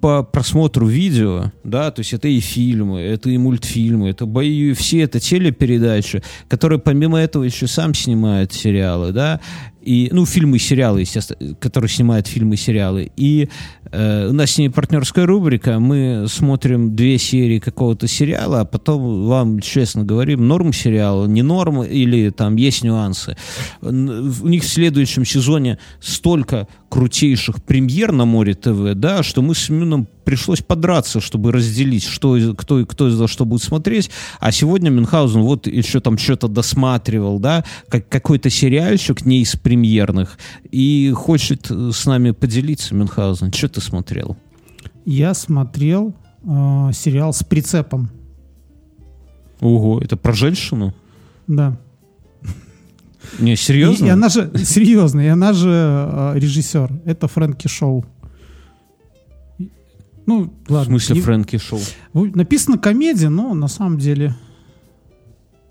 по 0.00 0.22
просмотру 0.22 0.86
видео, 0.86 1.52
да, 1.62 1.90
то 1.90 2.00
есть 2.00 2.12
это 2.12 2.28
и 2.28 2.40
фильмы, 2.40 3.00
это 3.00 3.30
и 3.30 3.38
мультфильмы, 3.38 4.10
это 4.10 4.26
бои 4.26 4.70
UFC, 4.70 5.02
это 5.02 5.20
телепередачи, 5.20 6.22
которые 6.48 6.78
помимо 6.78 7.18
этого 7.18 7.44
еще 7.44 7.66
сам 7.66 7.94
снимает 7.94 8.52
сериалы, 8.52 9.12
да, 9.12 9.40
и, 9.84 10.08
ну, 10.12 10.24
фильмы 10.26 10.56
и 10.56 10.60
сериалы, 10.60 11.00
естественно, 11.00 11.54
которые 11.56 11.90
снимают 11.90 12.26
фильмы 12.26 12.54
и 12.54 12.58
сериалы. 12.58 13.12
И 13.16 13.48
э, 13.90 14.28
у 14.28 14.32
нас 14.32 14.52
с 14.52 14.58
ней 14.58 14.70
партнерская 14.70 15.26
рубрика, 15.26 15.78
мы 15.78 16.26
смотрим 16.28 16.96
две 16.96 17.18
серии 17.18 17.58
какого-то 17.58 18.08
сериала, 18.08 18.60
а 18.60 18.64
потом 18.64 19.26
вам 19.26 19.60
честно 19.60 20.04
говорим, 20.04 20.48
норм 20.48 20.72
сериал, 20.72 21.26
не 21.26 21.42
норм, 21.42 21.82
или 21.82 22.30
там 22.30 22.56
есть 22.56 22.82
нюансы. 22.82 23.36
У 23.82 23.90
них 23.90 24.62
в 24.62 24.68
следующем 24.68 25.24
сезоне 25.24 25.78
столько 26.00 26.66
крутейших 26.88 27.62
премьер 27.62 28.12
на 28.12 28.24
Море 28.24 28.54
ТВ, 28.54 28.94
да, 28.94 29.22
что 29.22 29.42
мы 29.42 29.54
с 29.54 29.68
Мюном 29.68 30.08
пришлось 30.24 30.60
подраться, 30.60 31.20
чтобы 31.20 31.52
разделить, 31.52 32.04
что, 32.04 32.36
кто, 32.56 32.80
и 32.80 32.84
кто 32.84 33.10
за 33.10 33.28
что 33.28 33.44
будет 33.44 33.62
смотреть. 33.62 34.10
А 34.40 34.50
сегодня 34.52 34.90
Мюнхгаузен 34.90 35.42
вот 35.42 35.66
еще 35.66 36.00
там 36.00 36.18
что-то 36.18 36.48
досматривал, 36.48 37.38
да, 37.38 37.64
как 37.88 38.08
какой-то 38.08 38.50
сериальчик 38.50 39.24
не 39.24 39.42
из 39.42 39.56
премьерных, 39.56 40.38
и 40.70 41.12
хочет 41.14 41.70
э, 41.70 41.90
с 41.92 42.06
нами 42.06 42.32
поделиться, 42.32 42.94
Мюнхгаузен. 42.94 43.52
Что 43.52 43.68
ты 43.68 43.80
смотрел? 43.80 44.36
Я 45.04 45.34
смотрел 45.34 46.14
э, 46.42 46.90
сериал 46.92 47.32
с 47.32 47.44
прицепом. 47.44 48.10
Ого, 49.60 50.00
это 50.00 50.16
про 50.16 50.32
женщину? 50.32 50.94
Да. 51.46 51.78
Не, 53.38 53.54
И, 53.54 53.56
серьезно? 53.56 54.04
и 54.04 54.08
она 54.08 54.28
же, 54.28 54.50
серьезно, 54.64 55.20
и 55.20 55.28
она 55.28 55.52
же 55.52 55.70
э, 55.70 56.32
режиссер. 56.36 56.90
Это 57.04 57.26
Фрэнки 57.28 57.68
Шоу. 57.68 58.04
Ну, 60.26 60.52
В 60.66 60.72
ладно. 60.72 60.86
смысле 60.98 61.16
не- 61.16 61.20
Фрэнки 61.22 61.58
Шоу? 61.58 61.80
в- 62.12 62.36
Написано 62.36 62.78
комедия, 62.78 63.28
но 63.28 63.54
на 63.54 63.68
самом 63.68 63.98
деле 63.98 64.34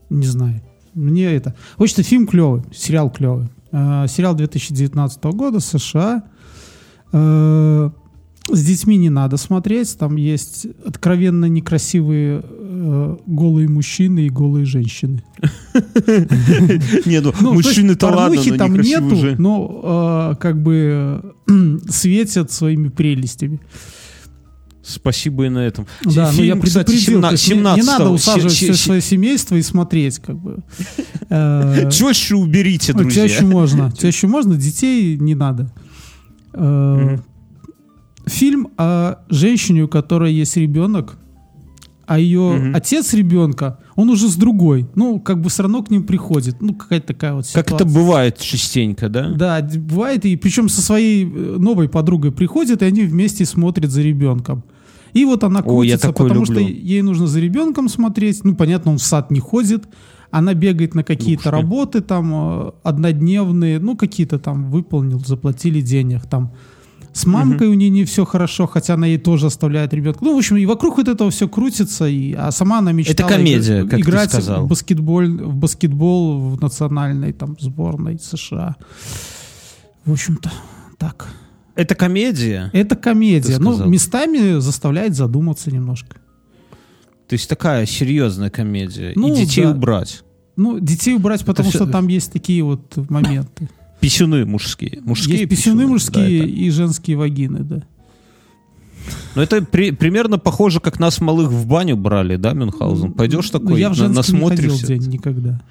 не 0.09 0.27
знаю. 0.27 0.61
Мне 0.93 1.25
это... 1.33 1.55
В 1.77 1.81
общем-то, 1.83 2.03
фильм 2.03 2.27
клевый, 2.27 2.61
сериал 2.71 3.09
клевый. 3.09 3.47
Э, 3.71 4.05
сериал 4.07 4.35
2019 4.35 5.23
года, 5.25 5.59
США. 5.59 6.23
Э, 7.11 7.89
с 8.51 8.63
детьми 8.63 8.97
не 8.97 9.09
надо 9.09 9.37
смотреть. 9.37 9.97
Там 9.97 10.17
есть 10.17 10.67
откровенно 10.85 11.45
некрасивые 11.45 12.43
э, 12.47 13.17
голые 13.25 13.67
мужчины 13.69 14.27
и 14.27 14.29
голые 14.29 14.65
женщины. 14.65 15.23
Не, 17.05 17.21
ну, 17.21 17.33
Ну, 17.41 17.53
мужчины-то 17.53 18.07
ладно, 18.07 18.41
но 18.45 18.57
там 18.57 18.75
нету, 18.75 19.35
но 19.39 20.31
э, 20.33 20.35
как 20.39 20.61
бы 20.61 21.33
светят 21.89 22.51
своими 22.51 22.89
прелестями. 22.89 23.59
Спасибо 24.85 25.45
и 25.45 25.49
на 25.49 25.59
этом. 25.59 25.87
Да, 26.03 26.31
но 26.35 26.43
я 26.43 26.53
Фильм, 26.55 26.61
кстати, 26.61 26.87
предупредил, 26.87 27.21
то 27.21 27.37
17 27.37 27.39
есть 27.39 27.47
не- 27.49 27.55
не, 27.55 27.81
17 27.81 27.85
надо 27.87 28.09
усаживать 28.11 28.51
се- 28.53 28.65
все 28.65 28.73
се- 28.73 28.83
свое 28.83 29.01
семейство 29.01 29.55
и 29.55 29.61
смотреть, 29.61 30.19
как 30.19 30.37
бы. 30.37 30.57
Э, 31.29 31.89
Чаще 31.89 32.35
уберите, 32.35 32.91
У 32.91 32.95
тебя 32.95 33.03
друзья. 33.03 33.23
еще 33.23 33.45
можно. 33.45 33.91
Еще 34.01 34.27
можно, 34.27 34.55
детей 34.55 35.17
не 35.17 35.35
надо. 35.35 35.71
Э. 36.53 37.17
Фильм 38.25 38.67
о 38.77 39.15
женщине, 39.29 39.83
у 39.83 39.87
которой 39.87 40.33
есть 40.33 40.55
ребенок, 40.57 41.17
а 42.05 42.19
ее 42.19 42.71
отец 42.75 43.13
ребенка, 43.13 43.79
он 43.95 44.09
уже 44.09 44.27
с 44.29 44.35
другой. 44.35 44.87
Ну, 44.95 45.19
как 45.19 45.41
бы 45.41 45.49
все 45.49 45.63
равно 45.63 45.81
к 45.83 45.89
ним 45.89 46.03
приходит. 46.03 46.61
Ну, 46.61 46.73
какая-то 46.73 47.07
такая 47.07 47.33
вот 47.33 47.45
Как 47.53 47.65
ситуация. 47.67 47.75
это 47.75 47.85
бывает 47.85 48.37
частенько, 48.37 49.09
да? 49.09 49.29
Да, 49.29 49.61
бывает, 49.61 50.25
и 50.25 50.35
причем 50.35 50.69
со 50.69 50.81
своей 50.81 51.25
э, 51.25 51.27
новой 51.59 51.89
подругой 51.89 52.31
приходят, 52.31 52.81
и 52.81 52.85
они 52.85 53.03
вместе 53.03 53.45
смотрят 53.45 53.89
за 53.91 54.01
ребенком. 54.01 54.63
И 55.13 55.25
вот 55.25 55.43
она 55.43 55.59
О, 55.59 55.63
крутится, 55.63 56.07
такое 56.07 56.29
потому 56.29 56.45
люблю. 56.45 56.59
что 56.61 56.69
ей 56.69 57.01
нужно 57.01 57.27
за 57.27 57.39
ребенком 57.39 57.89
смотреть. 57.89 58.43
Ну, 58.43 58.55
понятно, 58.55 58.91
он 58.91 58.97
в 58.97 59.03
сад 59.03 59.31
не 59.31 59.39
ходит. 59.39 59.85
Она 60.31 60.55
бегает 60.55 60.95
на 60.95 61.03
какие-то 61.03 61.51
работы 61.51 62.01
там 62.01 62.33
э, 62.33 62.71
однодневные, 62.83 63.79
ну, 63.79 63.95
какие-то 63.95 64.39
там 64.39 64.71
выполнил, 64.71 65.19
заплатили 65.19 65.81
денег 65.81 66.25
там. 66.25 66.51
С 67.11 67.27
мамкой 67.27 67.67
у 67.67 67.75
нее 67.75 67.91
не 67.91 68.05
все 68.05 68.25
хорошо, 68.25 68.65
хотя 68.65 68.95
она 68.95 69.05
ей 69.05 69.19
тоже 69.19 69.45
оставляет 69.45 69.93
ребенка. 69.93 70.17
Ну, 70.23 70.33
в 70.33 70.37
общем, 70.39 70.57
и 70.57 70.65
вокруг 70.65 70.97
вот 70.97 71.07
этого 71.07 71.29
все 71.29 71.47
крутится, 71.47 72.07
и, 72.07 72.33
а 72.33 72.49
сама 72.51 72.79
она 72.79 72.91
мечтала 72.91 73.29
комедия, 73.29 73.81
игр- 73.81 73.89
как 73.89 73.99
ты 73.99 74.01
играть 74.01 74.29
сказал. 74.31 74.65
в 74.65 74.67
баскетбол, 74.69 75.21
в 75.23 75.55
баскетбол 75.55 76.39
в 76.55 76.59
национальной 76.59 77.31
там 77.31 77.55
сборной 77.59 78.17
США. 78.17 78.77
В 80.05 80.11
общем-то, 80.13 80.51
так. 80.97 81.27
Это 81.75 81.95
комедия? 81.95 82.69
Это 82.73 82.95
комедия. 82.95 83.55
Ты 83.57 83.59
Ну, 83.61 83.85
местами 83.87 84.59
заставляет 84.59 85.15
задуматься 85.15 85.71
немножко. 85.71 86.17
То 87.27 87.33
есть 87.33 87.49
такая 87.49 87.85
серьезная 87.85 88.49
комедия. 88.49 89.13
Ну, 89.15 89.33
и 89.33 89.37
детей 89.37 89.63
да. 89.63 89.71
убрать. 89.71 90.23
Ну, 90.55 90.79
детей 90.79 91.15
убрать, 91.15 91.43
потому 91.45 91.69
всё- 91.69 91.79
что 91.83 91.91
там 91.91 92.07
есть 92.09 92.31
такие 92.31 92.63
вот 92.63 92.95
моменты. 93.09 93.69
Писюны 93.99 94.45
мужские. 94.45 94.99
Мужские 95.03 95.37
есть 95.39 95.49
писюны 95.49 95.87
мужские 95.87 96.39
да, 96.41 96.45
это. 96.45 96.53
и 96.53 96.69
женские 96.69 97.17
вагины, 97.17 97.59
да. 97.59 97.83
Но 99.35 99.41
это 99.41 99.61
при- 99.63 99.91
примерно 99.91 100.37
похоже, 100.37 100.79
как 100.79 100.99
нас 100.99 101.19
малых 101.19 101.49
в 101.49 101.65
баню 101.65 101.97
брали, 101.97 102.35
да, 102.35 102.53
Мюнхгаузен? 102.53 103.13
Пойдешь 103.13 103.51
Ну, 103.51 103.59
такой, 103.59 103.79
я 103.79 103.87
в 103.89 103.91
на- 103.91 103.95
женский 103.95 104.33
не 104.33 104.39
ходил 104.39 104.47
насмотришься? 104.49 104.87
день 104.87 105.07
никогда. 105.09 105.61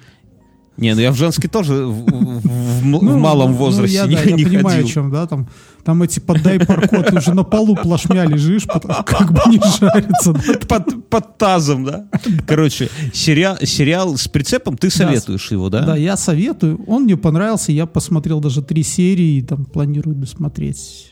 Не, 0.77 0.95
ну 0.95 1.01
я 1.01 1.11
в 1.11 1.15
женский 1.15 1.47
тоже 1.47 1.85
в, 1.85 2.05
в- 2.05 2.41
в 2.81 2.85
Ну, 2.85 3.17
малом 3.19 3.51
ну, 3.51 3.57
возрасте 3.57 3.95
я, 3.95 4.05
не, 4.07 4.15
да, 4.15 4.21
я 4.23 4.31
не 4.35 4.43
понимаю, 4.43 4.77
ходил. 4.77 4.85
о 4.85 4.89
чем, 4.91 5.11
да, 5.11 5.27
там, 5.27 5.47
там 5.83 6.01
эти 6.01 6.19
поддай 6.19 6.59
паркот, 6.59 7.07
ты 7.07 7.15
уже 7.17 7.33
на 7.35 7.43
полу 7.43 7.75
плашмя 7.75 8.25
лежишь, 8.25 8.65
как 8.65 9.31
бы 9.31 9.39
не 9.51 9.59
жарится, 9.59 10.33
да. 10.33 10.53
Под, 10.67 11.09
под 11.09 11.37
тазом, 11.37 11.83
да? 11.85 12.07
Короче, 12.47 12.89
сериал, 13.13 13.57
сериал 13.61 14.17
с 14.17 14.27
прицепом, 14.27 14.75
ты 14.75 14.89
советуешь 14.89 15.51
его, 15.51 15.69
да? 15.69 15.85
Да, 15.85 15.95
я 15.95 16.17
советую. 16.17 16.83
Он 16.87 17.03
мне 17.03 17.17
понравился, 17.17 17.71
я 17.71 17.85
посмотрел 17.85 18.39
даже 18.39 18.63
три 18.63 18.81
серии, 18.83 19.41
там 19.41 19.65
планирую 19.65 20.15
досмотреть. 20.15 21.11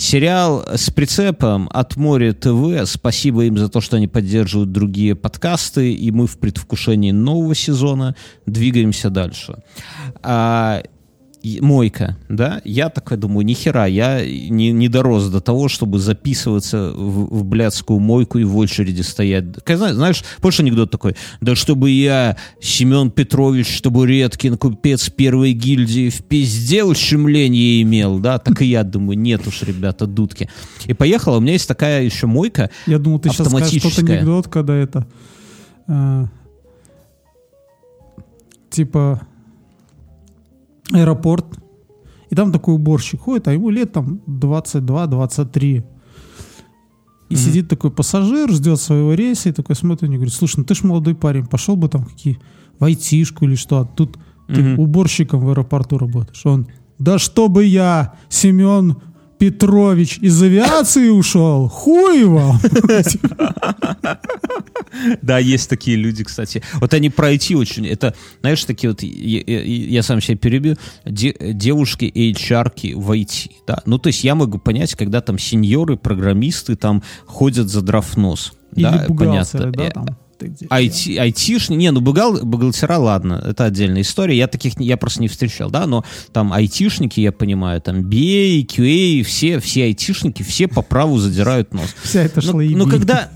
Сериал 0.00 0.64
с 0.66 0.88
прицепом 0.88 1.68
от 1.70 1.96
Море 1.96 2.32
ТВ. 2.32 2.86
Спасибо 2.86 3.44
им 3.44 3.58
за 3.58 3.68
то, 3.68 3.82
что 3.82 3.98
они 3.98 4.08
поддерживают 4.08 4.72
другие 4.72 5.14
подкасты, 5.14 5.92
и 5.92 6.10
мы 6.10 6.26
в 6.26 6.38
предвкушении 6.38 7.10
нового 7.10 7.54
сезона 7.54 8.16
двигаемся 8.46 9.10
дальше. 9.10 9.62
А, 10.22 10.82
мойка, 11.60 12.16
да? 12.28 12.60
Я 12.64 12.88
такой 12.90 13.16
думаю, 13.16 13.44
нихера, 13.46 13.86
я 13.86 14.24
не, 14.24 14.72
не 14.72 14.88
дорос 14.88 15.28
до 15.28 15.40
того, 15.40 15.68
чтобы 15.68 15.98
записываться 15.98 16.92
в, 16.94 17.38
в 17.40 17.44
блядскую 17.44 17.98
мойку 17.98 18.38
и 18.38 18.44
в 18.44 18.56
очереди 18.56 19.02
стоять. 19.02 19.44
Как, 19.64 19.78
зна- 19.78 19.94
Знаешь, 19.94 20.22
больше 20.42 20.62
анекдот 20.62 20.90
такой, 20.90 21.16
да 21.40 21.54
чтобы 21.54 21.90
я, 21.90 22.36
Семен 22.60 23.10
Петрович 23.10 23.80
Табуреткин, 23.80 24.58
купец 24.58 25.08
первой 25.10 25.52
гильдии, 25.52 26.10
в 26.10 26.22
пиздел 26.24 26.94
щемление 26.94 27.82
имел, 27.82 28.18
да? 28.18 28.38
Так 28.38 28.60
и 28.62 28.66
я 28.66 28.84
думаю, 28.84 29.18
нет 29.18 29.46
уж, 29.46 29.62
ребята, 29.62 30.06
дудки. 30.06 30.48
И 30.86 30.92
поехала, 30.94 31.38
у 31.38 31.40
меня 31.40 31.52
есть 31.54 31.68
такая 31.68 32.02
еще 32.02 32.26
мойка, 32.26 32.70
Я 32.86 32.98
думал, 32.98 33.18
ты 33.18 33.30
сейчас 33.30 33.46
скажешь 33.48 33.66
Автоматическая. 33.68 34.16
анекдот, 34.18 34.48
когда 34.48 34.74
это... 34.76 35.06
э, 35.88 36.26
типа 38.70 39.22
аэропорт, 40.92 41.46
и 42.30 42.34
там 42.34 42.52
такой 42.52 42.74
уборщик 42.74 43.20
ходит, 43.22 43.48
а 43.48 43.52
ему 43.52 43.70
лет 43.70 43.92
там 43.92 44.20
22-23. 44.26 45.84
И 47.28 47.34
Мгм. 47.34 47.36
сидит 47.36 47.68
такой 47.68 47.90
пассажир, 47.90 48.50
ждет 48.50 48.80
своего 48.80 49.14
рейса, 49.14 49.48
и 49.48 49.52
такой 49.52 49.76
смотрит 49.76 50.02
на 50.02 50.06
него 50.06 50.14
и 50.14 50.18
говорит, 50.18 50.34
слушай, 50.34 50.56
ну 50.58 50.64
ты 50.64 50.74
ж 50.74 50.82
молодой 50.82 51.14
парень, 51.14 51.46
пошел 51.46 51.76
бы 51.76 51.88
там 51.88 52.04
какие 52.04 52.38
в 52.78 52.84
айтишку 52.84 53.44
или 53.44 53.54
что, 53.54 53.78
а 53.80 53.84
тут 53.84 54.18
ты 54.48 54.62
Мгм. 54.62 54.78
уборщиком 54.80 55.40
в 55.40 55.48
аэропорту 55.50 55.96
работаешь. 55.98 56.44
Он, 56.44 56.66
да 56.98 57.18
чтобы 57.18 57.64
я, 57.64 58.14
Семен 58.28 58.96
Петрович, 59.40 60.18
из 60.18 60.40
авиации 60.42 61.08
ушел, 61.08 61.66
хуй 61.68 62.24
вам. 62.24 62.60
Да, 65.22 65.38
есть 65.38 65.70
такие 65.70 65.96
люди, 65.96 66.24
кстати. 66.24 66.62
Вот 66.74 66.92
они 66.92 67.08
про 67.08 67.32
IT 67.32 67.56
очень... 67.56 67.86
Это, 67.86 68.14
знаешь, 68.40 68.62
такие 68.64 68.90
вот... 68.90 69.02
Я, 69.02 70.02
сам 70.02 70.20
себя 70.20 70.36
перебью. 70.36 70.76
де- 71.06 71.34
девушки 71.40 72.04
HR 72.04 72.94
в 72.96 73.10
IT. 73.12 73.50
Да? 73.66 73.80
Ну, 73.86 73.98
то 73.98 74.08
есть 74.08 74.24
я 74.24 74.34
могу 74.34 74.58
понять, 74.58 74.94
когда 74.94 75.20
там 75.22 75.38
сеньоры, 75.38 75.96
программисты 75.96 76.76
там 76.76 77.02
ходят 77.24 77.68
за 77.68 77.80
драфнос. 77.80 78.52
Или 78.76 78.82
да, 78.84 79.04
бухгалтеры, 79.08 79.70
да, 79.72 79.84
Э, 79.84 79.90
там. 79.90 80.06
Ты 80.40 80.46
где? 80.46 80.66
IT, 80.66 81.74
не, 81.76 81.90
ну 81.92 82.00
бухгал, 82.00 82.42
бухгалтера, 82.42 82.96
ладно, 82.98 83.42
это 83.46 83.66
отдельная 83.66 84.02
история, 84.02 84.36
я 84.36 84.48
таких, 84.48 84.80
я 84.80 84.96
просто 84.96 85.20
не 85.20 85.28
встречал, 85.28 85.70
да, 85.70 85.86
но 85.86 86.04
там 86.32 86.52
айтишники, 86.52 87.20
я 87.20 87.30
понимаю, 87.30 87.80
там 87.80 88.00
BA, 88.00 88.64
QA, 88.66 89.22
все, 89.22 89.60
все 89.60 89.84
айтишники, 89.84 90.42
все 90.42 90.66
по 90.66 90.82
праву 90.82 91.18
задирают 91.18 91.74
нос. 91.74 91.94
Вся 92.02 92.22
эта 92.22 92.40
Ну, 92.44 92.52
шлаебень. 92.52 92.76
но 92.76 92.86
когда... 92.86 93.30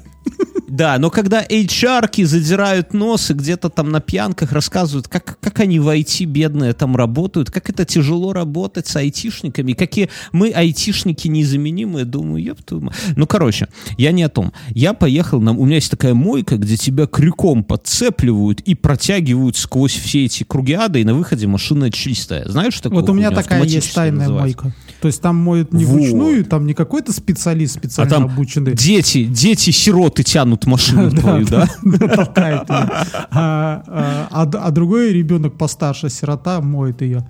Да, 0.69 0.99
но 0.99 1.11
когда 1.11 1.45
HR-ки 1.45 2.25
задирают 2.25 2.95
нос 2.95 3.31
и 3.31 3.35
где-то 3.35 3.69
там 3.71 3.91
на 3.91 4.01
пьянках 4.01 4.53
рассказывают, 4.53 5.09
как, 5.09 5.39
как 5.41 5.61
они 5.61 5.79
в 5.79 5.89
IT 5.89 6.25
бедные 6.25 6.73
там 6.73 6.97
работают, 6.97 7.51
как 7.51 7.71
это 7.71 7.85
тяжело 7.85 8.33
работать 8.33 8.87
с 8.87 8.97
айтишниками, 8.97 9.73
какие 9.73 10.11
мы 10.33 10.51
айтишники 10.51 11.29
незаменимые, 11.29 12.05
думаю, 12.05 12.43
ёпту 12.43 12.83
Ну, 13.17 13.27
короче, 13.27 13.69
я 13.99 14.13
не 14.13 14.23
о 14.23 14.29
том. 14.29 14.53
Я 14.71 14.95
поехал, 14.95 15.41
на... 15.41 15.53
у 15.53 15.65
меня 15.65 15.77
есть 15.77 15.91
такая 15.91 16.15
мойка, 16.15 16.57
где 16.57 16.77
тебя 16.77 17.07
крюком 17.07 17.65
подцепливают 17.65 18.61
и 18.61 18.75
протягивают 18.75 19.57
сквозь 19.57 19.95
все 19.95 20.25
эти 20.25 20.45
круги 20.45 20.73
ада, 20.73 20.99
и 20.99 21.05
на 21.05 21.15
выходе 21.15 21.47
машина 21.47 21.91
чистая. 21.91 22.49
Знаешь, 22.49 22.81
такое? 22.81 23.01
Вот 23.01 23.11
у 23.11 23.15
меня 23.15 23.31
такая 23.31 23.63
есть 23.65 23.95
тайная 23.95 24.29
мойка. 24.29 24.73
То 25.01 25.09
есть 25.09 25.21
там 25.21 25.37
моют 25.37 25.73
не 25.73 25.85
Вот. 25.85 25.95
вручную, 25.95 26.45
там 26.45 26.67
не 26.67 26.73
какой-то 26.73 27.13
специалист 27.13 27.77
А 27.77 27.79
специально 27.79 28.11
там 28.11 28.25
обученный. 28.25 28.75
дети, 28.75 29.25
дети-сироты 29.25 30.23
тянут 30.23 30.64
машину 30.67 31.11
твою, 31.21 31.47
да? 31.47 31.67
толкает. 32.17 32.65
А, 32.69 33.05
а, 33.31 34.29
а 34.31 34.43
а 34.67 34.71
другой 34.71 35.13
ребенок 35.13 35.57
постарше, 35.59 36.09
сирота, 36.09 36.61
моет 36.61 37.03
ее. 37.03 37.27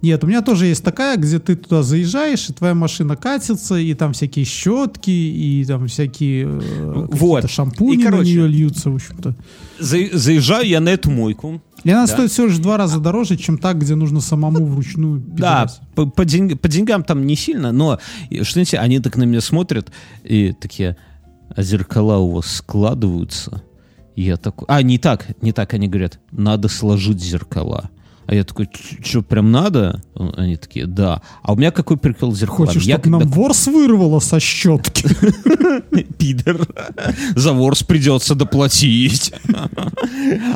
Нет, 0.00 0.22
у 0.22 0.28
меня 0.28 0.42
тоже 0.42 0.66
есть 0.66 0.84
такая, 0.84 1.16
где 1.16 1.40
ты 1.40 1.56
туда 1.56 1.82
заезжаешь, 1.82 2.48
и 2.48 2.52
твоя 2.52 2.72
машина 2.74 3.16
катится, 3.16 3.74
и 3.74 3.94
там 3.94 4.12
всякие 4.12 4.44
щетки, 4.44 5.10
и 5.10 5.64
там 5.66 5.88
всякие 5.88 6.44
э, 6.44 6.92
Вот. 7.10 7.10
какие-то 7.42 7.48
шампуни 7.48 7.96
И, 8.00 8.04
короче, 8.04 8.22
на 8.22 8.26
нее 8.28 8.46
льются, 8.46 8.90
в 8.90 8.94
общем-то. 8.94 9.34
За- 9.80 10.16
заезжаю 10.16 10.68
я 10.68 10.78
на 10.78 10.90
эту 10.90 11.10
мойку. 11.10 11.60
И 11.82 11.90
она 11.90 12.06
Да. 12.06 12.12
стоит 12.12 12.30
всего 12.30 12.46
лишь 12.46 12.56
в 12.56 12.62
два 12.62 12.76
раза 12.76 13.00
дороже, 13.00 13.36
чем 13.36 13.58
та, 13.58 13.72
где 13.72 13.96
нужно 13.96 14.20
самому 14.20 14.66
вручную 14.66 15.18
Да, 15.18 15.34
пидорасить. 15.66 15.80
по, 15.96 16.06
по 16.06 16.24
деньг- 16.24 16.60
по 16.60 16.68
деньгам 16.68 17.02
там 17.02 17.26
не 17.26 17.34
сильно, 17.34 17.72
но 17.72 17.98
что 18.30 18.52
знаете, 18.52 18.78
они 18.78 19.00
так 19.00 19.16
на 19.16 19.24
меня 19.24 19.40
смотрят 19.40 19.90
и 20.22 20.52
такие, 20.60 20.96
а 21.48 21.62
зеркала 21.62 22.18
у 22.18 22.32
вас 22.32 22.46
складываются? 22.46 23.62
Я 24.16 24.36
такой, 24.36 24.66
а, 24.68 24.82
не 24.82 24.98
так, 24.98 25.40
не 25.42 25.52
так, 25.52 25.74
они 25.74 25.88
говорят, 25.88 26.18
надо 26.32 26.68
сложить 26.68 27.20
зеркала. 27.20 27.90
А 28.28 28.34
я 28.34 28.44
такой, 28.44 28.68
что, 29.02 29.22
прям 29.22 29.50
надо? 29.50 30.02
Они 30.36 30.56
такие, 30.56 30.84
да. 30.86 31.22
А 31.42 31.54
у 31.54 31.56
меня 31.56 31.70
какой 31.70 31.96
прикол 31.96 32.34
с 32.34 32.38
зеркалами? 32.40 32.66
Хочешь, 32.66 32.82
я 32.82 32.96
чтобы 32.98 33.08
нам 33.20 33.28
ворс 33.28 33.66
вырвало 33.68 34.20
со 34.20 34.38
щетки? 34.38 35.08
Пидор. 36.18 36.66
За 37.34 37.54
ворс 37.54 37.82
придется 37.82 38.34
доплатить. 38.34 39.32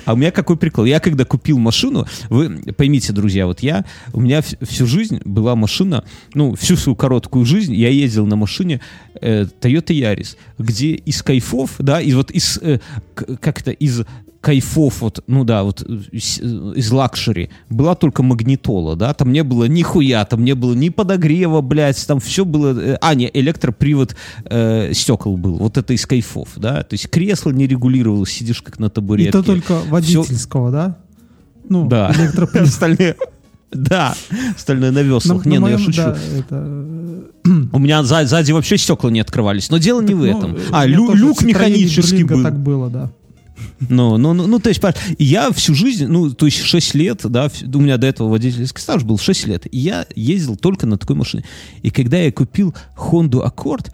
А 0.04 0.12
у 0.12 0.16
меня 0.16 0.30
какой 0.30 0.58
прикол? 0.58 0.84
Я 0.84 1.00
когда 1.00 1.24
купил 1.24 1.58
машину, 1.58 2.06
вы 2.28 2.62
поймите, 2.76 3.14
друзья, 3.14 3.46
вот 3.46 3.60
я, 3.60 3.86
у 4.12 4.20
меня 4.20 4.40
вс- 4.40 4.62
всю 4.66 4.86
жизнь 4.86 5.22
была 5.24 5.56
машина, 5.56 6.04
ну, 6.34 6.54
всю 6.54 6.76
свою 6.76 6.94
короткую 6.94 7.46
жизнь 7.46 7.74
я 7.74 7.88
ездил 7.88 8.26
на 8.26 8.36
машине 8.36 8.82
э, 9.20 9.46
Toyota 9.62 9.94
Yaris, 9.98 10.36
где 10.58 10.92
из 10.92 11.22
кайфов, 11.22 11.70
да, 11.78 12.02
и 12.02 12.12
вот 12.12 12.30
из, 12.30 12.58
э, 12.60 12.80
к- 13.14 13.36
как 13.38 13.60
это, 13.62 13.70
из 13.70 14.02
кайфов, 14.42 15.00
вот, 15.00 15.22
ну 15.28 15.44
да, 15.44 15.62
вот 15.62 15.82
э, 15.88 15.98
из, 16.10 16.38
э, 16.42 16.72
из 16.76 16.90
luxury 16.90 17.48
была 17.70 17.94
только 17.94 18.22
магнитола, 18.22 18.96
да, 18.96 19.14
там 19.14 19.32
не 19.32 19.42
было 19.44 19.64
нихуя, 19.64 20.24
там 20.26 20.44
не 20.44 20.54
было 20.54 20.74
ни 20.74 20.88
подогрева, 20.90 21.60
блядь, 21.62 22.04
там 22.06 22.20
все 22.20 22.44
было, 22.44 22.78
э, 22.78 22.98
а, 23.00 23.14
не, 23.14 23.30
электропривод 23.32 24.14
э, 24.44 24.92
стекол 24.92 25.36
был, 25.38 25.54
вот 25.56 25.78
это 25.78 25.94
из 25.94 26.04
кайфов, 26.06 26.48
да, 26.56 26.82
то 26.82 26.92
есть 26.94 27.08
кресло 27.08 27.50
не 27.50 27.66
регулировалось, 27.66 28.30
сидишь 28.32 28.60
как 28.62 28.78
на 28.78 28.86
И 28.86 28.90
табуретке. 28.90 29.32
то 29.32 29.42
только 29.42 29.78
водительского, 29.88 30.70
да? 30.70 30.96
Ну, 31.68 31.86
Да, 31.88 32.12
электропривод. 32.18 32.68
остальные, 32.68 33.16
да, 33.70 34.14
остальное 34.56 34.90
на 34.90 35.02
На- 35.02 35.06
веслах, 35.06 35.44
на 35.46 35.48
не, 35.50 35.58
ну 35.60 35.68
я 35.68 35.76
моем, 35.76 35.86
шучу. 35.86 36.02
да, 36.02 36.16
это, 36.38 36.86
У 37.72 37.78
меня 37.78 38.02
за- 38.02 38.26
сзади 38.26 38.50
вообще 38.52 38.76
стекла 38.76 39.10
не 39.10 39.20
открывались, 39.20 39.70
но 39.70 39.78
дело 39.78 40.00
не 40.02 40.14
в 40.14 40.18
ну, 40.18 40.24
этом. 40.38 40.56
э, 40.56 40.60
А, 40.72 40.84
лю- 40.84 41.14
люк 41.14 41.42
механический 41.42 42.24
был. 42.24 42.42
так 42.42 42.58
было, 42.58 42.90
да. 42.90 43.10
Ну, 43.88 44.16
ну, 44.16 44.32
ну, 44.32 44.46
ну, 44.46 44.58
то 44.58 44.68
есть, 44.68 44.80
я 45.18 45.50
всю 45.52 45.74
жизнь, 45.74 46.06
ну, 46.06 46.30
то 46.30 46.46
есть 46.46 46.58
6 46.58 46.94
лет, 46.94 47.20
да, 47.24 47.50
у 47.74 47.80
меня 47.80 47.96
до 47.96 48.06
этого 48.06 48.28
водительский 48.28 48.80
стаж 48.80 49.02
был 49.04 49.18
6 49.18 49.46
лет, 49.46 49.66
и 49.70 49.78
я 49.78 50.06
ездил 50.14 50.56
только 50.56 50.86
на 50.86 50.96
такой 50.96 51.16
машине. 51.16 51.44
И 51.82 51.90
когда 51.90 52.18
я 52.18 52.32
купил 52.32 52.74
Honda 52.96 53.44
Accord, 53.44 53.92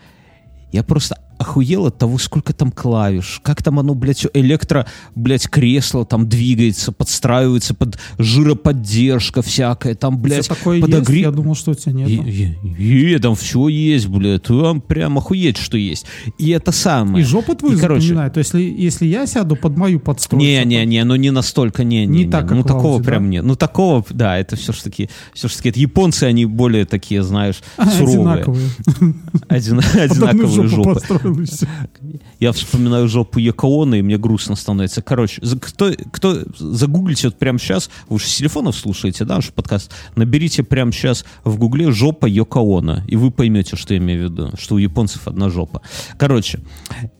я 0.73 0.83
просто 0.83 1.19
охуел 1.39 1.87
от 1.87 1.99
того, 1.99 2.19
сколько 2.19 2.53
там 2.53 2.71
клавиш, 2.73 3.41
как 3.43 3.63
там 3.63 3.79
оно, 3.79 3.95
блядь, 3.95 4.27
электро, 4.35 4.87
блядь, 5.15 5.49
кресло 5.49 6.05
там 6.05 6.29
двигается, 6.29 6.93
подстраивается 6.93 7.75
под 7.75 7.99
жироподдержка 8.19 9.43
всякая, 9.43 9.95
там, 9.95 10.19
блядь, 10.19 10.45
Всё 10.45 10.55
такое 10.55 10.77
есть, 10.79 10.87
подогрев. 10.89 11.21
я 11.23 11.31
думал, 11.31 11.55
что 11.55 11.73
у 11.73 11.75
тебя 11.75 11.93
нет. 11.93 12.09
И, 12.09 12.57
и- 12.79 13.15
и 13.15 13.19
там 13.19 13.35
все 13.35 13.69
есть, 13.69 14.07
блядь, 14.09 14.43
там 14.45 14.81
прям 14.81 15.19
охуеть, 15.19 15.57
что 15.57 15.77
есть. 15.77 16.07
И 16.39 16.51
это 16.51 16.73
самое. 16.73 17.23
И 17.25 17.27
жопу 17.27 17.55
твою 17.55 17.77
И, 17.77 17.81
короче, 17.81 18.03
запоминает. 18.03 18.33
То 18.35 18.39
есть, 18.39 18.55
если, 18.55 18.83
если 18.83 19.07
я 19.07 19.27
сяду 19.27 19.57
под 19.57 19.77
мою 19.77 20.01
подстройку... 20.01 20.45
не, 20.45 20.65
не, 20.65 20.85
не, 20.87 21.05
ну 21.05 21.17
не 21.17 21.31
настолько, 21.31 21.85
не, 21.85 22.07
не, 22.07 22.19
Не 22.19 22.25
не. 22.25 22.31
так, 22.31 22.51
ну 22.51 22.63
как 22.63 22.65
в 22.65 22.69
такого 22.77 23.01
Audi, 23.01 23.05
прям 23.05 23.25
да? 23.25 23.29
нет. 23.31 23.45
Ну 23.45 23.57
такого, 23.57 24.05
да, 24.11 24.39
это 24.39 24.57
все 24.57 24.73
ж 24.73 24.83
таки, 24.83 25.09
все 25.35 25.49
ж 25.49 25.55
таки, 25.57 25.69
это 25.71 25.81
японцы, 25.81 26.25
они 26.25 26.47
более 26.47 26.85
такие, 26.85 27.23
знаешь, 27.23 27.57
суровые. 27.97 28.45
Одинаковые. 29.49 30.05
Одинаковые 30.05 30.69
жопы. 30.69 31.01
Всё. 31.35 31.67
Я 32.41 32.53
вспоминаю 32.53 33.09
жопу 33.09 33.39
Якоона, 33.39 33.97
и 33.97 34.03
мне 34.03 34.19
грустно 34.19 34.57
становится. 34.57 35.03
Короче, 35.03 35.43
кто, 35.61 35.93
кто 36.13 36.43
загуглите 36.59 37.29
вот 37.29 37.39
прямо 37.39 37.59
сейчас, 37.59 37.91
вы 38.09 38.19
же 38.19 38.27
с 38.27 38.37
телефонов 38.37 38.77
слушаете, 38.77 39.25
да, 39.25 39.37
наш 39.37 39.53
подкаст, 39.53 39.93
наберите 40.17 40.63
прямо 40.63 40.93
сейчас 40.93 41.25
в 41.45 41.59
гугле 41.59 41.91
жопа 41.91 42.27
Йокоона, 42.27 43.05
и 43.09 43.17
вы 43.17 43.31
поймете, 43.31 43.77
что 43.77 43.95
я 43.95 43.99
имею 43.99 44.29
в 44.29 44.33
виду, 44.33 44.51
что 44.59 44.77
у 44.77 44.79
японцев 44.79 45.27
одна 45.29 45.51
жопа. 45.51 45.83
Короче, 46.17 46.61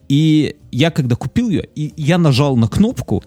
и 0.09 0.57
я 0.73 0.91
когда 0.91 1.17
купил 1.17 1.49
ее, 1.51 1.69
и 1.75 1.93
я 1.97 2.19
нажал 2.19 2.57
на 2.57 2.69
кнопку, 2.69 3.23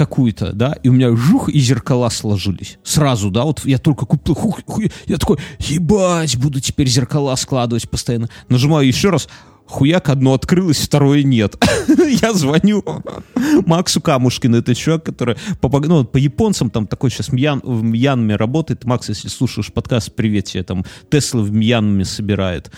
какую-то, 0.00 0.52
да, 0.54 0.72
и 0.82 0.88
у 0.88 0.92
меня 0.92 1.14
жух, 1.14 1.50
и 1.50 1.58
зеркала 1.58 2.08
сложились. 2.08 2.78
Сразу, 2.82 3.30
да, 3.30 3.44
вот 3.44 3.66
я 3.66 3.76
только 3.76 4.06
купил, 4.06 4.34
хух, 4.34 4.60
хуй, 4.66 4.90
я 5.06 5.18
такой, 5.18 5.36
ебать, 5.58 6.38
буду 6.38 6.58
теперь 6.60 6.88
зеркала 6.88 7.34
складывать 7.36 7.88
постоянно. 7.90 8.30
Нажимаю 8.48 8.86
еще 8.86 9.10
раз, 9.10 9.28
хуяк, 9.70 10.08
одно 10.08 10.34
открылось, 10.34 10.78
второе 10.78 11.22
нет. 11.22 11.56
Я 12.22 12.32
звоню 12.34 12.84
Максу 13.66 14.00
Камушкину, 14.00 14.58
это 14.58 14.74
человек, 14.74 15.04
который 15.04 15.36
по, 15.60 15.68
ну, 15.80 16.04
по 16.04 16.16
японцам 16.16 16.70
там 16.70 16.86
такой 16.86 17.10
сейчас 17.10 17.32
Мьян, 17.32 17.60
в 17.64 17.82
Мьянме 17.82 18.36
работает. 18.36 18.84
Макс, 18.84 19.08
если 19.08 19.28
слушаешь 19.28 19.72
подкаст, 19.72 20.14
привет 20.14 20.46
тебе, 20.46 20.62
там 20.62 20.84
Тесла 21.08 21.42
в 21.42 21.52
Мьянме 21.52 22.04
собирает. 22.04 22.70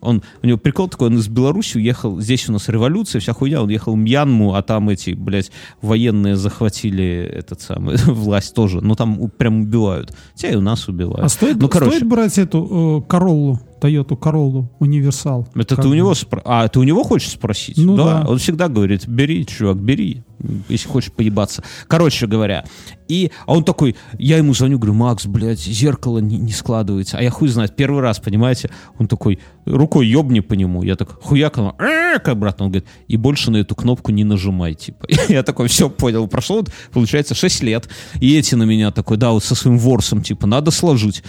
Он, 0.00 0.22
у 0.42 0.46
него 0.46 0.58
прикол 0.58 0.88
такой, 0.88 1.08
он 1.08 1.18
из 1.18 1.28
Беларуси 1.28 1.76
уехал, 1.76 2.20
здесь 2.20 2.48
у 2.48 2.52
нас 2.52 2.68
революция, 2.68 3.20
вся 3.20 3.32
хуйня, 3.32 3.62
он 3.62 3.68
ехал 3.68 3.94
в 3.94 3.98
Мьянму, 3.98 4.54
а 4.54 4.62
там 4.62 4.88
эти, 4.90 5.10
блядь, 5.10 5.50
военные 5.82 6.36
захватили 6.36 7.28
этот 7.34 7.60
самый, 7.60 7.96
власть 8.06 8.54
тоже, 8.54 8.80
ну 8.80 8.94
там 8.94 9.28
прям 9.30 9.62
убивают. 9.62 10.14
Тебя 10.34 10.52
и 10.52 10.56
у 10.56 10.60
нас 10.60 10.88
убивают. 10.88 11.24
А 11.24 11.28
стоит, 11.28 11.56
ну, 11.56 11.68
короче, 11.68 11.96
стоит 11.96 12.08
брать 12.08 12.38
эту 12.38 13.02
э, 13.02 13.08
Короллу, 13.08 13.58
Тойоту 13.80 14.16
Короллу, 14.16 14.70
универсал? 14.78 15.48
это 15.54 15.76
ты 15.76 15.88
у 15.88 15.94
него 15.94 16.12
спро- 16.12 16.42
А, 16.44 16.68
ты 16.68 16.78
у 16.78 16.82
него 16.82 17.02
хочешь 17.04 17.30
спросить? 17.30 17.76
Ну 17.78 17.96
да. 17.96 18.24
Он 18.26 18.38
всегда 18.38 18.68
говорит, 18.68 19.06
бери, 19.06 19.46
чувак, 19.46 19.78
бери, 19.78 20.22
если 20.68 20.88
хочешь 20.88 21.12
поебаться. 21.12 21.62
Короче 21.86 22.26
говоря, 22.26 22.64
и 23.08 23.30
а 23.46 23.54
он 23.54 23.64
такой, 23.64 23.96
я 24.18 24.36
ему 24.36 24.54
звоню, 24.54 24.78
говорю, 24.78 24.94
Макс, 24.94 25.26
блядь, 25.26 25.60
зеркало 25.60 26.18
не, 26.18 26.36
не 26.36 26.52
складывается. 26.52 27.18
А 27.18 27.22
я 27.22 27.30
хуй 27.30 27.48
знает, 27.48 27.74
первый 27.76 28.02
раз, 28.02 28.20
понимаете, 28.20 28.70
он 28.98 29.06
такой, 29.06 29.38
рукой 29.64 30.06
ебни 30.06 30.40
по 30.40 30.54
нему. 30.54 30.82
Я 30.82 30.96
так, 30.96 31.22
хуяк, 31.22 31.58
он, 31.58 31.72
как 31.76 32.28
обратно, 32.28 32.66
он 32.66 32.72
говорит, 32.72 32.88
и 33.06 33.16
больше 33.16 33.50
на 33.50 33.58
эту 33.58 33.74
кнопку 33.74 34.12
не 34.12 34.24
нажимай, 34.24 34.74
типа. 34.74 35.06
Я 35.28 35.42
такой, 35.42 35.68
все, 35.68 35.88
понял, 35.88 36.26
прошло, 36.28 36.56
вот, 36.56 36.70
получается, 36.92 37.34
6 37.34 37.62
лет, 37.62 37.88
и 38.20 38.36
эти 38.36 38.54
на 38.54 38.64
меня 38.64 38.90
такой, 38.90 39.16
да, 39.16 39.32
вот 39.32 39.44
со 39.44 39.54
своим 39.54 39.78
ворсом, 39.78 40.22
типа, 40.22 40.46
надо 40.46 40.70
сложить. 40.70 41.22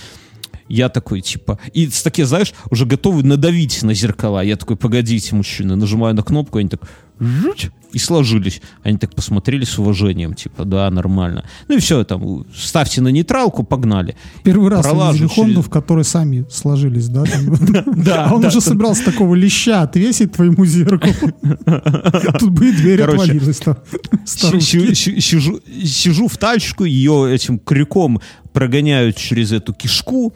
Я 0.69 0.89
такой, 0.89 1.21
типа, 1.21 1.57
и 1.73 1.87
с 1.89 2.01
такие, 2.03 2.25
знаешь, 2.25 2.53
уже 2.71 2.85
готовы 2.85 3.23
надавить 3.23 3.81
на 3.83 3.93
зеркала. 3.93 4.41
Я 4.43 4.55
такой, 4.55 4.75
погодите, 4.77 5.35
мужчины, 5.35 5.75
нажимаю 5.75 6.15
на 6.15 6.21
кнопку, 6.23 6.59
они 6.59 6.69
так, 6.69 6.81
жуть, 7.19 7.71
и 7.91 7.97
сложились. 7.97 8.61
Они 8.83 8.97
так 8.99 9.15
посмотрели 9.15 9.65
с 9.65 9.79
уважением, 9.79 10.35
типа, 10.35 10.63
да, 10.63 10.89
нормально. 10.91 11.43
Ну 11.67 11.75
и 11.77 11.79
все, 11.79 12.03
там, 12.03 12.45
ставьте 12.55 13.01
на 13.01 13.07
нейтралку, 13.07 13.63
погнали. 13.63 14.15
Первый 14.43 14.69
раз 14.69 14.85
увидели 14.85 15.27
Хонду, 15.27 15.61
в 15.63 15.69
которой 15.69 16.03
сами 16.05 16.45
сложились, 16.51 17.07
да? 17.09 17.23
Да, 17.87 18.25
А 18.29 18.33
он 18.35 18.45
уже 18.45 18.61
собирался 18.61 19.05
такого 19.05 19.33
леща 19.35 19.81
отвесить 19.81 20.33
твоему 20.33 20.65
зеркалу. 20.65 21.33
Тут 22.39 22.51
бы 22.51 22.69
и 22.69 22.71
дверь 22.73 23.01
отвалилась 23.01 23.57
там. 23.57 23.77
Си- 24.25 24.61
си- 24.61 24.93
си- 24.95 25.19
Сижу, 25.19 25.59
сижу 25.83 26.27
в 26.27 26.37
тачку, 26.37 26.83
ее 26.85 27.33
этим 27.33 27.57
крюком 27.59 28.21
прогоняют 28.53 29.15
через 29.15 29.51
эту 29.51 29.73
кишку, 29.73 30.33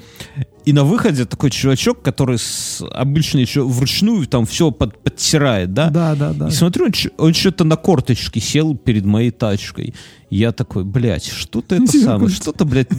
и 0.65 0.71
на 0.73 0.83
выходе 0.83 1.25
такой 1.25 1.49
чувачок, 1.49 2.01
который 2.01 2.37
с- 2.37 2.81
обычно 2.93 3.39
еще 3.39 3.63
вручную 3.63 4.25
там 4.27 4.45
все 4.45 4.71
под, 4.71 4.97
подтирает, 5.03 5.73
да? 5.73 5.89
Да, 5.89 6.15
да, 6.15 6.31
да. 6.33 6.47
И 6.47 6.51
смотрю, 6.51 6.85
он, 6.85 6.91
он 7.17 7.33
что-то 7.33 7.63
на 7.65 7.75
корточке 7.75 8.39
сел 8.39 8.75
перед 8.75 9.03
моей 9.05 9.31
тачкой. 9.31 9.93
Я 10.29 10.51
такой, 10.51 10.83
блядь, 10.85 11.25
что-то 11.25 11.75
это 11.75 11.87
самое, 11.87 12.29
что-то, 12.29 12.63
блядь... 12.65 12.89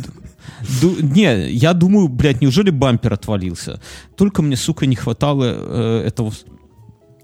ду- 0.82 0.96
не, 1.00 1.50
я 1.52 1.72
думаю, 1.72 2.08
блядь, 2.08 2.42
неужели 2.42 2.68
бампер 2.70 3.14
отвалился? 3.14 3.80
Только 4.16 4.42
мне, 4.42 4.56
сука, 4.56 4.84
не 4.86 4.96
хватало 4.96 5.44
э, 5.56 6.04
этого 6.06 6.32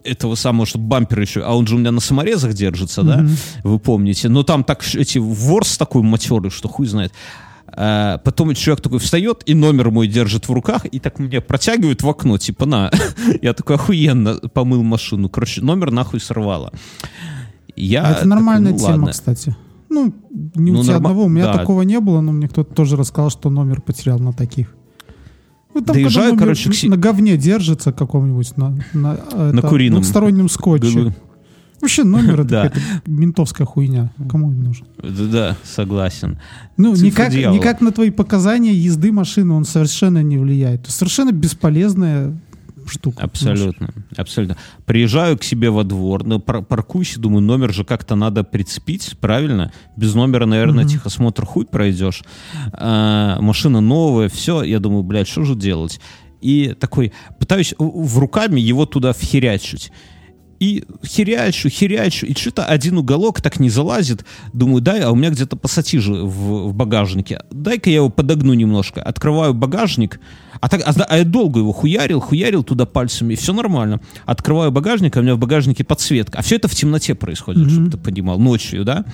этого 0.03 0.35
самого, 0.35 0.65
чтобы 0.65 0.87
бампер 0.87 1.21
еще, 1.21 1.43
а 1.43 1.55
он 1.55 1.67
же 1.67 1.75
у 1.75 1.79
меня 1.79 1.93
на 1.93 2.01
саморезах 2.01 2.55
держится, 2.55 3.03
да, 3.03 3.27
вы 3.65 3.79
помните, 3.79 4.31
но 4.31 4.43
там 4.43 4.65
так 4.65 4.83
эти 4.95 5.19
ворс 5.19 5.77
такой 5.77 6.03
матерый, 6.03 6.51
что 6.51 6.69
хуй 6.69 6.87
знает. 6.87 7.13
А, 7.73 8.19
потом 8.19 8.55
человек 8.55 8.83
такой 8.83 8.99
встает 8.99 9.43
и 9.47 9.55
номер 9.55 9.91
мой 9.91 10.09
держит 10.09 10.49
в 10.49 10.53
руках 10.53 10.87
и 10.91 10.99
так 10.99 11.19
мне 11.19 11.41
протягивает 11.41 12.03
в 12.03 12.09
окно, 12.09 12.39
типа, 12.39 12.67
на. 12.67 12.91
Я 13.43 13.53
такой 13.53 13.77
охуенно 13.77 14.35
помыл 14.53 14.83
машину. 14.83 15.29
Короче, 15.29 15.61
номер 15.63 15.91
нахуй 15.91 16.21
сорвало. 16.21 16.73
Я 17.77 18.11
Это 18.11 18.29
нормальная 18.29 18.73
такой, 18.73 18.81
ну, 18.83 18.87
тема, 18.87 18.97
ладно. 18.99 19.13
кстати. 19.13 19.57
Ну, 19.89 20.15
не 20.55 20.71
Ну, 20.73 20.81
у 20.81 20.83
тебя 20.83 20.95
норма- 20.95 21.09
одного, 21.11 21.25
у 21.25 21.29
меня 21.29 21.47
да. 21.47 21.59
такого 21.59 21.83
не 21.83 21.99
было, 22.01 22.21
но 22.21 22.33
мне 22.33 22.49
кто-то 22.49 22.75
тоже 22.75 22.97
рассказал, 22.97 23.31
что 23.31 23.51
номер 23.51 23.81
потерял 23.81 24.19
на 24.19 24.33
таких. 24.33 24.75
Ну, 25.75 25.81
там, 25.83 25.95
Доезжаю, 25.95 26.37
короче, 26.37 26.71
к 26.71 26.83
на 26.89 26.97
говне 26.97 27.37
держится 27.37 27.93
каком-нибудь, 27.93 28.57
на, 28.57 28.77
на, 28.93 29.15
это, 29.15 29.69
курином. 29.69 30.01
двухстороннем 30.01 30.49
скотче. 30.49 31.15
Вообще 31.81 32.05
номер 32.05 32.41
это 32.43 32.71
какая-то 32.71 32.81
ментовская 33.07 33.67
хуйня. 33.67 34.13
Кому 34.29 34.49
он 34.49 34.63
нужен? 34.63 34.87
Да, 35.03 35.57
согласен. 35.65 36.39
Ну, 36.77 36.95
никак, 36.95 37.33
никак 37.33 37.81
на 37.81 37.91
твои 37.93 38.11
показания 38.11 38.73
езды 38.73 39.13
машины 39.13 39.55
он 39.55 39.65
совершенно 39.65 40.23
не 40.23 40.39
влияет. 40.39 40.87
Совершенно 40.89 41.33
бесполезная 41.33 42.39
штука. 42.87 43.23
Абсолютно, 43.23 43.91
абсолютно. 44.17 44.57
Приезжаю 44.85 45.39
к 45.39 45.45
себе 45.45 45.71
во 45.71 45.85
двор, 45.85 46.25
ну, 46.25 46.41
пар- 46.41 46.63
паркуюсь 46.63 47.17
и 47.17 47.21
думаю, 47.21 47.43
номер 47.43 47.73
же 47.73 47.85
как-то 47.85 48.17
надо 48.17 48.43
прицепить, 48.43 49.17
правильно? 49.21 49.73
Без 49.97 50.15
номера, 50.15 50.47
наверное, 50.47 50.85
техосмотр 50.87 51.45
хуй 51.47 51.67
пройдешь. 51.67 52.23
А, 52.73 53.41
машина 53.41 53.81
новая, 53.81 54.29
все. 54.29 54.63
Я 54.63 54.81
думаю, 54.81 55.03
блядь, 55.03 55.29
что 55.29 55.45
же 55.45 55.55
делать? 55.55 56.01
И 56.41 56.75
такой, 56.79 57.13
пытаюсь 57.39 57.75
в 57.79 58.19
руками 58.19 58.61
его 58.61 58.87
туда 58.87 59.13
вхерячить. 59.13 59.93
И 60.61 60.85
херячу, 61.05 61.71
херячу, 61.71 62.27
и 62.27 62.35
что-то 62.35 62.67
один 62.67 62.99
уголок 62.99 63.41
так 63.41 63.59
не 63.61 63.71
залазит. 63.71 64.27
Думаю, 64.53 64.83
дай, 64.83 65.01
а 65.01 65.11
у 65.11 65.17
меня 65.17 65.31
где-то 65.31 65.57
пассатижи 65.57 66.13
в, 66.13 66.69
в 66.69 66.75
багажнике. 66.75 67.41
Дай-ка 67.51 67.89
я 67.89 67.97
его 67.97 68.11
подогну 68.11 68.53
немножко. 68.53 69.03
Открываю 69.03 69.55
багажник, 69.55 70.21
а, 70.61 70.69
так, 70.69 70.83
а, 70.85 70.93
а 71.09 71.19
я 71.19 71.25
долго 71.25 71.61
его 71.61 71.73
хуярил, 71.73 72.21
хуярил 72.21 72.63
туда 72.63 72.85
пальцами, 72.87 73.33
и 73.33 73.37
все 73.37 73.53
нормально. 73.53 74.01
Открываю 74.27 74.71
багажник, 74.71 75.17
а 75.17 75.21
у 75.21 75.23
меня 75.23 75.35
в 75.35 75.39
багажнике 75.39 75.85
подсветка. 75.85 76.39
А 76.39 76.43
все 76.43 76.57
это 76.57 76.69
в 76.69 76.75
темноте 76.75 77.15
происходит, 77.15 77.63
Мгм. 77.63 77.71
чтобы 77.71 77.91
ты 77.91 77.97
понимал. 77.99 78.39
Ночью, 78.39 78.85
да? 78.85 79.05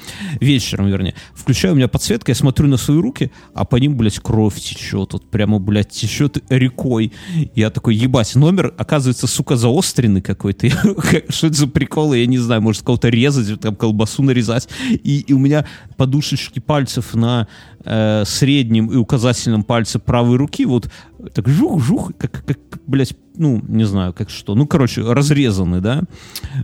Вечером, 0.40 0.88
вернее. 0.88 1.14
Включаю, 1.34 1.74
у 1.74 1.76
меня 1.76 1.88
подсветка, 1.88 2.32
я 2.32 2.34
смотрю 2.34 2.66
на 2.66 2.76
свои 2.76 2.98
руки, 2.98 3.30
а 3.54 3.64
по 3.64 3.76
ним, 3.76 3.96
блядь, 3.96 4.18
кровь 4.18 4.56
течет. 4.60 5.12
Вот 5.12 5.30
прямо, 5.30 5.58
блядь, 5.58 5.90
течет 5.90 6.42
рекой. 6.48 7.12
Я 7.54 7.70
такой, 7.70 7.94
ебать, 7.94 8.34
номер, 8.34 8.74
оказывается, 8.76 9.26
сука, 9.26 9.56
заостренный 9.56 10.22
какой-то. 10.22 10.68
Что 11.28 11.46
это 11.46 11.56
за 11.56 11.66
приколы, 11.68 12.18
я 12.18 12.26
не 12.26 12.38
знаю, 12.38 12.60
может, 12.62 12.82
кого-то 12.82 13.08
резать, 13.08 13.60
там, 13.60 13.76
колбасу 13.76 14.22
нарезать. 14.22 14.68
И, 14.90 15.20
и 15.20 15.32
у 15.32 15.38
меня 15.38 15.64
подушечки 15.96 16.58
пальцев 16.58 17.14
на 17.14 17.46
э, 17.84 18.24
среднем 18.26 18.90
и 18.90 18.96
указательном 18.96 19.62
пальце 19.62 19.98
правой 19.98 20.36
руки 20.36 20.64
вот 20.64 20.90
так 21.34 21.48
жух-жух, 21.48 22.12
как, 22.18 22.44
как, 22.44 22.58
блядь, 22.86 23.14
ну, 23.38 23.62
не 23.68 23.84
знаю, 23.84 24.14
как 24.14 24.30
что. 24.30 24.54
Ну, 24.54 24.66
короче, 24.66 25.02
разрезаны, 25.02 25.80
да? 25.82 26.02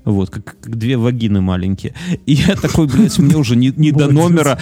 Вот, 0.07 0.31
как, 0.31 0.57
как 0.61 0.77
две 0.79 0.97
вагины 0.97 1.41
маленькие. 1.43 1.95
И 2.25 2.33
я 2.33 2.57
такой, 2.57 2.87
блядь, 2.87 3.19
мне 3.19 3.37
уже 3.37 3.57
не, 3.57 3.73
не 3.77 3.93
до 3.93 4.11
номера. 4.11 4.59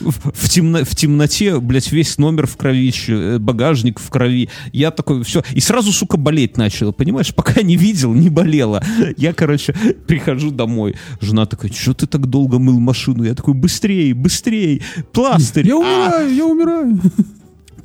В, 0.00 0.10
в- 0.10 0.32
в 0.34 0.48
темно- 0.48 0.84
в 0.84 0.96
темноте, 0.96 1.60
блядь, 1.60 1.92
весь 1.92 2.18
номер 2.18 2.46
в 2.48 2.56
кровище, 2.56 3.12
э, 3.14 3.38
багажник 3.38 4.00
в 4.00 4.10
крови. 4.10 4.48
Я 4.72 4.90
такой, 4.90 5.22
все. 5.22 5.42
И 5.52 5.60
сразу, 5.60 5.92
сука, 5.92 6.16
болеть 6.16 6.56
начало, 6.56 6.90
понимаешь? 6.90 7.32
Пока 7.34 7.62
не 7.62 7.76
видел, 7.76 8.12
не 8.14 8.30
болело. 8.30 8.82
Я, 9.16 9.32
короче, 9.32 9.74
прихожу 10.08 10.50
домой. 10.50 10.96
Жена 11.20 11.46
такая, 11.46 11.70
что 11.72 11.94
ты 11.94 12.06
так 12.08 12.26
долго 12.26 12.58
мыл 12.58 12.80
машину? 12.80 13.22
Я 13.24 13.34
такой, 13.34 13.54
быстрее, 13.54 14.12
быстрее, 14.14 14.82
пластырь. 15.12 15.68
Я 15.68 15.74
А, 15.74 15.78
умираю, 15.78 16.34
я 16.34 16.46
умираю. 16.46 17.00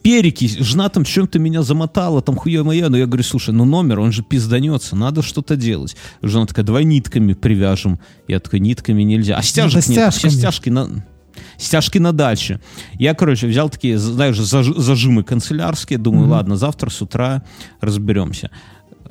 Перекись, 0.04 0.58
жена 0.58 0.89
там 0.89 1.04
чем-то 1.04 1.39
меня 1.39 1.62
замотала, 1.64 2.22
там 2.22 2.36
хуя 2.36 2.64
моя, 2.64 2.89
но 2.89 2.97
я 2.97 3.06
говорю, 3.06 3.24
слушай, 3.24 3.54
ну 3.54 3.66
номер, 3.66 4.00
он 4.00 4.12
же 4.12 4.24
пизданется, 4.24 4.95
надо 4.95 5.22
что-то 5.22 5.56
делать. 5.56 5.95
Жена 6.22 6.45
такая, 6.45 6.66
давай 6.66 6.84
нитками 6.84 7.34
привяжем. 7.34 8.00
Я 8.28 8.39
такой, 8.39 8.60
нитками 8.60 9.04
нельзя. 9.04 9.36
А 9.38 9.41
стяжек 9.41 9.88
Надо 9.88 9.91
нет, 9.91 10.14
все 10.14 10.30
стяжки 10.30 10.70
на... 10.70 11.06
Стяжки 11.58 12.00
на 12.00 12.12
даче. 12.12 12.60
Я, 12.95 13.14
короче, 13.14 13.47
взял 13.47 13.70
такие, 13.70 13.97
знаешь, 13.97 14.38
заж- 14.38 14.78
зажимы 14.78 15.24
канцелярские, 15.24 15.97
думаю, 16.00 16.24
Мгм. 16.24 16.32
ладно, 16.32 16.58
завтра 16.58 16.89
с 16.89 17.02
утра 17.02 17.43
разберемся. 17.80 18.50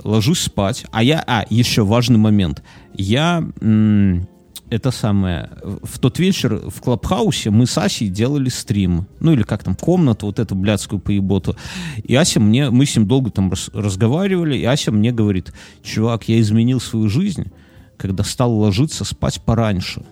Ложусь 0.05 0.41
спать, 0.41 0.85
а 0.91 1.03
я, 1.03 1.25
а, 1.27 1.45
еще 1.49 1.85
важный 1.85 2.19
момент. 2.19 2.63
Я, 2.95 3.45
м, 3.61 4.29
это 4.71 4.91
самое, 4.91 5.51
в 5.83 5.99
тот 5.99 6.19
вечер 6.19 6.61
в 6.69 6.81
Клабхаусе 6.81 7.51
мы 7.51 7.67
с 7.67 7.79
Асей 7.79 8.09
делали 8.09 8.49
стрим. 8.49 9.07
Ну, 9.21 9.33
или 9.33 9.43
как 9.43 9.65
там, 9.65 9.75
комнату, 9.75 10.27
вот 10.27 10.39
эту 10.39 10.55
блядскую 10.55 11.01
поеботу. 11.01 11.57
И 12.03 12.15
Ася 12.15 12.41
мне, 12.41 12.71
мы 12.71 12.87
с 12.87 12.97
ним 12.97 13.07
долго 13.07 13.31
там 13.31 13.51
рас- 13.51 13.71
разговаривали, 13.73 14.57
и 14.57 14.65
Ася 14.65 14.93
мне 14.93 15.13
говорит, 15.13 15.53
чувак, 15.83 16.29
я 16.29 16.41
изменил 16.41 16.81
свою 16.81 17.09
жизнь, 17.09 17.51
когда 17.97 18.25
стал 18.25 18.53
ложиться 18.53 19.05
спать 19.05 19.41
пораньше. 19.43 20.03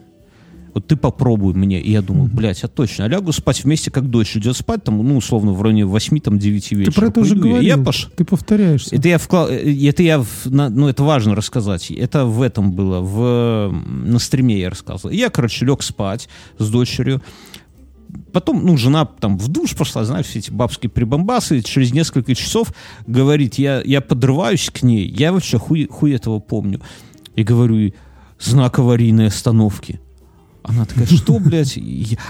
Вот 0.77 0.87
ты 0.89 0.95
попробуй 0.97 1.55
мне. 1.55 1.81
И 1.81 1.91
я 1.91 2.03
думаю, 2.03 2.29
блядь, 2.31 2.63
а 2.63 2.69
точно. 2.69 3.07
А 3.07 3.09
лягу 3.09 3.33
спать 3.33 3.65
вместе, 3.65 3.91
как 3.91 4.11
дочь 4.11 4.37
идет 4.37 4.59
спать, 4.59 4.85
там, 4.85 4.99
ну, 4.99 5.17
условно, 5.17 5.53
в 5.55 5.63
районе 5.63 5.85
8-9 5.85 6.39
вечера. 6.75 6.85
Ты 6.85 6.93
про 6.93 7.07
это 7.07 7.21
уже 7.21 7.31
Пойду 7.31 7.47
я. 7.47 7.53
говорил. 7.55 7.79
Я 7.79 7.83
пош... 7.83 8.09
Ты 8.15 8.27
повторяешься. 8.27 8.95
Это 8.95 9.09
я 9.09 9.17
вклад... 9.17 9.51
Это 9.51 10.03
я... 10.03 10.19
в- 10.19 10.45
Ну, 10.45 10.87
это 10.87 11.03
важно 11.03 11.35
рассказать. 11.35 11.91
Это 11.91 12.27
в 12.27 12.43
этом 12.43 12.73
было. 12.73 13.01
В... 13.01 13.73
На 13.73 14.19
стриме 14.19 14.61
я 14.61 14.69
рассказывал. 14.69 15.15
Я, 15.15 15.31
короче, 15.31 15.65
лег 15.65 15.83
спать 15.83 16.29
с 16.59 16.69
дочерью. 16.69 17.23
Потом, 18.35 18.63
ну, 18.67 18.77
жена 18.77 19.07
там 19.07 19.39
в 19.39 19.49
душ 19.49 19.75
пошла, 19.75 20.05
знаешь, 20.05 20.27
все 20.27 20.41
эти 20.41 20.51
бабские 20.51 20.91
прибамбасы. 20.91 21.63
Через 21.63 21.95
несколько 21.95 22.35
часов 22.35 22.75
говорит, 23.07 23.55
я, 23.55 23.81
я 23.83 24.03
подрываюсь 24.03 24.69
к 24.71 24.83
ней. 24.83 25.09
Я 25.09 25.33
вообще 25.33 25.59
хуй, 25.59 25.87
хуй 25.91 26.13
этого 26.13 26.39
помню. 26.39 26.83
И 27.35 27.43
говорю, 27.45 27.95
знак 28.39 28.79
аварийной 28.79 29.29
остановки. 29.29 30.01
Она 30.69 30.85
такая, 30.85 31.07
что, 31.07 31.39
блядь? 31.39 31.79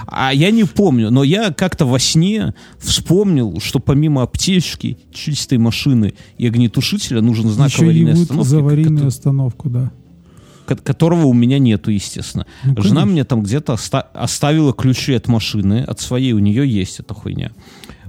А 0.07 0.31
я 0.33 0.51
не 0.51 0.65
помню, 0.65 1.11
но 1.11 1.25
я 1.25 1.51
как-то 1.53 1.87
во 1.87 1.99
сне 1.99 2.55
вспомнил, 2.79 3.61
что 3.61 3.79
помимо 3.81 4.23
аптечки, 4.23 4.99
чистой 5.13 5.57
машины 5.59 6.13
и 6.37 6.47
огнетушителя 6.47 7.23
нужен 7.23 7.49
знак 7.49 7.71
Еще 7.71 7.85
аварийной 7.85 8.13
остановки, 8.13 8.49
за 8.49 8.59
аварийную 8.59 9.03
ко- 9.03 9.09
остановку, 9.09 9.71
да. 9.71 9.91
ко- 10.67 10.77
которого 10.77 11.27
у 11.27 11.33
меня 11.33 11.59
нету, 11.59 11.91
естественно. 11.91 12.47
Ну, 12.65 12.83
Жена 12.83 13.07
мне 13.07 13.25
там 13.25 13.43
где-то 13.43 13.73
оста- 13.73 14.03
оставила 14.13 14.75
ключи 14.75 15.15
от 15.15 15.29
машины, 15.29 15.81
от 15.81 16.01
своей, 16.01 16.33
у 16.35 16.39
нее 16.39 16.69
есть 16.69 17.01
эта 17.01 17.15
хуйня. 17.15 17.53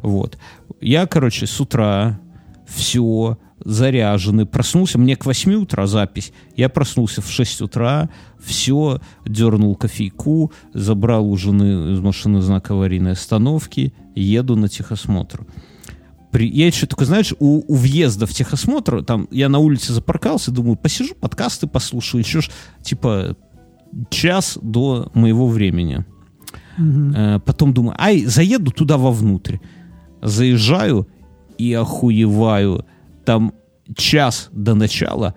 Вот. 0.01 0.37
Я, 0.81 1.05
короче, 1.07 1.47
с 1.47 1.59
утра 1.61 2.19
все 2.67 3.37
заряженный, 3.63 4.45
проснулся, 4.45 4.97
мне 4.97 5.15
к 5.15 5.25
8 5.25 5.53
утра 5.55 5.87
запись, 5.87 6.31
я 6.55 6.69
проснулся 6.69 7.21
в 7.21 7.29
6 7.29 7.61
утра, 7.61 8.09
все, 8.39 8.99
дернул 9.25 9.75
кофейку, 9.75 10.51
забрал 10.73 11.29
у 11.29 11.35
жены 11.37 11.93
из 11.93 11.99
машины 11.99 12.41
знак 12.41 12.69
аварийной 12.71 13.11
остановки, 13.13 13.93
еду 14.15 14.55
на 14.55 14.67
техосмотр. 14.69 15.45
При- 16.31 16.49
Я 16.49 16.67
еще 16.67 16.85
только, 16.87 17.05
знаешь, 17.05 17.33
у, 17.39 17.63
у 17.67 17.75
въезда 17.75 18.25
в 18.25 18.33
техосмотр, 18.33 19.03
там, 19.03 19.27
я 19.31 19.49
на 19.49 19.59
улице 19.59 19.93
запаркался, 19.93 20.51
думаю, 20.51 20.75
посижу, 20.75 21.15
подкасты 21.15 21.67
послушаю, 21.67 22.21
еще 22.21 22.41
ж, 22.41 22.49
типа, 22.83 23.35
час 24.09 24.57
до 24.61 25.09
моего 25.13 25.47
времени. 25.47 26.05
Э, 26.77 27.39
потом 27.39 27.73
думаю, 27.73 27.95
ай, 27.99 28.25
заеду 28.25 28.71
туда 28.71 28.97
вовнутрь. 28.97 29.57
Заезжаю 30.21 31.07
и 31.57 31.73
охуеваю. 31.73 32.85
Там 33.27 33.51
час 33.93 34.47
до 34.53 34.73
начала, 34.73 35.35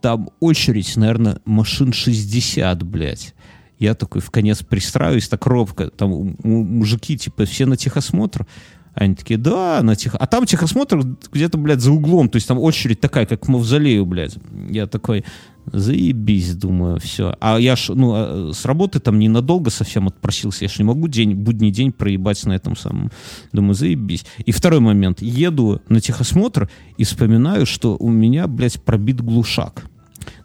там 0.00 0.30
очередь, 0.40 0.96
наверное, 0.96 1.38
машин 1.44 1.92
60, 1.92 2.82
блядь. 2.82 3.32
Я 3.78 3.94
такой 3.94 4.20
в 4.20 4.28
конец 4.32 4.64
пристраиваюсь, 4.64 5.28
так 5.28 5.46
робко. 5.46 5.88
Там 5.88 6.36
мужики, 6.42 7.16
типа, 7.16 7.44
все 7.44 7.64
на 7.64 7.76
техосмотр. 7.76 8.44
Они 8.92 9.14
такие, 9.14 9.38
да, 9.38 9.80
на 9.84 9.94
тех... 9.94 10.16
А 10.18 10.26
там 10.26 10.46
техосмотр 10.46 11.00
где-то, 11.30 11.58
блядь, 11.58 11.80
за 11.80 11.92
углом. 11.92 12.28
То 12.28 12.38
есть 12.38 12.48
там 12.48 12.58
очередь 12.58 12.98
такая, 12.98 13.24
как 13.24 13.42
к 13.42 13.46
мавзолею, 13.46 14.04
блядь. 14.04 14.36
Я 14.68 14.88
такой, 14.88 15.24
заебись, 15.72 16.54
думаю, 16.54 16.98
все. 17.00 17.34
А 17.40 17.58
я 17.58 17.76
ж, 17.76 17.94
ну, 17.94 18.12
а, 18.14 18.50
с 18.52 18.64
работы 18.64 19.00
там 19.00 19.18
ненадолго 19.18 19.70
совсем 19.70 20.08
отпросился. 20.08 20.64
Я 20.64 20.68
ж 20.68 20.78
не 20.78 20.84
могу 20.84 21.08
день, 21.08 21.34
будний 21.34 21.70
день 21.70 21.92
проебать 21.92 22.44
на 22.46 22.52
этом 22.52 22.76
самом. 22.76 23.10
Думаю, 23.52 23.74
заебись. 23.74 24.24
И 24.44 24.52
второй 24.52 24.80
момент. 24.80 25.22
Еду 25.22 25.80
на 25.88 26.00
техосмотр 26.00 26.68
и 26.96 27.04
вспоминаю, 27.04 27.66
что 27.66 27.96
у 27.98 28.10
меня, 28.10 28.46
блядь, 28.46 28.80
пробит 28.82 29.20
глушак. 29.20 29.84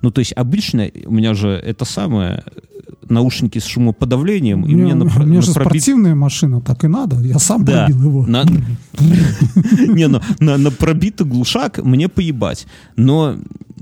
Ну, 0.02 0.12
то 0.12 0.20
есть 0.20 0.34
обычно 0.34 0.90
у 1.06 1.12
меня 1.12 1.34
же 1.34 1.50
это 1.50 1.86
самое 1.86 2.44
наушники 3.10 3.60
с 3.60 3.66
шумоподавлением, 3.66 4.66
и 4.66 4.76
мне 4.76 4.96
на, 4.96 5.06
у 5.06 5.26
меня 5.26 5.42
же 5.42 5.54
пробит- 5.54 5.82
спортивная 5.82 6.16
машина, 6.16 6.62
так 6.62 6.84
и 6.84 6.88
надо. 6.88 7.20
Я 7.22 7.40
сам 7.40 7.64
Да. 7.66 7.86
пробил 7.86 8.04
его. 8.04 8.26
На, 8.26 8.44
не, 9.88 10.08
ну, 10.08 10.22
на, 10.40 10.58
на 10.58 10.72
пробитый 10.72 11.28
глушак 11.28 11.80
мне 11.84 12.10
поебать. 12.10 12.68
Но 12.96 13.36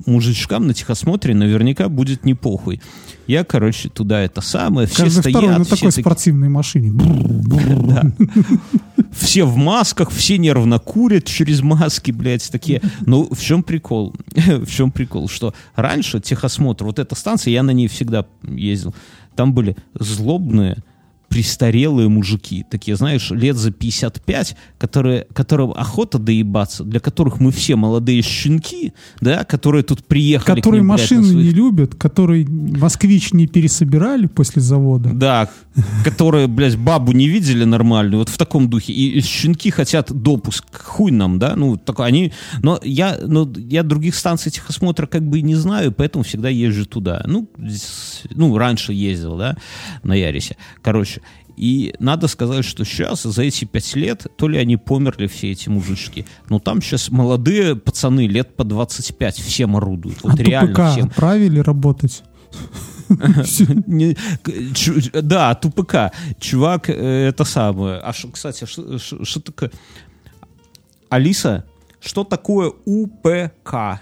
мужичкам 0.05 0.67
на 0.67 0.73
техосмотре 0.73 1.35
наверняка 1.35 1.89
будет 1.89 2.25
не 2.25 2.33
похуй. 2.33 2.81
Я, 3.27 3.43
короче, 3.43 3.87
туда 3.89 4.19
это 4.21 4.41
самое, 4.41 4.87
все 4.87 5.03
Каждый 5.03 5.19
стоят, 5.19 5.37
второй 5.37 5.57
на 5.59 5.65
такой 5.65 5.91
спортивной 5.91 6.49
машине. 6.49 6.91
все 9.11 9.45
в 9.45 9.55
масках, 9.57 10.09
все 10.09 10.37
нервно 10.37 10.79
курят 10.79 11.25
через 11.25 11.61
маски, 11.61 12.11
блядь, 12.11 12.49
такие. 12.49 12.81
Ну, 13.05 13.27
в 13.31 13.41
чем 13.41 13.63
прикол? 13.63 14.15
в 14.35 14.69
чем 14.69 14.91
прикол? 14.91 15.27
Что 15.27 15.53
раньше 15.75 16.19
техосмотр, 16.19 16.85
вот 16.85 16.99
эта 16.99 17.15
станция, 17.15 17.51
я 17.51 17.63
на 17.63 17.71
ней 17.71 17.87
всегда 17.87 18.25
ездил, 18.43 18.95
там 19.35 19.53
были 19.53 19.75
злобные, 19.99 20.77
престарелые 21.31 22.09
мужики, 22.09 22.65
такие, 22.69 22.97
знаешь, 22.97 23.31
лет 23.31 23.55
за 23.55 23.71
55, 23.71 24.57
которые, 24.77 25.25
которым 25.33 25.71
охота 25.71 26.19
доебаться, 26.19 26.83
для 26.83 26.99
которых 26.99 27.39
мы 27.39 27.53
все 27.53 27.77
молодые 27.77 28.21
щенки, 28.21 28.91
да, 29.21 29.45
которые 29.45 29.83
тут 29.83 30.03
приехали. 30.03 30.57
Которые 30.57 30.81
ним, 30.81 30.89
блядь, 30.89 30.99
машины 30.99 31.23
своих- 31.23 31.45
не 31.45 31.51
любят, 31.51 31.95
которые 31.95 32.45
москвич 32.45 33.31
не 33.31 33.47
пересобирали 33.47 34.27
после 34.27 34.61
завода. 34.61 35.11
Да, 35.13 35.49
которые, 36.03 36.47
блядь, 36.47 36.75
бабу 36.75 37.13
не 37.13 37.29
видели 37.29 37.63
нормальную, 37.63 38.19
вот 38.19 38.27
в 38.27 38.37
таком 38.37 38.69
духе. 38.69 38.91
И, 38.91 39.19
и 39.19 39.21
щенки 39.21 39.69
хотят 39.69 40.11
допуск, 40.11 40.65
хуй 40.83 41.11
нам, 41.11 41.39
да, 41.39 41.55
ну, 41.55 41.77
такой, 41.77 42.07
они, 42.07 42.33
но 42.61 42.77
я, 42.83 43.17
но 43.25 43.49
я 43.55 43.83
других 43.83 44.15
станций 44.15 44.51
техосмотра 44.51 45.07
как 45.07 45.25
бы 45.25 45.39
и 45.39 45.43
не 45.43 45.55
знаю, 45.55 45.93
поэтому 45.93 46.25
всегда 46.25 46.49
езжу 46.49 46.85
туда. 46.85 47.23
Ну, 47.25 47.49
ну, 48.31 48.57
раньше 48.57 48.91
ездил, 48.91 49.37
да, 49.37 49.55
на 50.03 50.11
Ярисе. 50.13 50.57
Короче, 50.81 51.20
и 51.57 51.93
надо 51.99 52.27
сказать, 52.27 52.65
что 52.65 52.85
сейчас, 52.85 53.23
за 53.23 53.43
эти 53.43 53.65
пять 53.65 53.95
лет, 53.95 54.27
то 54.37 54.47
ли 54.47 54.57
они 54.57 54.77
померли 54.77 55.27
все 55.27 55.51
эти 55.51 55.69
мужички, 55.69 56.25
но 56.49 56.59
там 56.59 56.81
сейчас 56.81 57.09
молодые 57.09 57.75
пацаны, 57.75 58.27
лет 58.27 58.55
по 58.55 58.63
25, 58.63 59.37
всем 59.37 59.75
орудуют. 59.75 60.23
Вот 60.23 60.39
а 60.39 60.43
реально 60.43 60.73
ТПК 60.73 60.91
всем. 60.91 61.07
отправили 61.07 61.59
работать. 61.59 62.23
Да, 65.21 65.53
тупыка. 65.55 66.11
Чувак, 66.39 66.89
э, 66.89 67.27
это 67.27 67.43
самое. 67.43 67.99
А 67.99 68.13
кстати, 68.13 68.65
что- 68.65 68.97
что 68.99 69.25
что 69.25 69.39
такое? 69.41 69.71
Алиса, 71.09 71.65
что 71.99 72.23
такое 72.23 72.71
УПК? 72.85 73.99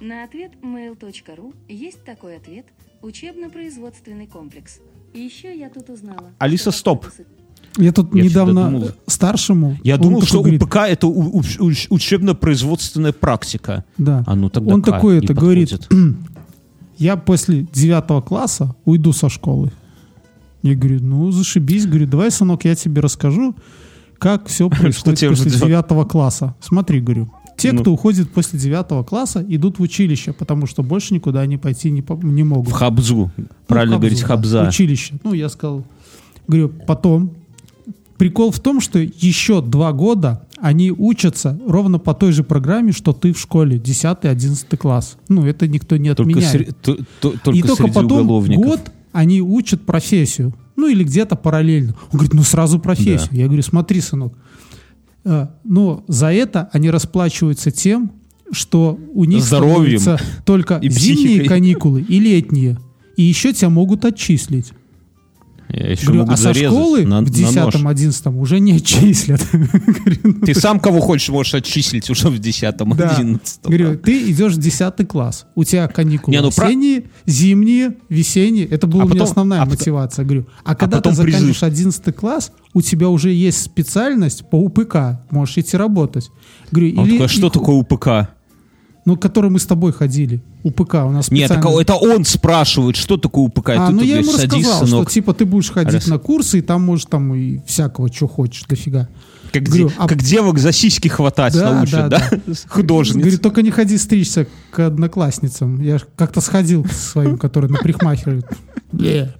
На 0.00 0.24
ответ 0.24 0.52
mail.ru 0.62 1.54
есть 1.68 2.04
такой 2.04 2.36
ответ– 2.36 2.66
учебно-производственный 3.02 4.26
комплекс. 4.26 4.80
И 5.16 5.20
еще 5.20 5.58
я 5.58 5.68
тут 5.70 5.88
узнала. 5.90 6.30
Алиса, 6.38 6.70
стоп. 6.70 7.06
Я 7.78 7.92
тут 7.92 8.14
Я 8.14 8.22
недавно 8.24 8.70
думал- 8.70 8.90
старшему... 9.06 9.76
Я 9.84 9.96
думал, 9.98 10.22
что 10.22 10.40
говорит, 10.40 10.62
УПК 10.62 10.76
это 10.88 11.06
у- 11.08 11.42
учебно-производственная 11.90 13.12
практика. 13.12 13.84
Да. 13.98 14.24
А 14.26 14.34
ну 14.34 14.48
тогда 14.48 14.74
Он 14.74 14.82
такой 14.82 15.18
это 15.18 15.34
говорит, 15.34 15.70
подходит. 15.72 16.16
я 16.98 17.16
после 17.16 17.66
девятого 17.72 18.20
класса 18.22 18.74
уйду 18.84 19.12
со 19.12 19.28
школы. 19.28 19.72
Я 20.62 20.74
говорю, 20.74 21.02
ну 21.02 21.30
зашибись, 21.32 21.86
говорю, 21.86 22.06
давай, 22.06 22.30
сынок, 22.30 22.64
я 22.64 22.74
тебе 22.74 23.00
расскажу, 23.02 23.54
как 24.18 24.46
все 24.46 24.68
происходит 24.70 25.28
после 25.28 25.50
девятого 25.50 26.04
класса. 26.04 26.54
Смотри, 26.60 27.00
говорю, 27.00 27.30
те, 27.56 27.72
Ну. 27.72 27.80
кто 27.80 27.92
уходит 27.92 28.30
после 28.30 28.58
девятого 28.58 29.02
класса, 29.02 29.44
идут 29.48 29.78
в 29.78 29.82
училище, 29.82 30.32
потому 30.32 30.66
что 30.66 30.82
больше 30.82 31.14
никуда 31.14 31.40
они 31.40 31.56
пойти 31.56 31.90
не, 31.90 32.04
не 32.22 32.44
могут. 32.44 32.68
В 32.68 32.72
Хабзу. 32.72 33.30
Ну, 33.36 33.44
Правильно 33.66 33.94
Хабзу, 33.94 34.00
говорить, 34.00 34.20
да, 34.20 34.26
Хабза. 34.26 34.68
Училище. 34.68 35.14
Ну, 35.24 35.32
я 35.32 35.48
сказал. 35.48 35.84
Говорю, 36.46 36.68
потом. 36.86 37.30
Прикол 38.18 38.50
в 38.50 38.60
том, 38.60 38.80
что 38.80 38.98
еще 38.98 39.60
два 39.60 39.92
года 39.92 40.42
они 40.58 40.90
учатся 40.90 41.58
ровно 41.66 41.98
по 41.98 42.14
той 42.14 42.32
же 42.32 42.44
программе, 42.44 42.92
что 42.92 43.12
ты 43.12 43.34
в 43.34 43.38
школе, 43.38 43.76
10-11 43.78 44.76
класс. 44.78 45.18
Ну, 45.28 45.44
это 45.44 45.68
никто 45.68 45.98
не 45.98 46.14
Только, 46.14 46.30
отменяет. 46.32 46.68
сре- 46.70 46.74
то- 46.80 46.96
то- 47.20 47.34
только 47.44 47.58
И 47.58 47.62
только 47.62 47.88
потом 47.88 48.20
уголовников. 48.22 48.64
год 48.64 48.80
они 49.12 49.42
учат 49.42 49.82
профессию. 49.82 50.54
Ну, 50.76 50.88
или 50.88 51.04
где-то 51.04 51.36
параллельно. 51.36 51.94
Он 52.10 52.18
говорит, 52.18 52.32
ну, 52.34 52.42
сразу 52.42 52.78
профессию. 52.78 53.28
Я 53.32 53.46
говорю, 53.46 53.62
смотри, 53.62 54.00
сынок, 54.00 54.32
но 55.64 56.04
за 56.08 56.32
это 56.32 56.68
они 56.72 56.90
расплачиваются 56.90 57.70
тем, 57.70 58.12
что 58.52 58.98
у 59.12 59.24
них 59.24 59.42
Здоровьем 59.42 60.00
только 60.44 60.76
и 60.76 60.88
зимние 60.88 61.16
психикой. 61.26 61.48
каникулы 61.48 62.00
и 62.02 62.20
летние. 62.20 62.78
И 63.16 63.22
еще 63.22 63.52
тебя 63.52 63.70
могут 63.70 64.04
отчислить. 64.04 64.72
Я 65.68 65.90
еще 65.90 66.06
Говорю, 66.06 66.20
могу 66.20 66.32
а 66.34 66.36
со 66.36 66.54
школы 66.54 67.04
на- 67.04 67.22
в 67.22 67.40
на 67.40 67.50
нож. 67.64 67.74
10-11 67.74 68.38
уже 68.38 68.60
не 68.60 68.74
отчислят. 68.74 69.44
Ну, 70.22 70.34
Ты 70.46 70.54
сам 70.54 70.78
кого 70.78 71.00
хочешь 71.00 71.28
можешь 71.28 71.54
отчислить 71.54 72.08
уже 72.08 72.28
в 72.30 72.38
10-м, 72.38 72.96
да. 72.96 73.10
11 73.16 73.60
Говорю, 73.64 73.98
ты 73.98 74.30
идешь 74.30 74.54
в 74.54 74.58
10 74.58 75.04
класс. 75.08 75.46
У 75.56 75.64
тебя 75.64 75.88
каникулы 75.88 76.36
Не, 76.36 76.40
ну, 76.42 76.48
осенние, 76.48 77.04
зимние, 77.26 77.96
весенние. 78.08 78.66
Это 78.66 78.86
была 78.86 79.02
А 79.02 79.06
у 79.06 79.08
меня 79.08 79.24
основная 79.24 79.62
а 79.62 79.66
мотивация. 79.66 80.24
Говорю, 80.24 80.46
а 80.64 80.74
когда 80.76 80.98
потом 80.98 81.12
ты 81.12 81.16
заканчиваешь 81.16 81.58
призыв. 81.60 81.62
11 81.64 82.14
класс, 82.14 82.52
у 82.76 82.82
тебя 82.82 83.08
уже 83.08 83.30
есть 83.32 83.62
специальность 83.62 84.48
по 84.50 84.56
УПК. 84.56 85.18
Можешь 85.30 85.56
идти 85.58 85.78
работать. 85.78 86.28
Говорю, 86.70 87.00
Он 87.00 87.06
или- 87.06 87.12
такой, 87.12 87.26
а 87.26 87.28
что 87.28 87.46
и- 87.46 87.50
такое 87.50 87.74
УПК? 87.76 88.06
Ну, 89.06 89.16
к 89.16 89.22
которой 89.22 89.50
мы 89.50 89.58
с 89.60 89.66
тобой 89.66 89.92
ходили. 89.92 90.42
УПК 90.64 90.94
у 91.06 91.10
нас 91.10 91.30
Нет, 91.30 91.48
так 91.48 91.64
это 91.64 91.94
он 91.94 92.24
спрашивает, 92.24 92.96
что 92.96 93.16
такое 93.16 93.44
УПК. 93.44 93.70
А, 93.70 93.86
тут 93.86 93.94
ну 93.94 94.00
ты, 94.00 94.06
я 94.06 94.16
ему 94.18 94.32
садись, 94.32 94.66
рассказал, 94.66 94.86
сынок. 94.86 95.02
что 95.08 95.14
типа 95.14 95.32
ты 95.32 95.44
будешь 95.46 95.70
ходить 95.70 95.94
Раз. 95.94 96.06
на 96.08 96.18
курсы, 96.18 96.58
и 96.58 96.60
там 96.60 96.82
можешь 96.84 97.06
там 97.06 97.32
и 97.34 97.60
всякого, 97.66 98.12
что 98.12 98.26
хочешь, 98.26 98.64
дофига. 98.68 99.08
Как, 99.52 99.62
Говорю, 99.62 99.88
де- 99.88 99.94
а- 99.96 100.08
как 100.08 100.22
девок 100.22 100.58
за 100.58 100.72
сиськи 100.72 101.08
хватать 101.08 101.54
Да, 101.54 101.72
научат, 101.72 102.08
да? 102.10 102.30
да, 102.30 102.52
Художница. 102.68 103.20
Говорит, 103.20 103.40
только 103.40 103.62
не 103.62 103.70
ходи 103.70 103.96
стричься 103.96 104.46
к 104.72 104.80
одноклассницам. 104.86 105.80
Я 105.80 105.98
как-то 106.16 106.40
сходил 106.42 106.82
к 106.84 106.92
своим, 106.92 107.38
которые 107.38 107.70
на 107.70 107.78
парикмахере. 107.78 108.42
Бля. 108.92 109.32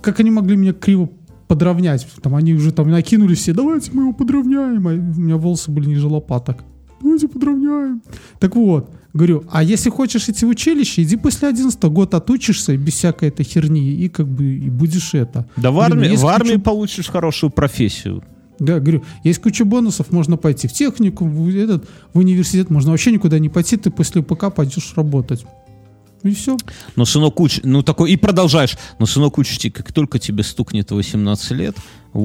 Как 0.00 0.20
они 0.20 0.30
могли 0.30 0.56
меня 0.56 0.72
криво 0.72 1.10
подровнять? 1.48 2.06
Там 2.22 2.34
они 2.34 2.54
уже 2.54 2.72
там 2.72 2.90
накинули 2.90 3.34
все, 3.34 3.52
давайте 3.52 3.90
мы 3.92 4.02
его 4.02 4.12
подровняем. 4.12 4.86
А 4.86 4.90
у 4.92 5.20
меня 5.20 5.36
волосы 5.36 5.70
были 5.70 5.86
ниже 5.88 6.06
лопаток. 6.06 6.58
Давайте 7.00 7.28
подровняем. 7.28 8.02
Так 8.40 8.56
вот, 8.56 8.90
говорю, 9.14 9.44
а 9.50 9.62
если 9.62 9.88
хочешь 9.90 10.28
идти 10.28 10.44
в 10.44 10.48
училище, 10.48 11.02
иди 11.02 11.16
после 11.16 11.48
11 11.48 11.82
год 11.84 12.14
отучишься 12.14 12.76
без 12.76 12.94
всякой 12.94 13.28
этой 13.28 13.44
херни 13.44 13.92
и 13.92 14.08
как 14.08 14.26
бы 14.28 14.44
и 14.44 14.68
будешь 14.70 15.14
это. 15.14 15.46
Да 15.56 15.70
в 15.70 15.78
армии, 15.80 16.16
в 16.16 16.26
армии 16.26 16.52
куча- 16.54 16.60
получишь 16.60 17.08
хорошую 17.08 17.50
профессию. 17.50 18.22
да, 18.58 18.80
говорю, 18.80 19.04
есть 19.22 19.40
куча 19.40 19.64
бонусов, 19.64 20.10
можно 20.10 20.36
пойти 20.36 20.66
в 20.66 20.72
технику, 20.72 21.24
в, 21.24 21.48
этот, 21.56 21.88
в 22.12 22.18
университет, 22.18 22.70
можно 22.70 22.90
вообще 22.90 23.12
никуда 23.12 23.38
не 23.38 23.48
пойти, 23.48 23.76
ты 23.76 23.90
после 23.90 24.20
ПК 24.22 24.52
пойдешь 24.52 24.92
работать. 24.96 25.46
И 26.22 26.34
все. 26.34 26.56
Но, 26.96 27.04
сынок, 27.04 27.40
уч... 27.40 27.60
ну 27.62 27.82
такой, 27.82 28.12
и 28.12 28.16
продолжаешь. 28.16 28.76
Но, 28.98 29.06
сынок, 29.06 29.38
учти, 29.38 29.70
как 29.70 29.92
только 29.92 30.18
тебе 30.18 30.42
стукнет 30.42 30.90
18 30.90 31.50
лет, 31.52 31.76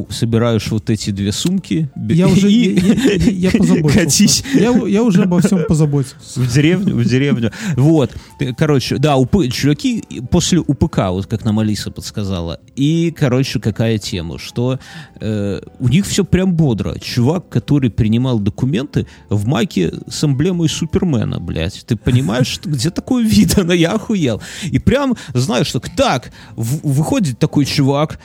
собираешь 0.10 0.70
вот 0.72 0.90
эти 0.90 1.12
две 1.12 1.32
сумки 1.32 1.90
Я 2.10 2.28
уже 2.28 2.52
и 2.52 2.80
я, 2.80 3.50
я- 3.52 3.52
я 3.52 3.84
катись 3.90 4.44
Я, 4.54 4.72
я 4.88 5.04
уже 5.04 5.24
обо 5.24 5.40
всем 5.42 5.66
позаботился. 5.68 6.40
в 6.40 6.52
деревню, 6.54 6.96
в 6.96 7.06
деревню. 7.06 7.52
Вот. 7.76 8.12
Короче, 8.58 8.98
да, 8.98 9.18
УП, 9.18 9.50
чуваки 9.52 10.04
после 10.32 10.60
УПК, 10.60 11.10
вот 11.10 11.28
как 11.28 11.44
нам 11.46 11.60
Алиса 11.60 11.92
подсказала. 11.92 12.60
И, 12.76 13.14
короче, 13.16 13.60
какая 13.60 13.98
тема, 13.98 14.40
что 14.40 14.80
э, 15.20 15.62
у 15.80 15.88
них 15.88 16.06
все 16.08 16.24
прям 16.24 16.54
бодро. 16.54 16.98
Чувак, 17.00 17.50
который 17.50 17.90
принимал 17.92 18.40
документы 18.40 19.06
в 19.30 19.46
майке 19.48 19.94
с 20.10 20.24
эмблемой 20.24 20.70
Супермена, 20.70 21.40
блядь. 21.40 21.84
Ты 21.86 21.96
понимаешь, 21.98 22.60
где 22.64 22.90
такое 22.90 23.24
видано? 23.24 23.72
Я 23.84 23.92
охуел. 23.92 24.42
И 24.64 24.80
прям, 24.80 25.16
знаешь, 25.34 25.72
так, 25.72 25.90
так, 25.96 26.32
выходит 26.56 27.38
такой 27.40 27.66
чувак, 27.66 28.20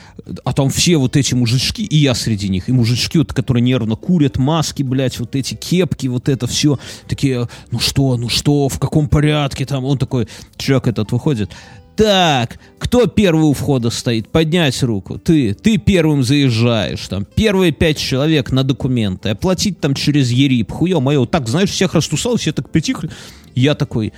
а 0.45 0.53
там 0.53 0.69
все 0.69 0.97
вот 0.97 1.15
эти 1.17 1.35
мужички, 1.49 1.83
и 1.83 1.97
я 1.97 2.13
среди 2.13 2.49
них, 2.49 2.69
и 2.69 2.71
мужички, 2.71 3.17
вот, 3.17 3.33
которые 3.33 3.63
нервно 3.63 3.95
курят, 3.95 4.37
маски, 4.37 4.83
блядь, 4.83 5.19
вот 5.19 5.35
эти 5.35 5.55
кепки, 5.55 6.07
вот 6.07 6.29
это 6.29 6.47
все, 6.47 6.79
такие, 7.07 7.47
ну 7.71 7.79
что, 7.79 8.17
ну 8.17 8.29
что, 8.29 8.69
в 8.69 8.79
каком 8.79 9.09
порядке 9.09 9.65
там, 9.65 9.85
он 9.85 9.97
такой, 9.97 10.27
чувак 10.57 10.87
этот 10.87 11.11
выходит, 11.11 11.49
так, 11.95 12.59
кто 12.77 13.07
первый 13.07 13.43
у 13.49 13.53
входа 13.53 13.89
стоит? 13.89 14.29
Поднять 14.29 14.81
руку. 14.83 15.19
Ты, 15.19 15.53
ты 15.53 15.77
первым 15.77 16.23
заезжаешь. 16.23 17.05
Там 17.09 17.25
первые 17.25 17.73
пять 17.73 17.97
человек 17.97 18.53
на 18.53 18.63
документы. 18.63 19.27
Оплатить 19.27 19.81
там 19.81 19.95
через 19.95 20.31
ЕРИП. 20.31 20.71
Хуё 20.71 21.01
мое. 21.01 21.25
Так, 21.25 21.49
знаешь, 21.49 21.69
всех 21.69 21.95
растусал, 21.95 22.37
все 22.37 22.53
так 22.53 22.69
притихли. 22.69 23.09
Я 23.53 23.75
такой, 23.75 24.13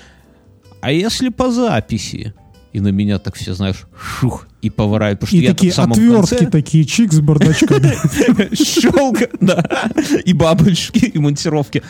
а 0.79 0.91
если 0.91 1.29
по 1.29 1.49
записи? 1.49 2.35
И 2.73 2.79
на 2.79 2.87
меня 2.89 3.19
так 3.19 3.35
все, 3.35 3.53
знаешь, 3.53 3.83
шух, 3.99 4.47
и 4.61 4.69
поворачивают. 4.69 5.19
Потому 5.21 5.27
что 5.29 5.37
И 5.37 5.41
я 5.41 5.53
такие 5.53 5.71
в 5.71 5.75
самом 5.75 5.91
отвертки 5.91 6.29
конце 6.29 6.51
такие, 6.51 6.85
чик 6.85 7.11
с 7.11 7.19
бардачками. 7.19 8.55
щелка, 8.55 9.27
да, 9.39 9.63
и 10.23 10.33
бабочки, 10.33 11.05
и 11.05 11.19
монтировки. 11.19 11.83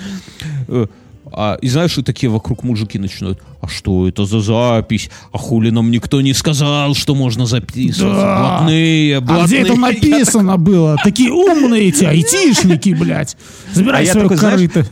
Э, 0.67 0.87
А, 1.33 1.57
и 1.61 1.69
знаешь, 1.69 1.97
и 1.97 2.03
такие 2.03 2.29
вокруг 2.29 2.63
мужики 2.63 2.99
начинают, 2.99 3.39
а 3.61 3.67
что 3.67 4.07
это 4.07 4.25
за 4.25 4.39
запись? 4.41 5.09
А 5.31 5.37
хули 5.37 5.69
нам 5.69 5.91
никто 5.91 6.21
не 6.21 6.33
сказал, 6.33 6.93
что 6.95 7.15
можно 7.15 7.45
записывать? 7.45 8.15
Да. 8.15 8.39
Блатные, 8.39 9.17
А 9.17 9.21
блатные. 9.21 9.45
где 9.47 9.57
это 9.69 9.79
написано 9.79 10.57
было? 10.57 10.97
Такие 11.03 11.31
умные 11.31 11.89
эти 11.89 12.03
айтишники, 12.05 12.93
блядь. 12.93 13.35
А 13.71 13.75
Забирай 13.75 14.05
я 14.05 14.11
свое 14.11 14.25
такой, 14.25 14.37
знаешь, 14.37 14.55
корыто. 14.71 14.85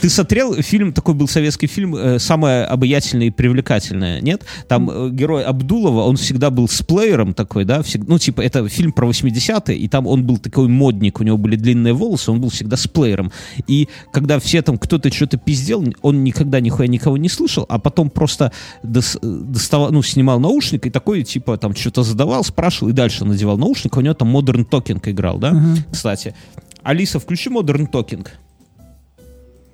Ты 0.00 0.08
смотрел 0.08 0.54
фильм, 0.62 0.92
такой 0.92 1.14
был 1.14 1.28
советский 1.28 1.66
фильм, 1.68 1.94
э, 1.94 2.18
«Самое 2.18 2.64
обаятельное 2.64 3.26
и 3.28 3.30
привлекательное», 3.30 4.20
нет? 4.20 4.42
Там 4.68 4.90
э, 4.90 5.10
герой 5.10 5.44
Абдулова, 5.44 6.02
он 6.02 6.16
всегда 6.16 6.50
был 6.50 6.68
с 6.68 6.82
плеером 6.82 7.34
такой, 7.34 7.64
да, 7.64 7.80
всег- 7.80 8.04
ну, 8.08 8.18
типа, 8.18 8.40
это 8.40 8.68
фильм 8.68 8.92
про 8.92 9.06
80-е, 9.08 9.76
и 9.76 9.88
там 9.88 10.06
он 10.06 10.24
был 10.24 10.38
такой 10.38 10.66
модник, 10.68 11.20
у 11.20 11.24
него 11.24 11.36
были 11.38 11.54
длинные 11.56 11.92
волосы, 11.92 12.32
он 12.32 12.40
был 12.40 12.50
всегда 12.50 12.76
с 12.76 12.88
плеером. 12.88 13.30
И 13.68 13.88
когда 14.12 14.40
все 14.40 14.62
там, 14.62 14.76
кто-то 14.76 15.12
что-то 15.12 15.36
пиздел, 15.36 15.84
он 16.02 16.24
никогда 16.24 16.58
нихуя 16.60 16.88
никого 16.88 17.16
не 17.16 17.28
слышал, 17.28 17.61
а 17.68 17.78
потом 17.78 18.10
просто 18.10 18.52
дос- 18.82 19.18
доставал, 19.22 19.90
ну, 19.92 20.02
снимал 20.02 20.40
наушник 20.40 20.86
и 20.86 20.90
такой, 20.90 21.22
типа, 21.22 21.56
там, 21.58 21.74
что-то 21.74 22.02
задавал, 22.02 22.44
спрашивал, 22.44 22.90
и 22.90 22.92
дальше 22.92 23.24
надевал 23.24 23.58
наушник, 23.58 23.96
у 23.96 24.00
него 24.00 24.14
там 24.14 24.36
Modern 24.36 24.68
Talking 24.68 25.00
играл, 25.10 25.38
да, 25.38 25.54
кстати. 25.90 26.34
Алиса, 26.82 27.18
включи 27.20 27.48
Modern 27.50 27.90
Talking. 27.90 28.26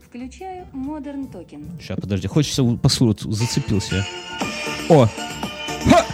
Включаю 0.07 0.65
Modern 0.73 1.31
Token. 1.31 1.81
Сейчас, 1.81 1.99
подожди, 2.01 2.29
хочется 2.29 2.65
послушать, 2.65 3.23
зацепился 3.23 3.97
я. 3.97 4.07
О! 4.89 5.07
Ха! 5.91 6.05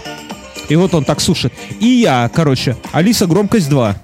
И 0.69 0.77
вот 0.77 0.95
он 0.95 1.05
так 1.05 1.21
слушает. 1.21 1.55
И 1.81 1.87
я, 1.87 2.29
короче, 2.35 2.77
Алиса, 2.93 3.27
громкость 3.27 3.69
2. 3.69 3.97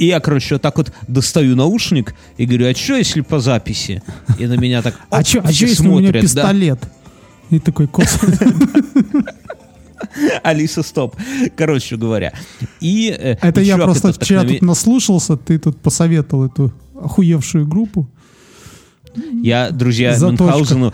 И 0.00 0.06
я, 0.06 0.18
короче, 0.18 0.54
вот 0.54 0.62
так 0.62 0.78
вот 0.78 0.90
достаю 1.08 1.54
наушник 1.54 2.14
и 2.38 2.46
говорю, 2.46 2.70
а 2.70 2.74
что, 2.74 2.96
если 2.96 3.20
по 3.20 3.38
записи? 3.38 4.02
И 4.38 4.46
на 4.46 4.54
меня 4.54 4.80
так 4.80 4.94
А 5.10 5.22
что, 5.22 5.42
а 5.44 5.50
если 5.50 5.86
у 5.86 5.98
меня 5.98 6.10
пистолет? 6.10 6.78
И 7.50 7.58
такой 7.58 7.86
кос. 7.86 8.18
Алиса, 10.42 10.82
стоп. 10.82 11.16
Короче 11.54 11.96
говоря. 11.96 12.32
И, 12.80 13.14
э, 13.14 13.36
Это 13.42 13.60
я 13.60 13.76
просто 13.76 14.14
вчера 14.14 14.44
тут 14.44 14.62
наслушался, 14.62 15.36
ты 15.36 15.58
тут 15.58 15.76
посоветовал 15.76 16.46
эту 16.46 16.72
охуевшую 16.98 17.66
группу. 17.66 18.08
Я, 19.42 19.70
друзья, 19.70 20.14
Заточка. 20.16 20.44
Мюнхгаузену... 20.44 20.92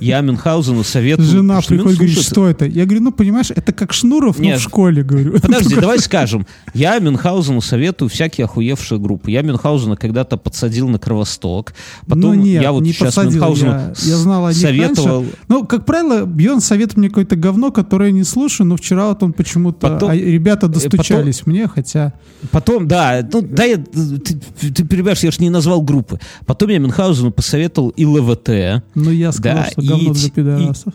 Я 0.00 0.20
Мюнхгаузену 0.20 0.84
советую... 0.84 1.26
Жена 1.26 1.60
приходит, 1.60 1.98
говорит, 1.98 2.18
что 2.20 2.46
это? 2.48 2.66
Я 2.66 2.84
говорю, 2.84 3.02
ну, 3.02 3.12
понимаешь, 3.12 3.50
это 3.50 3.72
как 3.72 3.92
Шнуров, 3.92 4.38
но 4.38 4.44
Нет. 4.44 4.60
в 4.60 4.62
школе, 4.62 5.02
говорю. 5.02 5.40
Подожди, 5.40 5.74
давай 5.74 5.98
скажем. 5.98 6.46
Я 6.74 6.98
Мюнхгаузену 6.98 7.60
советую 7.60 8.08
всякие 8.08 8.44
охуевшие 8.44 8.98
группы. 8.98 9.30
Я 9.30 9.42
Мюнхгаузена 9.42 9.96
когда-то 9.96 10.36
подсадил 10.36 10.88
на 10.88 10.98
Кровосток. 10.98 11.72
Потом 12.02 12.20
ну, 12.20 12.34
нет, 12.34 12.62
я 12.62 12.72
вот 12.72 12.82
не 12.82 12.92
сейчас 12.92 13.14
подсадил, 13.14 13.32
Мюнхгаузену 13.32 13.70
я, 13.70 13.92
я 14.02 14.16
знал 14.16 14.46
о 14.46 14.52
них 14.52 14.60
советовал... 14.60 15.20
раньше. 15.20 15.36
Ну, 15.48 15.66
как 15.66 15.86
правило, 15.86 16.24
Бьон 16.26 16.60
советует 16.60 16.98
мне 16.98 17.08
какое-то 17.08 17.36
говно, 17.36 17.70
которое 17.72 18.10
я 18.10 18.12
не 18.12 18.24
слушаю, 18.24 18.66
но 18.66 18.76
вчера 18.76 19.08
вот 19.08 19.22
он 19.22 19.32
почему-то... 19.32 19.78
Потом- 19.78 20.10
а 20.10 20.14
ребята 20.14 20.66
э, 20.66 20.70
достучались 20.70 21.46
мне, 21.46 21.68
хотя... 21.68 22.12
Потом, 22.50 22.86
да, 22.86 23.26
ну, 23.32 23.40
да, 23.42 23.64
я, 23.64 23.78
ты, 23.78 24.70
ты 24.70 24.84
понимаешь, 24.84 25.20
я 25.20 25.30
же 25.30 25.38
не 25.40 25.50
назвал 25.50 25.80
группы. 25.80 26.20
Потом 26.44 26.68
я 26.68 26.78
Мюнхгаузену 27.16 27.30
посоветовал 27.32 27.88
и 27.90 28.04
ЛВТ. 28.04 28.82
Ну, 28.94 29.10
я 29.10 29.32
сказал, 29.32 29.64
Да, 29.64 29.70
что 29.70 29.80
и 29.82 29.86
говно 29.88 30.14
т- 30.14 30.20
для 30.20 30.30
пидорасов. 30.30 30.94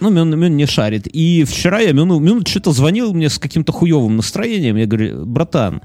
Ну, 0.00 0.10
Мюн, 0.10 0.38
Мюн 0.38 0.56
не 0.56 0.66
шарит. 0.66 1.06
И 1.06 1.44
вчера 1.44 1.80
я 1.80 1.92
Мюну, 1.92 2.18
Мюн 2.18 2.44
что-то 2.44 2.72
звонил 2.72 3.14
мне 3.14 3.28
с 3.30 3.38
каким-то 3.38 3.72
хуевым 3.72 4.16
настроением. 4.16 4.76
Я 4.76 4.86
говорю, 4.86 5.24
братан, 5.24 5.80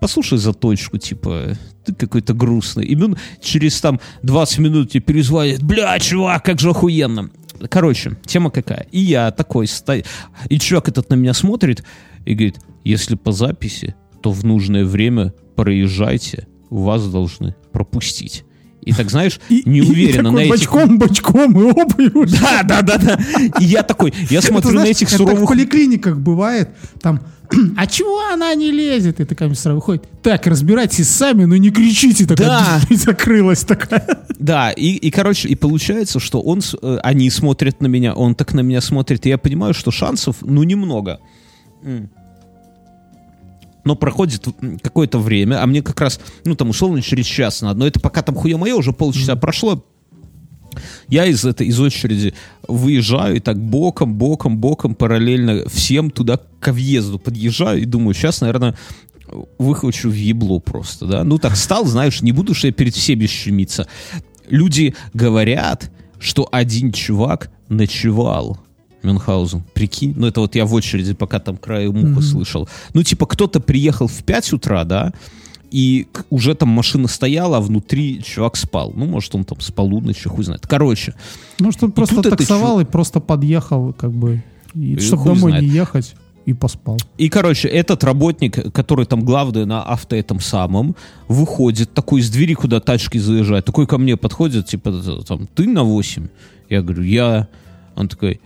послушай 0.00 0.38
заточку, 0.38 0.98
типа, 0.98 1.56
ты 1.84 1.94
какой-то 1.94 2.34
грустный. 2.34 2.84
И 2.84 2.94
Мюн 2.94 3.16
через 3.42 3.80
там 3.80 4.00
20 4.22 4.58
минут 4.58 4.90
тебе 4.90 5.00
перезвонит, 5.00 5.62
бля, 5.62 5.98
чувак, 5.98 6.44
как 6.44 6.60
же 6.60 6.70
охуенно. 6.70 7.30
Короче, 7.68 8.16
тема 8.26 8.50
какая. 8.50 8.86
И 8.92 9.00
я 9.00 9.30
такой 9.30 9.66
стою, 9.66 10.04
и 10.48 10.58
чувак 10.58 10.88
этот 10.88 11.08
на 11.10 11.14
меня 11.14 11.32
смотрит 11.34 11.82
и 12.26 12.34
говорит, 12.34 12.58
если 12.84 13.14
по 13.16 13.32
записи, 13.32 13.94
то 14.22 14.30
в 14.30 14.44
нужное 14.44 14.84
время 14.84 15.32
проезжайте, 15.56 16.46
вас 16.70 17.06
должны 17.08 17.54
пропустить. 17.72 18.44
И 18.84 18.92
так, 18.92 19.10
знаешь, 19.10 19.40
неуверенно 19.48 20.30
на 20.30 20.40
этих... 20.40 20.50
бочком, 20.50 20.98
бочком, 20.98 21.58
и 21.58 22.10
уже. 22.16 22.36
Да, 22.40 22.62
да, 22.62 22.82
да, 22.82 22.98
да. 22.98 23.18
И 23.58 23.64
я 23.64 23.82
такой, 23.82 24.12
я 24.30 24.42
смотрю 24.42 24.72
на 24.72 24.84
этих 24.84 25.08
так 25.08 25.18
в 25.18 25.22
суровых... 25.22 25.48
поликлиниках 25.48 26.18
бывает, 26.18 26.68
там, 27.00 27.20
а 27.76 27.86
чего 27.86 28.20
она 28.32 28.54
не 28.54 28.70
лезет? 28.70 29.20
И 29.20 29.24
такая 29.24 29.48
медсестра 29.48 29.74
выходит, 29.74 30.04
так, 30.22 30.46
разбирайтесь 30.46 31.08
сами, 31.08 31.44
но 31.44 31.56
не 31.56 31.70
кричите, 31.70 32.26
такая, 32.26 32.48
Да. 32.48 32.80
и 32.90 32.96
закрылась 32.96 33.64
такая. 33.64 34.26
Да, 34.38 34.70
и, 34.70 34.88
и, 34.88 35.10
короче, 35.10 35.48
и 35.48 35.54
получается, 35.54 36.20
что 36.20 36.40
он, 36.40 36.60
э, 36.82 36.98
они 37.02 37.30
смотрят 37.30 37.80
на 37.80 37.86
меня, 37.86 38.14
он 38.14 38.34
так 38.34 38.54
на 38.54 38.60
меня 38.60 38.80
смотрит, 38.80 39.24
и 39.26 39.28
я 39.28 39.38
понимаю, 39.38 39.74
что 39.74 39.90
шансов, 39.90 40.36
ну, 40.42 40.62
немного. 40.62 41.20
Но 43.84 43.96
проходит 43.96 44.46
какое-то 44.82 45.18
время, 45.18 45.62
а 45.62 45.66
мне 45.66 45.82
как 45.82 46.00
раз, 46.00 46.20
ну, 46.44 46.54
там, 46.54 46.70
условно, 46.70 47.02
через 47.02 47.26
час 47.26 47.60
надо, 47.60 47.78
но 47.80 47.86
это 47.86 48.00
пока 48.00 48.22
там 48.22 48.34
хуя 48.34 48.56
мое, 48.56 48.74
уже 48.74 48.92
полчаса 48.92 49.36
прошло, 49.36 49.84
я 51.08 51.26
из 51.26 51.44
этой 51.44 51.66
из 51.68 51.78
очереди 51.80 52.34
выезжаю 52.66 53.36
и 53.36 53.40
так 53.40 53.58
боком, 53.58 54.14
боком, 54.14 54.58
боком 54.58 54.94
параллельно 54.94 55.68
всем 55.68 56.10
туда 56.10 56.40
к 56.60 56.72
въезду 56.72 57.18
подъезжаю 57.18 57.82
и 57.82 57.84
думаю, 57.84 58.14
сейчас, 58.14 58.40
наверное, 58.40 58.74
выхвачу 59.58 60.08
в 60.08 60.14
ебло 60.14 60.58
просто, 60.58 61.06
да. 61.06 61.24
Ну 61.24 61.38
так 61.38 61.56
стал, 61.56 61.84
знаешь, 61.84 62.22
не 62.22 62.32
буду 62.32 62.54
же 62.54 62.68
я 62.68 62.72
перед 62.72 62.94
всеми 62.94 63.26
щемиться. 63.26 63.86
Люди 64.48 64.94
говорят, 65.12 65.90
что 66.18 66.48
один 66.50 66.92
чувак 66.92 67.50
ночевал. 67.68 68.58
Мюнхгаузен, 69.04 69.62
прикинь, 69.74 70.14
ну 70.16 70.26
это 70.26 70.40
вот 70.40 70.54
я 70.54 70.64
в 70.64 70.74
очереди 70.74 71.14
пока 71.14 71.38
там 71.38 71.56
краю 71.56 71.92
муха 71.92 72.22
слышал. 72.22 72.68
Ну 72.94 73.02
типа 73.02 73.26
кто-то 73.26 73.60
приехал 73.60 74.06
в 74.08 74.22
5 74.24 74.52
утра, 74.54 74.84
да, 74.84 75.12
и 75.70 76.06
уже 76.30 76.54
там 76.54 76.68
машина 76.68 77.08
стояла, 77.08 77.56
а 77.56 77.60
внутри 77.60 78.22
чувак 78.22 78.56
спал. 78.56 78.92
Ну, 78.94 79.06
может, 79.06 79.34
он 79.34 79.44
там 79.44 79.60
с 79.60 79.72
полуночи, 79.72 80.28
хуй 80.28 80.44
знает. 80.44 80.66
Короче, 80.68 81.14
Может, 81.58 81.82
он 81.82 81.90
просто 81.90 82.14
тут 82.14 82.26
это 82.26 82.36
таксовал 82.36 82.78
и 82.78 82.84
просто 82.84 83.18
подъехал, 83.18 83.92
как 83.92 84.12
бы, 84.12 84.44
И 84.72 84.98
чтобы 85.00 85.22
хуй 85.22 85.34
домой 85.34 85.50
знает. 85.50 85.64
не 85.64 85.70
ехать, 85.70 86.14
и 86.46 86.52
поспал. 86.52 86.98
И, 87.18 87.28
короче, 87.28 87.68
этот 87.68 88.04
работник, 88.04 88.72
который 88.72 89.06
там 89.06 89.24
главный 89.24 89.66
на 89.66 89.82
авто 89.82 90.14
этом 90.14 90.38
самом, 90.38 90.94
выходит 91.26 91.92
такой 91.92 92.20
из 92.20 92.30
двери, 92.30 92.54
куда 92.54 92.78
тачки 92.78 93.18
заезжают, 93.18 93.64
такой 93.64 93.86
ко 93.86 93.98
мне 93.98 94.16
подходит, 94.16 94.66
типа, 94.66 94.92
там, 95.26 95.48
ты 95.54 95.66
на 95.66 95.82
8? 95.82 96.28
Я 96.68 96.82
говорю, 96.82 97.02
я. 97.02 97.48
Он 97.96 98.08
такой, 98.08 98.40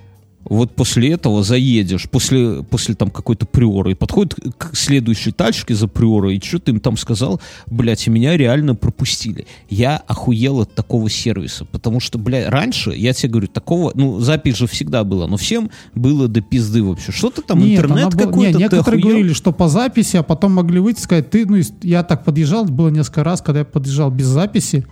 вот 0.49 0.75
после 0.75 1.13
этого 1.13 1.43
заедешь, 1.43 2.09
после, 2.09 2.63
после 2.63 2.95
там 2.95 3.11
какой-то 3.11 3.47
приоры, 3.47 3.93
и 3.93 3.95
подходит 3.95 4.35
к 4.57 4.75
следующей 4.75 5.33
тачке 5.33 5.75
за 5.75 5.89
приорой, 5.89 6.37
и 6.37 6.45
что 6.45 6.59
ты 6.59 6.73
им 6.73 6.81
там 6.81 6.97
сказал, 6.97 7.41
блядь, 7.67 8.07
и 8.07 8.11
меня 8.11 8.37
реально 8.37 8.75
пропустили. 8.75 9.47
Я 9.69 9.97
охуел 10.07 10.61
от 10.61 10.75
такого 10.75 11.11
сервиса, 11.11 11.65
потому 11.65 12.01
что, 12.01 12.19
блядь, 12.19 12.49
раньше, 12.49 12.91
я 12.91 13.13
тебе 13.13 13.31
говорю, 13.31 13.49
такого, 13.49 13.93
ну, 13.95 14.21
запись 14.21 14.57
же 14.57 14.67
всегда 14.67 15.05
была, 15.05 15.27
но 15.27 15.37
всем 15.37 15.71
было 15.95 16.29
до 16.29 16.41
пизды 16.41 16.83
вообще. 16.83 17.13
Что 17.13 17.31
ты 17.31 17.43
там, 17.43 17.61
Нет, 17.61 17.79
интернет 17.81 18.13
какой-то, 18.15 18.59
не, 18.59 18.65
некоторые 18.65 19.03
говорили, 19.03 19.33
что 19.33 19.53
по 19.53 19.69
записи, 19.69 20.17
а 20.17 20.23
потом 20.23 20.53
могли 20.53 20.81
выйти 20.81 21.01
и 21.01 21.03
сказать, 21.03 21.31
ты, 21.31 21.47
ну, 21.47 21.59
я 21.83 22.03
так 22.03 22.25
подъезжал, 22.25 22.65
было 22.65 22.89
несколько 22.89 23.25
раз, 23.25 23.43
когда 23.43 23.61
я 23.61 23.65
подъезжал 23.65 24.11
без 24.11 24.27
записи, 24.27 24.87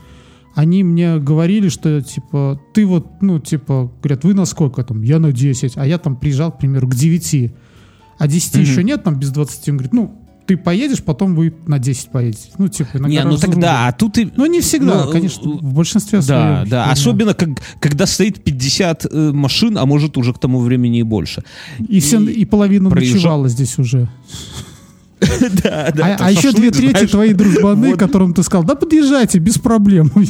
они 0.56 0.82
мне 0.82 1.18
говорили, 1.18 1.68
что, 1.68 2.00
типа, 2.00 2.58
ты 2.72 2.86
вот, 2.86 3.20
ну, 3.20 3.38
типа, 3.38 3.92
говорят, 4.02 4.24
вы 4.24 4.32
на 4.32 4.46
сколько 4.46 4.82
там? 4.82 5.02
Я 5.02 5.18
на 5.18 5.30
10, 5.30 5.74
а 5.76 5.86
я 5.86 5.98
там 5.98 6.16
приезжал, 6.16 6.50
к 6.50 6.58
примеру, 6.58 6.88
к 6.88 6.94
9. 6.94 7.52
А 8.18 8.26
10 8.26 8.54
еще 8.56 8.82
нет, 8.82 9.04
там 9.04 9.16
без 9.20 9.30
20. 9.32 9.68
Он 9.68 9.76
говорит, 9.76 9.92
ну, 9.92 10.18
ты 10.46 10.56
поедешь, 10.56 11.02
потом 11.02 11.34
вы 11.34 11.54
на 11.66 11.78
10 11.78 12.08
поедете. 12.08 12.48
Ну, 12.56 12.68
типа, 12.68 12.88
иногда 12.94 13.08
Не, 13.08 13.24
ну 13.24 13.36
тогда, 13.36 13.88
а 13.88 13.92
тут 13.92 14.16
и... 14.16 14.30
Ну, 14.34 14.46
не 14.46 14.60
всегда, 14.62 15.04
Ну, 15.04 15.12
конечно, 15.12 15.50
в 15.50 15.74
большинстве 15.74 16.20
Да, 16.20 16.24
своем. 16.24 16.68
да, 16.70 16.90
особенно 16.90 17.34
как, 17.34 17.50
когда 17.78 18.06
стоит 18.06 18.42
50 18.42 19.04
э, 19.10 19.32
машин, 19.32 19.76
а 19.76 19.84
может 19.84 20.16
уже 20.16 20.32
к 20.32 20.38
тому 20.38 20.60
времени 20.60 21.00
и 21.00 21.02
больше. 21.02 21.42
И, 21.86 22.00
все, 22.00 22.18
и 22.18 22.46
половина 22.46 22.88
проезжал- 22.88 23.14
ночевала 23.14 23.48
здесь 23.50 23.78
уже. 23.78 24.08
Да, 25.62 25.90
да. 25.94 26.16
а, 26.20 26.26
а 26.26 26.30
еще 26.30 26.52
две 26.52 26.70
трети 26.70 27.06
твои 27.06 27.32
дружбаны, 27.32 27.90
Вот. 27.90 27.98
которым 27.98 28.34
ты 28.34 28.42
сказал, 28.42 28.64
да 28.64 28.74
подъезжайте, 28.74 29.38
без 29.38 29.58
проблем. 29.58 30.10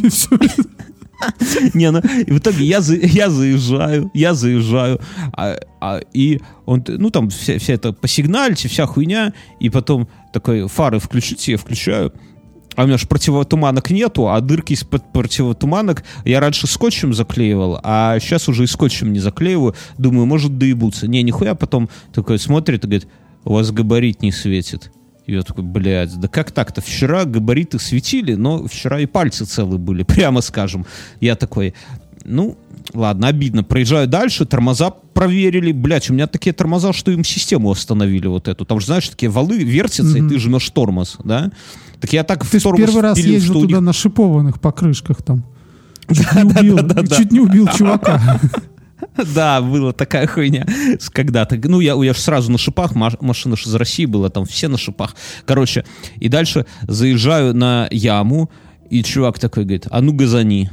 Не, 1.75 1.91
ну, 1.91 2.01
и 2.01 2.31
в 2.31 2.39
итоге 2.39 2.65
я, 2.65 2.79
я 2.79 3.31
заезжаю, 3.31 4.11
я 4.15 4.35
заезжаю, 4.35 5.01
а, 5.33 5.57
а- 5.81 6.01
и 6.13 6.41
он, 6.67 6.85
ну, 6.87 7.11
там 7.11 7.31
вся, 7.31 7.59
вся 7.59 7.75
это 7.75 7.93
посигнальте, 7.93 8.69
вся 8.69 8.87
хуйня, 8.87 9.33
и 9.61 9.71
потом 9.71 10.09
такой, 10.33 10.69
фары 10.69 10.99
включите, 10.99 11.53
я 11.53 11.59
включаю, 11.59 12.13
а 12.75 12.85
у 12.85 12.87
меня 12.87 12.99
же 12.99 13.07
противотуманок 13.07 13.91
нету, 13.91 14.29
а 14.29 14.39
дырки 14.41 14.75
из-под 14.75 15.11
противотуманок 15.13 16.05
я 16.27 16.41
раньше 16.41 16.67
скотчем 16.67 17.15
заклеивал, 17.15 17.81
а 17.83 18.19
сейчас 18.21 18.49
уже 18.49 18.65
и 18.65 18.67
скотчем 18.67 19.15
не 19.15 19.19
заклеиваю. 19.19 19.75
Думаю, 19.97 20.27
может 20.27 20.59
доебутся. 20.59 21.09
Не, 21.09 21.23
нихуя, 21.23 21.55
потом 21.55 21.89
такой 22.13 22.39
смотрит 22.39 22.85
и 22.85 22.87
говорит, 22.87 23.09
у 23.47 23.55
вас 23.55 23.71
габарит 23.71 24.23
не 24.23 24.33
светит. 24.33 24.91
И 25.25 25.33
я 25.33 25.43
такой, 25.43 25.65
блядь, 25.65 26.15
да 26.21 26.29
как 26.29 26.51
так-то? 26.51 26.81
Вчера 26.81 27.25
габариты 27.25 27.79
светили, 27.79 28.35
но 28.35 28.67
вчера 28.67 29.01
и 29.01 29.07
пальцы 29.07 29.45
целые 29.45 29.79
были, 29.79 30.03
прямо 30.05 30.41
скажем. 30.41 30.85
Я 31.21 31.37
такой, 31.37 31.75
ну, 32.25 32.59
ладно, 32.93 33.29
обидно. 33.29 33.63
Проезжаю 33.65 34.09
дальше, 34.09 34.47
тормоза 34.47 34.91
проверили. 34.91 35.71
Блядь, 35.73 36.11
у 36.11 36.15
меня 36.15 36.27
такие 36.27 36.53
тормоза, 36.53 36.93
что 36.93 37.13
им 37.13 37.23
систему 37.25 37.71
остановили 37.71 38.27
вот 38.27 38.49
эту. 38.49 38.65
Там 38.65 38.81
же, 38.81 38.87
знаешь, 38.87 39.09
такие 39.09 39.31
валы 39.31 39.59
вертятся, 39.59 40.19
и 40.19 40.29
ты 40.29 40.39
жмешь 40.39 40.69
тормоз, 40.71 41.17
да? 41.25 41.51
Так 42.01 42.13
я 42.13 42.25
так 42.25 42.45
Ты 42.47 42.59
в 42.59 42.63
тормоз 42.63 42.81
первый 42.81 43.03
раз 43.03 43.19
ездил 43.19 43.55
туда 43.55 43.77
них- 43.77 43.81
на 43.81 43.93
шипованных 43.93 44.61
покрышках 44.61 45.23
там. 45.23 45.45
Чуть 46.09 46.35
не 46.35 46.43
убил, 46.73 47.07
чуть 47.17 47.33
не 47.33 47.41
убил 47.41 47.69
чувака. 47.69 48.41
Да, 49.35 49.61
была 49.61 49.93
такая 49.93 50.27
хуйня 50.27 50.67
когда-то. 51.13 51.59
Ну, 51.65 51.81
я, 51.81 51.95
я 51.95 52.13
же 52.13 52.21
сразу 52.21 52.53
на 52.53 52.59
шипах, 52.59 52.95
маш- 52.95 53.21
машина 53.21 53.57
же 53.57 53.65
из 53.65 53.75
России 53.75 54.07
была, 54.07 54.29
там 54.29 54.45
все 54.45 54.69
на 54.69 54.79
шипах. 54.79 55.15
Короче, 55.45 55.85
и 56.19 56.29
дальше 56.29 56.67
заезжаю 56.83 57.55
на 57.55 57.89
яму, 57.91 58.51
и 58.91 59.03
чувак 59.03 59.39
такой 59.39 59.65
говорит, 59.65 59.87
а 59.91 60.01
ну 60.01 60.13
газани. 60.13 60.71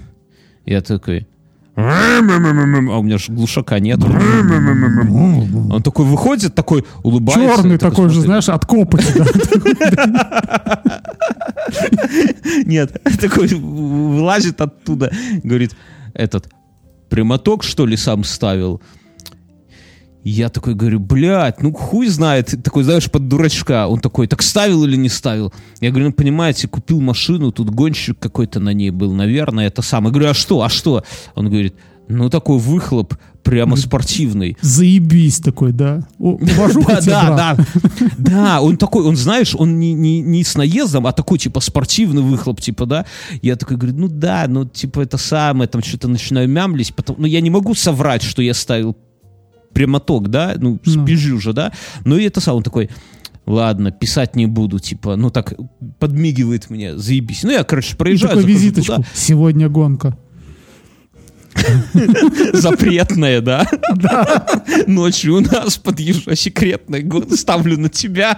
Я 0.65 0.81
такой, 0.81 1.27
а 1.75 2.99
у 2.99 3.03
меня 3.03 3.17
же 3.17 3.31
глушака 3.31 3.79
нет. 3.79 3.99
Он 4.03 5.81
такой 5.81 6.05
выходит, 6.05 6.53
такой 6.53 6.85
улыбается. 7.01 7.57
Черный 7.57 7.75
и 7.75 7.79
такой 7.79 8.09
же, 8.09 8.21
знаешь, 8.21 8.49
от 8.49 8.65
копоти. 8.65 9.05
Нет, 12.65 13.01
такой 13.19 13.47
вылазит 13.47 14.61
оттуда, 14.61 15.11
говорит, 15.43 15.75
этот, 16.13 16.49
прямоток, 17.13 17.61
что 17.61 17.85
ли, 17.85 17.95
сам 17.95 18.23
ставил? 18.23 18.81
Я 20.23 20.49
такой 20.49 20.73
говорю, 20.73 20.99
блядь, 20.99 21.61
ну 21.61 21.71
хуй 21.71 22.07
знает, 22.07 22.55
такой, 22.63 22.83
знаешь, 22.83 23.11
под 23.11 23.27
дурачка. 23.27 23.87
Он 23.87 23.99
такой, 23.99 24.25
так 24.25 24.41
ставил 24.41 24.83
или 24.83 24.95
не 24.95 25.09
ставил? 25.09 25.53
Я 25.79 25.91
говорю, 25.91 26.07
ну 26.07 26.13
понимаете, 26.13 26.67
купил 26.67 27.01
машину, 27.01 27.51
тут 27.51 27.69
гонщик 27.69 28.17
какой-то 28.17 28.59
на 28.59 28.73
ней 28.73 28.89
был, 28.89 29.13
наверное, 29.13 29.67
это 29.67 29.83
сам. 29.83 30.05
Я 30.05 30.09
говорю, 30.09 30.29
а 30.29 30.33
что, 30.33 30.63
а 30.63 30.69
что? 30.69 31.03
Он 31.35 31.49
говорит, 31.49 31.75
ну 32.07 32.29
такой 32.29 32.59
выхлоп 32.59 33.15
прямо 33.43 33.75
спортивный. 33.75 34.57
Заебись 34.61 35.39
такой, 35.39 35.73
да. 35.73 36.07
Да, 36.17 37.01
да, 37.01 37.55
да. 37.57 37.65
Да, 38.17 38.61
он 38.61 38.77
такой, 38.77 39.05
он, 39.05 39.17
знаешь, 39.17 39.53
он 39.53 39.79
не, 39.79 39.93
не, 39.93 40.21
не 40.21 40.43
с 40.43 40.55
наездом, 40.55 41.07
а 41.07 41.11
такой, 41.11 41.37
типа, 41.39 41.59
спортивный 41.59 42.21
выхлоп, 42.21 42.61
типа, 42.61 42.85
да. 42.85 43.05
Я 43.41 43.55
такой 43.57 43.75
говорю, 43.77 43.97
ну 43.97 44.07
да, 44.07 44.45
ну, 44.47 44.65
типа, 44.65 45.01
это 45.01 45.17
самое, 45.17 45.67
там 45.67 45.83
что-то 45.83 46.07
начинаю 46.07 46.47
мямлить, 46.47 46.95
потом, 46.95 47.17
ну, 47.19 47.25
я 47.25 47.41
не 47.41 47.49
могу 47.49 47.75
соврать, 47.75 48.23
что 48.23 48.41
я 48.41 48.53
ставил 48.53 48.95
прямоток, 49.73 50.29
да, 50.29 50.53
ну, 50.57 50.79
Ну. 50.85 51.03
спижу 51.03 51.39
же, 51.39 51.51
да. 51.53 51.73
Ну, 52.05 52.17
и 52.17 52.23
это 52.23 52.39
сам, 52.39 52.55
он 52.57 52.63
такой, 52.63 52.89
ладно, 53.45 53.91
писать 53.91 54.35
не 54.37 54.45
буду, 54.45 54.79
типа, 54.79 55.15
ну, 55.17 55.29
так, 55.31 55.53
подмигивает 55.99 56.69
мне, 56.69 56.97
заебись. 56.97 57.43
Ну, 57.43 57.51
я, 57.51 57.63
короче, 57.65 57.93
И 57.93 57.97
проезжаю, 57.97 58.29
такой 58.37 58.43
захожу 58.43 58.57
визиточку. 58.59 58.95
туда, 58.95 59.07
Сегодня 59.13 59.67
гонка. 59.67 60.17
Запретная, 62.53 63.41
да? 63.41 63.65
Ночью 64.87 65.35
у 65.37 65.39
нас 65.41 65.77
подъезжаю, 65.77 66.35
секретная 66.35 67.01
год, 67.01 67.31
ставлю 67.33 67.77
на 67.79 67.89
тебя, 67.89 68.31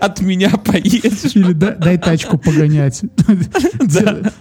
от 0.00 0.20
меня 0.20 0.50
поедешь. 0.50 1.34
Или 1.34 1.52
дай, 1.52 1.76
дай 1.76 1.98
тачку 1.98 2.38
погонять. 2.38 3.02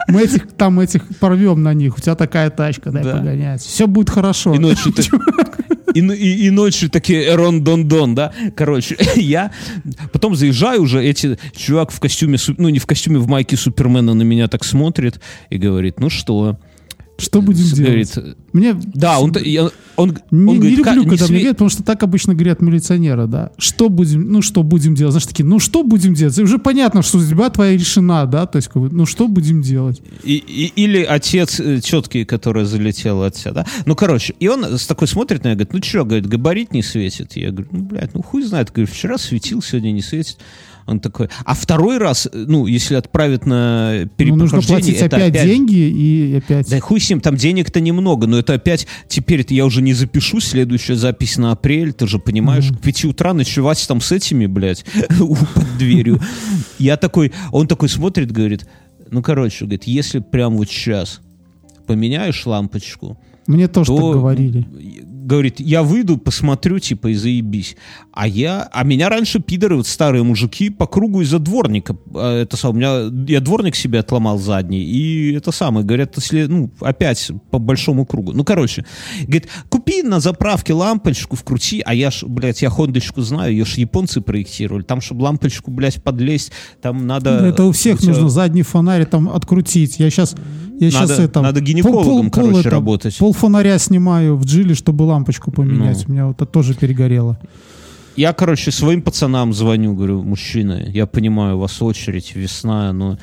Мы 0.08 0.22
этих, 0.22 0.52
там 0.54 0.80
этих 0.80 1.08
порвем 1.20 1.64
на 1.64 1.74
них. 1.74 1.98
У 1.98 2.02
тебя 2.02 2.16
такая 2.16 2.50
тачка, 2.50 2.92
дай 2.92 3.04
Да. 3.04 3.18
погонять. 3.18 3.62
Все 3.62 3.88
будет 3.88 4.10
хорошо. 4.10 4.54
И 4.54 4.60
ночью 4.60 4.92
ты- 4.94 5.04
И, 5.94 6.00
и- 6.00 6.48
и 6.48 6.50
ночью 6.50 6.90
такие 6.90 7.36
рон-дон-дон, 7.36 8.16
да? 8.16 8.32
Короче, 8.56 8.98
я 9.16 9.52
потом 10.12 10.36
заезжаю 10.36 10.82
уже, 10.82 11.04
эти 11.04 11.38
чувак 11.56 11.92
в 11.92 12.00
костюме, 12.00 12.40
ну 12.58 12.70
не 12.70 12.80
в 12.80 12.88
костюме, 12.88 13.20
в 13.20 13.28
майке 13.28 13.56
Супермена 13.58 14.16
на 14.16 14.24
меня 14.24 14.48
так 14.48 14.64
смотрит 14.64 15.20
и 15.52 15.58
говорит, 15.60 16.00
ну 16.00 16.10
что? 16.10 16.58
Что 17.18 17.42
будем 17.44 17.64
делать? 17.66 18.12
Говорит, 18.16 18.38
Мне 18.54 18.74
да, 18.96 19.20
он, 19.20 19.32
я- 19.46 19.70
он, 19.96 20.18
не, 20.32 20.48
он 20.48 20.54
не 20.56 20.56
говорит, 20.58 20.78
люблю, 20.80 20.84
«Ка- 20.84 20.96
не 20.96 21.10
когда 21.10 21.26
мне 21.28 21.38
говорят, 21.40 21.56
потому 21.58 21.70
что 21.70 21.84
так 21.84 22.02
обычно 22.02 22.34
говорят 22.34 22.62
милиционеры, 22.62 23.28
да. 23.28 23.52
Что 23.60 23.90
будем, 23.90 24.32
ну 24.32 24.42
что 24.42 24.64
будем 24.64 24.96
делать? 24.96 25.12
Знаешь, 25.14 25.28
такие, 25.28 25.46
ну 25.46 25.60
что 25.60 25.84
будем 25.84 26.16
делать? 26.16 26.38
Уже 26.40 26.58
понятно, 26.58 27.04
что 27.04 27.20
судьба 27.20 27.50
твоя 27.52 27.74
решена, 27.78 28.26
да, 28.26 28.48
то 28.48 28.56
есть, 28.58 28.68
как 28.68 28.82
бы, 28.82 28.90
ну 28.90 29.06
что 29.06 29.28
будем 29.28 29.62
делать? 29.62 30.02
И- 30.24 30.36
и- 30.36 30.74
или 30.84 31.04
отец 31.04 31.60
э, 31.60 31.82
четкий, 31.82 32.26
который 32.26 32.66
залетел 32.66 33.22
от 33.22 33.36
себя, 33.36 33.52
да? 33.52 33.68
Ну, 33.86 33.96
короче, 33.96 34.34
и 34.40 34.48
он 34.48 34.64
с 34.78 34.88
такой 34.88 35.08
смотрит 35.08 35.44
на 35.44 35.50
меня, 35.50 35.56
говорит, 35.56 35.74
ну 35.74 35.84
что, 35.84 36.06
говорит, 36.06 36.26
габарит 36.28 36.74
не 36.74 36.82
светит. 36.82 37.36
Я 37.38 37.52
говорю, 37.52 37.68
ну, 37.72 37.84
блядь, 37.84 38.14
ну 38.16 38.24
хуй 38.24 38.42
знает. 38.44 38.72
Говорю, 38.72 38.92
вчера 38.92 39.20
светил, 39.20 39.62
сегодня 39.62 39.92
не 39.92 40.02
светит. 40.02 40.38
Он 40.86 41.00
такой, 41.00 41.30
а 41.46 41.54
второй 41.54 41.98
раз, 41.98 42.28
ну, 42.34 42.66
если 42.68 42.96
отправят 42.96 43.46
на 43.46 44.02
Ну, 44.04 44.10
перепрохождение, 44.10 44.36
нужно 44.36 44.62
платить 44.62 44.98
это 44.98 45.16
опять, 45.18 45.46
деньги 45.46 45.76
и 45.76 46.36
опять... 46.38 46.70
Да 46.70 46.80
хуй 46.80 47.00
с 47.00 47.10
ним, 47.10 47.22
там 47.22 47.36
денег-то 47.36 47.80
немного, 47.80 48.28
но 48.28 48.38
это 48.38 48.54
опять, 48.54 48.88
теперь 49.08 49.46
я 49.50 49.66
уже 49.66 49.82
не 49.82 49.94
запишу, 49.94 50.40
следующая 50.40 50.96
запись 50.96 51.38
на 51.38 51.52
апрель, 51.52 51.94
ты 51.94 52.08
же 52.08 52.20
понимаешь, 52.20 52.70
к 52.70 52.80
пяти 52.82 53.08
утра 53.08 53.34
ночевать 53.34 53.84
там 53.88 54.02
с 54.02 54.12
этими, 54.12 54.46
блядь, 54.46 54.86
под 55.20 55.78
дверью. 55.78 56.20
Я 56.80 56.98
такой, 56.98 57.32
он 57.52 57.68
такой 57.68 57.90
смотрит, 57.90 58.32
говорит, 58.32 58.68
ну, 59.10 59.22
короче, 59.22 59.66
говорит, 59.66 59.86
если 59.86 60.20
прям 60.20 60.58
вот 60.58 60.70
сейчас 60.70 61.22
поменяешь 61.88 62.46
лампочку, 62.46 63.18
Мне 63.48 63.68
тоже 63.68 63.88
то, 63.88 63.98
так 63.98 64.22
говорили. 64.22 64.68
Говорит, 65.24 65.60
я 65.60 65.84
выйду, 65.84 66.18
посмотрю, 66.18 66.80
типа, 66.80 67.08
и 67.08 67.14
заебись. 67.14 67.76
А 68.12 68.28
я, 68.28 68.70
а 68.72 68.84
меня 68.84 69.10
раньше 69.10 69.40
пидоры, 69.40 69.78
вот 69.78 69.88
старые 69.88 70.24
мужики, 70.24 70.70
по 70.70 70.86
кругу 70.86 71.22
из-за 71.22 71.40
дворника, 71.40 71.96
а, 72.14 72.42
это 72.42 72.58
сам, 72.58 72.72
у 72.72 72.74
меня, 72.74 73.10
я 73.28 73.40
дворник 73.40 73.76
себе 73.76 74.00
отломал 74.00 74.38
задний, 74.38 74.84
и 74.84 75.34
это 75.34 75.52
самое, 75.52 75.86
говорят, 75.86 76.16
если, 76.18 76.46
ну, 76.46 76.72
опять 76.80 77.32
по 77.52 77.60
большому 77.60 78.06
кругу. 78.06 78.34
Ну, 78.34 78.44
короче, 78.44 78.86
говорит, 79.22 79.48
купи 79.70 80.04
на 80.04 80.20
заправке 80.20 80.74
лампочку, 80.74 81.36
вкрути, 81.36 81.82
а 81.86 81.94
я 81.94 82.12
ж, 82.12 82.24
блядь, 82.24 82.62
я 82.62 82.70
хондочку 82.70 83.22
знаю, 83.22 83.52
ее 83.52 83.66
ж 83.66 83.76
японцы 83.76 84.22
проектировали, 84.22 84.84
там, 84.84 85.02
чтобы 85.02 85.24
лампочку, 85.24 85.72
блядь, 85.72 86.04
подлезть, 86.04 86.52
там 86.82 87.08
надо... 87.08 87.32
Это 87.46 87.64
у 87.64 87.72
всех 87.72 88.04
нужно 88.04 88.30
задний 88.30 88.64
фонарь 88.64 89.06
там 89.06 89.30
открутить. 89.30 90.00
Я 90.00 90.10
сейчас, 90.10 90.36
я 90.80 90.92
сейчас 90.92 91.10
Надо- 91.10 91.24
это 91.24 91.42
надо 91.42 91.62
гинекологом, 91.62 92.30
короче, 92.30 92.70
работать. 92.70 93.18
Пол 93.18 93.34
фонаря 93.34 93.78
снимаю 93.78 94.36
в 94.38 94.46
джиле, 94.46 94.76
чтобы 94.76 95.04
лампочку 95.04 95.52
поменять. 95.52 96.00
Ну. 96.00 96.04
У 96.08 96.12
меня 96.12 96.28
вот 96.28 96.36
это 96.38 96.46
тоже 96.46 96.74
перегорело. 96.74 97.38
Я, 98.16 98.34
короче, 98.34 98.72
своим 98.72 99.02
пацанам 99.02 99.54
звоню, 99.54 99.96
говорю, 99.96 100.22
мужчины, 100.24 100.86
я 100.94 101.08
понимаю, 101.08 101.58
у 101.58 101.60
вас 101.62 101.82
очередь, 101.82 102.36
весна, 102.36 102.94
но 102.94 103.18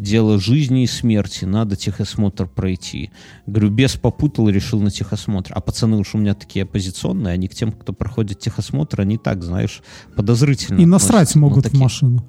дело 0.00 0.40
жизни 0.40 0.82
и 0.82 0.86
смерти, 0.88 1.44
надо 1.44 1.76
техосмотр 1.76 2.48
пройти. 2.48 3.10
Говорю, 3.46 3.70
без 3.70 3.94
попутал 3.94 4.48
и 4.48 4.52
решил 4.52 4.80
на 4.80 4.90
техосмотр. 4.90 5.52
А 5.54 5.60
пацаны 5.60 5.96
уж 5.96 6.16
у 6.16 6.18
меня 6.18 6.34
такие 6.34 6.64
оппозиционные, 6.64 7.34
они 7.34 7.46
к 7.46 7.54
тем, 7.54 7.70
кто 7.70 7.92
проходит 7.92 8.40
техосмотр, 8.40 9.00
они 9.02 9.16
так, 9.16 9.44
знаешь, 9.44 9.80
подозрительно 10.16 10.80
И 10.80 10.86
насрать 10.86 11.12
относятся. 11.14 11.38
Ну, 11.38 11.46
могут 11.46 11.60
в 11.60 11.62
такие- 11.68 11.80
машину. 11.82 12.24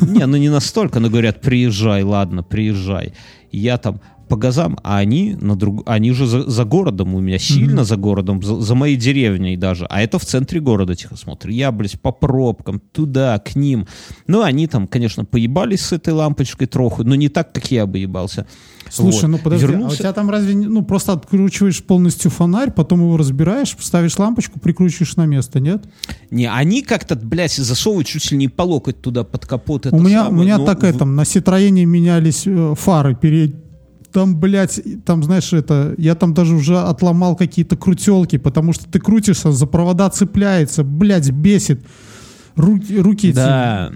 Не, 0.00 0.26
ну 0.26 0.36
не 0.36 0.48
настолько, 0.48 0.98
но 0.98 1.08
говорят, 1.10 1.40
приезжай, 1.40 2.02
ладно, 2.02 2.42
приезжай. 2.42 3.12
Я 3.52 3.78
там 3.78 4.00
по 4.30 4.36
газам, 4.36 4.78
а 4.84 4.98
они 4.98 5.36
на 5.40 5.56
друг... 5.56 5.82
они 5.86 6.12
уже 6.12 6.24
за, 6.26 6.48
за 6.48 6.64
городом 6.64 7.14
у 7.16 7.20
меня, 7.20 7.38
сильно 7.38 7.82
за 7.84 7.96
городом, 7.96 8.40
за, 8.42 8.60
за 8.60 8.74
моей 8.76 8.96
деревней 8.96 9.56
даже. 9.56 9.86
А 9.86 10.00
это 10.00 10.20
в 10.20 10.24
центре 10.24 10.60
города 10.60 10.94
техосмотр. 10.94 11.48
Я, 11.48 11.72
блядь, 11.72 12.00
по 12.00 12.12
пробкам, 12.12 12.80
туда, 12.92 13.38
к 13.40 13.56
ним. 13.56 13.88
Ну, 14.28 14.42
они 14.42 14.68
там, 14.68 14.86
конечно, 14.86 15.24
поебались 15.24 15.80
с 15.80 15.92
этой 15.92 16.14
лампочкой 16.14 16.68
троху, 16.68 17.02
но 17.02 17.16
не 17.16 17.28
так, 17.28 17.52
как 17.52 17.72
я 17.72 17.86
бы 17.86 17.98
ебался. 17.98 18.46
Слушай, 18.88 19.22
Вот. 19.22 19.28
ну 19.28 19.38
подожди, 19.38 19.66
а 19.66 19.68
у 19.68 19.72
Вернулся- 19.72 19.98
тебя 19.98 20.12
там 20.12 20.30
разве, 20.30 20.54
ну 20.54 20.82
просто 20.82 21.12
откручиваешь 21.12 21.82
полностью 21.82 22.30
фонарь, 22.30 22.70
потом 22.70 23.00
его 23.00 23.16
разбираешь, 23.16 23.76
ставишь 23.80 24.16
лампочку, 24.18 24.60
прикручиваешь 24.60 25.16
на 25.16 25.26
место, 25.26 25.58
нет? 25.60 25.84
Не, 26.30 26.46
они 26.46 26.82
как-то, 26.82 27.16
блядь, 27.16 27.54
засовывают 27.54 28.06
чуть 28.08 28.30
ли 28.30 28.38
не 28.38 28.48
по 28.48 28.62
локоть 28.62 29.00
туда 29.00 29.24
под 29.24 29.46
капот. 29.46 29.86
у 29.86 29.98
меня, 29.98 30.22
у 30.22 30.26
самое, 30.26 30.44
меня 30.44 30.58
но 30.58 30.66
так 30.66 30.84
это, 30.84 31.04
на 31.04 31.24
Ситроене 31.24 31.84
менялись 31.84 32.44
э, 32.46 32.74
фары 32.76 33.14
перед 33.14 33.69
там, 34.12 34.38
блядь, 34.38 34.80
там, 35.04 35.22
знаешь, 35.22 35.52
это, 35.52 35.94
я 35.98 36.14
там 36.14 36.34
даже 36.34 36.54
уже 36.54 36.78
отломал 36.78 37.36
какие-то 37.36 37.76
крутелки, 37.76 38.38
потому 38.38 38.72
что 38.72 38.88
ты 38.88 38.98
крутишься, 39.00 39.52
за 39.52 39.66
провода 39.66 40.08
цепляется, 40.10 40.84
блядь, 40.84 41.30
бесит. 41.30 41.84
Руки, 42.56 42.98
руки 42.98 43.28
эти- 43.28 43.36
Да. 43.36 43.92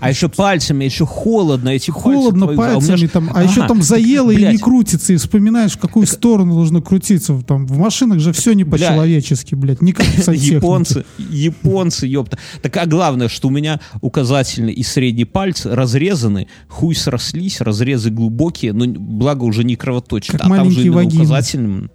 А 0.00 0.10
еще 0.10 0.28
пальцами, 0.28 0.84
еще 0.84 1.06
холодно, 1.06 1.70
эти 1.70 1.90
пальцы 1.90 2.02
холодно 2.02 2.44
меня 2.44 2.56
пальцами, 2.56 3.06
там, 3.06 3.30
а 3.34 3.42
еще 3.42 3.66
там 3.66 3.82
заело 3.82 4.30
и 4.30 4.44
не 4.44 4.58
крутится, 4.58 5.12
и 5.12 5.16
вспоминаешь, 5.16 5.72
в 5.72 5.78
какую 5.78 6.06
сторону 6.06 6.54
должно 6.54 6.82
крутиться. 6.82 7.40
Там, 7.46 7.66
в 7.66 7.78
машинах 7.78 8.20
же 8.20 8.32
все 8.32 8.52
не 8.52 8.64
по-человечески, 8.64 9.54
блядь, 9.54 9.82
не 9.82 9.92
как. 9.92 10.06
Японцы, 10.32 11.04
японцы, 11.18 12.06
ёпта. 12.06 12.38
Так 12.60 12.76
а 12.76 12.86
главное, 12.86 13.28
что 13.28 13.48
у 13.48 13.50
меня 13.50 13.80
указательный 14.00 14.72
и 14.72 14.82
средний 14.82 15.24
пальцы 15.24 15.74
разрезаны, 15.74 16.48
хуй 16.68 16.94
срослись, 16.94 17.60
разрезы 17.60 18.10
глубокие, 18.10 18.72
но 18.72 18.86
благо 18.86 19.44
уже 19.44 19.64
не 19.64 19.76
кровоточат. 19.76 20.38
Как 20.38 20.46
а 20.46 20.56
там 20.56 20.70
же 20.70 20.86
именно 20.86 21.04
указательным, 21.04 21.90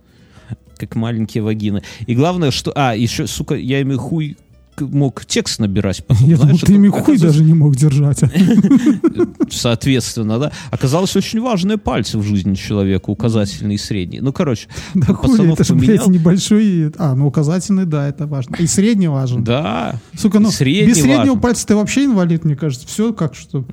как 0.78 0.96
маленькие 0.96 1.44
вагины. 1.44 1.84
И 2.06 2.16
главное, 2.16 2.52
что... 2.52 2.72
А, 2.76 2.96
еще, 2.96 3.28
сука, 3.28 3.56
я 3.56 3.82
имею 3.82 4.00
хуй 4.00 4.38
мог 4.82 5.26
текст 5.26 5.60
набирать. 5.60 6.06
потом, 6.06 6.24
Я 6.28 6.36
думал, 6.36 6.44
знаешь, 6.46 6.60
ты 6.62 6.66
это 6.68 6.74
ими 6.74 6.88
хуй 6.90 7.18
даже 7.18 7.44
не 7.44 7.54
мог 7.54 7.76
держать. 7.76 8.22
Соответственно, 9.50 10.40
да. 10.40 10.52
Оказалось 10.72 11.16
очень 11.16 11.42
важные 11.42 11.78
пальцы 11.78 12.18
в 12.18 12.24
жизни 12.24 12.56
человека, 12.56 13.10
указательный 13.10 13.76
и 13.76 13.78
средний. 13.78 14.20
Ну, 14.20 14.34
короче, 14.34 14.68
Да 14.94 15.14
хули, 15.14 15.32
пацанов 15.32 15.54
это 15.60 15.64
же, 15.64 15.76
блядь, 15.76 16.08
небольшой... 16.08 16.92
А, 16.98 17.16
ну 17.16 17.28
указательный, 17.28 17.86
да, 17.86 18.08
это 18.08 18.28
важно. 18.28 18.56
И 18.58 18.68
средний 18.68 19.08
важен. 19.08 19.44
Да. 19.44 20.00
Сука, 20.18 20.40
ну 20.40 20.52
средний 20.52 20.90
без 20.90 21.02
среднего 21.02 21.20
важен. 21.20 21.40
пальца 21.40 21.68
ты 21.68 21.76
вообще 21.76 22.06
инвалид, 22.06 22.44
мне 22.46 22.56
кажется. 22.56 22.88
Все 22.88 23.14
как 23.14 23.36
что. 23.36 23.66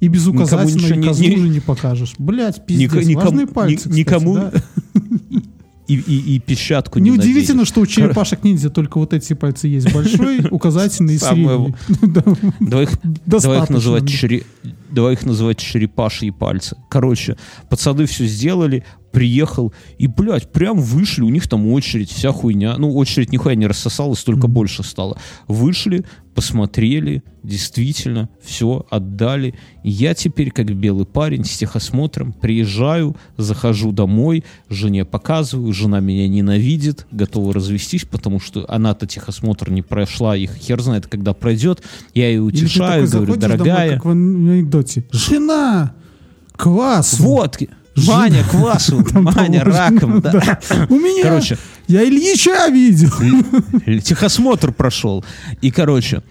И 0.00 0.08
без 0.08 0.26
указательного 0.26 0.94
и 0.94 0.96
не- 0.96 1.06
козу 1.06 1.22
не- 1.22 1.34
не 1.50 1.60
покажешь. 1.60 2.14
Блять, 2.18 2.64
пиздец. 2.66 2.92
Никому- 3.06 3.20
Важные 3.24 3.46
пальцы, 3.46 3.72
ни- 3.72 3.76
кстати, 3.76 3.98
никому 3.98 4.34
да. 4.34 4.52
И, 5.90 5.94
и, 5.94 6.36
и 6.36 6.38
печатку 6.38 7.00
не 7.00 7.10
Неудивительно, 7.10 7.64
что 7.64 7.80
у 7.80 7.86
черепашек 7.86 8.44
ниндзя 8.44 8.70
только 8.70 8.98
вот 8.98 9.12
эти 9.12 9.32
пальцы 9.32 9.66
есть. 9.66 9.92
Большой, 9.92 10.46
указательный 10.50 11.14
и 11.14 11.18
средний. 11.18 11.74
Давай 14.90 15.14
их 15.14 15.24
называть 15.24 15.58
черепашьи 15.58 16.30
пальцы. 16.30 16.76
Короче, 16.88 17.36
пацаны 17.68 18.06
все 18.06 18.26
сделали, 18.26 18.84
приехал, 19.10 19.72
и, 19.98 20.06
блядь, 20.06 20.50
прям 20.50 20.78
вышли, 20.78 21.22
у 21.22 21.28
них 21.28 21.48
там 21.48 21.72
очередь, 21.72 22.10
вся 22.10 22.32
хуйня. 22.32 22.76
Ну, 22.78 22.94
очередь 22.94 23.32
нихуя 23.32 23.54
не 23.54 23.66
рассосалась, 23.66 24.22
только 24.22 24.46
больше 24.46 24.82
стало. 24.82 25.18
Вышли, 25.48 26.04
посмотрели, 26.34 27.22
действительно, 27.42 28.28
все, 28.42 28.86
отдали. 28.90 29.54
И 29.82 29.90
я 29.90 30.14
теперь, 30.14 30.50
как 30.50 30.74
белый 30.74 31.06
парень, 31.06 31.44
с 31.44 31.56
техосмотром, 31.56 32.32
приезжаю, 32.32 33.16
захожу 33.36 33.92
домой, 33.92 34.44
жене 34.68 35.04
показываю, 35.04 35.72
жена 35.72 36.00
меня 36.00 36.28
ненавидит, 36.28 37.06
готова 37.10 37.52
развестись, 37.52 38.04
потому 38.04 38.40
что 38.40 38.64
она-то 38.68 39.06
техосмотр 39.06 39.70
не 39.70 39.82
прошла, 39.82 40.36
их 40.36 40.54
хер 40.54 40.80
знает, 40.80 41.06
когда 41.06 41.34
пройдет. 41.34 41.82
Я 42.14 42.28
ее 42.28 42.42
утешаю, 42.42 43.06
говорю, 43.06 43.34
заходишь 43.34 43.34
домой, 43.34 43.58
дорогая, 43.58 43.94
как 43.94 44.04
в 44.04 44.10
анекдоте. 44.10 45.04
Жена! 45.10 45.94
Квас! 46.52 47.18
водки, 47.18 47.70
Ваня, 47.96 48.44
квасу, 48.44 49.04
Там 49.12 49.26
положено, 49.26 49.64
раком, 49.64 50.20
да. 50.22 50.60
У 50.88 50.94
меня! 50.94 51.22
Короче, 51.22 51.58
Я 51.86 52.04
Ильича 52.04 52.68
видел! 52.68 53.10
Техосмотр 54.00 54.72
прошел. 54.72 55.24
И, 55.60 55.70
короче, 55.70 56.22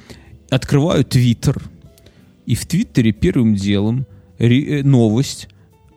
открываю 0.49 1.03
Твиттер. 1.03 1.61
И 2.45 2.55
в 2.55 2.65
Твиттере 2.65 3.11
первым 3.11 3.55
делом 3.55 4.07
э, 4.39 4.81
новость 4.83 5.49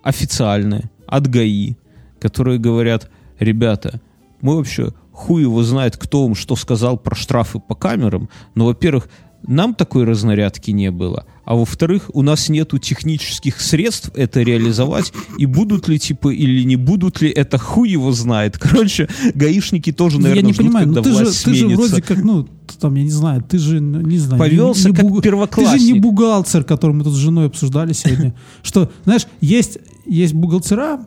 официальная 0.03 0.91
от 1.07 1.29
ГАИ, 1.29 1.77
которые 2.21 2.59
говорят, 2.59 3.11
ребята, 3.39 4.01
мы 4.41 4.57
вообще 4.57 4.93
хуй 5.13 5.43
его 5.43 5.63
знает, 5.63 5.97
кто 5.97 6.25
вам 6.25 6.35
что 6.35 6.57
сказал 6.57 6.99
про 6.99 7.15
штрафы 7.15 7.61
по 7.61 7.75
камерам, 7.75 8.29
но, 8.55 8.67
во-первых, 8.67 9.09
нам 9.47 9.75
такой 9.75 10.05
разнарядки 10.05 10.71
не 10.71 10.91
было, 10.91 11.27
а 11.45 11.55
во-вторых, 11.57 12.11
у 12.15 12.23
нас 12.23 12.49
нету 12.49 12.79
технических 12.79 13.61
средств 13.61 14.11
это 14.15 14.43
реализовать, 14.43 15.13
и 15.39 15.47
будут 15.47 15.89
ли, 15.89 15.99
типа, 15.99 16.33
или 16.33 16.63
не 16.63 16.77
будут 16.77 17.21
ли, 17.21 17.31
это 17.31 17.59
хуй 17.59 17.91
его 17.91 18.13
знает. 18.13 18.59
Короче, 18.59 19.09
гаишники 19.35 19.93
тоже, 19.93 20.19
наверное, 20.21 20.43
я 20.43 20.47
не 20.47 20.53
ждут, 20.53 20.67
понимаю, 20.67 20.89
ну 20.89 20.95
когда 20.95 21.11
ты 21.11 21.17
же, 21.17 21.25
власть 21.25 21.45
ты 21.45 21.55
же 21.55 21.61
сменится. 21.61 21.87
вроде 21.89 22.03
как, 22.03 22.25
ну, 22.25 22.49
там, 22.79 22.95
я 22.95 23.03
не 23.03 23.11
знаю, 23.11 23.43
ты 23.43 23.59
же, 23.59 23.81
ну, 23.81 24.01
не 24.01 24.19
знаю... 24.19 24.39
Повелся 24.39 24.89
не, 24.89 24.91
не 24.91 24.97
как 24.97 25.05
буг- 25.07 25.23
Ты 25.23 25.29
же 25.29 25.35
не 25.35 25.47
первоклассник. 25.47 26.03
бухгалтер, 26.03 26.65
который 26.65 26.93
мы 26.93 27.05
тут 27.05 27.15
с 27.15 27.19
женой 27.19 27.47
обсуждали 27.47 27.93
сегодня. 27.93 28.35
Что, 28.63 28.91
знаешь, 29.05 29.27
есть, 29.41 29.79
есть 30.07 30.35
бухгалтера, 30.35 31.07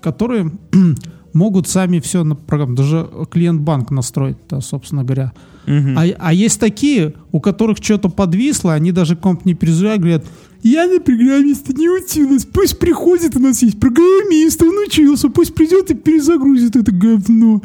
которые 0.00 0.52
могут 1.32 1.68
сами 1.68 2.00
все 2.00 2.24
даже 2.24 3.08
клиент-банк 3.30 3.90
настроить, 3.90 4.36
собственно 4.60 5.04
говоря. 5.04 5.32
Мгм. 5.66 5.98
А, 5.98 6.04
а 6.18 6.32
есть 6.32 6.60
такие, 6.60 7.14
у 7.32 7.40
которых 7.40 7.78
что-то 7.80 8.08
подвисло, 8.08 8.74
они 8.74 8.92
даже 8.92 9.16
комп 9.16 9.44
не 9.44 9.54
перезагружают, 9.54 10.00
говорят, 10.00 10.24
я 10.62 10.86
на 10.86 11.00
программиста 11.00 11.72
не 11.72 11.88
училась, 11.88 12.44
пусть 12.44 12.78
приходит, 12.78 13.36
у 13.36 13.40
нас 13.40 13.62
есть 13.62 13.78
программист, 13.78 14.62
он 14.62 14.78
учился, 14.86 15.28
пусть 15.28 15.54
придет 15.54 15.90
и 15.90 15.94
перезагрузит 15.94 16.76
это 16.76 16.92
говно. 16.92 17.62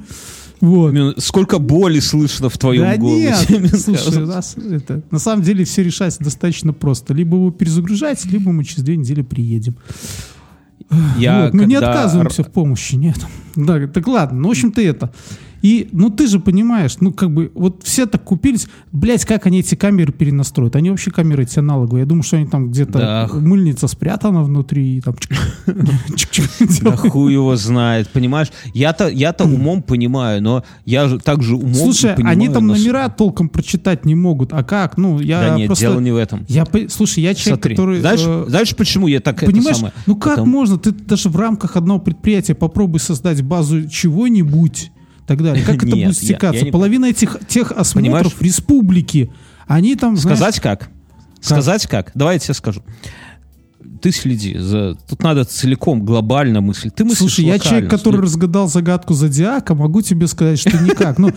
Вот. 0.61 0.93
Сколько 1.17 1.57
боли 1.57 1.99
слышно 1.99 2.49
в 2.49 2.57
твоем 2.57 2.83
Да 2.83 2.97
голосе. 2.97 3.57
нет, 3.59 3.79
слушай, 3.79 4.25
нас 4.25 4.55
это, 4.55 5.01
на 5.09 5.17
самом 5.17 5.43
деле 5.43 5.65
все 5.65 5.83
решается 5.83 6.23
достаточно 6.23 6.71
просто. 6.71 7.15
Либо 7.15 7.35
вы 7.35 7.51
перезагружаете, 7.51 8.29
либо 8.29 8.51
мы 8.51 8.63
через 8.63 8.83
две 8.83 8.95
недели 8.95 9.23
приедем. 9.23 9.75
Я 11.17 11.45
Вот, 11.45 11.53
ну 11.53 11.63
не 11.63 11.75
отказываемся 11.75 12.43
в 12.43 12.51
помощи, 12.51 12.95
нет. 12.95 13.17
Да, 13.55 13.87
так 13.87 14.07
ладно, 14.07 14.39
ну 14.41 14.47
в 14.49 14.51
общем-то 14.51 14.81
это. 14.81 15.11
И, 15.61 15.89
ну 15.91 16.09
ты 16.09 16.27
же 16.27 16.39
понимаешь, 16.39 16.97
ну 16.99 17.11
как 17.11 17.31
бы, 17.31 17.51
вот 17.53 17.83
все 17.83 18.05
так 18.05 18.23
купились, 18.23 18.67
блять, 18.91 19.25
как 19.25 19.45
они 19.45 19.59
эти 19.59 19.75
камеры 19.75 20.11
перенастроят? 20.11 20.75
Они 20.75 20.89
вообще 20.89 21.11
камеры 21.11 21.43
эти 21.43 21.59
аналоговые. 21.59 22.01
Я 22.01 22.05
думаю, 22.05 22.23
что 22.23 22.37
они 22.37 22.47
там 22.47 22.69
где-то, 22.69 22.99
Да. 22.99 23.29
мыльница 23.31 23.87
спрятана 23.87 24.43
внутри, 24.43 24.97
и 24.97 25.01
там 25.01 25.15
Да 26.81 26.95
хуй 26.95 27.33
его 27.33 27.55
знает, 27.55 28.09
понимаешь? 28.09 28.51
Я-то 28.73 29.07
я-то 29.07 29.45
умом 29.45 29.83
понимаю, 29.83 30.41
но 30.41 30.63
я 30.85 31.07
же 31.07 31.19
также 31.19 31.55
умом 31.55 31.73
Слушай, 31.73 32.15
они 32.15 32.49
там 32.49 32.67
номера 32.67 33.09
толком 33.09 33.49
прочитать 33.49 34.05
не 34.05 34.15
могут. 34.15 34.53
А 34.53 34.63
как? 34.63 34.97
Ну, 34.97 35.19
я 35.19 35.41
Да 35.41 35.57
нет, 35.57 35.73
дело 35.73 35.99
не 35.99 36.11
в 36.11 36.17
этом. 36.17 36.45
Я, 36.47 36.65
слушай, 36.89 37.21
я 37.21 37.33
человек, 37.33 37.61
который... 37.63 37.99
знаешь, 37.99 38.21
э, 38.25 38.45
знаешь, 38.47 38.75
почему 38.75 39.07
я 39.07 39.19
так 39.19 39.39
Понимаешь, 39.39 39.77
ну 40.05 40.15
как 40.15 40.45
можно? 40.45 40.77
Ты 40.77 40.91
даже 40.91 41.29
в 41.29 41.35
рамках 41.35 41.75
одного 41.75 41.99
предприятия 41.99 42.55
попробуй 42.55 42.99
создать 42.99 43.41
базу 43.41 43.87
чего-нибудь 43.87 44.91
так 45.31 45.43
далее. 45.43 45.63
Как 45.65 45.75
это 45.83 45.95
будет 45.95 46.17
стекаться? 46.17 46.65
Половина 46.65 47.05
этих 47.05 47.37
тех 47.47 47.71
осмотров 47.71 48.41
республики, 48.41 49.31
они 49.67 49.95
там, 49.95 50.17
Сказать 50.17 50.59
как? 50.59 50.89
Сказать 51.39 51.87
как? 51.87 52.11
Давай 52.13 52.35
я 52.35 52.39
тебе 52.39 52.53
скажу. 52.53 52.83
Ты 54.01 54.11
следи 54.11 54.57
за... 54.57 54.95
Тут 55.07 55.21
надо 55.21 55.45
целиком, 55.45 56.03
глобально 56.03 56.59
мыслить. 56.59 56.95
Ты 56.95 57.03
мыслишь 57.03 57.19
Слушай, 57.19 57.45
я 57.45 57.59
человек, 57.59 57.89
который 57.89 58.19
разгадал 58.19 58.67
загадку 58.67 59.13
зодиака, 59.13 59.75
могу 59.75 60.01
тебе 60.01 60.27
сказать, 60.27 60.59
что 60.59 60.75
никак. 60.79 61.19
Ну, 61.19 61.31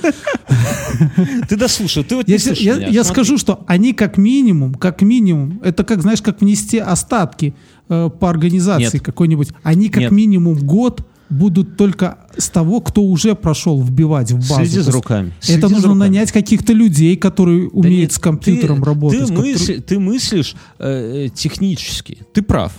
Ты 1.49 1.57
дослушай, 1.57 2.05
ты 2.05 2.17
вот 2.17 2.29
я, 2.29 2.37
не 2.37 2.63
я- 2.63 2.77
меня, 2.77 2.89
я 2.89 3.05
скажу, 3.05 3.37
что 3.37 3.65
они 3.67 3.93
как 3.93 4.17
минимум, 4.17 4.75
как 4.75 5.03
минимум, 5.03 5.61
это 5.63 5.85
как, 5.85 6.01
знаешь, 6.01 6.23
как 6.23 6.41
внести 6.41 6.79
остатки 6.79 7.55
э, 7.89 8.09
по 8.19 8.31
организации 8.31 8.99
какой-нибудь. 8.99 9.51
Они 9.63 9.89
как 9.91 10.03
Нет. 10.03 10.13
минимум 10.13 10.57
год 10.59 11.07
будут 11.35 11.77
только 11.77 12.19
с 12.39 12.49
того, 12.49 12.81
кто 12.81 13.03
уже 13.03 13.35
прошел 13.35 13.83
вбивать 13.83 14.33
в 14.33 14.37
базу. 14.37 14.65
Следи 14.65 14.81
за 14.81 14.93
руками. 14.93 15.33
Следи 15.41 15.59
Это 15.59 15.69
нужно 15.69 15.89
руками. 15.89 15.99
нанять 16.01 16.33
каких-то 16.33 16.73
людей, 16.73 17.17
которые 17.17 17.65
Да 17.71 17.71
умеют 17.79 18.01
нет, 18.11 18.13
с 18.13 18.19
компьютером 18.19 18.79
ты, 18.81 18.85
работать. 18.85 19.27
Ты, 19.29 19.33
мысли- 19.35 19.79
ты 19.81 19.99
мыслишь 19.99 20.55
э, 20.79 21.27
э, 21.27 21.29
технически. 21.35 22.19
Ты 22.33 22.43
прав. 22.43 22.73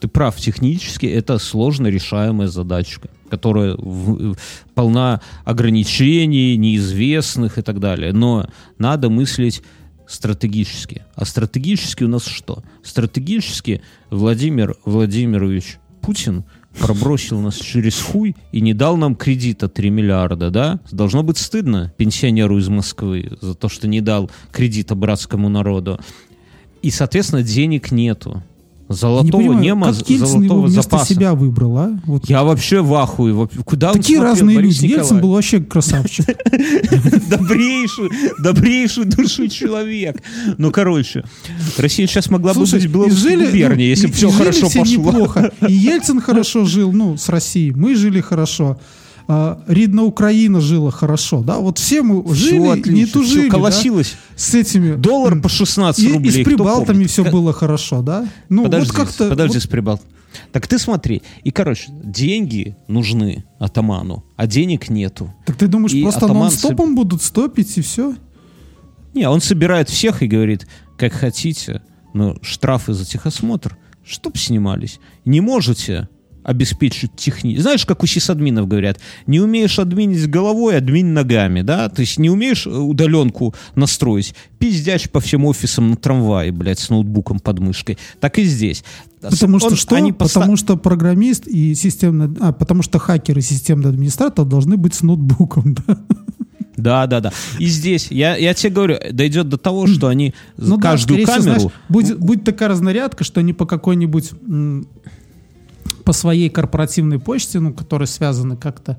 Ты 0.00 0.08
прав. 0.08 0.36
Технически 0.36 1.06
это 1.06 1.38
сложно 1.38 1.86
решаемая 1.86 2.48
задачка, 2.48 3.08
которая 3.30 3.74
в- 3.76 4.32
в- 4.32 4.36
полна 4.74 5.20
ограничений, 5.44 6.56
неизвестных 6.56 7.58
и 7.58 7.62
так 7.62 7.80
далее. 7.80 8.12
Но 8.12 8.48
надо 8.78 9.08
мыслить 9.10 9.62
стратегически. 10.06 11.02
А 11.14 11.24
стратегически 11.24 12.04
у 12.04 12.08
нас 12.08 12.26
что? 12.26 12.62
Стратегически 12.82 13.80
Владимир 14.10 14.76
Владимирович 14.84 15.78
Путин 16.02 16.44
пробросил 16.78 17.40
нас 17.40 17.56
через 17.56 18.00
хуй 18.00 18.36
и 18.52 18.60
не 18.60 18.74
дал 18.74 18.96
нам 18.96 19.14
кредита 19.14 19.68
3 19.68 19.90
миллиарда, 19.90 20.50
да? 20.50 20.80
Должно 20.90 21.22
быть 21.22 21.38
стыдно 21.38 21.92
пенсионеру 21.96 22.58
из 22.58 22.68
Москвы 22.68 23.36
за 23.40 23.54
то, 23.54 23.68
что 23.68 23.88
не 23.88 24.00
дал 24.00 24.30
кредита 24.52 24.94
братскому 24.94 25.48
народу. 25.48 25.98
И, 26.82 26.90
соответственно, 26.90 27.42
денег 27.42 27.90
нету. 27.90 28.42
Я 28.94 29.08
не 29.08 29.30
Золотого 29.30 29.40
понимаю, 29.40 29.60
нема, 29.60 29.86
как 29.92 29.96
Ельцин 30.10 30.14
его 30.14 30.26
золотого 30.26 30.60
вместо 30.66 30.82
запаса. 30.82 31.14
себя 31.14 31.34
выбрал, 31.34 31.78
а? 31.78 32.00
Вот. 32.06 32.28
Я 32.28 32.44
вообще 32.44 32.80
в 32.82 32.94
ахуе. 32.94 33.48
Куда 33.64 33.88
он 33.92 33.98
Такие 33.98 34.18
смотрел, 34.18 34.32
разные 34.32 34.56
Борис 34.56 34.82
люди. 34.82 34.92
Ельцин 34.92 35.02
Николаевич? 35.16 35.22
был 35.22 35.32
вообще 35.32 35.60
красавчик. 35.60 36.26
добрейший, 37.28 38.10
добрейший 38.38 39.04
души 39.04 39.48
человек. 39.48 40.22
Ну, 40.58 40.70
короче, 40.70 41.24
Россия 41.78 42.06
сейчас 42.06 42.30
могла 42.30 42.54
бы 42.54 42.60
быть 42.60 42.86
белорусской 42.86 43.36
губернией, 43.36 43.90
если 43.90 44.06
бы 44.06 44.12
все 44.12 44.30
хорошо 44.30 44.66
пошло. 44.66 44.84
неплохо. 44.84 45.52
И 45.68 45.72
Ельцин 45.72 46.20
хорошо 46.20 46.64
жил, 46.64 46.92
ну, 46.92 47.16
с 47.16 47.28
Россией. 47.28 47.72
Мы 47.72 47.94
жили 47.94 48.20
хорошо. 48.20 48.78
А, 49.26 49.62
Ридна 49.66 50.02
Украина 50.04 50.60
жила 50.60 50.90
хорошо, 50.90 51.42
да? 51.42 51.58
Вот 51.58 51.78
все 51.78 52.02
мы 52.02 52.34
жили, 52.34 52.58
не 52.58 52.68
отлично, 52.72 53.12
тужили, 53.12 53.40
всё 53.40 53.50
да? 53.50 53.56
колосилось. 53.56 54.14
С 54.36 54.54
этими... 54.54 54.96
Доллар 54.96 55.40
по 55.40 55.48
16 55.48 56.04
И, 56.04 56.12
рублей. 56.12 56.28
и 56.40 56.42
с 56.42 56.44
прибалтами 56.44 57.04
все 57.04 57.24
Как- 57.24 57.32
было 57.32 57.52
хорошо, 57.52 58.02
да? 58.02 58.28
Ну, 58.48 58.64
Подожди, 58.64 58.90
вот 58.90 58.96
как-то... 58.96 59.30
подожди 59.30 59.54
вот- 59.54 59.62
с 59.62 59.66
прибалт. 59.66 60.02
Так 60.52 60.66
ты 60.66 60.78
смотри, 60.80 61.22
и, 61.44 61.50
короче, 61.52 61.86
деньги 62.02 62.76
нужны 62.88 63.44
атаману, 63.60 64.24
а 64.36 64.46
денег 64.48 64.90
нету. 64.90 65.32
так 65.46 65.56
ты 65.56 65.68
думаешь, 65.68 65.92
и 65.94 66.02
просто 66.02 66.26
нон-стопом 66.26 66.96
будут 66.96 67.22
стопить 67.22 67.78
и 67.78 67.82
все? 67.82 68.14
Не, 69.14 69.28
он 69.28 69.40
собирает 69.40 69.88
всех 69.88 70.22
и 70.22 70.26
говорит, 70.26 70.66
как 70.98 71.12
хотите, 71.12 71.82
но 72.14 72.36
штрафы 72.42 72.94
за 72.94 73.04
техосмотр, 73.04 73.76
чтоб 74.04 74.36
снимались. 74.36 74.98
Не 75.24 75.40
можете, 75.40 76.08
обеспечить 76.44 77.16
техни... 77.16 77.56
Знаешь, 77.56 77.84
как 77.84 78.02
у 78.02 78.06
сисадминов 78.06 78.68
говорят, 78.68 79.00
не 79.26 79.40
умеешь 79.40 79.78
админить 79.78 80.28
головой, 80.30 80.76
админ 80.76 81.12
ногами, 81.14 81.62
да? 81.62 81.88
То 81.88 82.00
есть 82.00 82.18
не 82.18 82.30
умеешь 82.30 82.66
э, 82.66 82.70
удаленку 82.70 83.54
настроить, 83.74 84.34
пиздяч 84.58 85.08
по 85.10 85.20
всем 85.20 85.44
офисам 85.46 85.90
на 85.90 85.96
трамвае, 85.96 86.52
блядь, 86.52 86.78
с 86.78 86.90
ноутбуком 86.90 87.40
под 87.40 87.58
мышкой. 87.58 87.98
Так 88.20 88.38
и 88.38 88.44
здесь. 88.44 88.84
Потому 89.20 89.58
что 89.58 89.68
Он- 89.70 89.76
что? 89.76 89.96
они 89.96 90.12
поста- 90.12 90.40
Потому 90.40 90.56
что 90.56 90.76
программист 90.76 91.46
и 91.48 91.74
системный... 91.74 92.28
А, 92.40 92.52
потому 92.52 92.82
что 92.82 92.98
хакер 92.98 93.38
и 93.38 93.42
системный 93.42 93.88
администратор 93.90 94.44
должны 94.44 94.76
быть 94.76 94.94
с 94.94 95.02
ноутбуком, 95.02 95.74
да? 95.86 95.98
Да, 96.76 97.06
да, 97.06 97.20
да. 97.20 97.32
И 97.58 97.66
здесь, 97.66 98.08
я, 98.10 98.36
я 98.36 98.52
тебе 98.52 98.70
говорю, 98.70 98.96
дойдет 99.12 99.48
до 99.48 99.56
того, 99.56 99.86
что 99.86 100.08
они 100.08 100.34
Ну 100.58 100.76
да, 100.76 100.82
каждую 100.90 101.18
всего, 101.20 101.32
камеру... 101.32 101.42
знаешь, 101.60 101.72
будет, 101.88 102.18
будет 102.18 102.44
такая 102.44 102.68
разнарядка, 102.68 103.24
что 103.24 103.40
они 103.40 103.52
по 103.54 103.64
какой-нибудь 103.64 104.32
по 106.04 106.12
своей 106.12 106.48
корпоративной 106.50 107.18
почте, 107.18 107.60
ну, 107.60 107.72
которые 107.72 108.08
связаны 108.08 108.56
как-то 108.56 108.98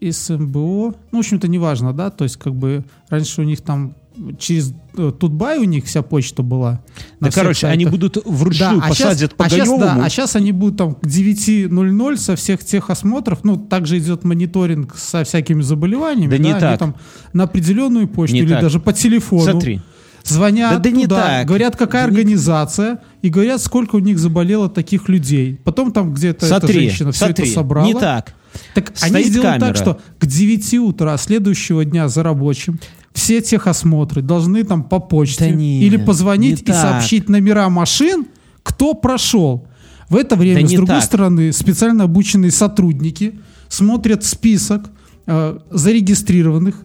с 0.00 0.36
МБО, 0.36 0.94
ну, 1.12 1.18
в 1.18 1.18
общем-то, 1.18 1.46
неважно, 1.46 1.92
да, 1.92 2.10
то 2.10 2.24
есть, 2.24 2.36
как 2.36 2.54
бы, 2.54 2.84
раньше 3.08 3.40
у 3.40 3.44
них 3.44 3.60
там 3.60 3.94
через 4.38 4.74
э, 4.96 5.12
Тутбай 5.18 5.58
у 5.58 5.64
них 5.64 5.86
вся 5.86 6.02
почта 6.02 6.42
была. 6.42 6.82
Да, 7.20 7.30
короче, 7.30 7.66
они 7.66 7.84
сайтах. 7.84 8.00
будут 8.00 8.26
вручную 8.26 8.80
а 8.82 8.88
посадят 8.88 9.30
щас, 9.30 9.36
по 9.36 9.44
а 9.44 9.48
щас, 9.48 9.68
да, 9.78 10.04
а 10.04 10.10
сейчас 10.10 10.36
они 10.36 10.52
будут 10.52 10.76
там 10.76 10.94
к 10.94 11.04
9.00 11.06 12.16
со 12.16 12.36
всех 12.36 12.64
тех 12.64 12.90
осмотров, 12.90 13.44
ну, 13.44 13.56
также 13.56 13.98
идет 13.98 14.24
мониторинг 14.24 14.96
со 14.96 15.24
всякими 15.24 15.62
заболеваниями, 15.62 16.30
Да 16.30 16.38
не 16.38 16.50
они 16.50 16.60
так. 16.60 16.78
там 16.78 16.94
на 17.32 17.44
определенную 17.44 18.08
почту 18.08 18.34
Не 18.34 18.42
или 18.42 18.50
так. 18.50 18.62
даже 18.62 18.80
по 18.80 18.92
телефону 18.92 19.52
Смотри. 19.52 19.80
Звонят 20.24 20.74
Да- 20.74 20.78
да 20.78 20.90
не 20.90 21.02
туда, 21.04 21.22
так. 21.22 21.46
говорят, 21.46 21.76
какая 21.76 22.04
Да 22.06 22.10
не- 22.10 22.16
организация, 22.18 23.00
и 23.22 23.28
говорят, 23.28 23.60
сколько 23.62 23.96
у 23.96 23.98
них 23.98 24.18
заболело 24.18 24.68
таких 24.68 25.08
людей. 25.08 25.60
Потом 25.64 25.92
там 25.92 26.12
где-то 26.14 26.46
эта 26.46 26.72
женщина 26.72 27.12
все 27.12 27.26
смотри, 27.26 27.44
это 27.44 27.54
собрала. 27.54 27.86
не 27.86 27.94
так. 27.94 28.34
Так 28.74 28.92
они 29.00 29.10
Стоит 29.12 29.26
сделают 29.28 29.52
камера. 29.60 29.66
так, 29.68 29.76
что 29.76 30.00
к 30.18 30.26
9 30.26 30.78
утра 30.78 31.16
следующего 31.16 31.84
дня 31.84 32.08
за 32.08 32.22
рабочим 32.22 32.78
все 33.14 33.40
техосмотры 33.40 34.20
должны 34.22 34.62
там 34.64 34.82
по 34.84 34.98
почте 34.98 35.46
Да 35.46 35.50
нет, 35.50 35.82
или 35.82 35.96
позвонить 35.96 36.58
не 36.58 36.62
и 36.62 36.66
так. 36.66 36.76
сообщить 36.76 37.28
номера 37.28 37.68
машин, 37.70 38.26
кто 38.62 38.92
прошел. 38.94 39.66
В 40.10 40.16
это 40.16 40.36
время, 40.36 40.60
Да 40.60 40.66
с 40.66 40.70
не 40.70 40.76
другой 40.76 40.96
так. 40.96 41.04
стороны, 41.04 41.52
специально 41.52 42.04
обученные 42.04 42.50
сотрудники 42.50 43.40
смотрят 43.68 44.24
список 44.24 44.90
э, 45.26 45.58
зарегистрированных 45.70 46.82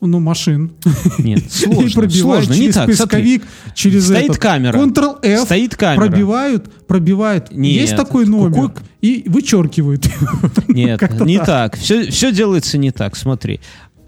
ну, 0.00 0.20
машин. 0.20 0.72
Нет, 1.18 1.38
и 1.46 1.48
сложно, 1.48 1.90
пробивают 2.00 2.44
сложно, 2.46 2.52
не 2.52 2.58
через 2.72 2.74
так. 2.74 2.86
поисковик, 2.86 3.42
через 3.74 4.04
Стоит 4.06 4.24
этот. 4.30 4.38
камера. 4.38 4.78
Ctrl-F, 4.78 5.44
Стоит 5.44 5.76
камера. 5.76 6.06
пробивают, 6.08 6.86
пробивают. 6.86 7.50
Нет, 7.52 7.80
Есть 7.82 7.96
такой 7.96 8.26
номер. 8.26 8.68
какой- 8.68 8.82
И 9.00 9.24
вычеркивают. 9.28 10.06
Нет, 10.68 11.00
не 11.20 11.38
так. 11.38 11.46
так. 11.46 11.76
Все, 11.78 12.10
все 12.10 12.32
делается 12.32 12.78
не 12.78 12.90
так. 12.90 13.16
Смотри, 13.16 13.60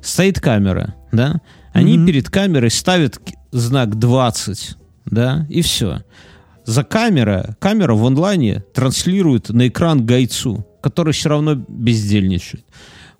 стоит 0.03 0.41
камера, 0.41 0.95
да? 1.12 1.41
Они 1.73 1.97
Мгм. 1.97 2.07
перед 2.07 2.31
камерой 2.31 2.71
ставят 2.71 3.21
знак 3.53 3.99
20, 3.99 4.77
да, 5.07 5.47
и 5.49 5.62
все. 5.62 6.03
За 6.67 6.85
камера, 6.85 7.57
камера 7.59 7.95
в 7.95 8.05
онлайне 8.07 8.62
транслирует 8.75 9.49
на 9.49 9.67
экран 9.69 10.05
гайцу, 10.07 10.67
который 10.83 11.12
все 11.12 11.29
равно 11.31 11.55
бездельничает. 11.55 12.65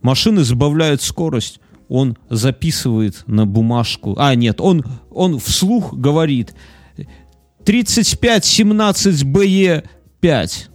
Машины 0.03 0.45
забавляют 0.45 1.03
скорость, 1.03 1.61
он 1.91 2.17
записывает 2.31 3.25
на 3.27 3.45
бумажку. 3.47 4.15
А, 4.17 4.35
нет, 4.35 4.61
он, 4.61 4.85
он 5.11 5.39
вслух 5.39 5.93
говорит 5.93 6.55
3517 7.65 9.25
БЕ 9.25 9.83
5. 10.21 10.71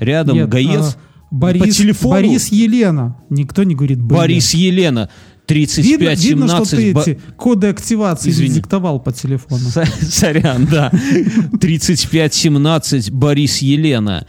Рядом 0.00 0.36
Нет, 0.36 0.48
гаец. 0.48 0.96
а, 0.96 1.00
Борис, 1.30 1.62
по 1.62 1.70
телефону- 1.82 2.10
Борис 2.14 2.48
Елена. 2.48 3.16
Никто 3.30 3.64
не 3.64 3.74
говорит 3.74 4.00
Б. 4.00 4.14
Борис 4.14 4.54
Елена. 4.54 5.00
Видно, 5.00 5.10
35 5.46 6.24
видно, 6.24 6.46
что 6.48 6.64
17 6.64 6.76
ты 6.78 6.92
Бо- 6.92 7.00
эти 7.02 7.20
коды 7.36 7.66
активации 7.68 8.30
Извини. 8.30 8.54
диктовал 8.56 9.00
по 9.00 9.12
телефону. 9.12 9.60
Со- 9.70 9.86
Сорян, 9.86 10.66
да. 10.66 10.90
35-17 11.52 13.10
Борис 13.10 13.58
Елена. 13.58 14.26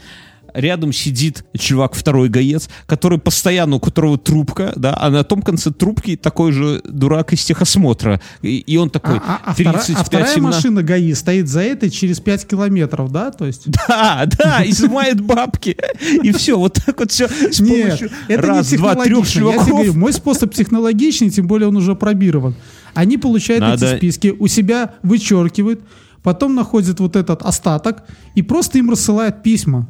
Рядом 0.53 0.93
сидит 0.93 1.45
чувак, 1.57 1.93
второй 1.93 2.29
гаец, 2.29 2.69
который 2.85 3.17
постоянно, 3.19 3.77
у 3.77 3.79
которого 3.79 4.17
трубка, 4.17 4.73
да, 4.75 4.97
а 4.99 5.09
на 5.09 5.23
том 5.23 5.41
конце 5.41 5.71
трубки 5.71 6.15
такой 6.15 6.51
же 6.51 6.81
дурак 6.85 7.33
из 7.33 7.43
техосмотра. 7.45 8.21
И, 8.41 8.57
и 8.59 8.77
он 8.77 8.89
такой, 8.89 9.17
А, 9.17 9.39
а- 9.45 9.51
а 9.51 9.53
вторая, 9.53 9.75
а 9.75 9.85
35 9.85 10.05
вторая 10.07 10.35
17 10.35 10.41
машина 10.55 10.83
ГАИ 10.83 11.13
стоит 11.13 11.47
за 11.47 11.61
этой 11.61 11.89
через 11.89 12.19
5 12.19 12.47
километров, 12.47 13.11
да? 13.11 13.31
То 13.31 13.45
есть... 13.45 13.65
Да, 13.87 14.25
да, 14.37 14.63
изымает 14.65 15.21
бабки. 15.21 15.75
И 16.23 16.31
все, 16.31 16.57
вот 16.57 16.79
так 16.85 16.99
вот 16.99 17.11
все 17.11 17.27
с 17.27 17.59
Нет, 17.59 17.83
помощью 17.83 18.09
это 18.27 18.41
раз, 18.47 18.69
два, 18.71 18.95
трех. 18.95 19.25
Я 19.25 19.25
чуваков. 19.41 19.67
говорю, 19.67 19.93
мой 19.93 20.13
способ 20.13 20.53
технологичный, 20.53 21.29
тем 21.29 21.47
более 21.47 21.67
он 21.67 21.75
уже 21.77 21.95
пробирован. 21.95 22.55
Они 22.93 23.17
получают 23.17 23.61
Надо- 23.61 23.87
эти 23.93 23.97
списки, 23.97 24.35
у 24.37 24.47
себя 24.47 24.95
вычеркивают, 25.03 25.81
потом 26.23 26.55
находят 26.55 26.99
вот 26.99 27.15
этот 27.15 27.41
остаток 27.43 28.03
и 28.35 28.41
просто 28.41 28.77
им 28.77 28.89
рассылают 28.91 29.41
письма. 29.43 29.87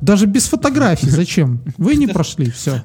Даже 0.00 0.26
без 0.26 0.46
фотографий. 0.46 1.08
Зачем? 1.08 1.62
Вы 1.78 1.96
не 1.96 2.06
прошли, 2.06 2.50
все. 2.50 2.84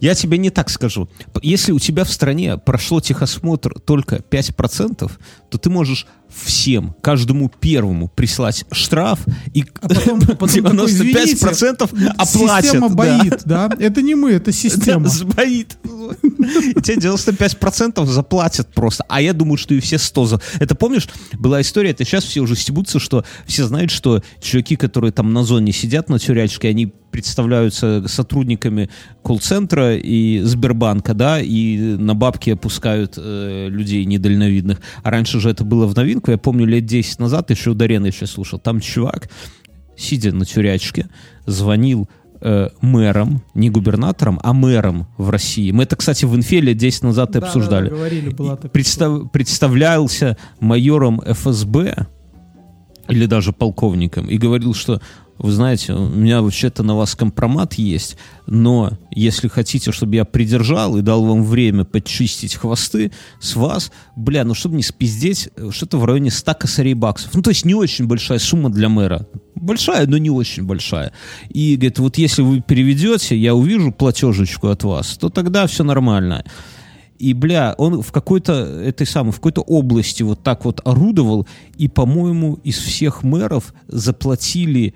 Я 0.00 0.16
тебе 0.16 0.36
не 0.36 0.50
так 0.50 0.68
скажу. 0.68 1.08
Если 1.42 1.70
у 1.70 1.78
тебя 1.78 2.02
в 2.04 2.10
стране 2.10 2.58
прошло 2.58 3.00
техосмотр 3.00 3.78
только 3.78 4.16
5%, 4.16 5.10
то 5.48 5.58
ты 5.58 5.70
можешь 5.70 6.06
всем, 6.34 6.94
каждому 7.00 7.48
первому 7.48 8.08
прислать 8.08 8.64
штраф, 8.70 9.20
и 9.54 9.64
А 9.80 9.88
потом, 9.88 10.20
потом 10.38 10.48
такой, 10.48 10.48
95% 10.48 10.88
«Извините, 10.88 12.14
оплатят. 12.16 12.64
Система 12.64 12.88
да. 12.88 12.94
боит, 12.94 13.40
да? 13.44 13.70
Это 13.78 14.02
не 14.02 14.14
мы, 14.14 14.32
это 14.32 14.52
Да, 14.52 14.52
система. 14.52 15.08
сбоит. 15.08 15.78
И 15.82 16.80
тебе 16.80 16.96
95% 16.96 18.04
заплатят 18.06 18.68
просто. 18.72 19.04
А 19.08 19.20
я 19.20 19.32
думаю, 19.32 19.56
что 19.56 19.74
и 19.74 19.80
все 19.80 19.98
100 19.98 20.26
за... 20.26 20.40
Это 20.58 20.74
помнишь, 20.74 21.08
была 21.32 21.60
история, 21.60 21.90
это 21.90 22.04
сейчас 22.04 22.24
все 22.24 22.40
уже 22.40 22.56
стебутся, 22.56 22.98
что 22.98 23.24
все 23.46 23.66
знают, 23.66 23.90
что 23.90 24.22
чуваки, 24.40 24.76
которые 24.76 25.12
там 25.12 25.32
на 25.32 25.44
зоне 25.44 25.72
сидят 25.72 26.08
на 26.08 26.18
тюрячке, 26.18 26.68
они 26.68 26.92
представляются 27.12 28.02
сотрудниками 28.08 28.88
колл-центра 29.22 29.96
и 29.96 30.40
Сбербанка, 30.40 31.14
да, 31.14 31.40
и 31.40 31.76
на 31.96 32.14
бабки 32.14 32.50
опускают 32.50 33.14
э, 33.18 33.68
людей 33.68 34.04
недальновидных. 34.06 34.80
А 35.02 35.10
раньше 35.10 35.38
же 35.38 35.50
это 35.50 35.62
было 35.62 35.86
в 35.86 35.94
новинку. 35.94 36.21
Я 36.28 36.38
помню, 36.38 36.66
лет 36.66 36.86
10 36.86 37.18
назад, 37.18 37.50
еще 37.50 37.70
у 37.70 37.74
Дарена 37.74 38.06
еще 38.06 38.26
слушал, 38.26 38.58
там 38.58 38.80
чувак, 38.80 39.28
сидя 39.96 40.32
на 40.32 40.44
тюрячке, 40.44 41.08
звонил 41.46 42.08
э, 42.40 42.68
мэром, 42.80 43.42
не 43.54 43.70
губернатором, 43.70 44.40
а 44.42 44.52
мэром 44.52 45.06
в 45.16 45.30
России. 45.30 45.70
Мы 45.70 45.84
это, 45.84 45.96
кстати, 45.96 46.24
в 46.24 46.34
инфе 46.34 46.60
лет 46.60 46.76
10 46.76 47.02
назад 47.04 47.36
и 47.36 47.40
Да, 47.40 47.46
обсуждали. 47.46 47.84
да, 47.84 47.90
да, 47.90 47.96
говорили, 47.96 48.30
была 48.30 48.56
такая 48.56 48.70
Представ- 48.70 49.28
представлялся 49.30 50.36
майором 50.60 51.20
ФСБ 51.24 52.06
или 53.08 53.26
даже 53.26 53.52
полковником 53.52 54.26
и 54.28 54.38
говорил, 54.38 54.74
что 54.74 55.00
вы 55.38 55.50
знаете, 55.50 55.92
у 55.92 56.08
меня 56.08 56.42
вообще-то 56.42 56.82
на 56.82 56.96
вас 56.96 57.14
компромат 57.14 57.74
есть, 57.74 58.16
но 58.46 58.98
если 59.10 59.48
хотите, 59.48 59.92
чтобы 59.92 60.14
я 60.14 60.24
придержал 60.24 60.96
и 60.96 61.02
дал 61.02 61.24
вам 61.24 61.42
время 61.44 61.84
подчистить 61.84 62.54
хвосты, 62.54 63.12
с 63.40 63.56
вас, 63.56 63.90
бля, 64.16 64.44
ну 64.44 64.54
чтобы 64.54 64.76
не 64.76 64.82
спиздеть, 64.82 65.48
что-то 65.70 65.98
в 65.98 66.04
районе 66.04 66.30
100 66.30 66.54
косарей 66.54 66.94
баксов. 66.94 67.34
Ну 67.34 67.42
то 67.42 67.50
есть 67.50 67.64
не 67.64 67.74
очень 67.74 68.06
большая 68.06 68.38
сумма 68.38 68.70
для 68.70 68.88
мэра. 68.88 69.26
Большая, 69.54 70.06
но 70.06 70.18
не 70.18 70.30
очень 70.30 70.64
большая. 70.64 71.12
И 71.48 71.76
говорит, 71.76 71.98
вот 71.98 72.18
если 72.18 72.42
вы 72.42 72.60
переведете, 72.60 73.36
я 73.36 73.54
увижу 73.54 73.92
платежечку 73.92 74.68
от 74.68 74.84
вас, 74.84 75.16
то 75.18 75.28
тогда 75.28 75.66
все 75.66 75.84
нормально. 75.84 76.44
И, 77.18 77.34
бля, 77.34 77.76
он 77.78 78.02
в 78.02 78.10
какой-то 78.10 78.52
этой 78.52 79.06
самой, 79.06 79.30
в 79.30 79.36
какой-то 79.36 79.60
области 79.60 80.24
вот 80.24 80.42
так 80.42 80.64
вот 80.64 80.80
орудовал, 80.84 81.46
и, 81.78 81.86
по-моему, 81.86 82.54
из 82.64 82.78
всех 82.78 83.22
мэров 83.22 83.72
заплатили 83.86 84.94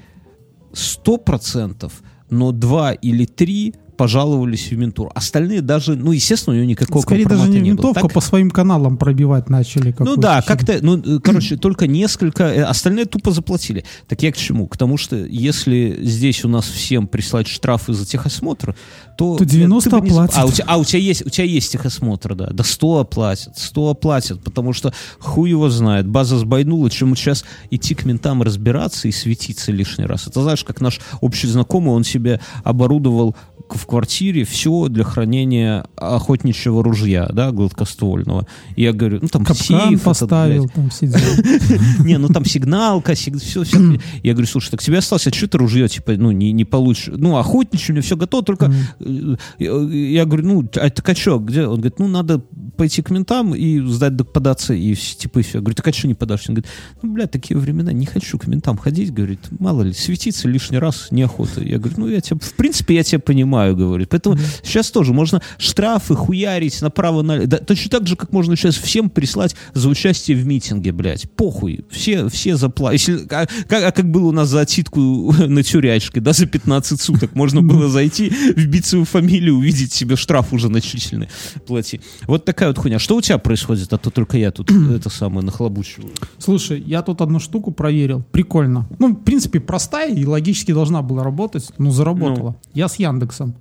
100%, 0.73 1.91
но 2.31 2.53
2 2.53 2.93
или 2.93 3.25
3 3.25 3.75
пожаловались 3.97 4.71
в 4.71 4.77
ментур. 4.77 5.11
Остальные 5.15 5.63
даже, 5.63 5.97
ну, 5.97 6.13
естественно, 6.13 6.55
у 6.55 6.59
него 6.59 6.69
никакого 6.69 7.01
Скорее 7.03 7.25
даже 7.25 7.49
не 7.49 7.61
не 7.61 7.71
винтовку, 7.71 8.03
Так- 8.03 8.13
по 8.13 8.21
своим 8.21 8.51
каналам 8.51 8.97
пробивать 8.99 9.49
начали. 9.49 9.95
ну 9.99 10.17
да, 10.17 10.43
как-то, 10.43 10.79
ну, 10.83 11.21
короче, 11.21 11.57
только 11.57 11.87
несколько, 11.87 12.45
э, 12.45 12.63
остальные 12.63 13.07
тупо 13.07 13.31
заплатили. 13.31 13.85
Так 14.07 14.23
я 14.23 14.33
к 14.33 14.37
чему? 14.37 14.67
К 14.67 14.77
тому, 14.77 14.99
что 14.99 15.17
если 15.17 15.99
здесь 16.03 16.45
у 16.45 16.49
нас 16.49 16.67
всем 16.67 17.07
прислать 17.07 17.49
штрафы 17.49 17.95
за 17.95 18.05
техосмотр, 18.05 18.77
то... 19.17 19.37
То 19.37 19.45
90 19.45 19.91
ты 19.91 19.97
зап- 19.97 20.07
оплатят. 20.07 20.39
А 20.39 20.47
у, 20.47 20.53
тебя, 20.53 20.65
а 20.69 20.77
у 20.79 20.85
тебя 20.85 21.01
есть, 21.01 21.27
у 21.27 21.31
тебя 21.31 21.45
есть 21.45 21.73
техосмотр, 21.73 22.35
да. 22.35 22.49
Да 22.53 22.65
100 22.65 22.99
оплатят, 22.99 23.59
100 23.59 23.89
оплатят, 23.89 24.43
потому 24.43 24.73
что 24.73 24.93
хуй 25.19 25.51
его 25.51 25.71
знает. 25.71 26.07
База 26.07 26.39
сбойнула, 26.39 26.91
чем 26.91 27.17
сейчас 27.17 27.45
идти 27.71 27.95
к 27.95 28.05
ментам 28.05 28.43
разбираться 28.43 29.09
и 29.09 29.13
светиться 29.13 29.73
лишний 29.73 30.05
раз. 30.05 30.27
Это 30.27 30.43
знаешь, 30.43 30.65
как 30.65 30.81
наш 30.81 31.01
общий 31.21 31.47
знакомый, 31.47 31.95
он 31.95 32.05
себе 32.05 32.41
оборудовал 32.63 33.35
в 33.69 33.87
квартире 33.87 34.45
все 34.45 34.89
для 34.89 35.05
хранения 35.05 35.87
охотничьего 35.97 36.85
ружья, 36.85 37.29
да, 37.33 37.51
гладкоствольного. 37.51 38.47
И 38.77 38.83
я 38.83 38.93
говорю, 38.93 39.19
ну 39.23 39.29
там 39.29 39.45
Капкан 39.45 39.67
сейф 39.67 39.93
этот, 39.93 40.03
поставил, 40.05 40.65
блядь. 40.65 40.75
там 40.75 40.91
сидел. 40.91 41.19
Не, 42.05 42.19
ну 42.19 42.29
там 42.29 42.45
сигналка, 42.45 43.15
все, 43.15 43.33
все. 43.37 43.65
Я 44.23 44.33
говорю, 44.33 44.47
слушай, 44.47 44.71
так 44.71 44.83
тебе 44.83 44.99
осталось, 44.99 45.27
а 45.27 45.33
что 45.33 45.49
ты 45.49 45.59
ружье, 45.59 45.89
типа, 45.89 46.13
ну, 46.13 46.31
не, 46.31 46.53
не 46.53 46.65
получишь? 46.65 47.13
Ну, 47.17 47.37
охотничье, 47.37 47.93
у 47.93 47.95
меня 47.95 48.03
все 48.03 48.17
готово, 48.17 48.45
только... 48.45 48.73
Я 49.59 50.25
говорю, 50.25 50.47
ну, 50.47 50.71
а 50.77 50.91
так 50.91 51.09
а 51.09 51.39
где? 51.39 51.67
Он 51.67 51.77
говорит, 51.77 51.99
ну, 51.99 52.09
надо 52.09 52.43
пойти 52.77 53.03
к 53.03 53.11
ментам 53.11 53.55
и 53.55 53.81
сдать, 53.87 54.15
податься, 54.33 54.75
и 54.75 54.95
типа, 54.95 55.41
и 55.41 55.43
все. 55.43 55.59
Я 55.59 55.61
говорю, 55.61 55.75
так 55.75 55.89
а 55.89 55.93
что 55.93 56.09
не 56.09 56.15
подашь? 56.15 56.49
Он 56.49 56.55
говорит, 56.57 56.71
ну, 57.03 57.13
блядь, 57.13 57.31
такие 57.31 57.57
времена, 57.57 57.93
не 57.93 58.07
хочу 58.07 58.39
к 58.39 58.47
ментам 58.47 58.77
ходить, 58.77 59.13
говорит, 59.13 59.41
мало 59.59 59.83
ли, 59.83 59.93
светиться 59.93 60.49
лишний 60.49 60.79
раз 60.79 61.09
неохота. 61.11 61.63
Я 61.63 61.79
говорю, 61.79 61.95
ну, 61.99 62.09
я 62.09 62.21
тебя, 62.21 62.39
в 62.41 62.55
принципе, 62.55 62.95
я 62.95 63.03
тебя 63.03 63.19
понимаю, 63.19 63.77
говорит. 63.77 64.09
Поэтому 64.11 64.39
сейчас 64.63 64.91
тоже 64.91 65.13
можно 65.13 65.43
штрафы 65.59 66.15
хуярить 66.15 66.81
направо 66.83 67.23
на 67.23 67.47
да, 67.47 67.59
точно 67.59 67.91
так 67.91 68.07
же, 68.07 68.17
как 68.17 68.33
можно 68.33 68.57
сейчас 68.57 68.77
всем 68.77 69.11
прислать 69.11 69.57
за 69.75 69.89
участие 69.89 70.37
в 70.37 70.47
митинге, 70.47 70.93
блядь. 70.93 71.31
Похуй. 71.33 71.85
Все, 71.91 72.29
все 72.29 72.57
заплатят. 72.57 73.01
Если, 73.01 73.27
а, 73.31 73.47
как, 73.69 73.85
а 73.85 73.93
как 73.93 74.11
было 74.11 74.29
у 74.29 74.33
нас 74.33 74.49
за 74.49 74.61
отсидку 74.61 75.33
на 75.47 75.63
тюрячке, 75.63 76.21
да, 76.21 76.33
за 76.33 76.47
15 76.47 77.01
суток, 77.01 77.35
можно 77.35 77.63
было 77.63 77.89
зайти, 77.89 78.33
вбить 78.57 78.87
свою 78.87 79.05
фамилию, 79.05 79.57
увидеть 79.57 79.93
себе 79.93 80.17
штраф 80.17 80.53
уже 80.53 80.69
начисленный, 80.69 81.29
плати. 81.67 82.01
Вот 82.27 82.45
такая 82.45 82.66
вот 82.69 82.79
хуйня. 82.79 82.99
Что 82.99 83.17
у 83.17 83.21
тебя 83.21 83.39
происходит, 83.39 83.93
а 83.93 83.99
то 83.99 84.11
только 84.11 84.39
я 84.39 84.51
тут 84.51 84.71
это 84.91 85.11
самое 85.11 85.45
нахлобучиваю. 85.45 86.11
Слушай, 86.39 86.83
я 86.87 87.03
тут 87.03 87.21
одну 87.21 87.39
штуку 87.39 87.71
проверил. 87.71 88.23
Прикольно. 88.33 88.89
Ну, 88.99 89.15
в 89.15 89.23
принципе, 89.23 89.61
простая 89.61 90.15
и 90.15 90.25
логически 90.25 90.73
должна 90.73 91.03
была 91.03 91.25
работать. 91.25 91.71
Ну, 91.79 91.91
заработала. 91.91 92.57
Я 92.75 92.89
с 92.89 92.97
Яндексом. 92.97 93.55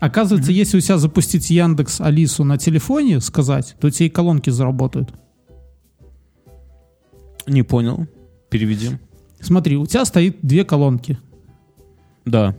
Оказывается, 0.00 0.52
если 0.52 0.76
у 0.76 0.80
себя 0.80 0.98
запустить 0.98 1.50
Яндекс 1.50 2.00
Алису 2.00 2.44
на 2.44 2.58
телефоне, 2.58 3.20
сказать, 3.20 3.76
то 3.80 3.90
тебе 3.90 4.08
и 4.08 4.10
колонки 4.10 4.50
заработают. 4.50 5.12
Не 7.46 7.62
понял. 7.62 8.06
Переведи. 8.50 8.90
Смотри, 9.40 9.76
у 9.76 9.86
тебя 9.86 10.04
стоит 10.04 10.38
две 10.42 10.64
колонки. 10.64 11.18
Да. 12.24 12.56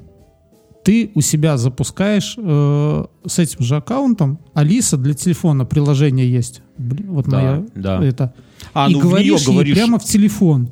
Ты 0.86 1.12
у 1.16 1.22
себя 1.22 1.58
запускаешь 1.58 2.36
э, 2.38 3.06
с 3.26 3.40
этим 3.40 3.64
же 3.64 3.76
аккаунтом 3.76 4.40
Алиса 4.54 4.98
для 4.98 5.16
телефона 5.16 5.66
приложение 5.66 6.32
есть. 6.32 6.62
Блин, 6.78 7.08
вот 7.12 7.26
Да, 7.26 7.38
моя 7.38 7.66
да. 7.74 8.04
это. 8.06 8.36
А, 8.72 8.88
и 8.88 8.94
ну 8.94 9.00
говоришь 9.00 9.42
ей 9.42 9.46
говоришь. 9.48 9.76
прямо 9.76 9.98
в 9.98 10.04
телефон. 10.04 10.70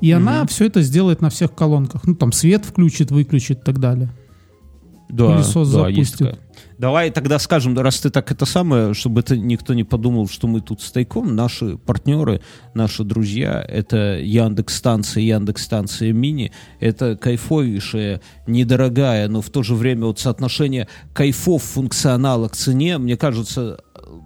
И 0.00 0.10
она 0.12 0.46
все 0.46 0.64
это 0.64 0.80
сделает 0.80 1.20
на 1.20 1.28
всех 1.28 1.54
колонках. 1.54 2.06
Ну, 2.06 2.14
там 2.14 2.32
свет 2.32 2.64
включит, 2.64 3.10
выключит 3.10 3.58
и 3.60 3.62
так 3.62 3.78
далее. 3.80 4.08
Да, 5.10 5.26
пылесос 5.26 5.72
да, 5.72 5.88
есть 5.88 6.16
запустит. 6.16 6.18
такая. 6.18 6.47
Давай 6.78 7.10
тогда 7.10 7.40
скажем, 7.40 7.76
раз 7.76 7.98
ты 7.98 8.08
так 8.08 8.30
это 8.30 8.46
самое, 8.46 8.94
чтобы 8.94 9.20
это 9.20 9.36
никто 9.36 9.74
не 9.74 9.82
подумал, 9.82 10.28
что 10.28 10.46
мы 10.46 10.60
тут 10.60 10.80
с 10.80 10.92
тайком, 10.92 11.34
наши 11.34 11.76
партнеры, 11.76 12.40
наши 12.72 13.02
друзья, 13.02 13.64
это 13.66 14.20
Яндекс 14.20 14.76
станция, 14.76 15.24
Яндекс 15.24 15.64
станция 15.64 16.12
мини, 16.12 16.52
это 16.78 17.16
кайфовейшая, 17.16 18.20
недорогая, 18.46 19.26
но 19.26 19.42
в 19.42 19.50
то 19.50 19.64
же 19.64 19.74
время 19.74 20.06
вот 20.06 20.20
соотношение 20.20 20.86
кайфов 21.12 21.64
функционала 21.64 22.46
к 22.46 22.54
цене, 22.54 22.98
мне 22.98 23.16
кажется, 23.16 23.80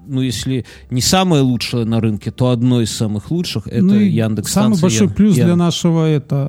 ну 0.07 0.21
если 0.21 0.65
не 0.91 1.01
самое 1.01 1.43
лучшее 1.43 1.85
на 1.85 2.01
рынке, 2.01 2.31
то 2.31 2.51
одно 2.51 2.81
из 2.81 2.91
самых 2.91 3.31
лучших 3.31 3.67
это 3.67 3.83
Ну 3.83 3.95
Яндекс 3.95 4.53
Самый 4.53 4.81
большой 4.81 5.07
Ян- 5.09 5.15
плюс 5.15 5.35
для 5.35 5.49
Ян- 5.49 5.59
нашего 5.59 6.07
это, 6.07 6.47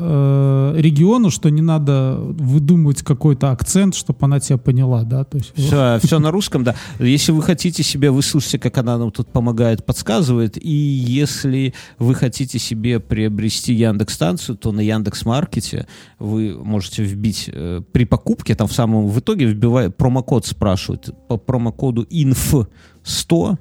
э, 0.76 0.81
региона, 0.81 1.30
что 1.30 1.49
не 1.49 1.61
надо 1.61 2.18
выдумывать 2.19 3.01
какой-то 3.03 3.51
акцент, 3.51 3.95
чтобы 3.95 4.19
она 4.22 4.39
тебя 4.39 4.57
поняла, 4.57 5.03
да? 5.03 5.23
То 5.23 5.38
есть, 5.38 5.53
Все, 5.55 5.99
все 6.03 6.19
на 6.19 6.31
русском, 6.31 6.64
да. 6.64 6.76
Если 6.99 7.31
вы 7.31 7.41
хотите 7.41 7.84
себе, 7.84 8.11
вы 8.11 8.22
слушайте, 8.22 8.60
как 8.60 8.77
она 8.77 8.97
нам 8.97 9.11
тут 9.11 9.27
помогает, 9.30 9.85
подсказывает. 9.85 10.57
И 10.57 10.69
если 10.69 11.73
вы 11.99 12.15
хотите 12.15 12.60
себе 12.60 12.99
приобрести 12.99 13.73
Яндекс 13.73 14.14
станцию, 14.15 14.57
то 14.57 14.72
на 14.72 14.81
Яндекс 14.81 15.26
Маркете 15.26 15.88
вы 16.19 16.57
можете 16.64 17.03
вбить 17.03 17.49
э, 17.51 17.81
при 17.91 18.05
покупке, 18.05 18.55
там 18.55 18.68
в 18.68 18.73
самом 18.73 19.07
в 19.07 19.19
итоге 19.19 19.45
вбивая 19.45 19.89
промокод 19.89 20.45
спрашивают 20.45 21.10
по 21.27 21.38
промокоду 21.38 22.03
INF 22.03 22.68
100 23.03 23.34
100 23.34 23.57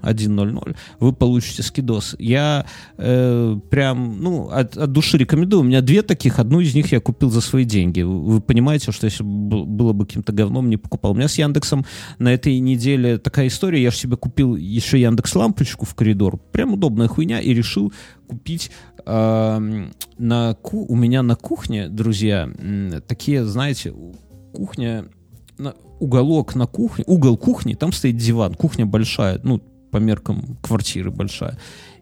вы 1.00 1.12
получите 1.12 1.62
скидос. 1.62 2.16
Я 2.18 2.66
э, 2.98 3.56
прям, 3.70 4.22
ну, 4.22 4.48
от, 4.50 4.76
от 4.76 4.92
души 4.92 5.18
рекомендую. 5.18 5.62
У 5.62 5.64
меня 5.64 5.80
две 5.80 6.02
таких, 6.02 6.38
одну 6.38 6.60
из 6.60 6.74
них 6.74 6.92
я 6.92 7.00
купил 7.00 7.30
за 7.30 7.40
свои 7.40 7.64
деньги. 7.64 8.02
Вы 8.02 8.40
понимаете, 8.40 8.92
что 8.92 9.06
если 9.06 9.22
бы 9.22 9.64
было 9.64 9.92
бы 9.92 10.06
каким-то 10.06 10.32
говном, 10.32 10.68
не 10.70 10.76
покупал. 10.76 11.12
У 11.12 11.14
меня 11.14 11.28
с 11.28 11.38
Яндексом 11.38 11.84
на 12.18 12.32
этой 12.32 12.58
неделе 12.58 13.18
такая 13.18 13.48
история. 13.48 13.82
Я 13.82 13.90
же 13.90 13.96
себе 13.96 14.16
купил 14.16 14.56
еще 14.56 15.00
Яндекс 15.00 15.34
лампочку 15.34 15.86
в 15.86 15.94
коридор. 15.94 16.38
Прям 16.52 16.74
удобная 16.74 17.08
хуйня. 17.08 17.40
И 17.40 17.54
решил 17.54 17.92
купить 18.26 18.70
эм, 19.04 19.92
на 20.18 20.54
ку- 20.54 20.86
у 20.88 20.96
меня 20.96 21.22
на 21.22 21.36
кухне, 21.36 21.88
друзья, 21.88 22.48
такие, 23.06 23.44
знаете, 23.44 23.92
кухня 24.52 25.06
на- 25.58 25.74
уголок 26.02 26.54
на 26.54 26.66
кухне, 26.66 27.04
угол 27.06 27.36
кухни, 27.36 27.74
там 27.74 27.92
стоит 27.92 28.16
диван, 28.16 28.54
кухня 28.54 28.84
большая, 28.86 29.40
ну, 29.44 29.60
по 29.90 29.98
меркам 29.98 30.56
квартиры 30.62 31.10
большая. 31.10 31.58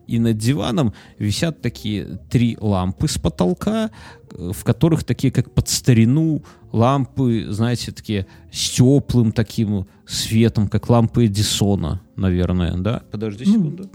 И 0.07 0.19
над 0.19 0.39
диваном 0.39 0.93
висят 1.19 1.61
такие 1.63 2.19
три 2.31 2.57
лампы 2.61 3.07
с 3.07 3.17
потолка, 3.19 3.91
э, 4.33 4.51
в 4.53 4.65
которых 4.65 5.05
такие, 5.05 5.33
как 5.33 5.53
под 5.53 5.69
старину, 5.69 6.43
лампы, 6.73 7.47
знаете, 7.51 7.93
такие 7.93 8.27
с 8.51 8.71
теплым 8.71 9.31
таким 9.33 9.87
светом, 10.07 10.67
как 10.69 10.89
лампы 10.91 11.27
Эдисона, 11.27 12.01
наверное, 12.17 12.77
да? 12.79 13.03
Подожди 13.13 13.45
Ну, 13.47 13.53
секунду. 13.53 13.91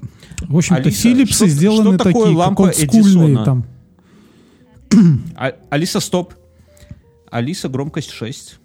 В 0.48 0.56
общем-то, 0.58 0.82
Алиса, 0.84 1.02
Филипсы 1.02 1.34
что- 1.36 1.48
сделаны 1.48 1.96
что 1.96 1.98
такое 1.98 2.14
такие, 2.14 2.38
как 2.38 2.38
лампа 2.38 2.72
Эдисона? 2.78 3.44
там. 3.46 3.66
А- 5.36 5.56
Алиса, 5.70 6.00
стоп. 6.00 6.34
Алиса, 7.30 7.68
громкость 7.68 8.12
6. 8.12 8.60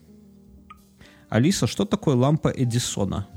Алиса, 1.31 1.69
что 1.69 1.85
такое 1.85 2.17
лампа 2.17 2.49
Эдисона? 2.49 3.29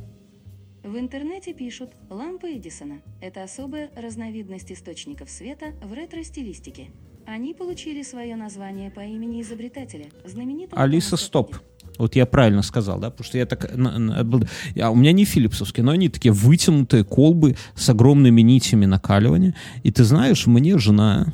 В 0.84 0.98
интернете 0.98 1.54
пишут 1.54 1.92
«лампы 2.10 2.58
Эдисона». 2.58 3.02
Это 3.22 3.44
особая 3.44 3.92
разновидность 3.96 4.72
источников 4.72 5.30
света 5.30 5.74
в 5.84 5.94
ретро-стилистике. 5.94 6.90
Они 7.28 7.54
получили 7.54 8.02
свое 8.02 8.36
название 8.36 8.90
по 8.90 9.00
имени 9.02 9.42
изобретателя, 9.44 10.08
знаменитого 10.26 10.82
Алиса, 10.82 11.18
стоп. 11.18 11.56
Вот 12.00 12.16
я 12.16 12.26
правильно 12.26 12.64
сказал, 12.64 13.00
да? 13.00 13.12
Потому 13.12 13.26
что 13.26 13.38
я 13.38 13.46
так... 13.46 13.72
а 13.72 14.90
у 14.90 14.96
меня 14.96 15.12
не 15.12 15.24
филипсовские, 15.24 15.86
но 15.86 15.92
они 15.92 16.10
такие 16.10 16.32
вытянутые 16.32 17.04
колбы 17.04 17.56
с 17.76 17.88
огромными 17.90 18.42
нитями 18.42 18.86
накаливания. 18.88 19.56
И 19.84 19.92
ты 19.92 20.04
знаешь, 20.04 20.48
мне 20.48 20.80
жена 20.80 21.32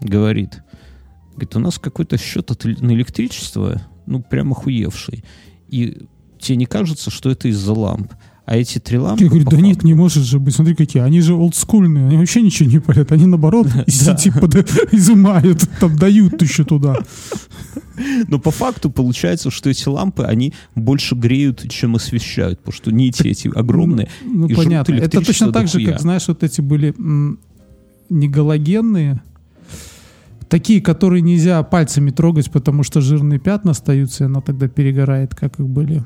говорит, 0.00 0.62
говорит, 1.32 1.56
у 1.56 1.60
нас 1.60 1.78
какой-то 1.78 2.16
счет 2.16 2.50
на 2.64 2.92
электричество, 2.92 3.82
ну, 4.06 4.22
прям 4.22 4.52
охуевший. 4.52 5.22
И 5.70 5.98
тебе 6.38 6.56
не 6.56 6.66
кажется, 6.66 7.10
что 7.10 7.30
это 7.30 7.48
из-за 7.48 7.72
ламп? 7.72 8.12
А 8.46 8.56
эти 8.56 8.78
три 8.80 8.98
лампы... 8.98 9.22
Я 9.22 9.28
говорю, 9.28 9.44
да 9.44 9.50
факту- 9.52 9.64
нет, 9.64 9.84
не 9.84 9.94
может 9.94 10.24
же 10.24 10.40
быть. 10.40 10.54
Смотри, 10.54 10.74
какие. 10.74 11.02
Они 11.02 11.20
же 11.20 11.34
олдскульные. 11.34 12.08
Они 12.08 12.16
вообще 12.16 12.42
ничего 12.42 12.68
не 12.68 12.80
парят. 12.80 13.12
Они 13.12 13.26
наоборот 13.26 13.68
из 13.86 14.04
Да. 14.04 14.16
сети 14.16 14.30
изымают, 14.90 15.68
там 15.78 15.96
дают 15.96 16.42
еще 16.42 16.64
туда. 16.64 16.96
Но 18.28 18.38
по 18.40 18.50
факту 18.50 18.90
получается, 18.90 19.50
что 19.50 19.70
эти 19.70 19.86
лампы, 19.88 20.24
они 20.24 20.52
больше 20.74 21.14
греют, 21.14 21.70
чем 21.70 21.94
освещают, 21.96 22.58
потому 22.58 22.74
что 22.74 22.90
нити 22.90 23.28
эти 23.28 23.48
огромные. 23.54 24.08
Ну, 24.24 24.48
жрут 24.48 24.64
понятно. 24.64 24.94
Это 24.94 25.20
точно 25.20 25.52
так 25.52 25.68
же, 25.68 25.84
как, 25.84 26.00
знаешь, 26.00 26.26
вот 26.26 26.42
эти 26.42 26.60
были 26.60 26.94
не 28.08 28.28
галогенные, 28.28 29.22
такие, 30.50 30.82
которые 30.82 31.22
нельзя 31.22 31.62
пальцами 31.62 32.10
трогать, 32.10 32.50
потому 32.50 32.82
что 32.82 33.00
жирные 33.00 33.38
пятна 33.38 33.70
остаются, 33.70 34.24
и 34.24 34.26
она 34.26 34.40
тогда 34.42 34.68
перегорает, 34.68 35.34
как 35.34 35.58
их 35.58 35.66
были. 35.66 36.04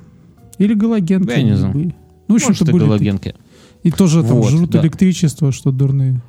Или 0.58 0.74
галогенки. 0.74 1.30
Я 1.30 1.42
не 1.42 1.56
знаю. 1.56 1.74
были. 1.74 1.96
Ну, 2.28 2.38
Может, 2.40 2.68
и 2.68 2.72
были 2.72 2.84
галогенки. 2.84 3.34
И 3.82 3.90
тоже 3.90 4.22
там 4.22 4.36
Вот, 4.36 4.50
жрут 4.50 4.70
да. 4.70 4.80
электричество, 4.80 5.50
что 5.50 5.72
дурные. 5.72 6.22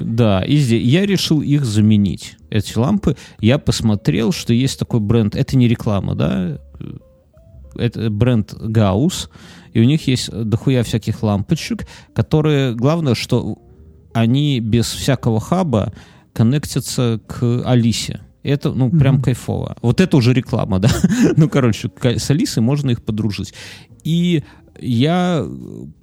Да, 0.00 0.42
и 0.42 0.56
здесь 0.56 0.82
я 0.82 1.06
решил 1.06 1.42
их 1.42 1.64
заменить. 1.64 2.36
Эти 2.48 2.76
лампы. 2.76 3.16
Я 3.38 3.58
посмотрел, 3.58 4.32
что 4.32 4.52
есть 4.52 4.78
такой 4.78 5.00
бренд. 5.00 5.36
Это 5.36 5.56
не 5.56 5.68
реклама, 5.68 6.14
да? 6.14 6.58
Это 7.76 8.10
бренд 8.10 8.54
Гаус. 8.54 9.30
И 9.72 9.80
у 9.80 9.84
них 9.84 10.06
есть 10.08 10.30
дохуя 10.32 10.82
всяких 10.82 11.22
лампочек, 11.22 11.86
которые, 12.14 12.74
главное, 12.74 13.14
что 13.14 13.58
они 14.12 14.60
без 14.60 14.86
всякого 14.86 15.40
хаба 15.40 15.92
коннектятся 16.32 17.20
к 17.26 17.62
Алисе. 17.64 18.20
Это, 18.42 18.72
ну, 18.72 18.90
прям 18.90 19.20
кайфово. 19.20 19.76
Вот 19.82 20.00
это 20.00 20.16
уже 20.16 20.32
реклама, 20.32 20.78
да? 20.80 20.88
ну, 21.36 21.48
короче, 21.48 21.90
с 22.02 22.30
Алисой 22.30 22.62
можно 22.62 22.90
их 22.90 23.02
подружить. 23.02 23.52
И 24.02 24.42
я 24.80 25.46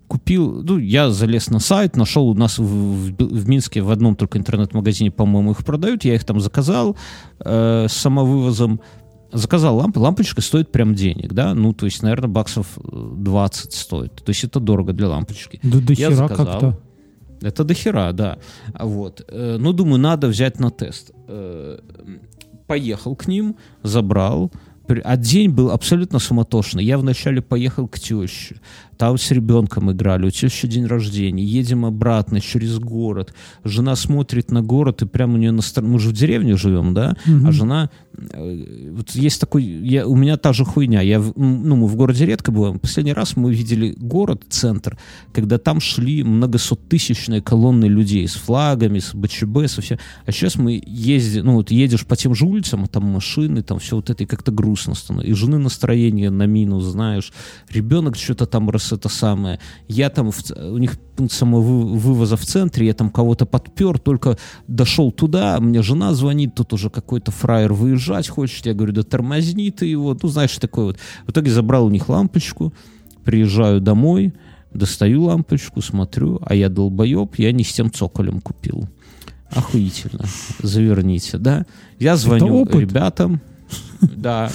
купил, 0.07 0.63
ну, 0.63 0.77
я 0.77 1.09
залез 1.09 1.49
на 1.49 1.59
сайт, 1.59 1.95
нашел 1.95 2.29
у 2.29 2.33
нас 2.33 2.59
в, 2.59 2.63
в, 2.63 3.11
в 3.17 3.49
Минске 3.49 3.81
в 3.81 3.91
одном 3.91 4.15
только 4.15 4.37
интернет-магазине, 4.37 5.11
по-моему, 5.11 5.51
их 5.51 5.65
продают, 5.65 6.05
я 6.05 6.15
их 6.15 6.23
там 6.23 6.39
заказал 6.39 6.95
э, 7.43 7.87
с 7.89 7.93
самовывозом, 7.93 8.79
заказал 9.33 9.77
лампы, 9.77 9.99
лампочка 9.99 10.41
стоит 10.41 10.71
прям 10.71 10.95
денег, 10.95 11.33
да, 11.33 11.53
ну, 11.53 11.73
то 11.73 11.85
есть, 11.85 12.01
наверное, 12.03 12.29
баксов 12.29 12.67
э, 12.77 13.13
20 13.17 13.73
стоит, 13.73 14.13
то 14.15 14.29
есть 14.29 14.43
это 14.45 14.59
дорого 14.59 14.93
для 14.93 15.09
лампочки. 15.09 15.59
Да 15.61 15.79
до 15.79 15.93
Я 15.93 16.11
заказал. 16.11 16.45
как-то. 16.45 16.79
Это 17.41 17.63
до 17.63 17.73
хера, 17.73 18.11
да. 18.13 18.37
Вот. 18.79 19.25
Э, 19.27 19.57
Ну, 19.59 19.73
думаю, 19.73 19.99
надо 19.99 20.27
взять 20.27 20.59
на 20.59 20.69
тест. 20.69 21.11
Э, 21.27 21.79
Поехал 22.67 23.15
к 23.15 23.27
ним, 23.27 23.55
забрал. 23.83 24.51
А 25.03 25.17
день 25.17 25.49
был 25.49 25.71
абсолютно 25.71 26.19
суматошный. 26.19 26.83
Я 26.83 26.97
вначале 26.97 27.41
поехал 27.41 27.87
к 27.87 27.99
теще. 27.99 28.55
Там 28.97 29.17
с 29.17 29.29
ребенком 29.29 29.91
играли. 29.91 30.25
У 30.25 30.31
тещи 30.31 30.67
день 30.67 30.85
рождения. 30.85 31.43
Едем 31.43 31.85
обратно 31.85 32.41
через 32.41 32.79
город. 32.79 33.33
Жена 33.63 33.95
смотрит 33.95 34.49
на 34.51 34.63
город, 34.63 35.03
и 35.03 35.05
прямо 35.05 35.35
у 35.35 35.37
нее 35.37 35.51
настроение... 35.51 35.93
Мы 35.93 35.99
же 35.99 36.09
в 36.09 36.13
деревне 36.13 36.57
живем, 36.57 36.93
да? 36.93 37.15
А 37.45 37.51
жена... 37.51 37.89
э, 38.17 38.91
Вот 38.93 39.11
есть 39.11 39.39
такой... 39.39 39.63
Я, 39.63 40.07
у 40.07 40.15
меня 40.15 40.37
та 40.37 40.51
же 40.53 40.65
хуйня. 40.65 41.01
Я, 41.01 41.19
ну, 41.35 41.75
мы 41.75 41.87
в 41.87 41.95
городе 41.95 42.25
редко 42.25 42.51
бываем. 42.51 42.79
Последний 42.79 43.13
раз 43.13 43.35
мы 43.35 43.53
видели 43.53 43.93
город, 43.97 44.45
центр, 44.49 44.97
когда 45.31 45.59
там 45.59 45.79
шли 45.79 46.23
многосоттысячные 46.23 47.41
колонны 47.41 47.85
людей 47.85 48.27
с 48.27 48.33
флагами, 48.33 48.97
с 48.97 49.13
БЧБ, 49.13 49.67
со 49.67 49.81
все. 49.81 49.99
А 50.25 50.31
сейчас 50.31 50.55
мы 50.55 50.81
ездим, 50.85 51.45
ну 51.45 51.53
вот 51.53 51.69
едешь 51.69 52.05
по 52.05 52.15
тем 52.15 52.33
же 52.33 52.45
улицам, 52.45 52.85
а 52.85 52.87
там 52.87 53.03
машины, 53.03 53.61
там 53.61 53.77
все 53.77 53.97
вот 53.97 54.09
это, 54.09 54.23
и 54.23 54.25
как-то 54.25 54.51
грустно 54.51 54.76
становится. 54.77 55.31
И 55.31 55.33
жены 55.33 55.57
настроение 55.57 56.29
на 56.29 56.45
минус, 56.45 56.83
знаешь. 56.83 57.31
Ребенок 57.69 58.15
что-то 58.15 58.45
там 58.45 58.69
раз 58.69 58.91
это 58.91 59.09
самое. 59.09 59.59
Я 59.87 60.09
там, 60.09 60.31
в 60.31 60.51
у 60.51 60.77
них 60.77 60.97
пункт 61.15 61.33
самовывоза 61.33 62.37
в 62.37 62.45
центре, 62.45 62.85
я 62.85 62.93
там 62.93 63.09
кого-то 63.09 63.45
подпер, 63.45 63.99
только 63.99 64.37
дошел 64.67 65.11
туда, 65.11 65.59
мне 65.59 65.81
жена 65.81 66.13
звонит, 66.13 66.55
тут 66.55 66.73
уже 66.73 66.89
какой-то 66.89 67.31
фраер 67.31 67.73
выезжать 67.73 68.29
хочет, 68.29 68.65
я 68.67 68.73
говорю, 68.73 68.93
да 68.93 69.03
тормозни 69.03 69.71
ты 69.71 69.87
его, 69.87 70.15
ну 70.21 70.29
знаешь, 70.29 70.55
такой 70.57 70.85
вот. 70.85 70.97
В 71.25 71.31
итоге 71.31 71.51
забрал 71.51 71.87
у 71.87 71.89
них 71.89 72.07
лампочку, 72.07 72.71
приезжаю 73.23 73.81
домой, 73.81 74.33
достаю 74.73 75.23
лампочку, 75.23 75.81
смотрю, 75.81 76.39
а 76.45 76.53
я 76.53 76.69
долбоеб, 76.69 77.35
я 77.37 77.51
не 77.51 77.63
с 77.63 77.73
тем 77.73 77.91
цоколем 77.91 78.39
купил. 78.39 78.87
Охуительно. 79.49 80.25
Заверните, 80.61 81.37
да? 81.37 81.65
Я 81.99 82.15
звоню 82.17 82.65
ребятам, 82.65 83.41
да, 84.01 84.49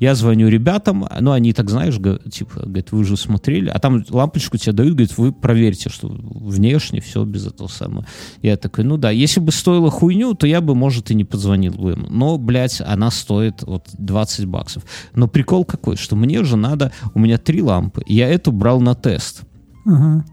я 0.00 0.14
звоню 0.14 0.48
ребятам, 0.48 1.06
ну, 1.20 1.32
они 1.32 1.52
так, 1.52 1.70
знаешь, 1.70 1.96
типа, 2.30 2.60
говорят, 2.64 2.92
вы 2.92 3.04
же 3.04 3.16
смотрели, 3.16 3.68
а 3.68 3.78
там 3.78 4.04
лампочку 4.08 4.56
тебе 4.56 4.72
дают, 4.72 4.94
говорят, 4.94 5.18
вы 5.18 5.32
проверьте, 5.32 5.88
что 5.88 6.08
внешне 6.08 7.00
все 7.00 7.24
без 7.24 7.46
этого 7.46 7.68
самого. 7.68 8.06
Я 8.42 8.56
такой, 8.56 8.84
ну 8.84 8.96
да, 8.96 9.10
если 9.10 9.40
бы 9.40 9.50
стоило 9.50 9.90
хуйню, 9.90 10.34
то 10.34 10.46
я 10.46 10.60
бы, 10.60 10.74
может, 10.74 11.10
и 11.10 11.14
не 11.14 11.24
позвонил 11.24 11.72
бы 11.72 11.92
им. 11.92 12.06
Но, 12.10 12.38
блядь, 12.38 12.80
она 12.80 13.10
стоит 13.10 13.62
вот 13.62 13.88
20 13.98 14.46
баксов. 14.46 14.84
Но 15.14 15.26
прикол 15.26 15.64
какой, 15.64 15.96
что 15.96 16.14
мне 16.14 16.44
же 16.44 16.56
надо, 16.56 16.92
у 17.14 17.18
меня 17.18 17.38
три 17.38 17.60
лампы, 17.60 18.02
я 18.06 18.28
эту 18.28 18.52
брал 18.52 18.80
на 18.80 18.94
тест. 18.94 19.42
Ага. 19.84 20.24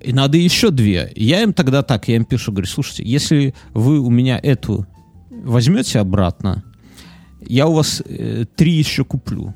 И 0.00 0.12
надо 0.12 0.36
еще 0.36 0.70
две. 0.70 1.12
Я 1.14 1.42
им 1.42 1.52
тогда 1.52 1.82
так, 1.82 2.08
я 2.08 2.16
им 2.16 2.24
пишу, 2.24 2.52
говорю, 2.52 2.66
слушайте, 2.66 3.04
если 3.04 3.54
вы 3.72 4.00
у 4.00 4.10
меня 4.10 4.38
эту 4.40 4.86
возьмете 5.30 6.00
обратно, 6.00 6.64
я 7.46 7.66
у 7.66 7.74
вас 7.74 8.02
э, 8.06 8.44
три 8.56 8.72
еще 8.72 9.04
куплю. 9.04 9.54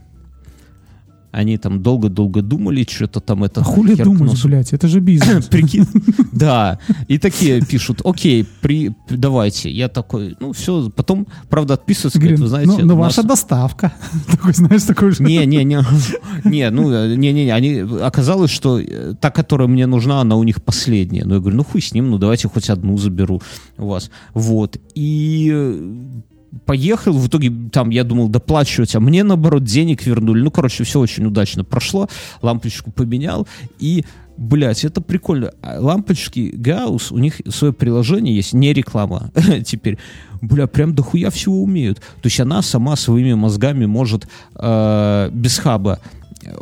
Они 1.37 1.59
там 1.59 1.83
долго-долго 1.83 2.41
думали, 2.41 2.87
что-то 2.89 3.21
там 3.21 3.45
это... 3.45 3.61
А 3.61 3.65
хули 3.65 3.95
думать, 3.95 4.23
носу. 4.23 4.49
блядь, 4.49 4.73
это 4.73 4.89
же 4.89 5.01
бизнес. 5.01 5.45
Прикинь. 5.51 5.87
Да. 6.33 6.79
И 7.09 7.19
такие 7.19 7.61
пишут, 7.61 8.01
окей, 8.05 8.47
при, 8.63 8.95
давайте. 9.11 9.71
Я 9.71 9.89
такой, 9.89 10.35
ну 10.41 10.53
все. 10.53 10.89
Потом, 10.89 11.27
правда, 11.51 11.75
отписываются, 11.75 12.19
говорят, 12.19 12.41
вы 12.41 12.47
знаете... 12.47 12.73
ну, 12.79 12.87
ну 12.87 12.97
ваша 12.97 13.23
доставка. 13.23 13.93
Такой, 14.31 14.55
знаешь, 14.55 14.85
такой 14.85 15.11
же. 15.11 15.23
не, 15.23 15.45
не, 15.45 16.71
ну, 16.71 16.91
э, 16.91 17.17
не, 17.17 17.33
не, 17.33 17.45
не, 17.45 17.51
они, 17.51 17.81
оказалось, 18.03 18.51
что 18.51 18.81
э, 18.81 19.13
та, 19.21 19.31
которая 19.31 19.69
мне 19.69 19.87
нужна, 19.87 20.23
она 20.23 20.37
у 20.37 20.43
них 20.43 20.63
последняя. 20.63 21.27
Ну, 21.27 21.35
я 21.35 21.41
говорю, 21.41 21.59
ну, 21.59 21.65
хуй 21.65 21.83
с 21.83 21.93
ним, 21.93 22.09
ну, 22.11 22.17
давайте 22.17 22.49
хоть 22.49 22.71
одну 22.71 22.97
заберу 22.97 23.43
у 23.77 23.89
вас. 23.89 24.11
Вот, 24.33 24.79
и 24.95 25.51
э, 25.53 26.21
поехал, 26.65 27.13
в 27.13 27.27
итоге 27.29 27.53
там 27.71 27.91
я 27.91 28.05
думал 28.05 28.29
доплачивать, 28.29 28.95
а 28.95 29.01
мне, 29.01 29.25
наоборот, 29.25 29.65
денег 29.65 30.07
вернули. 30.07 30.43
Ну, 30.43 30.51
короче, 30.51 30.85
все 30.85 31.01
очень 31.01 31.27
удачно 31.27 31.65
прошло, 31.65 32.09
лампочку 32.43 32.91
поменял, 32.91 33.47
и 33.79 34.05
Блять, 34.37 34.85
это 34.85 35.01
прикольно. 35.01 35.53
А 35.63 35.81
Лампочки 35.81 36.53
Гаус, 36.55 37.11
у 37.11 37.19
них 37.19 37.41
свое 37.49 37.73
приложение 37.73 38.37
есть, 38.37 38.53
не 38.53 38.73
реклама 38.73 39.31
теперь. 39.65 39.99
Бля, 40.43 40.67
прям 40.67 40.95
дохуя 40.95 41.31
всего 41.31 41.63
умеют. 41.63 42.01
То 42.01 42.25
есть 42.27 42.39
она 42.39 42.61
сама 42.61 42.97
своими 42.97 43.33
мозгами 43.33 43.87
может 43.87 44.29
э, 44.55 45.31
без 45.33 45.59
хаба 45.59 46.01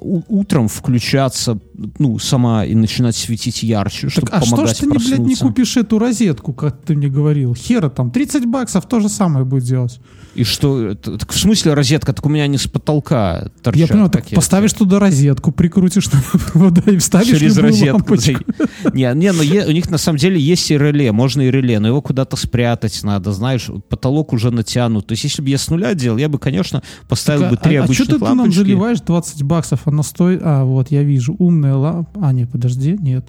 утром 0.01 0.69
включаться, 0.69 1.59
ну, 1.99 2.19
сама 2.19 2.65
и 2.65 2.75
начинать 2.75 3.17
светить 3.17 3.63
ярче, 3.63 4.09
чтобы 4.09 4.29
Так, 4.29 4.43
а 4.43 4.45
что 4.45 4.57
ж 4.57 4.59
помогать 4.59 4.79
ты, 4.79 4.87
не, 4.87 4.99
блядь, 4.99 5.19
не 5.21 5.37
купишь 5.37 5.77
эту 5.77 5.99
розетку, 5.99 6.53
как 6.53 6.81
ты 6.83 6.95
мне 6.95 7.09
говорил? 7.09 7.55
Хера 7.55 7.89
там, 7.89 8.11
30 8.11 8.47
баксов 8.47 8.87
то 8.87 9.01
же 9.01 9.09
самое 9.09 9.45
будет 9.45 9.65
делать. 9.65 10.01
И 10.35 10.43
что, 10.43 10.95
так 10.95 11.33
в 11.33 11.39
смысле 11.39 11.75
розетка? 11.75 12.13
Так 12.13 12.27
у 12.27 12.29
меня 12.29 12.47
не 12.49 12.59
с 12.59 12.67
потолка 12.67 13.51
торчат. 13.63 13.81
Я 13.81 13.87
понял, 13.87 14.11
так 14.11 14.27
поставишь 14.31 14.73
туда 14.73 14.99
розетку, 14.99 15.53
прикрутишь 15.53 16.09
туда 16.09 16.23
провода 16.53 16.83
и 16.91 16.97
вставишь 16.97 17.39
через 17.39 17.57
розетку. 17.57 17.99
лампочку. 17.99 18.45
Не, 18.93 19.13
не, 19.15 19.33
но 19.33 19.43
у 19.43 19.73
них 19.73 19.91
на 19.91 19.99
самом 19.99 20.19
деле 20.19 20.39
есть 20.41 20.71
и 20.71 20.79
реле, 20.79 21.13
можно 21.13 21.43
и 21.43 21.51
реле, 21.51 21.79
но 21.79 21.89
его 21.89 22.03
куда-то 22.03 22.37
спрятать 22.37 23.03
надо, 23.03 23.33
знаешь, 23.33 23.71
потолок 23.89 24.33
уже 24.33 24.51
натянут. 24.51 25.07
То 25.07 25.13
есть, 25.13 25.25
если 25.25 25.43
бы 25.43 25.49
я 25.49 25.59
с 25.59 25.69
нуля 25.69 25.95
делал, 25.95 26.19
я 26.19 26.29
бы, 26.29 26.39
конечно, 26.39 26.83
поставил 27.09 27.43
Так, 27.43 27.51
бы 27.51 27.57
три 27.57 27.77
а, 27.77 27.83
а 27.83 27.85
обычных 27.85 28.09
что 28.09 28.19
ты 28.19 28.25
нам 28.25 28.39
лампочки. 28.39 28.59
заливаешь 28.59 29.01
20 29.01 29.43
баксов? 29.43 29.74
Она 29.85 30.03
стоит... 30.03 30.41
А, 30.43 30.65
вот, 30.65 30.91
я 30.91 31.03
вижу. 31.03 31.35
Умная 31.39 31.75
лампа. 31.75 32.21
А, 32.23 32.33
нет, 32.33 32.51
подожди, 32.51 32.97
нет. 33.01 33.27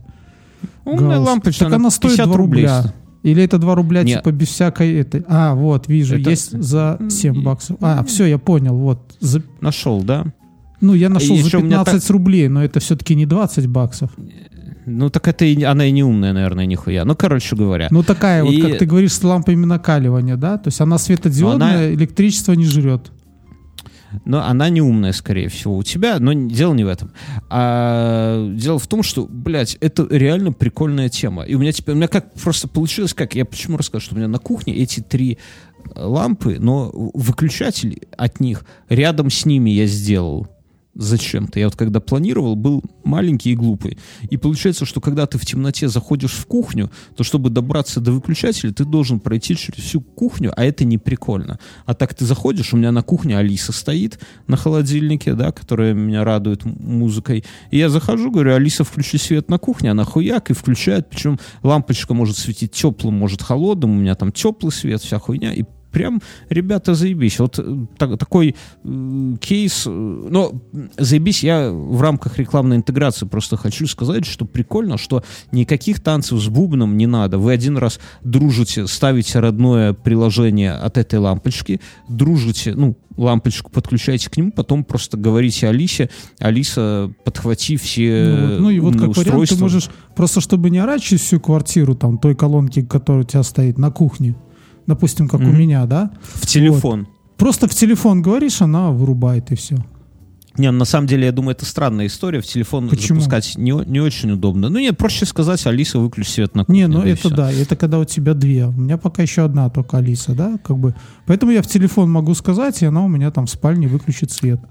Умная 0.85 1.17
Гаусс. 1.17 1.27
лампочка, 1.27 1.65
Так 1.65 1.73
она 1.73 1.89
стоит 1.91 2.13
50 2.13 2.27
2 2.27 2.37
рубля. 2.37 2.79
стоит. 2.81 2.95
Или 3.23 3.43
это 3.43 3.57
2 3.57 3.75
рубля, 3.75 4.03
Не. 4.03 4.13
типа, 4.15 4.31
без 4.31 4.49
всякой 4.49 4.93
этой... 4.99 5.23
А, 5.27 5.55
вот, 5.55 5.87
вижу, 5.87 6.15
Это- 6.19 6.29
есть 6.29 6.51
за 6.61 6.99
7 7.09 7.41
баксов. 7.43 7.77
А, 7.81 8.03
все, 8.03 8.25
я 8.25 8.37
понял, 8.37 8.75
вот. 8.77 9.15
За- 9.19 9.41
Нашел, 9.61 10.03
да? 10.03 10.25
Ну, 10.81 10.93
я 10.93 11.09
нашел 11.09 11.35
И 11.35 11.39
за 11.39 11.47
еще 11.47 11.57
у 11.57 11.61
меня 11.61 11.79
15 11.83 12.09
рублей, 12.11 12.47
но 12.49 12.63
это 12.63 12.79
все-таки 12.79 13.15
не 13.15 13.25
20 13.25 13.65
баксов. 13.67 14.11
Ну, 14.85 15.09
так 15.09 15.27
это 15.27 15.43
и, 15.45 15.63
она 15.63 15.85
и 15.87 15.91
не 15.91 16.03
умная, 16.03 16.33
наверное, 16.33 16.67
нихуя. 16.67 17.05
Ну, 17.05 17.15
короче 17.15 17.55
говоря. 17.55 17.87
Ну, 17.89 18.03
такая 18.03 18.43
вот, 18.43 18.53
И- 18.53 18.61
как 18.61 18.77
ты 18.77 18.85
говоришь, 18.85 19.13
с 19.13 19.23
лампами 19.23 19.65
накаливания, 19.65 20.35
да? 20.35 20.59
То 20.59 20.67
есть 20.67 20.79
она 20.79 20.99
светодиодная, 20.99 21.77
она- 21.87 21.93
электричество 21.95 22.53
не 22.53 22.65
жрет. 22.65 23.11
Но 24.23 24.43
она 24.43 24.69
не 24.69 24.81
умная, 24.81 25.11
скорее 25.11 25.49
всего, 25.49 25.75
у 25.77 25.83
тебя, 25.83 26.19
но 26.19 26.33
дело 26.33 26.73
не 26.73 26.83
в 26.83 26.87
этом. 26.87 27.11
А 27.49 28.47
дело 28.53 28.79
в 28.79 28.87
том, 28.87 29.03
что, 29.03 29.25
блядь, 29.25 29.77
это 29.81 30.07
реально 30.09 30.51
прикольная 30.51 31.09
тема. 31.09 31.43
И 31.43 31.55
у 31.55 31.59
меня 31.59 31.71
теперь, 31.71 31.95
у 31.95 31.97
меня 31.97 32.07
как 32.07 32.33
просто 32.33 32.67
получилось, 32.67 33.13
как, 33.13 33.35
я 33.35 33.45
почему 33.45 33.77
рассказал, 33.77 34.01
что 34.01 34.15
у 34.15 34.17
меня 34.17 34.27
на 34.27 34.39
кухне 34.39 34.75
эти 34.75 35.01
три 35.01 35.37
лампы, 35.95 36.57
но 36.59 36.91
выключатель 36.93 38.01
от 38.17 38.39
них 38.39 38.65
рядом 38.89 39.29
с 39.29 39.45
ними 39.45 39.69
я 39.69 39.85
сделал 39.85 40.47
зачем-то. 40.95 41.59
Я 41.59 41.67
вот 41.67 41.75
когда 41.75 41.99
планировал, 41.99 42.55
был 42.55 42.83
маленький 43.03 43.51
и 43.51 43.55
глупый. 43.55 43.97
И 44.29 44.37
получается, 44.37 44.85
что 44.85 45.01
когда 45.01 45.25
ты 45.25 45.37
в 45.37 45.45
темноте 45.45 45.87
заходишь 45.87 46.33
в 46.33 46.45
кухню, 46.45 46.89
то 47.15 47.23
чтобы 47.23 47.49
добраться 47.49 47.99
до 47.99 48.11
выключателя, 48.11 48.71
ты 48.71 48.85
должен 48.85 49.19
пройти 49.19 49.55
через 49.55 49.83
всю 49.83 50.01
кухню, 50.01 50.53
а 50.55 50.63
это 50.63 50.85
не 50.85 50.97
прикольно. 50.97 51.59
А 51.85 51.93
так 51.93 52.13
ты 52.13 52.25
заходишь, 52.25 52.73
у 52.73 52.77
меня 52.77 52.91
на 52.91 53.03
кухне 53.03 53.37
Алиса 53.37 53.73
стоит 53.73 54.19
на 54.47 54.57
холодильнике, 54.57 55.33
да, 55.33 55.51
которая 55.51 55.93
меня 55.93 56.23
радует 56.23 56.63
музыкой. 56.65 57.43
И 57.71 57.77
я 57.77 57.89
захожу, 57.89 58.31
говорю, 58.31 58.55
Алиса, 58.55 58.83
включи 58.83 59.17
свет 59.17 59.49
на 59.49 59.57
кухне, 59.57 59.91
она 59.91 60.05
хуяк 60.05 60.49
и 60.49 60.53
включает, 60.53 61.09
причем 61.09 61.39
лампочка 61.61 62.13
может 62.13 62.37
светить 62.37 62.71
теплым, 62.71 63.15
может 63.15 63.41
холодным, 63.41 63.91
у 63.91 63.95
меня 63.95 64.15
там 64.15 64.31
теплый 64.31 64.71
свет, 64.71 65.01
вся 65.01 65.19
хуйня, 65.19 65.53
и 65.53 65.63
прям, 65.95 66.21
ребята, 66.49 66.93
заебись. 66.93 67.39
Вот 67.39 67.57
э, 67.57 67.85
так- 67.97 68.17
такой 68.17 68.53
э, 68.83 69.35
кейс, 69.39 69.83
э, 69.87 69.89
но 70.29 70.51
заебись, 70.97 71.41
я 71.41 71.71
в 71.71 72.01
рамках 72.01 72.37
рекламной 72.37 72.75
интеграции 72.75 73.25
просто 73.25 73.55
хочу 73.55 73.87
сказать, 73.87 74.25
что 74.25 74.43
прикольно, 74.43 74.97
что 74.97 75.23
никаких 75.53 76.01
танцев 76.01 76.41
с 76.41 76.47
бубном 76.49 76.97
не 76.97 77.07
надо. 77.07 77.37
Вы 77.37 77.53
один 77.53 77.77
раз 77.77 77.99
дружите, 78.23 78.87
ставите 78.87 79.39
родное 79.39 79.93
приложение 79.93 80.73
от 80.73 80.97
этой 80.97 81.19
лампочки, 81.19 81.79
дружите, 82.09 82.73
ну, 82.75 82.97
лампочку 83.17 83.71
подключаете 83.71 84.29
к 84.29 84.35
нему, 84.35 84.51
потом 84.51 84.83
просто 84.83 85.15
говорите 85.15 85.69
Алисе, 85.69 86.09
Алиса, 86.39 87.09
подхвати 87.23 87.77
все 87.77 88.35
Ну, 88.35 88.47
вот, 88.49 88.59
ну 88.59 88.69
и 88.69 88.79
вот 88.79 88.93
как 88.95 89.01
вариант, 89.01 89.15
ты 89.15 89.21
устройства. 89.21 89.55
можешь, 89.61 89.89
просто 90.13 90.41
чтобы 90.41 90.69
не 90.69 90.79
орать 90.79 91.01
через 91.01 91.21
всю 91.21 91.39
квартиру, 91.39 91.95
там, 91.95 92.17
той 92.17 92.35
колонки, 92.35 92.81
которая 92.83 93.23
у 93.23 93.25
тебя 93.25 93.43
стоит 93.43 93.77
на 93.77 93.91
кухне, 93.91 94.35
допустим, 94.87 95.27
как 95.27 95.41
у 95.41 95.43
Мгм. 95.43 95.57
меня, 95.57 95.85
да, 95.85 96.11
В 96.33 96.45
телефон. 96.45 97.07
просто 97.37 97.67
в 97.67 97.73
телефон 97.73 98.21
говоришь, 98.21 98.61
она 98.61 98.91
вырубает 98.91 99.51
и 99.51 99.55
все. 99.55 99.77
Не, 100.57 100.71
на 100.71 100.85
самом 100.85 101.05
деле, 101.05 101.25
я 101.25 101.33
думаю, 101.33 101.53
это 101.53 101.65
странная 101.65 102.05
история. 102.07 102.39
В 102.39 102.45
телефон 102.45 102.87
Почему? 102.87 103.19
запускать 103.19 103.57
не, 103.57 103.71
не 103.71 103.99
очень 103.99 104.31
удобно. 104.31 104.69
Ну, 104.69 104.79
нет, 104.79 104.97
проще 104.97 105.25
сказать, 105.25 105.65
Алиса, 105.67 105.99
выключи 105.99 106.29
свет 106.29 106.55
на 106.55 106.63
кухне. 106.63 106.81
Не, 106.83 106.87
ну 106.87 107.01
да 107.01 107.09
это 107.09 107.29
да, 107.29 107.51
это 107.51 107.75
когда 107.75 107.99
у 107.99 108.05
тебя 108.05 108.33
две. 108.33 108.65
У 108.67 108.71
меня 108.71 108.97
пока 108.97 109.21
еще 109.21 109.43
одна 109.43 109.69
только 109.69 109.97
Алиса, 109.97 110.33
да, 110.33 110.57
как 110.63 110.77
бы. 110.77 110.95
Поэтому 111.25 111.51
я 111.51 111.61
в 111.61 111.67
телефон 111.67 112.09
могу 112.09 112.33
сказать, 112.35 112.81
и 112.81 112.85
она 112.85 113.03
у 113.03 113.09
меня 113.09 113.31
там 113.31 113.47
в 113.47 113.49
спальне 113.49 113.89
выключит 113.89 114.31
свет. 114.31 114.61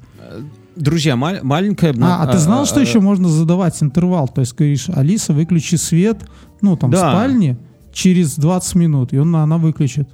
Друзья, 0.75 1.17
ма- 1.17 1.41
маленькая... 1.43 1.95
А, 2.01 2.23
а 2.23 2.27
ты 2.29 2.39
знал, 2.39 2.65
что 2.65 2.81
а, 2.81 2.83
еще 2.83 3.01
можно 3.01 3.29
задавать 3.29 3.81
интервал? 3.83 4.27
То 4.27 4.41
есть 4.41 4.57
говоришь, 4.57 4.89
Алиса, 4.89 5.35
выключи 5.35 5.77
свет, 5.77 6.25
ну 6.63 6.77
там 6.79 6.89
в 6.91 6.95
Да. 6.95 7.11
спальне 7.13 7.59
через 7.95 8.37
20 8.37 8.75
минут, 8.75 9.13
и 9.15 9.19
он, 9.19 9.35
она 9.35 9.57
выключит. 9.57 10.09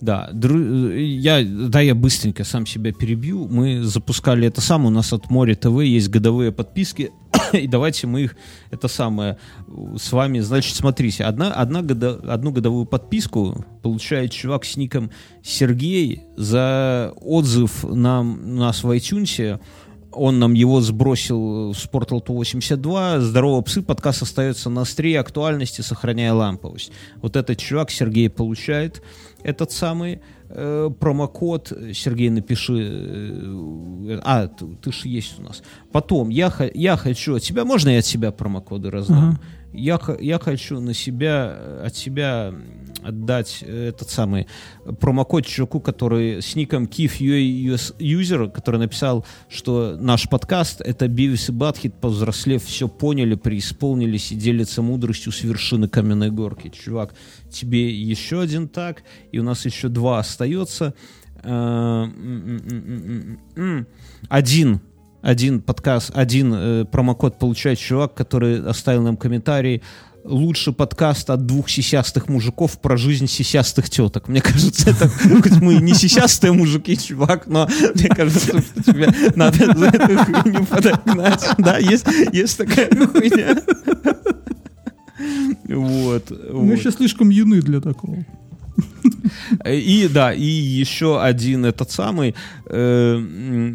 Да, 0.00 0.30
я, 0.32 1.44
да, 1.44 1.80
я 1.80 1.94
быстренько 1.94 2.42
сам 2.42 2.66
себя 2.66 2.92
перебью. 2.92 3.46
Мы 3.46 3.84
запускали 3.84 4.48
это 4.48 4.60
самое, 4.60 4.88
у 4.88 4.94
нас 4.94 5.12
от 5.12 5.30
Море 5.30 5.54
ТВ 5.54 5.80
есть 5.82 6.08
годовые 6.08 6.50
подписки, 6.50 7.12
и 7.52 7.68
давайте 7.68 8.08
мы 8.08 8.22
их, 8.22 8.36
это 8.72 8.88
самое, 8.88 9.38
с 9.96 10.10
вами, 10.10 10.40
значит, 10.40 10.74
смотрите, 10.74 11.22
одна, 11.22 11.52
одна 11.52 11.82
года, 11.82 12.20
одну 12.26 12.50
годовую 12.50 12.84
подписку 12.84 13.64
получает 13.82 14.32
чувак 14.32 14.64
с 14.64 14.76
ником 14.76 15.10
Сергей 15.44 16.22
за 16.36 17.12
отзыв 17.20 17.84
нам, 17.84 18.56
нас 18.56 18.82
в 18.82 18.90
iTunes, 18.90 19.60
он 20.12 20.38
нам 20.38 20.54
его 20.54 20.80
сбросил 20.80 21.72
в 21.72 21.76
Спортлту 21.76 22.34
82. 22.34 23.20
Здорово, 23.20 23.60
псы. 23.62 23.82
Подкаст 23.82 24.22
остается 24.22 24.70
на 24.70 24.82
острие 24.82 25.20
актуальности, 25.20 25.80
сохраняя 25.80 26.32
ламповость. 26.32 26.92
Вот 27.16 27.36
этот 27.36 27.58
чувак, 27.58 27.90
Сергей, 27.90 28.28
получает 28.30 29.02
этот 29.42 29.72
самый 29.72 30.20
э, 30.48 30.90
промокод. 30.98 31.72
Сергей, 31.94 32.30
напиши. 32.30 32.74
э, 32.78 34.20
а, 34.24 34.48
ты, 34.48 34.66
ты 34.82 34.92
же 34.92 35.08
есть 35.08 35.38
у 35.38 35.42
нас. 35.42 35.62
Потом, 35.90 36.28
я, 36.28 36.52
я 36.74 36.96
хочу 36.96 37.36
от 37.36 37.42
тебя, 37.42 37.64
можно 37.64 37.88
я 37.90 37.98
от 37.98 38.06
себя 38.06 38.30
промокоды 38.30 38.90
раздам? 38.90 39.30
Ага. 39.30 39.40
Я, 39.72 39.98
я 40.20 40.38
хочу 40.38 40.80
на 40.80 40.94
себя, 40.94 41.54
э, 41.56 41.86
от 41.86 41.96
себя 41.96 42.54
отдать 43.02 43.58
э, 43.62 43.88
этот 43.88 44.10
самый 44.10 44.46
промокод 45.00 45.46
чуваку, 45.46 45.80
который 45.80 46.42
с 46.42 46.54
ником 46.54 46.84
Kif 46.84 47.18
User, 47.18 48.50
который 48.50 48.78
написал, 48.78 49.24
что 49.48 49.96
наш 49.98 50.28
подкаст— 50.28 50.80
это 50.82 51.08
Бивис 51.08 51.48
и 51.48 51.52
Батхит, 51.52 51.94
повзрослев, 51.94 52.64
все 52.64 52.88
поняли, 52.88 53.34
преисполнились 53.34 54.32
и 54.32 54.36
делятся 54.36 54.82
мудростью 54.82 55.32
с 55.32 55.42
вершины 55.42 55.88
каменной 55.88 56.30
горки. 56.30 56.68
Чувак, 56.68 57.14
тебе 57.50 57.90
еще 57.90 58.40
один 58.40 58.68
так, 58.68 59.02
и 59.32 59.38
у 59.38 59.42
нас 59.42 59.64
еще 59.64 59.88
два 59.88 60.18
остается. 60.18 60.94
Э. 61.42 62.06
Один 64.28 64.80
один 65.22 65.60
подкаст, 65.60 66.10
один 66.14 66.52
э, 66.52 66.84
промокод 66.84 67.38
получает 67.38 67.78
чувак, 67.78 68.12
который 68.14 68.62
оставил 68.66 69.02
нам 69.02 69.16
комментарий. 69.16 69.82
Лучший 70.24 70.72
подкаст 70.72 71.30
от 71.30 71.46
двух 71.46 71.68
сисястых 71.68 72.28
мужиков 72.28 72.80
про 72.80 72.96
жизнь 72.96 73.26
сисястых 73.26 73.88
теток. 73.88 74.28
Мне 74.28 74.40
кажется, 74.42 74.90
это 74.90 75.08
хоть 75.08 75.56
мы 75.56 75.76
не 75.76 75.94
сисястые 75.94 76.52
мужики, 76.52 76.96
чувак, 76.96 77.46
но 77.46 77.68
мне 77.94 78.08
кажется, 78.08 78.60
что 78.60 78.82
тебе 78.82 79.08
надо 79.36 79.78
за 79.78 79.86
эту 79.86 80.18
хуйню 80.18 80.66
подогнать. 80.66 81.48
Да, 81.58 81.78
есть, 81.78 82.06
есть 82.32 82.58
такая 82.58 82.88
хуйня. 82.88 83.56
Вот. 85.68 86.30
Мы 86.30 86.70
вот. 86.70 86.78
еще 86.78 86.90
слишком 86.90 87.30
юны 87.30 87.62
для 87.62 87.80
такого. 87.80 88.26
И 89.66 90.08
да, 90.12 90.32
и 90.32 90.44
еще 90.44 91.20
один 91.22 91.64
этот 91.64 91.90
самый. 91.90 92.34
э, 92.66 93.18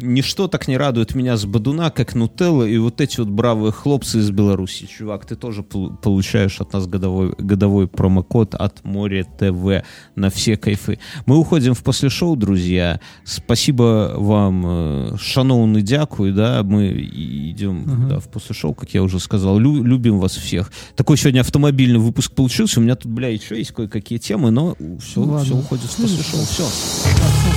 ничто 0.02 0.48
так 0.48 0.68
не 0.68 0.76
радует 0.76 1.14
меня 1.14 1.36
с 1.36 1.44
Бадуна, 1.44 1.90
как 1.90 2.14
Нутелла 2.14 2.64
и 2.64 2.76
вот 2.78 3.00
эти 3.00 3.20
вот 3.20 3.28
бравые 3.28 3.72
хлопцы 3.72 4.18
из 4.18 4.30
Беларуси. 4.30 4.86
Чувак, 4.86 5.24
ты 5.26 5.36
тоже 5.36 5.62
пол- 5.62 5.90
получаешь 5.96 6.60
от 6.60 6.72
нас 6.72 6.86
годовой, 6.86 7.34
годовой 7.38 7.86
промокод 7.86 8.54
от 8.54 8.84
Море 8.84 9.24
ТВ 9.24 9.84
на 10.16 10.30
все 10.30 10.56
кайфы. 10.56 10.98
Мы 11.26 11.36
уходим 11.36 11.74
в 11.74 11.82
после 11.82 12.08
шоу, 12.08 12.36
друзья. 12.36 13.00
Спасибо 13.24 14.14
вам, 14.16 14.64
э, 14.66 15.16
шановный 15.20 15.82
дякую, 15.82 16.34
да, 16.34 16.62
мы 16.64 16.88
идем 16.88 18.08
да, 18.08 18.18
в 18.18 18.28
после 18.28 18.54
шоу, 18.54 18.74
как 18.74 18.92
я 18.94 19.02
уже 19.02 19.20
сказал. 19.20 19.58
Лю- 19.58 19.82
любим 19.84 20.18
вас 20.18 20.32
всех. 20.36 20.70
Такой 20.96 21.16
сегодня 21.16 21.40
автомобильный 21.40 21.98
выпуск 22.00 22.32
получился. 22.32 22.80
У 22.80 22.82
меня 22.82 22.96
тут, 22.96 23.10
бля, 23.12 23.28
еще 23.28 23.56
есть 23.56 23.72
кое-какие 23.72 24.18
темы, 24.18 24.50
но 24.50 24.76
все, 24.96 25.20
Ладно. 25.20 25.44
все 25.44 25.56
уходит 25.56 25.84
в 25.84 25.96
шоу. 25.96 26.40
Все. 26.44 26.64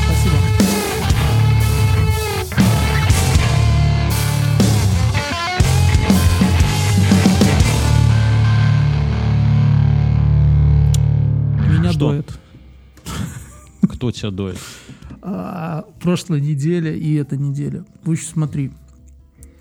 Спасибо. 0.06 0.36
Меня 11.70 11.92
Что? 11.92 12.00
доет. 12.00 12.40
Кто 13.90 14.12
тебя 14.12 14.32
доет? 14.32 14.58
А, 15.22 15.86
прошлая 16.02 16.40
неделя 16.40 16.94
и 16.94 17.14
эта 17.16 17.38
неделя. 17.38 17.86
В 18.04 18.12
общем, 18.12 18.28
смотри. 18.34 18.72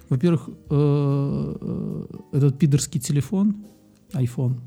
Во-первых, 0.09 0.49
э, 0.49 1.55
э, 1.61 2.05
этот 2.33 2.59
пидорский 2.59 3.01
телефон, 3.01 3.65
iPhone. 4.13 4.59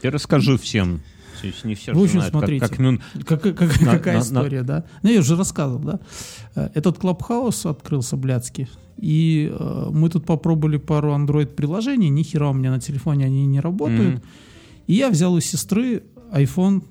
Ты 0.00 0.10
расскажи 0.10 0.56
всем. 0.56 1.00
То 1.40 1.46
есть 1.46 1.64
не 1.64 1.74
все 1.74 1.92
В 1.92 1.98
общем, 2.02 2.20
знают, 2.20 2.32
как- 2.32 2.40
смотрите. 2.40 2.66
как, 2.68 2.78
ну, 2.78 2.98
Как- 3.24 3.42
как- 3.42 3.80
На- 3.80 3.92
какая 3.92 4.16
на- 4.18 4.22
история, 4.22 4.62
да? 4.62 4.84
Ну, 5.02 5.10
я 5.10 5.20
уже 5.20 5.36
рассказывал, 5.36 5.80
да? 5.80 6.00
Э, 6.54 6.68
Этот 6.74 6.98
Клабхаус 6.98 7.66
открылся 7.66 8.16
блядский. 8.16 8.68
И 8.98 9.52
э, 9.52 9.88
мы 9.92 10.08
тут 10.08 10.24
попробовали 10.24 10.78
пару 10.78 11.12
Android-приложений, 11.12 12.08
ни 12.10 12.22
хера 12.22 12.50
у 12.50 12.54
меня 12.54 12.70
на 12.70 12.80
телефоне 12.80 13.26
они 13.26 13.46
не 13.46 13.60
работают. 13.60 14.14
Мгм. 14.14 14.22
И 14.86 14.94
я 14.94 15.10
взял 15.10 15.34
у 15.34 15.40
сестры 15.40 16.02
iPhone 16.32 16.82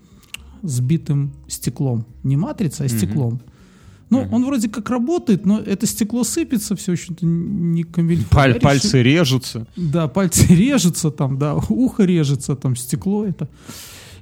с 0.61 0.80
битым 0.80 1.31
стеклом. 1.47 2.05
Не 2.23 2.38
матрица, 2.38 2.84
а 2.84 2.89
стеклом. 2.89 3.39
Ну, 4.11 4.27
он 4.31 4.45
вроде 4.45 4.69
как 4.69 4.89
работает, 4.91 5.45
но 5.47 5.59
это 5.59 5.88
стекло 5.88 6.23
сыпется, 6.23 6.76
все 6.76 6.91
очень-то 6.91 7.26
не 7.26 7.84
комбинировано. 7.84 8.30
паль- 8.31 8.59
пальцы 8.61 9.01
режутся. 9.01 9.65
да, 9.76 10.07
пальцы 10.07 10.45
режутся 10.55 11.09
там, 11.09 11.38
да, 11.39 11.55
ухо 11.55 12.03
режется, 12.05 12.55
там 12.55 12.76
стекло 12.76 13.26
это. 13.26 13.49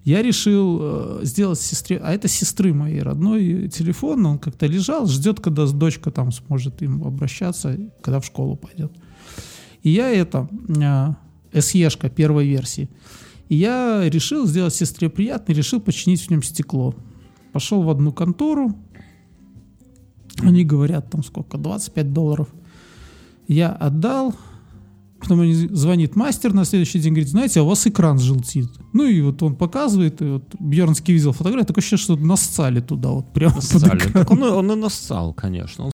Я 0.03 0.21
решил 0.21 0.79
э, 0.81 1.19
сделать 1.23 1.59
сестре, 1.59 1.97
а 1.97 2.11
это 2.11 2.27
сестры 2.27 2.73
моей 2.73 3.01
родной 3.01 3.69
телефон, 3.69 4.25
он 4.25 4.37
как-то 4.37 4.65
лежал, 4.65 5.07
ждет, 5.07 5.39
когда 5.39 5.65
дочка 5.65 6.11
там 6.11 6.31
сможет 6.31 6.81
им 6.81 7.03
обращаться, 7.03 7.77
когда 8.01 8.19
в 8.19 8.25
школу 8.25 8.57
пойдет. 8.57 8.91
И 9.81 9.89
я 9.89 10.09
это, 10.09 10.49
э, 10.67 11.59
SE-шка 11.59 12.09
первой 12.09 12.47
версии. 12.47 12.89
И 13.47 13.55
я 13.55 14.01
решил 14.09 14.45
сделать 14.45 14.73
сестре 14.73 15.09
приятно, 15.09 15.53
решил 15.53 15.79
починить 15.79 16.21
в 16.21 16.29
нем 16.29 16.43
стекло. 16.43 16.95
Пошел 17.53 17.81
в 17.81 17.89
одну 17.89 18.11
контору, 18.11 18.75
они 20.39 20.65
говорят 20.65 21.11
там 21.11 21.23
сколько, 21.23 21.57
25 21.57 22.11
долларов. 22.11 22.47
Я 23.47 23.71
отдал, 23.71 24.35
Потом 25.23 25.41
они 25.41 25.53
звонит 25.53 26.15
мастер 26.15 26.53
на 26.53 26.65
следующий 26.65 26.99
день, 26.99 27.13
говорит, 27.13 27.29
знаете, 27.29 27.59
а 27.59 27.63
у 27.63 27.67
вас 27.67 27.87
экран 27.87 28.19
желтит. 28.19 28.69
Ну 28.93 29.05
и 29.05 29.21
вот 29.21 29.41
он 29.41 29.55
показывает, 29.55 30.21
и 30.21 30.25
вот 30.25 30.43
Бьернский 30.59 31.13
видел 31.13 31.31
фотографию, 31.31 31.65
такое 31.67 31.81
ощущение, 31.81 32.03
что 32.03 32.15
нассали 32.15 32.79
туда 32.79 33.09
вот 33.09 33.33
прямо 33.33 33.55
под 33.55 33.63
Нассали. 33.73 33.97
экран. 33.97 34.11
Так 34.13 34.31
он, 34.31 34.43
он 34.43 34.71
и 34.71 34.75
нассал, 34.75 35.33
конечно. 35.33 35.85
Он 35.85 35.91